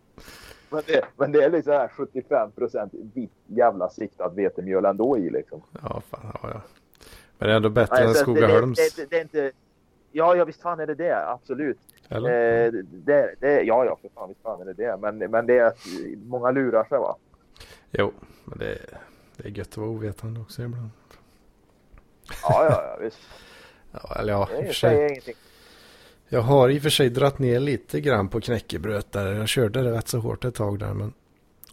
Men 0.70 0.82
det, 0.86 1.04
men 1.16 1.32
det 1.32 1.44
är 1.44 1.50
liksom 1.50 1.72
här 1.72 1.88
75 1.88 2.50
vitt 3.14 3.32
jävla 3.46 3.90
siktat 3.90 4.34
vetemjöl 4.34 4.84
ändå 4.84 5.18
i 5.18 5.30
liksom. 5.30 5.62
Ja, 5.82 6.02
fan, 6.10 6.20
ja, 6.42 6.50
ja. 6.54 6.60
Men 7.38 7.48
det 7.48 7.52
är 7.52 7.56
ändå 7.56 7.70
bättre 7.70 7.96
Nej, 7.96 8.04
än 8.04 8.14
Skogaholms. 8.14 8.78
Det, 8.78 8.96
det, 8.96 9.02
det, 9.02 9.10
det 9.10 9.16
är 9.16 9.22
inte... 9.22 9.52
Ja, 10.12 10.36
ja, 10.36 10.44
visst 10.44 10.62
fan 10.62 10.80
är 10.80 10.86
det 10.86 10.94
det. 10.94 11.28
Absolut. 11.28 11.78
Eller? 12.12 12.64
Eh, 12.66 12.72
det, 12.90 13.34
det, 13.40 13.62
ja, 13.62 13.84
ja, 13.84 13.98
för 14.02 14.08
fan, 14.14 14.28
visst 14.28 14.42
fan 14.42 14.60
är 14.60 14.64
det 14.64 14.72
det. 14.72 14.96
Men, 15.00 15.18
men 15.30 15.46
det 15.46 15.58
är 15.58 15.64
att 15.64 15.78
många 16.26 16.50
lurar 16.50 16.84
sig 16.84 16.98
va. 16.98 17.16
Jo, 17.90 18.12
men 18.44 18.58
det, 18.58 18.78
det 19.36 19.48
är 19.48 19.52
gött 19.52 19.68
att 19.68 19.76
vara 19.76 19.88
ovetande 19.88 20.40
också 20.40 20.62
ibland. 20.62 20.90
Ja, 22.42 22.64
ja, 22.64 22.84
ja 22.86 22.98
visst. 23.04 23.18
Ja, 23.92 24.14
eller 24.20 24.32
ja, 24.32 24.48
Det 24.62 24.74
säger 24.74 25.08
ingenting. 25.10 25.34
Jag 26.28 26.40
har 26.40 26.68
i 26.68 26.78
och 26.78 26.82
för 26.82 26.90
sig 26.90 27.10
dratt 27.10 27.38
ner 27.38 27.60
lite 27.60 28.00
grann 28.00 28.28
på 28.28 28.40
knäckebröd 28.40 29.04
där. 29.10 29.32
Jag 29.32 29.48
körde 29.48 29.82
det 29.82 29.92
rätt 29.92 30.08
så 30.08 30.18
hårt 30.18 30.44
ett 30.44 30.54
tag 30.54 30.78
där. 30.78 30.94
Men 30.94 31.12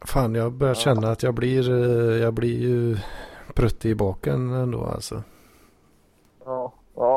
fan, 0.06 0.36
jag 0.36 0.52
börjar 0.52 0.76
Ja. 0.76 0.80
känna 0.82 1.11
att 1.11 1.24
jag 1.24 1.34
blir, 1.34 1.70
eh, 1.72 2.18
jag 2.22 2.34
blir 2.34 2.57
ju 2.60 2.98
pruttig 3.53 3.90
i 3.90 3.95
baken 3.95 4.53
ändå 4.53 4.86
alltså. 4.86 5.24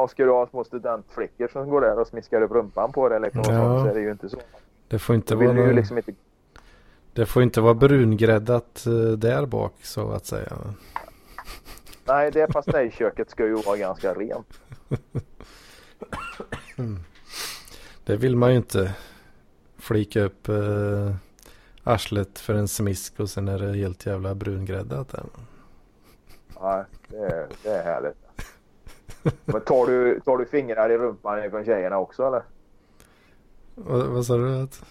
Ska 0.08 0.24
du 0.24 0.30
ha 0.30 0.46
små 0.46 0.64
studentflickor 0.64 1.48
som 1.48 1.68
går 1.70 1.80
där 1.80 1.98
och 1.98 2.06
smiskar 2.06 2.42
upp 2.42 2.50
rumpan 2.50 2.92
på 2.92 3.08
det 3.08 3.18
liksom, 3.18 3.42
Ja. 3.46 3.46
sånt, 3.46 3.80
så 3.82 3.86
är 3.90 3.94
det 3.94 4.00
ju 4.00 4.10
inte 4.12 4.28
så. 4.28 4.38
Det 4.88 4.98
får 4.98 5.14
inte 5.14 5.34
vara, 5.34 5.52
någon- 5.52 5.74
liksom 5.74 5.96
inte... 5.98 6.12
det 7.12 7.26
får 7.26 7.42
inte 7.42 7.60
vara 7.60 7.74
brungräddat 7.74 8.86
eh, 8.86 8.92
där 9.18 9.46
bak 9.46 9.74
så 9.82 10.10
att 10.10 10.26
säga. 10.26 10.52
Nej, 12.04 12.30
det 12.30 12.46
pastejköket 12.46 13.30
ska 13.30 13.46
ju 13.46 13.54
vara 13.54 13.76
ganska 13.76 14.14
rent. 14.14 14.60
Det 18.04 18.16
vill 18.16 18.36
man 18.36 18.50
ju 18.50 18.56
inte 18.56 18.94
flika 19.78 20.22
upp 20.22 20.48
eh, 20.48 21.14
arslet 21.84 22.38
för 22.38 22.54
en 22.54 22.68
smisk 22.68 23.20
och 23.20 23.30
sen 23.30 23.48
är 23.48 23.58
det 23.58 23.72
helt 23.72 24.06
jävla 24.06 24.34
brungräddat. 24.34 25.14
Nej, 26.62 26.84
det 27.08 27.16
är, 27.16 27.46
det 27.62 27.68
är 27.70 27.84
härligt. 27.84 28.16
Men 29.44 29.60
tar 29.60 29.86
du, 29.86 30.20
tar 30.20 30.38
du 30.38 30.46
fingrar 30.46 30.90
i 30.90 30.98
rumpan 30.98 31.50
från 31.50 31.64
tjejerna 31.64 31.98
också 31.98 32.26
eller? 32.26 32.42
Vad, 33.74 34.06
vad 34.06 34.26
sa 34.26 34.36
du? 34.36 34.62
Att... 34.62 34.84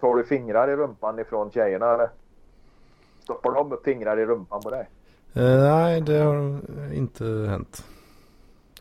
Tar 0.00 0.14
du 0.14 0.24
fingrar 0.24 0.70
i 0.70 0.76
rumpan 0.76 1.18
ifrån 1.18 1.50
tjejerna 1.50 1.94
eller? 1.94 2.10
Stoppar 3.20 3.52
de 3.52 3.72
upp 3.72 3.84
fingrar 3.84 4.18
i 4.18 4.26
rumpan 4.26 4.60
på 4.62 4.70
dig? 4.70 4.88
Eh, 5.32 5.42
nej, 5.42 6.00
det 6.00 6.18
har 6.18 6.60
inte 6.92 7.24
hänt. 7.24 7.84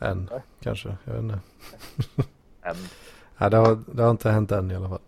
Än, 0.02 0.28
Nej. 0.32 0.42
kanske. 0.60 0.98
Jag 1.04 1.14
vet 1.14 1.22
inte. 1.22 1.40
Än. 2.62 2.76
Nej, 3.38 3.50
det 3.50 3.58
har, 3.58 3.78
det 3.86 4.04
har 4.04 4.12
inte 4.12 4.30
hänt 4.30 4.52
än 4.52 4.72
i 4.72 4.76
alla 4.76 4.90
fall. 4.90 5.00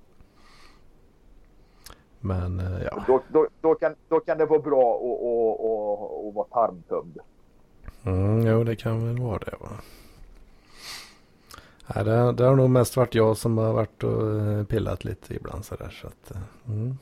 Men 2.20 2.60
eh, 2.60 2.84
ja. 2.84 3.04
Då, 3.08 3.22
då, 3.28 3.48
då, 3.62 3.76
kan, 3.76 3.96
då 4.08 4.20
kan 4.20 4.38
det 4.38 4.46
vara 4.46 4.60
bra 4.60 4.96
att, 4.96 6.36
vara 6.36 6.48
tarmtömd. 6.48 7.20
Mm, 8.06 8.48
jo, 8.48 8.64
det 8.64 8.76
kan 8.76 9.08
väl 9.08 9.24
vara 9.24 9.40
det 9.40 9.56
va. 9.60 9.70
Nej, 11.96 12.06
det, 12.06 12.32
det 12.32 12.44
har 12.44 12.56
nog 12.56 12.70
mest 12.70 12.98
varit 12.98 13.16
jag 13.16 13.38
som 13.38 13.58
har 13.58 13.74
varit 13.74 14.04
och 14.04 14.40
eh, 14.40 14.66
pillat 14.66 15.04
lite 15.04 15.36
ibland 15.36 15.66
sådär. 15.66 15.90
Så 16.02 16.08
att, 16.08 16.32
eh, 16.32 16.42
mm. 16.68 16.98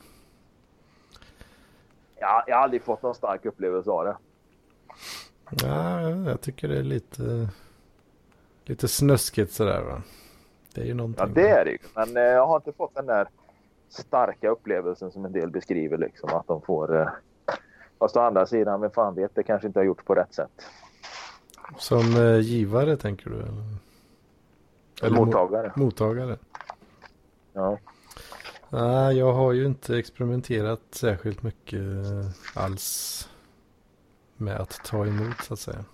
Ja, 2.20 2.44
jag 2.48 2.56
har 2.56 2.64
aldrig 2.64 2.84
fått 2.84 3.02
någon 3.02 3.16
stark 3.16 3.46
upplevelse 3.46 3.90
av 3.90 4.06
det. 4.06 4.18
Ja, 5.64 6.10
jag 6.10 6.42
tycker 6.42 6.68
det 6.68 6.78
är 6.78 6.84
lite, 6.84 7.50
lite 8.66 8.88
snuskigt 8.88 9.54
sådär 9.54 9.82
va. 9.82 10.02
Det 10.74 10.82
är 10.82 10.86
ju 10.86 10.94
någonting. 10.94 11.26
Ja, 11.28 11.34
det 11.34 11.50
är 11.50 11.66
det 11.66 11.72
ju. 11.72 11.78
Men 11.96 12.18
eh, 12.18 12.24
jag 12.24 12.48
har 12.48 12.56
inte 12.56 12.72
fått 12.72 12.96
den 12.96 13.06
där 13.06 13.28
starka 13.90 14.50
upplevelsen 14.50 15.12
som 15.12 15.26
en 15.26 15.32
del 15.32 15.50
beskriver. 15.50 15.98
Liksom, 15.98 16.30
att 16.30 16.48
de 16.48 16.62
får... 16.62 17.02
Eh, 17.02 17.10
fast 18.00 18.18
å 18.18 18.20
andra 18.20 18.46
sidan, 18.46 18.82
vem 18.82 18.92
fan 18.92 19.16
vet, 19.16 19.36
det 19.36 19.44
kanske 19.44 19.68
inte 19.68 19.80
har 19.80 19.86
gjorts 19.86 20.04
på 20.04 20.16
rätt 20.16 20.34
sätt. 20.34 20.66
Som 21.78 22.16
eh, 22.16 22.40
givare 22.40 22.98
tänker 22.98 23.30
du? 23.30 23.36
Eller, 23.36 23.54
Eller 25.02 25.18
mo- 25.18 25.26
Mottagare. 25.26 25.72
mottagare? 25.76 26.38
Ja. 27.54 27.78
Nej, 28.70 29.18
jag 29.18 29.34
har 29.34 29.52
ju 29.54 29.66
inte 29.66 29.98
experimenterat 29.98 30.82
särskilt 30.92 31.44
mycket 31.44 31.80
eh, 31.80 32.64
alls 32.64 33.30
med 34.38 34.56
att 34.58 34.80
ta 34.86 35.06
emot 35.06 35.38
så 35.44 35.54
att 35.54 35.60
säga. 35.60 35.86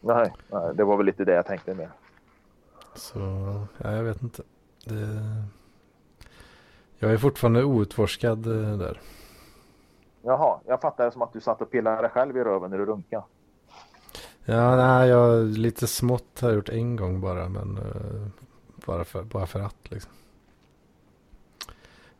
Nej, 0.00 0.32
nej, 0.50 0.74
det 0.74 0.84
var 0.84 0.96
väl 0.96 1.06
lite 1.06 1.24
det 1.24 1.34
jag 1.34 1.46
tänkte 1.46 1.74
med. 1.74 1.88
Så 2.94 3.18
ja, 3.78 3.92
jag 3.92 4.02
vet 4.02 4.22
inte. 4.22 4.42
Det... 4.84 5.08
Jag 6.98 7.12
är 7.12 7.18
fortfarande 7.18 7.64
outforskad 7.64 8.46
eh, 8.46 8.78
där. 8.78 9.00
Jaha, 10.22 10.60
jag 10.66 10.80
fattar 10.80 11.04
det 11.04 11.10
som 11.10 11.22
att 11.22 11.32
du 11.32 11.40
satt 11.40 11.62
och 11.62 11.70
pillade 11.70 12.02
dig 12.02 12.10
själv 12.10 12.36
i 12.36 12.44
röven 12.44 12.70
när 12.70 12.78
du 12.78 12.86
runkade. 12.86 13.24
Ja, 14.44 14.76
nej, 14.76 15.08
jag 15.08 15.44
lite 15.44 15.86
smått 15.86 16.40
har 16.40 16.48
jag 16.48 16.56
gjort 16.56 16.68
en 16.68 16.96
gång 16.96 17.20
bara, 17.20 17.48
men 17.48 17.78
eh, 17.78 18.26
bara, 18.86 19.04
för, 19.04 19.22
bara 19.22 19.46
för 19.46 19.60
att 19.60 19.90
liksom. 19.90 20.12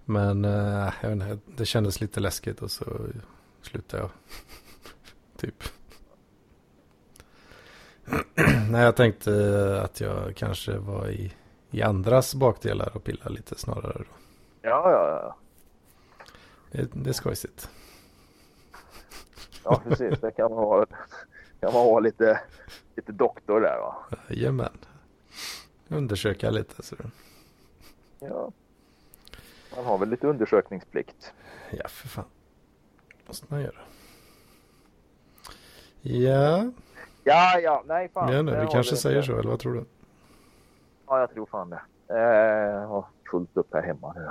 Men 0.04 0.44
eh, 0.44 0.92
jag 1.00 1.08
vet 1.08 1.12
inte, 1.12 1.38
det 1.56 1.66
kändes 1.66 2.00
lite 2.00 2.20
läskigt 2.20 2.62
och 2.62 2.70
så 2.70 2.84
slutade 3.62 4.02
jag. 4.02 4.10
typ. 5.36 5.64
nej, 8.70 8.82
jag 8.82 8.96
tänkte 8.96 9.80
att 9.84 10.00
jag 10.00 10.36
kanske 10.36 10.78
var 10.78 11.08
i, 11.08 11.32
i 11.70 11.82
andras 11.82 12.34
bakdelar 12.34 12.96
och 12.96 13.04
pillade 13.04 13.30
lite 13.30 13.58
snarare. 13.58 13.98
Då. 13.98 14.04
Ja, 14.62 14.90
ja, 14.90 15.22
ja. 15.22 15.36
Det, 16.70 16.88
det 16.92 17.10
är 17.10 17.14
skojsigt. 17.14 17.70
Ja, 19.64 19.82
precis. 19.88 20.20
Det 20.20 20.30
kan 20.30 20.50
man 20.50 20.64
vara, 20.64 20.86
kan 21.62 21.72
man 21.72 21.86
vara 21.86 22.00
lite, 22.00 22.40
lite 22.96 23.12
doktor 23.12 23.60
där 23.60 23.78
va. 23.78 23.96
Jajamän. 24.28 24.78
Undersöka 25.88 26.50
lite. 26.50 26.82
Så. 26.82 26.96
Ja. 28.20 28.50
Man 29.76 29.84
har 29.84 29.98
väl 29.98 30.08
lite 30.08 30.26
undersökningsplikt. 30.26 31.32
Ja, 31.70 31.88
för 31.88 32.08
fan. 32.08 32.24
måste 33.26 33.46
man 33.48 33.60
göra. 33.62 33.78
Ja, 36.02 36.70
Ja, 37.24 37.58
ja, 37.58 37.82
nej 37.86 38.08
fan. 38.08 38.32
ja 38.32 38.42
Det 38.42 38.60
vi 38.60 38.66
kanske 38.72 38.96
säger 38.96 39.16
inte. 39.16 39.26
så, 39.26 39.38
eller 39.38 39.50
vad 39.50 39.58
tror 39.60 39.74
du? 39.74 39.84
Ja, 41.06 41.20
jag 41.20 41.34
tror 41.34 41.46
fan 41.46 41.70
det. 41.70 41.82
Eh, 42.08 42.16
Jag 42.80 42.86
har 42.88 43.04
fullt 43.30 43.56
upp 43.56 43.74
här 43.74 43.82
hemma 43.82 44.12
nu. 44.16 44.28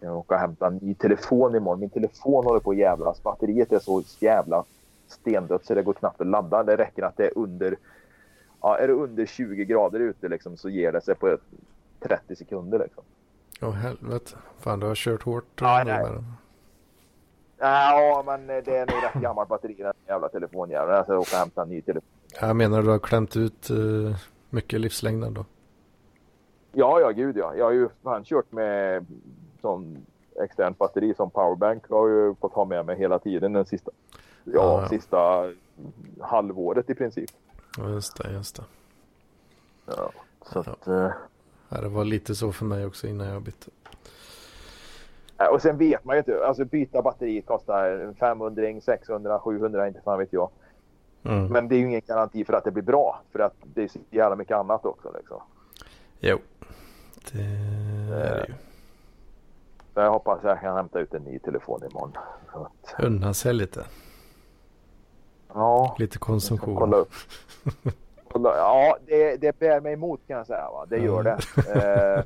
Jag 0.00 0.16
åker 0.18 0.34
och 0.34 0.40
hämta 0.40 0.66
en 0.66 0.76
ny 0.76 0.94
telefon 0.94 1.54
imorgon. 1.54 1.80
Min 1.80 1.90
telefon 1.90 2.44
håller 2.44 2.60
på 2.60 2.70
att 2.70 2.76
jävlas. 2.76 3.22
Batteriet 3.22 3.72
är 3.72 3.78
så 3.78 4.02
jävla 4.18 4.64
stendött 5.08 5.64
så 5.64 5.74
det 5.74 5.82
går 5.82 5.94
knappt 5.94 6.20
att 6.20 6.26
ladda. 6.26 6.62
Det 6.62 6.76
räcker 6.76 7.02
att 7.02 7.16
det 7.16 7.26
är 7.26 7.38
under, 7.38 7.76
ja, 8.60 8.78
är 8.78 8.88
det 8.88 8.94
under 8.94 9.26
20 9.26 9.64
grader 9.64 10.00
ute 10.00 10.28
liksom, 10.28 10.56
så 10.56 10.68
ger 10.68 10.92
det 10.92 11.00
sig 11.00 11.14
på 11.14 11.38
30 12.00 12.36
sekunder. 12.36 12.78
Liksom. 12.78 13.04
Åh 13.62 13.72
helvete. 13.72 14.36
Fan, 14.58 14.80
du 14.80 14.86
har 14.86 14.94
kört 14.94 15.22
hårt. 15.22 15.60
Ja, 15.60 15.82
nej. 15.86 16.02
med 16.02 16.12
den. 16.12 16.24
Ja, 17.58 18.22
men 18.26 18.46
det 18.46 18.76
är 18.76 18.86
nog 18.86 19.04
rätt 19.04 19.22
gammalt 19.22 19.48
batteri 19.48 19.74
den 19.74 19.92
jävla 20.06 20.28
telefonjäveln. 20.28 20.96
Jag 20.96 21.04
ska 21.04 21.18
åka 21.18 21.36
och 21.36 21.40
hämta 21.40 21.62
en 21.62 21.68
ny 21.68 21.82
telefon. 21.82 22.08
Jag 22.40 22.56
menar 22.56 22.82
du 22.82 22.88
har 22.88 22.98
klämt 22.98 23.36
ut 23.36 23.70
uh, 23.70 24.16
mycket 24.50 24.80
livslängden 24.80 25.34
då? 25.34 25.44
Ja, 26.72 27.00
ja, 27.00 27.10
gud 27.10 27.36
ja. 27.36 27.54
Jag 27.54 27.64
har 27.64 27.72
ju 27.72 27.88
fan 28.02 28.24
kört 28.24 28.52
med 28.52 29.06
sån 29.60 30.06
externt 30.42 30.78
batteri 30.78 31.14
som 31.14 31.30
powerbank. 31.30 31.84
Jag 31.88 31.96
har 31.96 32.08
ju 32.08 32.34
fått 32.34 32.52
ha 32.52 32.64
med 32.64 32.86
mig 32.86 32.98
hela 32.98 33.18
tiden 33.18 33.52
den 33.52 33.66
sista, 33.66 33.90
ja, 34.46 34.52
Ja, 34.62 34.82
ja. 34.82 34.88
sista 34.88 35.50
halvåret 36.20 36.90
i 36.90 36.94
princip. 36.94 37.30
Ja, 37.78 37.88
just 37.88 38.16
det, 38.16 38.30
just 38.32 38.56
det. 38.56 38.62
Ja, 39.86 40.10
så 40.42 40.62
Ja. 40.66 40.72
att, 40.72 40.86
eh, 40.86 41.82
det 41.82 41.88
var 41.88 42.04
lite 42.04 42.34
så 42.34 42.52
för 42.52 42.64
mig 42.64 42.86
också 42.86 43.06
innan 43.06 43.26
jag 43.26 43.42
bytte. 43.42 43.70
äh, 45.38 45.46
och 45.46 45.62
sen 45.62 45.78
vet 45.78 46.04
man 46.04 46.16
ju 46.16 46.18
inte. 46.18 46.46
Alltså 46.46 46.64
byta 46.64 47.02
batteri 47.02 47.42
kostar 47.42 48.14
500, 48.18 48.80
600, 48.80 49.38
700, 49.38 49.88
inte 49.88 50.00
fan 50.00 50.18
vet 50.18 50.32
jag. 50.32 50.50
Mm. 51.24 51.46
Men 51.46 51.68
det 51.68 51.74
är 51.74 51.78
ju 51.78 51.86
ingen 51.86 52.02
garanti 52.06 52.44
för 52.44 52.52
att 52.52 52.64
det 52.64 52.70
blir 52.70 52.82
bra. 52.82 53.20
För 53.32 53.38
att 53.38 53.54
det 53.62 53.82
är 53.84 53.88
så 53.88 53.98
jävla 54.10 54.36
mycket 54.36 54.56
annat 54.56 54.84
också. 54.84 55.12
Liksom. 55.16 55.40
Jo, 56.20 56.38
det 57.32 57.38
är 57.42 58.34
det 58.36 58.44
ju. 58.48 58.54
Så 59.94 60.00
jag 60.00 60.10
hoppas 60.10 60.38
jag 60.42 60.60
kan 60.60 60.76
hämta 60.76 61.00
ut 61.00 61.14
en 61.14 61.22
ny 61.22 61.38
telefon 61.38 61.80
imorgon. 61.90 62.12
Att, 62.52 62.94
Unna 63.04 63.34
sig 63.34 63.54
lite. 63.54 63.84
Ja, 65.56 65.96
Lite 65.98 66.18
konsumtion. 66.18 66.76
kolla 66.76 66.96
upp. 66.96 67.12
Kolla, 68.32 68.56
ja, 68.56 68.96
det, 69.06 69.36
det 69.36 69.58
bär 69.58 69.80
mig 69.80 69.92
emot 69.92 70.20
kan 70.26 70.36
jag 70.36 70.46
säga. 70.46 70.70
Va? 70.70 70.86
Det 70.88 70.98
gör 70.98 71.22
det. 71.22 71.38
Eh, 71.74 72.22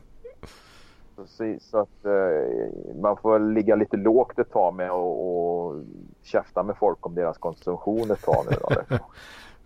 precis, 1.16 1.64
så 1.70 1.78
att 1.78 2.04
eh, 2.04 2.94
man 3.00 3.16
får 3.16 3.38
ligga 3.38 3.74
lite 3.76 3.96
lågt 3.96 4.38
ett 4.38 4.50
tag 4.52 4.74
med 4.74 4.90
och, 4.92 5.66
och 5.66 5.82
käfta 6.22 6.62
med 6.62 6.76
folk 6.76 7.06
om 7.06 7.14
deras 7.14 7.38
konsumtion 7.38 8.10
ett 8.10 8.22
tag 8.22 8.44
nu. 8.50 8.56
Då, 8.60 8.68
liksom. 8.68 8.98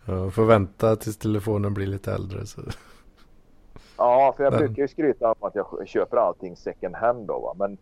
Ja, 0.07 0.31
får 0.31 0.45
vänta 0.45 0.97
tills 0.97 1.16
telefonen 1.19 1.74
blir 1.74 1.86
lite 1.86 2.12
äldre. 2.12 2.47
Så. 2.47 2.61
Ja, 3.97 4.35
för 4.36 4.45
jag 4.45 4.53
Men- 4.53 4.59
brukar 4.59 4.82
ju 4.82 4.89
skryta 4.89 5.28
om 5.28 5.35
att 5.49 5.55
jag 5.55 5.66
köper 5.89 6.16
allting 6.16 6.57
second 6.57 6.95
hand 6.95 7.27
då. 7.27 7.39
Va? 7.41 7.55
Men 7.59 7.78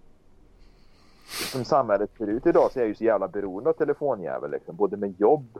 som 1.26 1.64
samhället 1.64 2.10
ser 2.18 2.26
ut 2.26 2.46
idag 2.46 2.72
så 2.72 2.78
är 2.78 2.82
jag 2.82 2.88
ju 2.88 2.94
så 2.94 3.04
jävla 3.04 3.28
beroende 3.28 3.70
av 3.70 3.74
telefonjävel. 3.74 4.50
Liksom. 4.50 4.76
Både 4.76 4.96
med 4.96 5.20
jobb, 5.20 5.58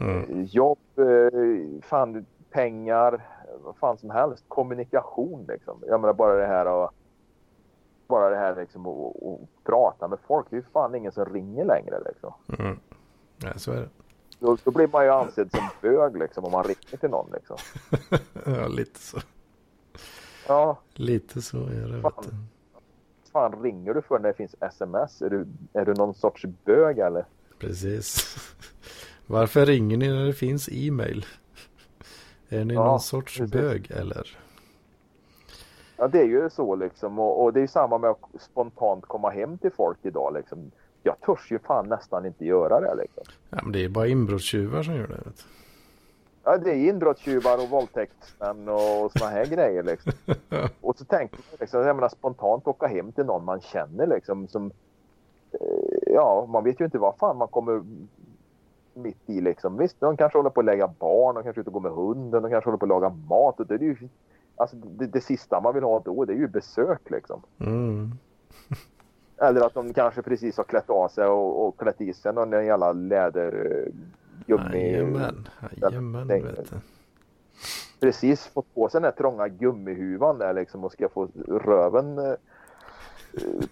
Mm. 0.00 0.22
eh, 0.30 0.42
jobb, 0.44 0.78
eh, 0.96 1.80
fan, 1.82 2.26
pengar, 2.50 3.26
vad 3.64 3.76
fan 3.76 3.98
som 3.98 4.10
helst. 4.10 4.44
Kommunikation 4.48 5.44
liksom. 5.48 5.78
Jag 5.86 6.00
menar 6.00 6.14
bara 6.14 6.34
det 6.34 6.46
här 6.46 6.66
och 6.66 6.90
bara 8.08 8.30
det 8.30 8.36
här 8.36 8.56
liksom 8.56 8.86
att 8.86 9.16
att 9.22 9.64
prata 9.64 10.08
med 10.08 10.18
folk. 10.26 10.46
Det 10.50 10.56
är 10.56 10.60
ju 10.60 10.66
fan 10.72 10.94
ingen 10.94 11.12
som 11.12 11.24
ringer 11.24 11.64
längre 11.64 12.00
liksom. 12.06 12.32
Mm. 12.58 12.78
Ja, 13.38 13.52
så 13.56 13.72
är 13.72 13.76
det. 13.76 13.88
Då, 14.38 14.56
då 14.64 14.70
blir 14.70 14.88
man 14.92 15.04
ju 15.04 15.10
ansedd 15.10 15.50
som 15.50 15.60
bög 15.82 16.16
liksom 16.18 16.44
om 16.44 16.52
man 16.52 16.64
ringer 16.64 16.96
till 17.00 17.10
någon 17.10 17.30
liksom. 17.32 17.56
Ja, 18.46 18.66
lite 18.68 18.98
så. 19.00 19.18
Ja, 20.48 20.76
Lite 20.94 21.42
så 21.42 21.56
är 21.56 21.88
det. 21.92 22.10
Fan. 23.32 23.62
Ringer 23.62 23.94
du 23.94 24.02
för 24.02 24.18
när 24.18 24.28
det 24.28 24.34
finns 24.34 24.54
sms? 24.60 25.22
Är 25.22 25.30
du, 25.30 25.46
är 25.72 25.84
du 25.84 25.94
någon 25.94 26.14
sorts 26.14 26.44
bög 26.64 26.98
eller? 26.98 27.24
Precis. 27.58 28.36
Varför 29.26 29.66
ringer 29.66 29.96
ni 29.96 30.08
när 30.08 30.26
det 30.26 30.32
finns 30.32 30.68
e-mail? 30.72 31.26
Är 32.48 32.64
ni 32.64 32.74
Ja, 32.74 32.84
någon 32.84 33.00
sorts 33.00 33.38
precis. 33.38 33.52
bög 33.52 33.90
eller? 33.90 34.38
Ja, 35.96 36.08
det 36.08 36.20
är 36.20 36.24
ju 36.26 36.50
så 36.50 36.76
liksom. 36.76 37.18
Och, 37.18 37.42
och 37.44 37.52
det 37.52 37.58
är 37.58 37.62
ju 37.62 37.68
samma 37.68 37.98
med 37.98 38.10
att 38.10 38.42
spontant 38.42 39.04
komma 39.06 39.30
hem 39.30 39.58
till 39.58 39.70
folk 39.72 39.98
idag 40.02 40.34
liksom. 40.34 40.70
Jag 41.02 41.20
törs 41.20 41.52
ju 41.52 41.58
fan 41.58 41.88
nästan 41.88 42.26
inte 42.26 42.44
göra 42.44 42.80
det 42.80 42.94
liksom. 43.02 43.24
Ja, 43.50 43.58
men 43.62 43.72
det 43.72 43.84
är 43.84 43.88
bara 43.88 44.06
inbrottstjuvar 44.06 44.82
som 44.82 44.94
gör 44.94 45.06
det. 45.06 45.14
Vet 45.14 45.24
du. 45.36 45.42
Ja, 46.48 46.58
det 46.58 46.70
är 46.70 46.88
inbrottstjuvar 46.88 47.62
och 47.62 47.70
våldtäktsmän 47.70 48.68
och 48.68 49.12
såna 49.12 49.30
här 49.30 49.46
grejer 49.46 49.82
liksom. 49.82 50.12
Och 50.80 50.98
så 50.98 51.04
tänker 51.04 51.36
man 51.36 51.56
liksom, 51.60 51.80
jag 51.80 51.96
menar 51.96 52.08
spontant 52.08 52.66
åka 52.66 52.86
hem 52.86 53.12
till 53.12 53.24
någon 53.24 53.44
man 53.44 53.60
känner 53.60 54.06
liksom 54.06 54.48
som 54.48 54.70
eh, 55.52 56.12
Ja, 56.14 56.46
man 56.48 56.64
vet 56.64 56.80
ju 56.80 56.84
inte 56.84 56.98
vad 56.98 57.16
fan 57.16 57.36
man 57.36 57.48
kommer 57.48 57.82
mitt 58.94 59.30
i 59.30 59.40
liksom. 59.40 59.76
Visst, 59.76 60.00
de 60.00 60.16
kanske 60.16 60.38
håller 60.38 60.50
på 60.50 60.60
att 60.60 60.66
lägga 60.66 60.88
barn, 60.98 61.34
de 61.34 61.44
kanske 61.44 61.60
är 61.60 61.62
ute 61.62 61.70
och 61.70 61.74
går 61.74 61.90
med 61.90 61.92
hunden, 61.92 62.42
de 62.42 62.50
kanske 62.50 62.68
håller 62.68 62.78
på 62.78 62.84
att 62.84 62.88
laga 62.88 63.08
mat. 63.08 63.60
Och 63.60 63.66
det 63.66 63.74
är 63.74 63.78
ju 63.78 64.08
Alltså 64.56 64.76
det, 64.76 65.06
det 65.06 65.20
sista 65.20 65.60
man 65.60 65.74
vill 65.74 65.84
ha 65.84 66.00
då 66.00 66.24
det 66.24 66.32
är 66.32 66.36
ju 66.36 66.48
besök 66.48 67.10
liksom. 67.10 67.42
Mm. 67.58 68.10
Eller 69.36 69.60
att 69.60 69.74
de 69.74 69.92
kanske 69.92 70.22
precis 70.22 70.56
har 70.56 70.64
klätt 70.64 70.90
av 70.90 71.08
sig 71.08 71.26
och, 71.26 71.66
och 71.66 71.78
klätt 71.78 72.00
i 72.00 72.12
sig 72.12 72.32
någon 72.32 72.66
jävla 72.66 72.92
lädergummi. 74.48 74.92
Jajamän, 74.92 75.48
jajamän 75.82 76.28
vet 76.28 76.70
du. 76.70 76.76
Precis 78.00 78.46
fått 78.46 78.74
på 78.74 78.88
sig 78.88 79.00
den 79.00 79.04
här 79.04 79.16
trånga 79.16 79.48
gummihuvan 79.48 80.38
där 80.38 80.52
liksom 80.54 80.84
och 80.84 80.92
ska 80.92 81.08
få 81.08 81.28
röven 81.48 82.18
eh, 82.18 82.34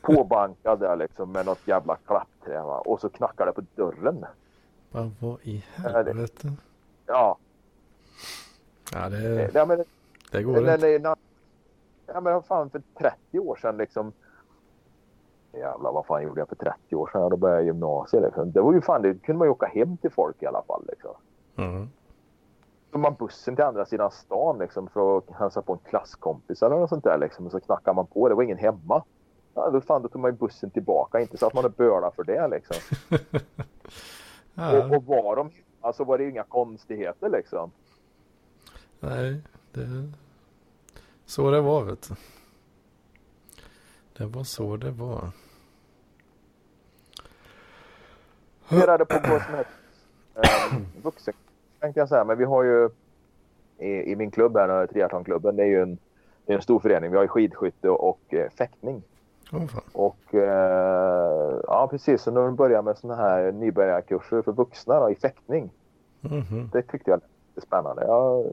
påbankad 0.01 0.81
där 0.81 0.97
liksom 0.97 1.33
med 1.33 1.47
något 1.47 1.69
jävla 1.69 1.97
klappträ 1.97 2.63
va? 2.63 2.79
Och 2.79 3.01
så 3.01 3.09
knackar 3.09 3.47
det 3.47 3.53
på 3.53 3.63
dörren. 3.75 4.25
Bara 4.93 5.11
vad 5.21 5.39
i 5.43 5.65
helvete. 5.77 6.53
Ja, 7.07 7.39
Ja, 8.93 9.09
det, 9.09 9.51
ja 9.55 9.67
men, 9.67 9.85
det 10.31 10.43
går 10.43 10.61
men, 10.61 10.75
inte. 10.75 10.99
men, 10.99 11.15
ja, 12.07 12.21
men 12.21 12.43
fan 12.43 12.71
för 12.71 12.83
30 12.99 13.39
år 13.39 13.57
sedan 13.57 13.77
liksom. 13.77 14.13
Jävlar 15.59 15.93
vad 15.93 16.07
fan 16.07 16.23
gjorde 16.23 16.41
jag 16.41 16.49
för 16.49 16.57
30 16.57 16.97
år 16.97 17.11
sedan? 17.13 17.21
Ja, 17.23 17.29
Då 17.29 17.37
började 17.37 17.61
jag 17.61 17.67
gymnasiet 17.67 18.23
liksom. 18.23 18.53
Det 18.53 18.61
var 18.61 18.73
ju 18.73 18.81
fan, 18.81 19.03
det 19.03 19.15
kunde 19.15 19.39
man 19.39 19.47
ju 19.47 19.53
åka 19.53 19.67
hem 19.67 19.97
till 19.97 20.11
folk 20.11 20.43
i 20.43 20.47
alla 20.47 20.63
fall 20.63 20.85
liksom. 20.89 21.11
Mm. 21.57 21.89
tog 22.93 23.01
man 23.01 23.15
bussen 23.15 23.57
till 23.57 23.65
andra 23.65 23.87
sidan 23.87 24.11
stan 24.11 24.59
liksom 24.59 24.89
för 24.89 25.19
att 25.19 25.31
hälsa 25.31 25.63
på 25.63 25.73
en 25.73 25.79
klasskompis 25.79 26.63
eller 26.63 26.77
något 26.77 26.89
sånt 26.89 27.05
där 27.05 27.19
liksom. 27.19 27.47
Och 27.47 27.53
så 27.53 27.61
knackade 27.61 27.95
man 27.95 28.07
på. 28.07 28.29
Det 28.29 28.35
var 28.35 28.43
ingen 28.43 28.59
hemma. 28.59 29.05
Ja, 29.55 29.71
då, 29.71 29.81
fan, 29.81 30.03
då 30.03 30.09
tog 30.09 30.21
man 30.23 30.31
ju 30.31 30.37
bussen 30.37 30.71
tillbaka. 30.71 31.21
Inte 31.21 31.37
så 31.39 31.47
att 31.47 31.55
man 31.55 31.65
är 31.65 31.69
böla 31.69 32.11
för 32.11 32.25
det 32.25 32.49
liksom. 32.49 32.77
Och, 34.55 34.63
Ja, 34.63 34.97
och 34.97 35.05
var 35.05 35.37
de 35.37 35.51
alltså 35.81 36.05
var 36.05 36.19
det 36.19 36.25
ju 36.25 36.31
inga 36.31 36.43
konstigheter 36.43 37.31
liksom. 37.31 37.71
nej, 39.01 39.41
det... 39.73 40.13
Så 41.27 41.51
det 41.51 41.61
var 41.61 41.85
vet 41.85 42.09
du. 42.09 42.15
Det 44.19 44.27
var 44.27 44.45
så 44.45 44.77
det 44.77 44.91
var. 44.91 45.31
Funderade 48.69 49.05
på 49.05 49.15
vad 49.15 49.43
som 49.43 49.55
heter 49.55 49.73
eh, 50.35 51.03
vuxen 51.03 51.35
tänkte 51.81 52.01
jag 52.01 52.09
säga. 52.09 52.25
Men 52.25 52.39
vi 52.39 52.45
har 52.45 52.63
ju 52.63 52.89
i, 53.79 54.13
i 54.13 54.17
min 54.17 54.31
klubb 54.31 54.57
här, 54.57 54.87
triathlonklubben, 54.87 55.57
det 55.57 55.63
är 55.63 55.67
ju 55.67 55.83
en, 55.83 55.99
det 56.47 56.53
är 56.53 56.57
en 56.57 56.63
stor 56.63 56.79
förening. 56.79 57.11
Vi 57.11 57.17
har 57.17 57.25
ju 57.25 57.29
skidskytte 57.29 57.91
och 57.91 58.21
eh, 58.35 58.51
fäktning. 58.51 59.03
Fan. 59.51 59.69
Och 59.93 60.35
eh, 60.35 61.61
ja 61.67 61.89
precis, 61.91 62.23
så 62.23 62.31
nu 62.31 62.51
börjar 62.51 62.83
med 62.83 62.99
sådana 62.99 63.23
här 63.23 63.53
nybörjarkurser 63.53 64.43
för 64.43 64.53
vuxna 64.53 65.01
då, 65.01 65.11
i 65.11 65.15
fäktning. 65.15 65.71
Mhm. 66.21 66.71
Det 66.73 66.83
tyckte 66.83 67.11
jag 67.11 67.21
lät 67.55 67.65
spännande. 67.65 68.05
Jag, 68.07 68.47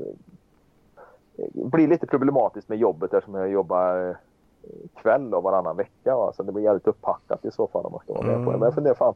det 1.36 1.66
blir 1.66 1.88
lite 1.88 2.08
problematiskt 2.08 2.70
med 2.70 2.78
jobbet 2.78 3.14
eftersom 3.14 3.36
jag 3.36 3.50
jobbar 3.50 4.10
eh, 4.10 4.16
kväll 5.02 5.34
och 5.34 5.44
varannan 5.44 5.78
vecka. 5.78 6.16
Va? 6.16 6.34
Så 6.36 6.44
det 6.44 6.52
blir 6.52 6.64
jävligt 6.64 6.88
upppackat 6.88 7.46
i 7.46 7.52
så 7.52 7.68
fall 7.68 7.86
om 7.86 7.92
man 7.92 8.02
ska 8.02 8.14
vara 8.14 8.38
med 8.38 8.46
på 8.46 8.52
det. 8.52 8.58
Men 8.58 8.66
jag 8.66 8.74
funderar 8.74 8.96
fan 8.96 9.14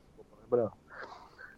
på 0.49 0.55
det. 0.55 0.69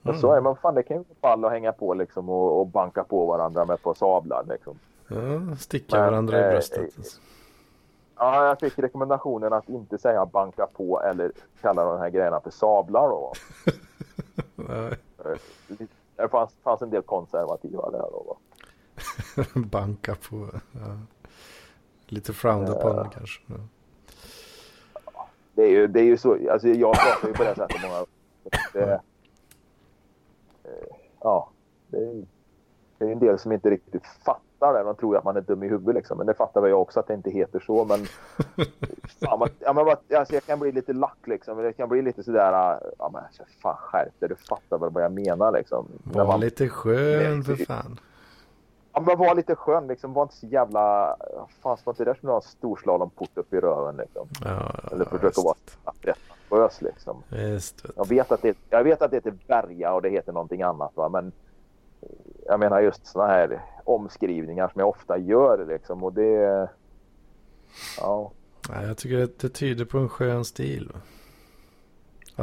Men 0.02 0.20
så 0.20 0.32
är. 0.34 0.42
Men 0.42 0.56
fan 0.56 0.76
det 0.76 0.84
kan 0.84 0.98
ju 0.98 1.04
vara 1.04 1.32
fall 1.36 1.46
att 1.46 1.52
hänga 1.52 1.72
på 1.72 1.94
liksom 1.94 2.30
och, 2.30 2.60
och 2.60 2.68
banka 2.68 3.04
på 3.04 3.26
varandra 3.26 3.66
med 3.66 3.82
på 3.82 3.94
sablar 3.94 4.44
liksom. 4.50 4.80
Ja, 5.08 5.56
sticka 5.56 5.96
Men, 5.96 6.06
varandra 6.06 6.40
i 6.40 6.44
eh, 6.44 6.50
bröstet. 6.50 6.94
alltså. 6.98 7.22
Ja, 8.18 8.48
jag 8.48 8.60
fick 8.60 8.80
rekommendationen 8.80 9.54
att 9.54 9.70
inte 9.70 9.98
säga 9.98 10.26
banka 10.26 10.68
på 10.68 11.02
eller 11.02 11.32
kalla 11.62 11.84
de 11.84 12.00
här 12.00 12.10
grejerna 12.10 12.40
för 12.42 12.52
sablar 12.52 13.10
då. 13.10 13.34
Nej, 14.56 14.96
Det 16.16 16.28
fanns, 16.30 16.54
fanns 16.64 16.82
en 16.82 16.90
del 16.90 17.02
konservativa 17.02 17.90
där 17.92 18.00
då. 18.00 18.24
Va? 18.28 18.36
Banka 19.56 20.16
på. 20.30 20.48
Ja. 20.72 20.98
Lite 22.08 22.34
frowned 22.34 22.70
upon 22.70 23.10
kanske. 23.10 23.42
Ja. 23.46 23.56
Det 25.54 25.64
är 25.64 25.70
ju, 25.70 25.88
det 25.88 26.00
är 26.00 26.04
ju 26.04 26.18
så, 26.18 26.52
alltså 26.52 26.68
jag 26.68 26.96
pratar 26.96 27.28
ju 27.28 27.34
på 27.34 27.44
det 27.44 27.56
sättet 27.56 27.78
många 27.84 28.06
eh, 28.86 29.00
Ja, 31.22 31.50
det 31.88 31.98
är, 31.98 32.24
det 32.98 33.06
är 33.06 33.12
en 33.12 33.20
del 33.20 33.40
som 33.40 33.52
inte 33.52 33.70
riktigt 33.70 34.06
fattar 34.26 34.74
det. 34.74 34.84
De 34.84 34.96
tror 34.96 35.18
att 35.18 35.24
man 35.24 35.38
är 35.38 35.42
dum 35.42 35.64
i 35.64 35.68
huvudet 35.68 35.96
liksom. 35.96 36.18
Men 36.18 36.28
det 36.28 36.34
fattar 36.34 36.62
väl 36.62 36.70
jag 36.70 36.82
också 36.82 37.00
att 37.00 37.08
det 37.08 37.14
inte 37.14 37.30
heter 37.30 37.60
så. 37.60 37.86
Men, 37.86 38.06
fan, 39.22 39.40
man, 39.40 39.50
ja, 39.60 39.74
men 39.74 39.88
alltså, 40.20 40.34
jag 40.34 40.44
kan 40.44 40.60
bli 40.60 40.72
lite 40.72 40.94
lack 40.94 41.28
liksom. 41.28 41.58
Det 41.58 41.74
kan 41.74 41.90
bli 41.90 42.02
lite 42.02 42.24
sådär, 42.24 42.80
ja 43.00 43.10
men 43.14 43.24
så 43.32 43.44
fan 43.62 43.76
skärp 43.78 44.20
dig, 44.20 44.30
du 44.30 44.36
fattar 44.36 44.78
väl 44.78 44.90
vad 44.90 45.04
jag 45.04 45.12
menar 45.12 45.52
liksom. 45.52 45.88
Var 46.04 46.26
man, 46.26 46.40
lite 46.40 46.70
skön 46.70 47.44
för 47.44 47.56
fan. 47.56 48.00
ja, 48.94 49.02
men 49.02 49.18
var 49.18 49.36
lite 49.36 49.56
skön 49.56 49.88
liksom. 49.88 50.14
Var 50.14 50.24
inte 50.24 50.36
så 50.36 50.48
jävla, 50.48 51.16
fan 51.62 51.78
var 51.84 51.94
inte 51.94 52.06
det 52.06 52.16
som 52.20 52.30
att 52.30 52.34
ha 52.34 52.36
en 52.36 52.42
storslalom-port 52.42 53.38
upp 53.38 53.54
i 53.54 53.60
röven 53.60 53.98
liksom. 53.98 54.28
Ja, 54.44 54.72
Eller 54.92 55.06
försöka 55.06 55.42
vara 55.42 55.56
rätt 56.02 56.20
ambitiös 56.52 56.82
liksom. 56.82 57.24
Vet 57.30 57.86
Jag 57.96 58.08
vet 58.08 58.32
att 58.32 58.42
det, 58.42 58.58
jag 58.70 58.84
vet 58.84 59.02
att 59.02 59.12
det 59.12 59.18
heter 59.18 59.38
Berga 59.48 59.94
och 59.94 60.02
det 60.02 60.10
heter 60.10 60.34
någonting 60.34 60.62
annat. 60.62 60.92
Va? 60.96 61.10
Men 61.10 61.32
jag 62.46 62.60
menar 62.60 62.82
just 62.82 63.06
såna 63.08 63.28
här 63.28 63.62
omskrivningar 63.84 64.68
som 64.68 64.80
jag 64.80 64.90
ofta 64.90 65.18
gör. 65.18 65.66
Liksom, 65.66 66.04
och 66.04 66.14
det... 66.14 66.70
Ja, 67.98 68.32
Nej, 68.70 68.88
jag 68.88 68.98
tycker 68.98 69.24
att 69.24 69.40
det 69.40 69.50
tyder 69.50 69.86
på 69.86 69.98
en 69.98 70.10
skön 70.10 70.46
stil. 70.46 70.92
va. 70.94 71.00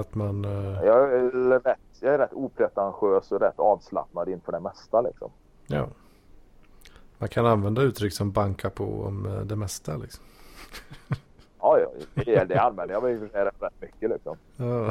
Att 0.01 0.15
man... 0.15 0.45
eh, 0.45 0.85
jag, 0.85 1.15
är 1.15 1.61
rätt, 1.61 1.79
jag 2.01 2.15
är 2.15 2.19
rätt 2.19 2.33
opretentiös 2.33 3.33
och 3.33 3.41
rätt 3.41 3.59
avslappnad 3.59 4.29
inför 4.29 4.53
det 4.53 4.61
mesta. 4.61 5.01
Liksom. 5.01 5.31
ja. 5.67 5.89
Man 7.19 7.29
kan 7.29 7.47
använda 7.47 7.83
uttryck 7.83 8.13
som 8.13 8.33
banka 8.33 8.71
på 8.71 8.85
om 8.85 9.27
eh, 9.27 9.41
det 9.41 9.57
mesta 9.57 9.97
liksom. 9.97 10.25
Ja, 11.67 11.79
ja 11.79 11.91
det, 12.15 12.45
det 12.45 12.61
använder 12.61 12.95
jag 12.95 13.03
sig 13.03 13.45
rätt, 13.45 13.81
mycket. 13.81 14.11
Liksom. 14.11 14.37
Ja. 14.57 14.91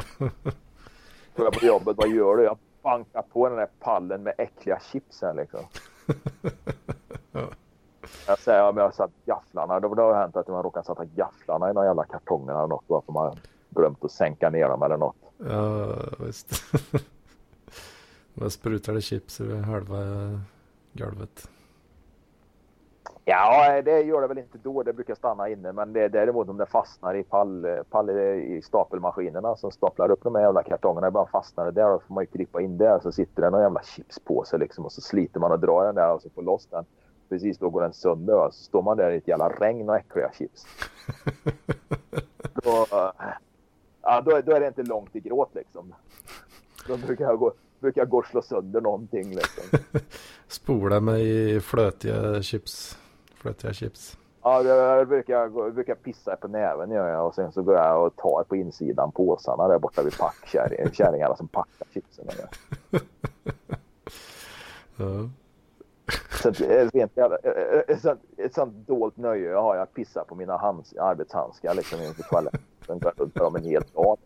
Går 1.36 1.46
jag 1.46 1.52
på 1.52 1.66
jobbet, 1.66 1.96
vad 1.96 2.08
gör 2.08 2.36
du? 2.36 2.42
Jag 2.42 2.58
bankar 2.82 3.22
på 3.22 3.48
den 3.48 3.58
där 3.58 3.68
pallen 3.80 4.22
med 4.22 4.34
äckliga 4.38 4.80
chips 4.92 5.22
här 5.22 5.34
liksom. 5.34 5.60
Jag 8.26 8.38
säger 8.38 8.68
om 8.68 8.76
jag 8.76 8.84
har 8.84 8.90
satt 8.90 9.10
gafflarna. 9.24 9.80
Då, 9.80 9.94
då 9.94 10.02
har 10.02 10.12
det 10.12 10.18
hänt 10.18 10.36
att 10.36 10.48
man 10.48 10.62
råkar 10.62 10.82
sätta 10.82 11.04
gafflarna 11.04 11.70
i 11.70 11.72
några 11.72 11.86
jävla 11.86 12.04
kartonger 12.04 12.52
eller 12.52 12.66
något. 12.66 12.84
Varför 12.86 13.12
man 13.12 13.36
glömt 13.70 14.04
att 14.04 14.12
sänka 14.12 14.50
ner 14.50 14.68
dem 14.68 14.82
eller 14.82 14.96
något. 14.96 15.16
Ja, 15.38 15.96
visst. 16.18 16.62
Man 18.34 18.50
sprutade 18.50 19.00
chips 19.00 19.40
över 19.40 19.60
halva 19.60 19.96
golvet. 20.92 21.48
Ja, 23.28 23.82
det 23.82 24.02
gör 24.02 24.20
det 24.20 24.26
väl 24.26 24.38
inte 24.38 24.58
då. 24.62 24.82
Det 24.82 24.92
brukar 24.92 25.14
stanna 25.14 25.48
inne. 25.48 25.72
Men 25.72 25.92
det, 25.92 26.08
däremot 26.08 26.48
om 26.48 26.56
det 26.56 26.66
fastnar 26.66 27.14
i, 27.14 27.22
pall, 27.22 27.66
pall, 27.90 28.10
i 28.10 28.62
stapelmaskinerna 28.64 29.56
som 29.56 29.70
staplar 29.70 30.10
upp 30.10 30.22
de 30.22 30.34
här 30.34 30.42
jävla 30.42 30.62
kartongerna. 30.62 31.08
Ibland 31.08 31.28
fastnar 31.28 31.64
det 31.64 31.70
där. 31.70 31.90
och 31.90 32.02
får 32.02 32.14
man 32.14 32.22
ju 32.22 32.26
klippa 32.26 32.60
in 32.60 32.78
där. 32.78 33.00
Så 33.02 33.12
sitter 33.12 33.42
det 33.42 33.50
någon 33.50 33.60
jävla 33.60 33.82
chipspåse 33.82 34.58
liksom. 34.58 34.84
Och 34.84 34.92
så 34.92 35.00
sliter 35.00 35.40
man 35.40 35.52
och 35.52 35.60
drar 35.60 35.84
den 35.84 35.94
där 35.94 36.12
och 36.14 36.22
så 36.22 36.30
får 36.30 36.42
loss 36.42 36.66
den. 36.66 36.84
Precis 37.28 37.58
då 37.58 37.70
går 37.70 37.82
den 37.82 37.92
sönder. 37.92 38.46
och 38.46 38.54
Så 38.54 38.64
står 38.64 38.82
man 38.82 38.96
där 38.96 39.10
i 39.10 39.16
ett 39.16 39.28
jävla 39.28 39.48
regn 39.48 39.88
och 39.88 39.96
äckliga 39.96 40.30
chips. 40.32 40.66
då, 42.52 42.86
ja, 44.02 44.20
då, 44.20 44.40
då 44.40 44.52
är 44.52 44.60
det 44.60 44.66
inte 44.66 44.82
långt 44.82 45.12
till 45.12 45.22
gråt 45.22 45.54
liksom. 45.54 45.94
Då 46.88 46.96
brukar 46.96 47.24
jag 47.24 47.38
gå, 47.38 47.52
brukar 47.80 48.00
jag 48.00 48.08
gå 48.08 48.18
och 48.18 48.26
slå 48.26 48.42
sönder 48.42 48.80
någonting 48.80 49.30
liksom. 49.30 49.78
Spola 50.48 51.00
mig 51.00 51.54
i 51.56 51.60
flötiga 51.60 52.42
chips. 52.42 52.98
Flötiga 53.36 53.72
chips. 53.72 54.18
Ja, 54.42 54.62
det 54.62 55.06
brukar, 55.06 55.70
brukar 55.70 55.94
pissa 55.94 56.36
på 56.36 56.48
näven 56.48 56.90
gör 56.90 57.08
jag 57.08 57.26
och 57.26 57.34
sen 57.34 57.52
så 57.52 57.62
går 57.62 57.74
jag 57.74 58.06
och 58.06 58.16
tar 58.16 58.44
på 58.48 58.56
insidan 58.56 59.12
påsarna 59.12 59.68
där 59.68 59.78
borta 59.78 60.02
vid 60.02 60.12
packkärring- 60.12 60.90
kärringarna 60.92 61.36
som 61.36 61.48
packar 61.48 61.86
chipsen. 61.94 62.24
Ja. 64.98 65.28
Så 66.42 66.48
eh, 66.64 66.70
eh, 66.70 67.08
eh, 67.44 67.80
ett, 67.88 68.00
sånt, 68.00 68.20
ett 68.36 68.54
sånt 68.54 68.74
dolt 68.86 69.16
nöje 69.16 69.50
jag 69.50 69.62
har 69.62 69.74
jag 69.74 69.82
att 69.82 69.94
pissa 69.94 70.24
på 70.24 70.34
mina 70.34 70.56
hands, 70.56 70.94
arbetshandskar 70.96 71.74
liksom 71.74 72.00
inför 72.02 72.22
toaletten. 72.22 72.60
Sen 72.86 72.98
går 72.98 73.12
jag 73.34 73.56
en 73.56 73.64
hel 73.64 73.82
dag. 73.94 74.06
Och 74.12 74.20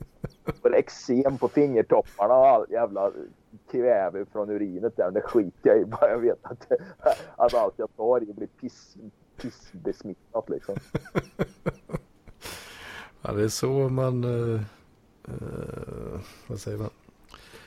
är 0.62 0.74
eksem 0.74 1.38
på 1.38 1.48
fingertopparna 1.48 2.34
och 2.34 2.46
all 2.46 2.66
jävla 2.70 3.12
kväve 3.70 4.24
från 4.32 4.50
urinet 4.50 4.96
där. 4.96 5.10
Det 5.10 5.20
skiter 5.20 5.70
jag 5.70 5.80
i 5.80 5.84
bara 5.84 6.10
jag 6.10 6.18
vet 6.18 6.38
att, 6.42 6.72
att 7.36 7.54
allt 7.54 7.74
jag 7.76 7.96
tar 7.96 8.22
i 8.22 8.32
blir 8.32 8.46
piss, 8.46 8.96
pissbesmittat 9.36 10.48
liksom. 10.48 10.76
ja, 13.22 13.32
det 13.32 13.42
är 13.42 13.48
så 13.48 13.88
man... 13.88 14.24
eh, 14.24 14.60
eh, 15.28 16.20
vad 16.46 16.60
säger 16.60 16.78
man? 16.78 16.90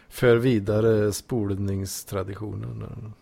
För 0.09 0.35
vidare 0.35 1.13
spolningstraditionen. 1.13 3.13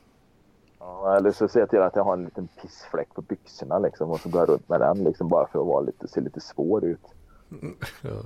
Ja, 0.80 1.18
eller 1.18 1.32
så 1.32 1.48
ser 1.48 1.60
jag 1.60 1.70
till 1.70 1.82
att 1.82 1.96
jag 1.96 2.04
har 2.04 2.14
en 2.14 2.26
liten 2.26 2.48
pissfläck 2.62 3.14
på 3.14 3.22
byxorna 3.22 3.80
liksom 3.80 4.10
och 4.10 4.20
så 4.20 4.30
går 4.30 4.42
jag 4.42 4.50
runt 4.50 4.70
med 4.70 4.82
den 4.82 5.04
liksom 5.04 5.28
bara 5.28 5.48
för 5.48 5.60
att 5.60 5.68
vara 5.68 5.82
lite, 5.82 6.08
se 6.08 6.22
lite 6.22 6.42
svår 6.42 6.86
ut. 6.86 7.06
Ja. 8.02 8.22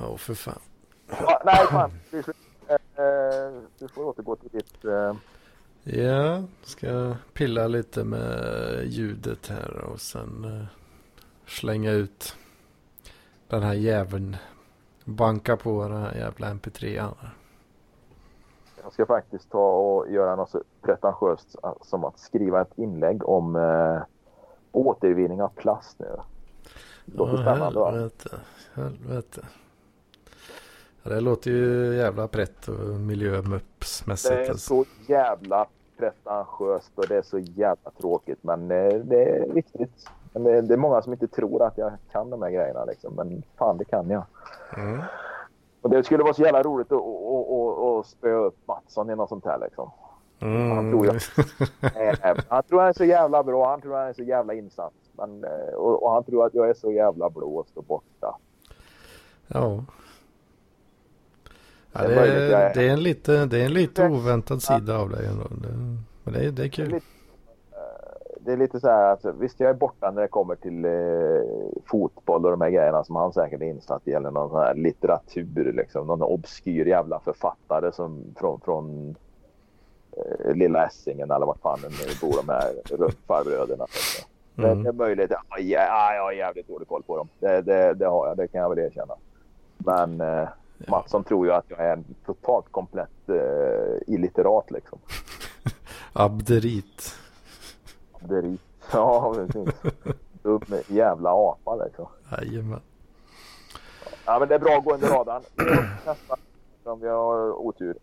Ja, 0.00 0.16
för 0.16 0.34
fan. 0.34 0.58
Ja, 1.08 1.42
nej, 1.44 1.66
fan. 1.66 1.90
Du, 2.10 2.22
får- 2.22 2.34
eh, 2.68 2.74
eh, 3.04 3.52
du 3.78 3.88
får 3.88 4.04
återgå 4.04 4.36
till 4.36 4.50
ditt... 4.52 4.84
Eh, 4.84 5.14
Ja, 5.84 6.42
ska 6.62 7.14
pilla 7.32 7.66
lite 7.66 8.04
med 8.04 8.32
ljudet 8.86 9.46
här 9.46 9.84
och 9.92 10.00
sen 10.00 10.66
slänga 11.46 11.90
ut 11.92 12.36
den 13.48 13.62
här 13.62 13.74
jäveln. 13.74 14.36
Banka 15.04 15.56
på 15.56 15.82
den 15.88 16.02
här 16.02 16.14
jävla 16.14 16.46
mp3an. 16.54 17.14
Jag 18.82 18.92
ska 18.92 19.06
faktiskt 19.06 19.50
ta 19.50 19.70
och 19.76 20.10
göra 20.10 20.36
något 20.36 20.50
så 20.50 20.62
pretentiöst 20.82 21.56
som 21.82 22.04
att 22.04 22.18
skriva 22.18 22.60
ett 22.62 22.78
inlägg 22.78 23.28
om 23.28 23.56
eh, 23.56 24.02
återvinning 24.72 25.42
av 25.42 25.48
plast 25.48 25.98
nu. 25.98 26.16
Det 27.06 27.16
låter 27.18 27.36
spännande 27.36 27.78
va? 27.80 27.90
helvete, 27.90 28.40
helvete. 28.74 29.46
Ja, 31.02 31.10
det 31.10 31.20
låter 31.20 31.50
ju 31.50 31.96
jävla 31.96 32.28
prätt 32.28 32.68
och 32.68 33.00
miljömuppsmässigt. 33.00 34.34
Det 34.34 34.44
är 34.44 34.50
alltså. 34.50 34.66
så 34.66 34.84
jävla 35.06 35.66
pretentiöst 35.98 36.92
och 36.94 37.06
det 37.08 37.16
är 37.16 37.22
så 37.22 37.38
jävla 37.38 37.90
tråkigt 38.00 38.38
men 38.40 38.70
eh, 38.70 38.94
det 38.94 39.24
är 39.24 39.52
viktigt. 39.52 40.08
Men 40.32 40.66
det, 40.68 40.74
är 40.74 40.78
många 40.78 41.02
som 41.02 41.12
inte 41.12 41.26
tror 41.26 41.62
att 41.62 41.78
jag 41.78 41.92
kan 42.12 42.30
de 42.30 42.42
här 42.42 42.50
grejerna 42.50 42.84
liksom. 42.84 43.14
Men 43.14 43.42
fan 43.56 43.78
det 43.78 43.84
kan 43.84 44.10
jag. 44.10 44.24
Mm. 44.76 45.00
Och 45.80 45.90
det 45.90 46.04
skulle 46.04 46.22
vara 46.22 46.34
så 46.34 46.42
jävla 46.42 46.62
roligt 46.62 46.92
att, 46.92 46.98
att, 46.98 47.50
att, 47.50 48.00
att 48.00 48.06
spöa 48.06 48.38
upp 48.38 48.56
Mattsson 48.66 49.10
i 49.10 49.16
något 49.16 49.28
sånt 49.28 49.44
här 49.44 49.58
liksom. 49.58 49.90
Mm. 50.40 50.70
Han 50.70 50.90
tror 50.90 51.06
jag. 51.06 51.14
Han 52.48 52.62
tror 52.62 52.80
han 52.80 52.88
är 52.88 52.92
så 52.92 53.04
jävla 53.04 53.42
bra. 53.42 53.70
Han 53.70 53.80
tror 53.80 53.96
han 53.96 54.08
är 54.08 54.12
så 54.12 54.22
jävla 54.22 54.54
insatt. 54.54 54.92
Men, 55.12 55.44
eh, 55.44 55.74
och, 55.74 56.02
och 56.02 56.10
han 56.10 56.24
tror 56.24 56.46
att 56.46 56.54
jag 56.54 56.68
är 56.68 56.74
så 56.74 56.92
jävla 56.92 57.30
blåst 57.30 57.76
och 57.76 57.84
borta. 57.84 58.36
Ja. 59.46 59.84
Ja, 62.02 62.08
Det 62.08 62.14
är 62.14 62.48
det, 62.48 62.56
är, 62.56 62.74
det 62.74 62.88
är 62.88 62.92
en 62.92 63.02
lite, 63.02 63.46
det 63.46 63.60
är 63.60 63.64
en 63.66 63.72
lite 63.72 64.08
oväntad 64.08 64.62
sida 64.62 64.98
av 64.98 65.10
dig 65.10 65.26
ändå. 65.26 65.44
Det, 65.50 65.68
men 66.24 66.34
det 66.34 66.40
är, 66.46 66.50
det 66.50 66.64
är 66.64 66.68
kul. 66.68 66.84
lite, 66.88 67.06
eh, 67.72 68.32
det 68.40 68.52
är 68.52 68.56
lite 68.56 68.80
så 68.80 68.88
här 68.88 69.12
att 69.12 69.24
visst 69.40 69.60
jag 69.60 69.70
är 69.70 69.74
borta 69.74 70.10
när 70.10 70.22
det 70.22 70.28
kommer 70.28 70.54
till 70.54 70.84
eh, 70.84 71.80
fotboll 71.86 72.44
och 72.44 72.50
de 72.50 72.60
här 72.60 72.70
grejerna 72.70 73.04
som 73.04 73.16
han 73.16 73.32
säkert 73.32 73.60
är 73.60 73.66
insatt 73.66 74.02
i. 74.08 74.12
Eller 74.12 74.30
någon 74.30 74.50
sån 74.50 74.58
här 74.60 74.74
litteratur 74.74 75.72
liksom. 75.72 76.06
Någon 76.06 76.22
obskyr 76.22 76.86
jävla 76.86 77.20
författare 77.20 77.92
som 77.92 78.24
från, 78.36 78.60
från 78.60 79.14
eh, 80.16 80.54
Lilla 80.54 80.86
Essingen 80.86 81.30
eller 81.30 81.46
vart 81.46 81.60
fan 81.60 81.78
nu 81.82 81.88
bor 82.28 82.36
de 82.46 82.52
här 82.52 82.72
farbröderna. 83.26 83.84
Liksom. 83.84 84.24
Det, 84.24 84.28
Mm. 84.68 84.82
det 84.82 84.88
är 84.88 84.92
möjligt. 84.92 85.30
Ja, 85.30 85.58
ja, 85.58 86.14
jag 86.14 86.22
har 86.22 86.32
jävligt 86.32 86.68
dålig 86.68 86.88
koll 86.88 87.02
på 87.02 87.16
dem. 87.16 87.28
Det, 87.40 87.62
det, 87.62 87.94
det 87.94 88.06
har 88.06 88.26
jag. 88.28 88.36
Det 88.36 88.48
kan 88.48 88.60
jag 88.60 88.68
väl 88.68 88.78
erkänna. 88.78 89.14
Men 89.78 90.20
eh, 90.20 90.48
Mattsson 90.86 91.24
tror 91.24 91.46
ju 91.46 91.52
att 91.52 91.64
jag 91.68 91.80
är 91.80 92.02
totalt 92.26 92.66
komplett 92.70 93.28
eh, 93.28 94.14
illiterat 94.14 94.70
liksom. 94.70 94.98
Abderit. 96.12 97.14
Det 98.20 98.36
är 98.36 98.42
rit. 98.42 98.60
Ja, 98.92 99.34
precis. 99.34 99.74
Dum 100.42 100.60
jävla 100.86 101.30
apa 101.30 101.84
liksom. 101.84 102.06
Jajamän. 102.32 102.80
Ja, 104.24 104.38
men 104.38 104.48
det 104.48 104.54
är 104.54 104.58
bra 104.58 104.78
att 104.78 104.84
gå 104.84 104.94
under 104.94 105.08
radarn. 105.08 105.42
Nästa 106.06 106.36
om 106.90 107.00
vi 107.00 107.08
har 107.08 107.52
otur. 107.52 107.96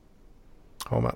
Ja, 0.90 1.00
men. 1.00 1.16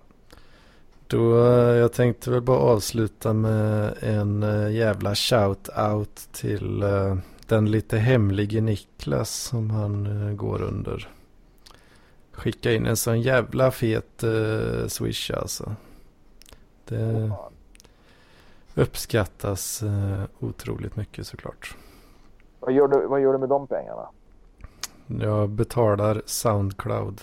Då, 1.07 1.37
jag 1.75 1.93
tänkte 1.93 2.31
väl 2.31 2.41
bara 2.41 2.59
avsluta 2.59 3.33
med 3.33 3.93
en 3.99 4.43
eh, 4.43 4.71
jävla 4.71 5.13
shout-out 5.13 6.29
till 6.31 6.83
eh, 6.83 7.17
den 7.47 7.71
lite 7.71 7.97
hemlige 7.97 8.61
Niklas 8.61 9.33
som 9.33 9.69
han 9.69 10.27
eh, 10.27 10.35
går 10.35 10.61
under. 10.61 11.09
Skicka 12.39 12.71
in 12.71 12.85
en 12.85 12.97
sån 12.97 13.21
jävla 13.21 13.71
fet 13.71 14.23
eh, 14.23 14.87
swish 14.87 15.31
alltså. 15.31 15.75
Det 16.85 17.31
uppskattas 18.75 19.83
eh, 19.83 20.23
otroligt 20.39 20.95
mycket 20.95 21.27
såklart. 21.27 21.75
Vad 22.59 22.73
gör, 22.73 22.87
du, 22.87 23.07
vad 23.07 23.21
gör 23.21 23.33
du 23.33 23.39
med 23.39 23.49
de 23.49 23.67
pengarna? 23.67 24.09
Jag 25.07 25.49
betalar 25.49 26.21
Soundcloud. 26.25 27.21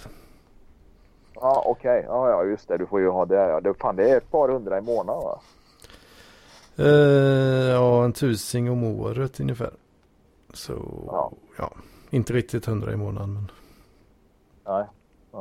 Ja, 1.35 1.63
okej. 1.67 2.05
Ja, 2.09 2.31
ja, 2.31 2.45
just 2.45 2.69
det. 2.69 2.79
Du 2.79 2.87
får 2.87 3.01
ju 3.01 3.09
ha 3.09 3.27
det. 3.27 3.35
Ja. 3.35 3.61
det. 3.61 3.75
Fan, 3.75 3.97
det 3.97 4.11
är 4.11 4.17
ett 4.17 4.31
par 4.31 4.49
hundra 4.49 4.79
i 4.79 4.81
månaden 4.81 5.23
va? 5.23 5.41
Eh, 6.77 7.71
ja, 7.71 8.05
en 8.05 8.13
tusing 8.13 8.71
om 8.71 8.85
året 8.85 9.41
ungefär. 9.41 9.71
Så 10.53 10.73
Ja. 11.07 11.33
ja, 11.59 11.73
inte 12.11 12.33
riktigt 12.33 12.67
hundra 12.67 12.93
i 12.93 12.97
månaden. 12.97 13.35
Men... 13.35 13.51
Nej, 14.67 14.85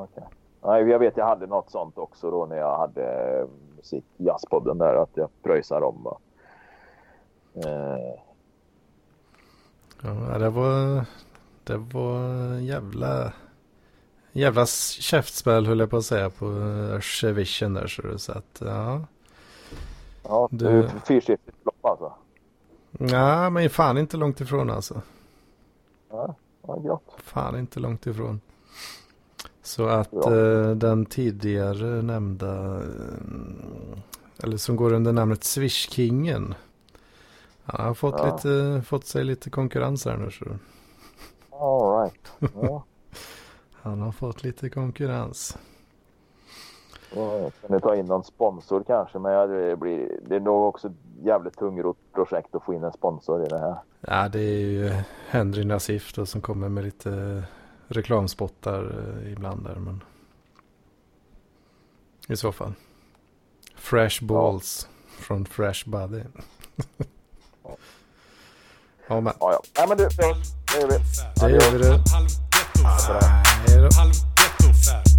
okej. 0.03 0.23
Nej, 0.61 0.83
jag 0.89 0.99
vet 0.99 1.17
jag 1.17 1.25
hade 1.25 1.47
något 1.47 1.71
sånt 1.71 1.97
också 1.97 2.31
då 2.31 2.45
när 2.45 2.57
jag 2.57 2.77
hade 2.77 3.03
eh, 3.39 3.47
musik 3.77 4.05
jazzpodden 4.17 4.77
där. 4.77 4.95
Att 4.95 5.09
jag 5.17 5.29
pröjsade 5.43 5.81
dem. 5.81 6.03
Va? 6.03 6.17
Eh, 7.55 8.19
Ja, 10.03 10.37
det 10.37 10.49
var, 10.49 11.05
det 11.63 11.77
var 11.77 12.19
jävla, 12.59 13.33
jävla 14.31 14.65
käftspel 14.99 15.65
höll 15.65 15.79
jag 15.79 15.89
på 15.89 15.97
att 15.97 16.05
säga 16.05 16.29
på 16.29 16.45
eh, 16.45 16.99
Chevichen 17.01 17.73
där. 17.73 17.87
Så, 17.87 18.17
så 18.19 18.31
att 18.31 18.61
ja. 18.65 19.01
ja, 20.23 20.47
Du- 20.51 20.81
du... 20.81 20.89
fyrsiffrigt 21.05 21.63
belopp 21.63 21.85
alltså. 21.85 22.13
Nej, 22.91 23.51
men 23.51 23.69
fan 23.69 23.97
inte 23.97 24.17
långt 24.17 24.41
ifrån 24.41 24.69
alltså. 24.69 25.01
Ja, 26.09 26.35
ja, 26.67 26.75
gott. 26.75 27.03
Fan 27.17 27.59
inte 27.59 27.79
långt 27.79 28.05
ifrån. 28.07 28.41
Så 29.65 29.85
att 29.87 30.09
Ja. 30.11 30.35
eh, 30.35 30.69
den 30.69 31.05
tidigare 31.05 32.01
nämnda, 32.01 32.75
eh, 32.75 32.83
eller 34.43 34.57
som 34.57 34.75
går 34.75 34.93
under 34.93 35.13
namnet 35.13 35.43
Swishkingen. 35.43 36.53
Han 37.63 37.85
har 37.85 37.93
fått, 37.93 38.15
Ja. 38.17 38.35
lite, 38.35 38.81
fått 38.85 39.05
sig 39.05 39.23
lite 39.23 39.49
konkurrens 39.49 40.05
här 40.05 40.17
nu. 40.17 40.31
Så 40.31 40.45
All 41.49 42.01
right. 42.03 42.51
Ja. 42.61 42.83
han 43.81 44.01
har 44.01 44.11
fått 44.11 44.43
lite 44.43 44.69
konkurrens. 44.69 45.57
Ja, 47.15 47.51
Kan 47.61 47.75
ni 47.75 47.79
ta 47.81 47.95
in 47.95 48.05
någon 48.05 48.23
sponsor 48.23 48.83
kanske? 48.87 49.19
Men 49.19 49.49
det, 49.49 49.75
blir, 49.77 50.19
det 50.27 50.35
är 50.35 50.39
nog 50.39 50.63
också 50.63 50.87
ett 50.87 50.93
jävligt 51.23 51.57
tungrot 51.57 51.97
projekt 52.13 52.55
att 52.55 52.63
få 52.63 52.73
in 52.73 52.83
en 52.83 52.93
sponsor 52.93 53.43
i 53.45 53.47
det 53.47 53.59
här. 53.59 53.75
Ja, 54.01 54.29
det 54.29 54.39
är 54.39 54.59
ju 54.59 54.91
Henry 55.29 55.63
Nassif 55.65 56.13
då, 56.13 56.25
som 56.25 56.41
kommer 56.41 56.69
med 56.69 56.83
lite 56.83 57.43
reklamspottar 57.87 58.83
eh, 59.23 59.31
ibland 59.31 59.63
där. 59.63 59.75
Men... 59.75 60.03
I 62.27 62.37
så 62.37 62.51
fall. 62.51 62.73
Fresh 63.75 64.23
balls 64.23 64.87
ja. 64.89 65.23
från 65.23 65.45
Fresh 65.45 65.89
Body. 65.89 66.21
ja. 67.63 67.77
ja, 69.07 69.21
men. 69.21 69.33
Ja, 69.39 69.61
ja. 69.75 69.85
men 69.87 69.97
du, 69.97 70.07
det 70.17 70.23
gör 70.79 70.87
vi. 70.87 70.99
Det 71.35 71.49
gör 71.49 71.71
vi 71.71 71.77
det. 71.77 72.03
Hej 73.67 73.77
då. 73.77 73.89
Halv 73.97 74.13
ghetto 74.35 74.73
fab. 74.73 75.15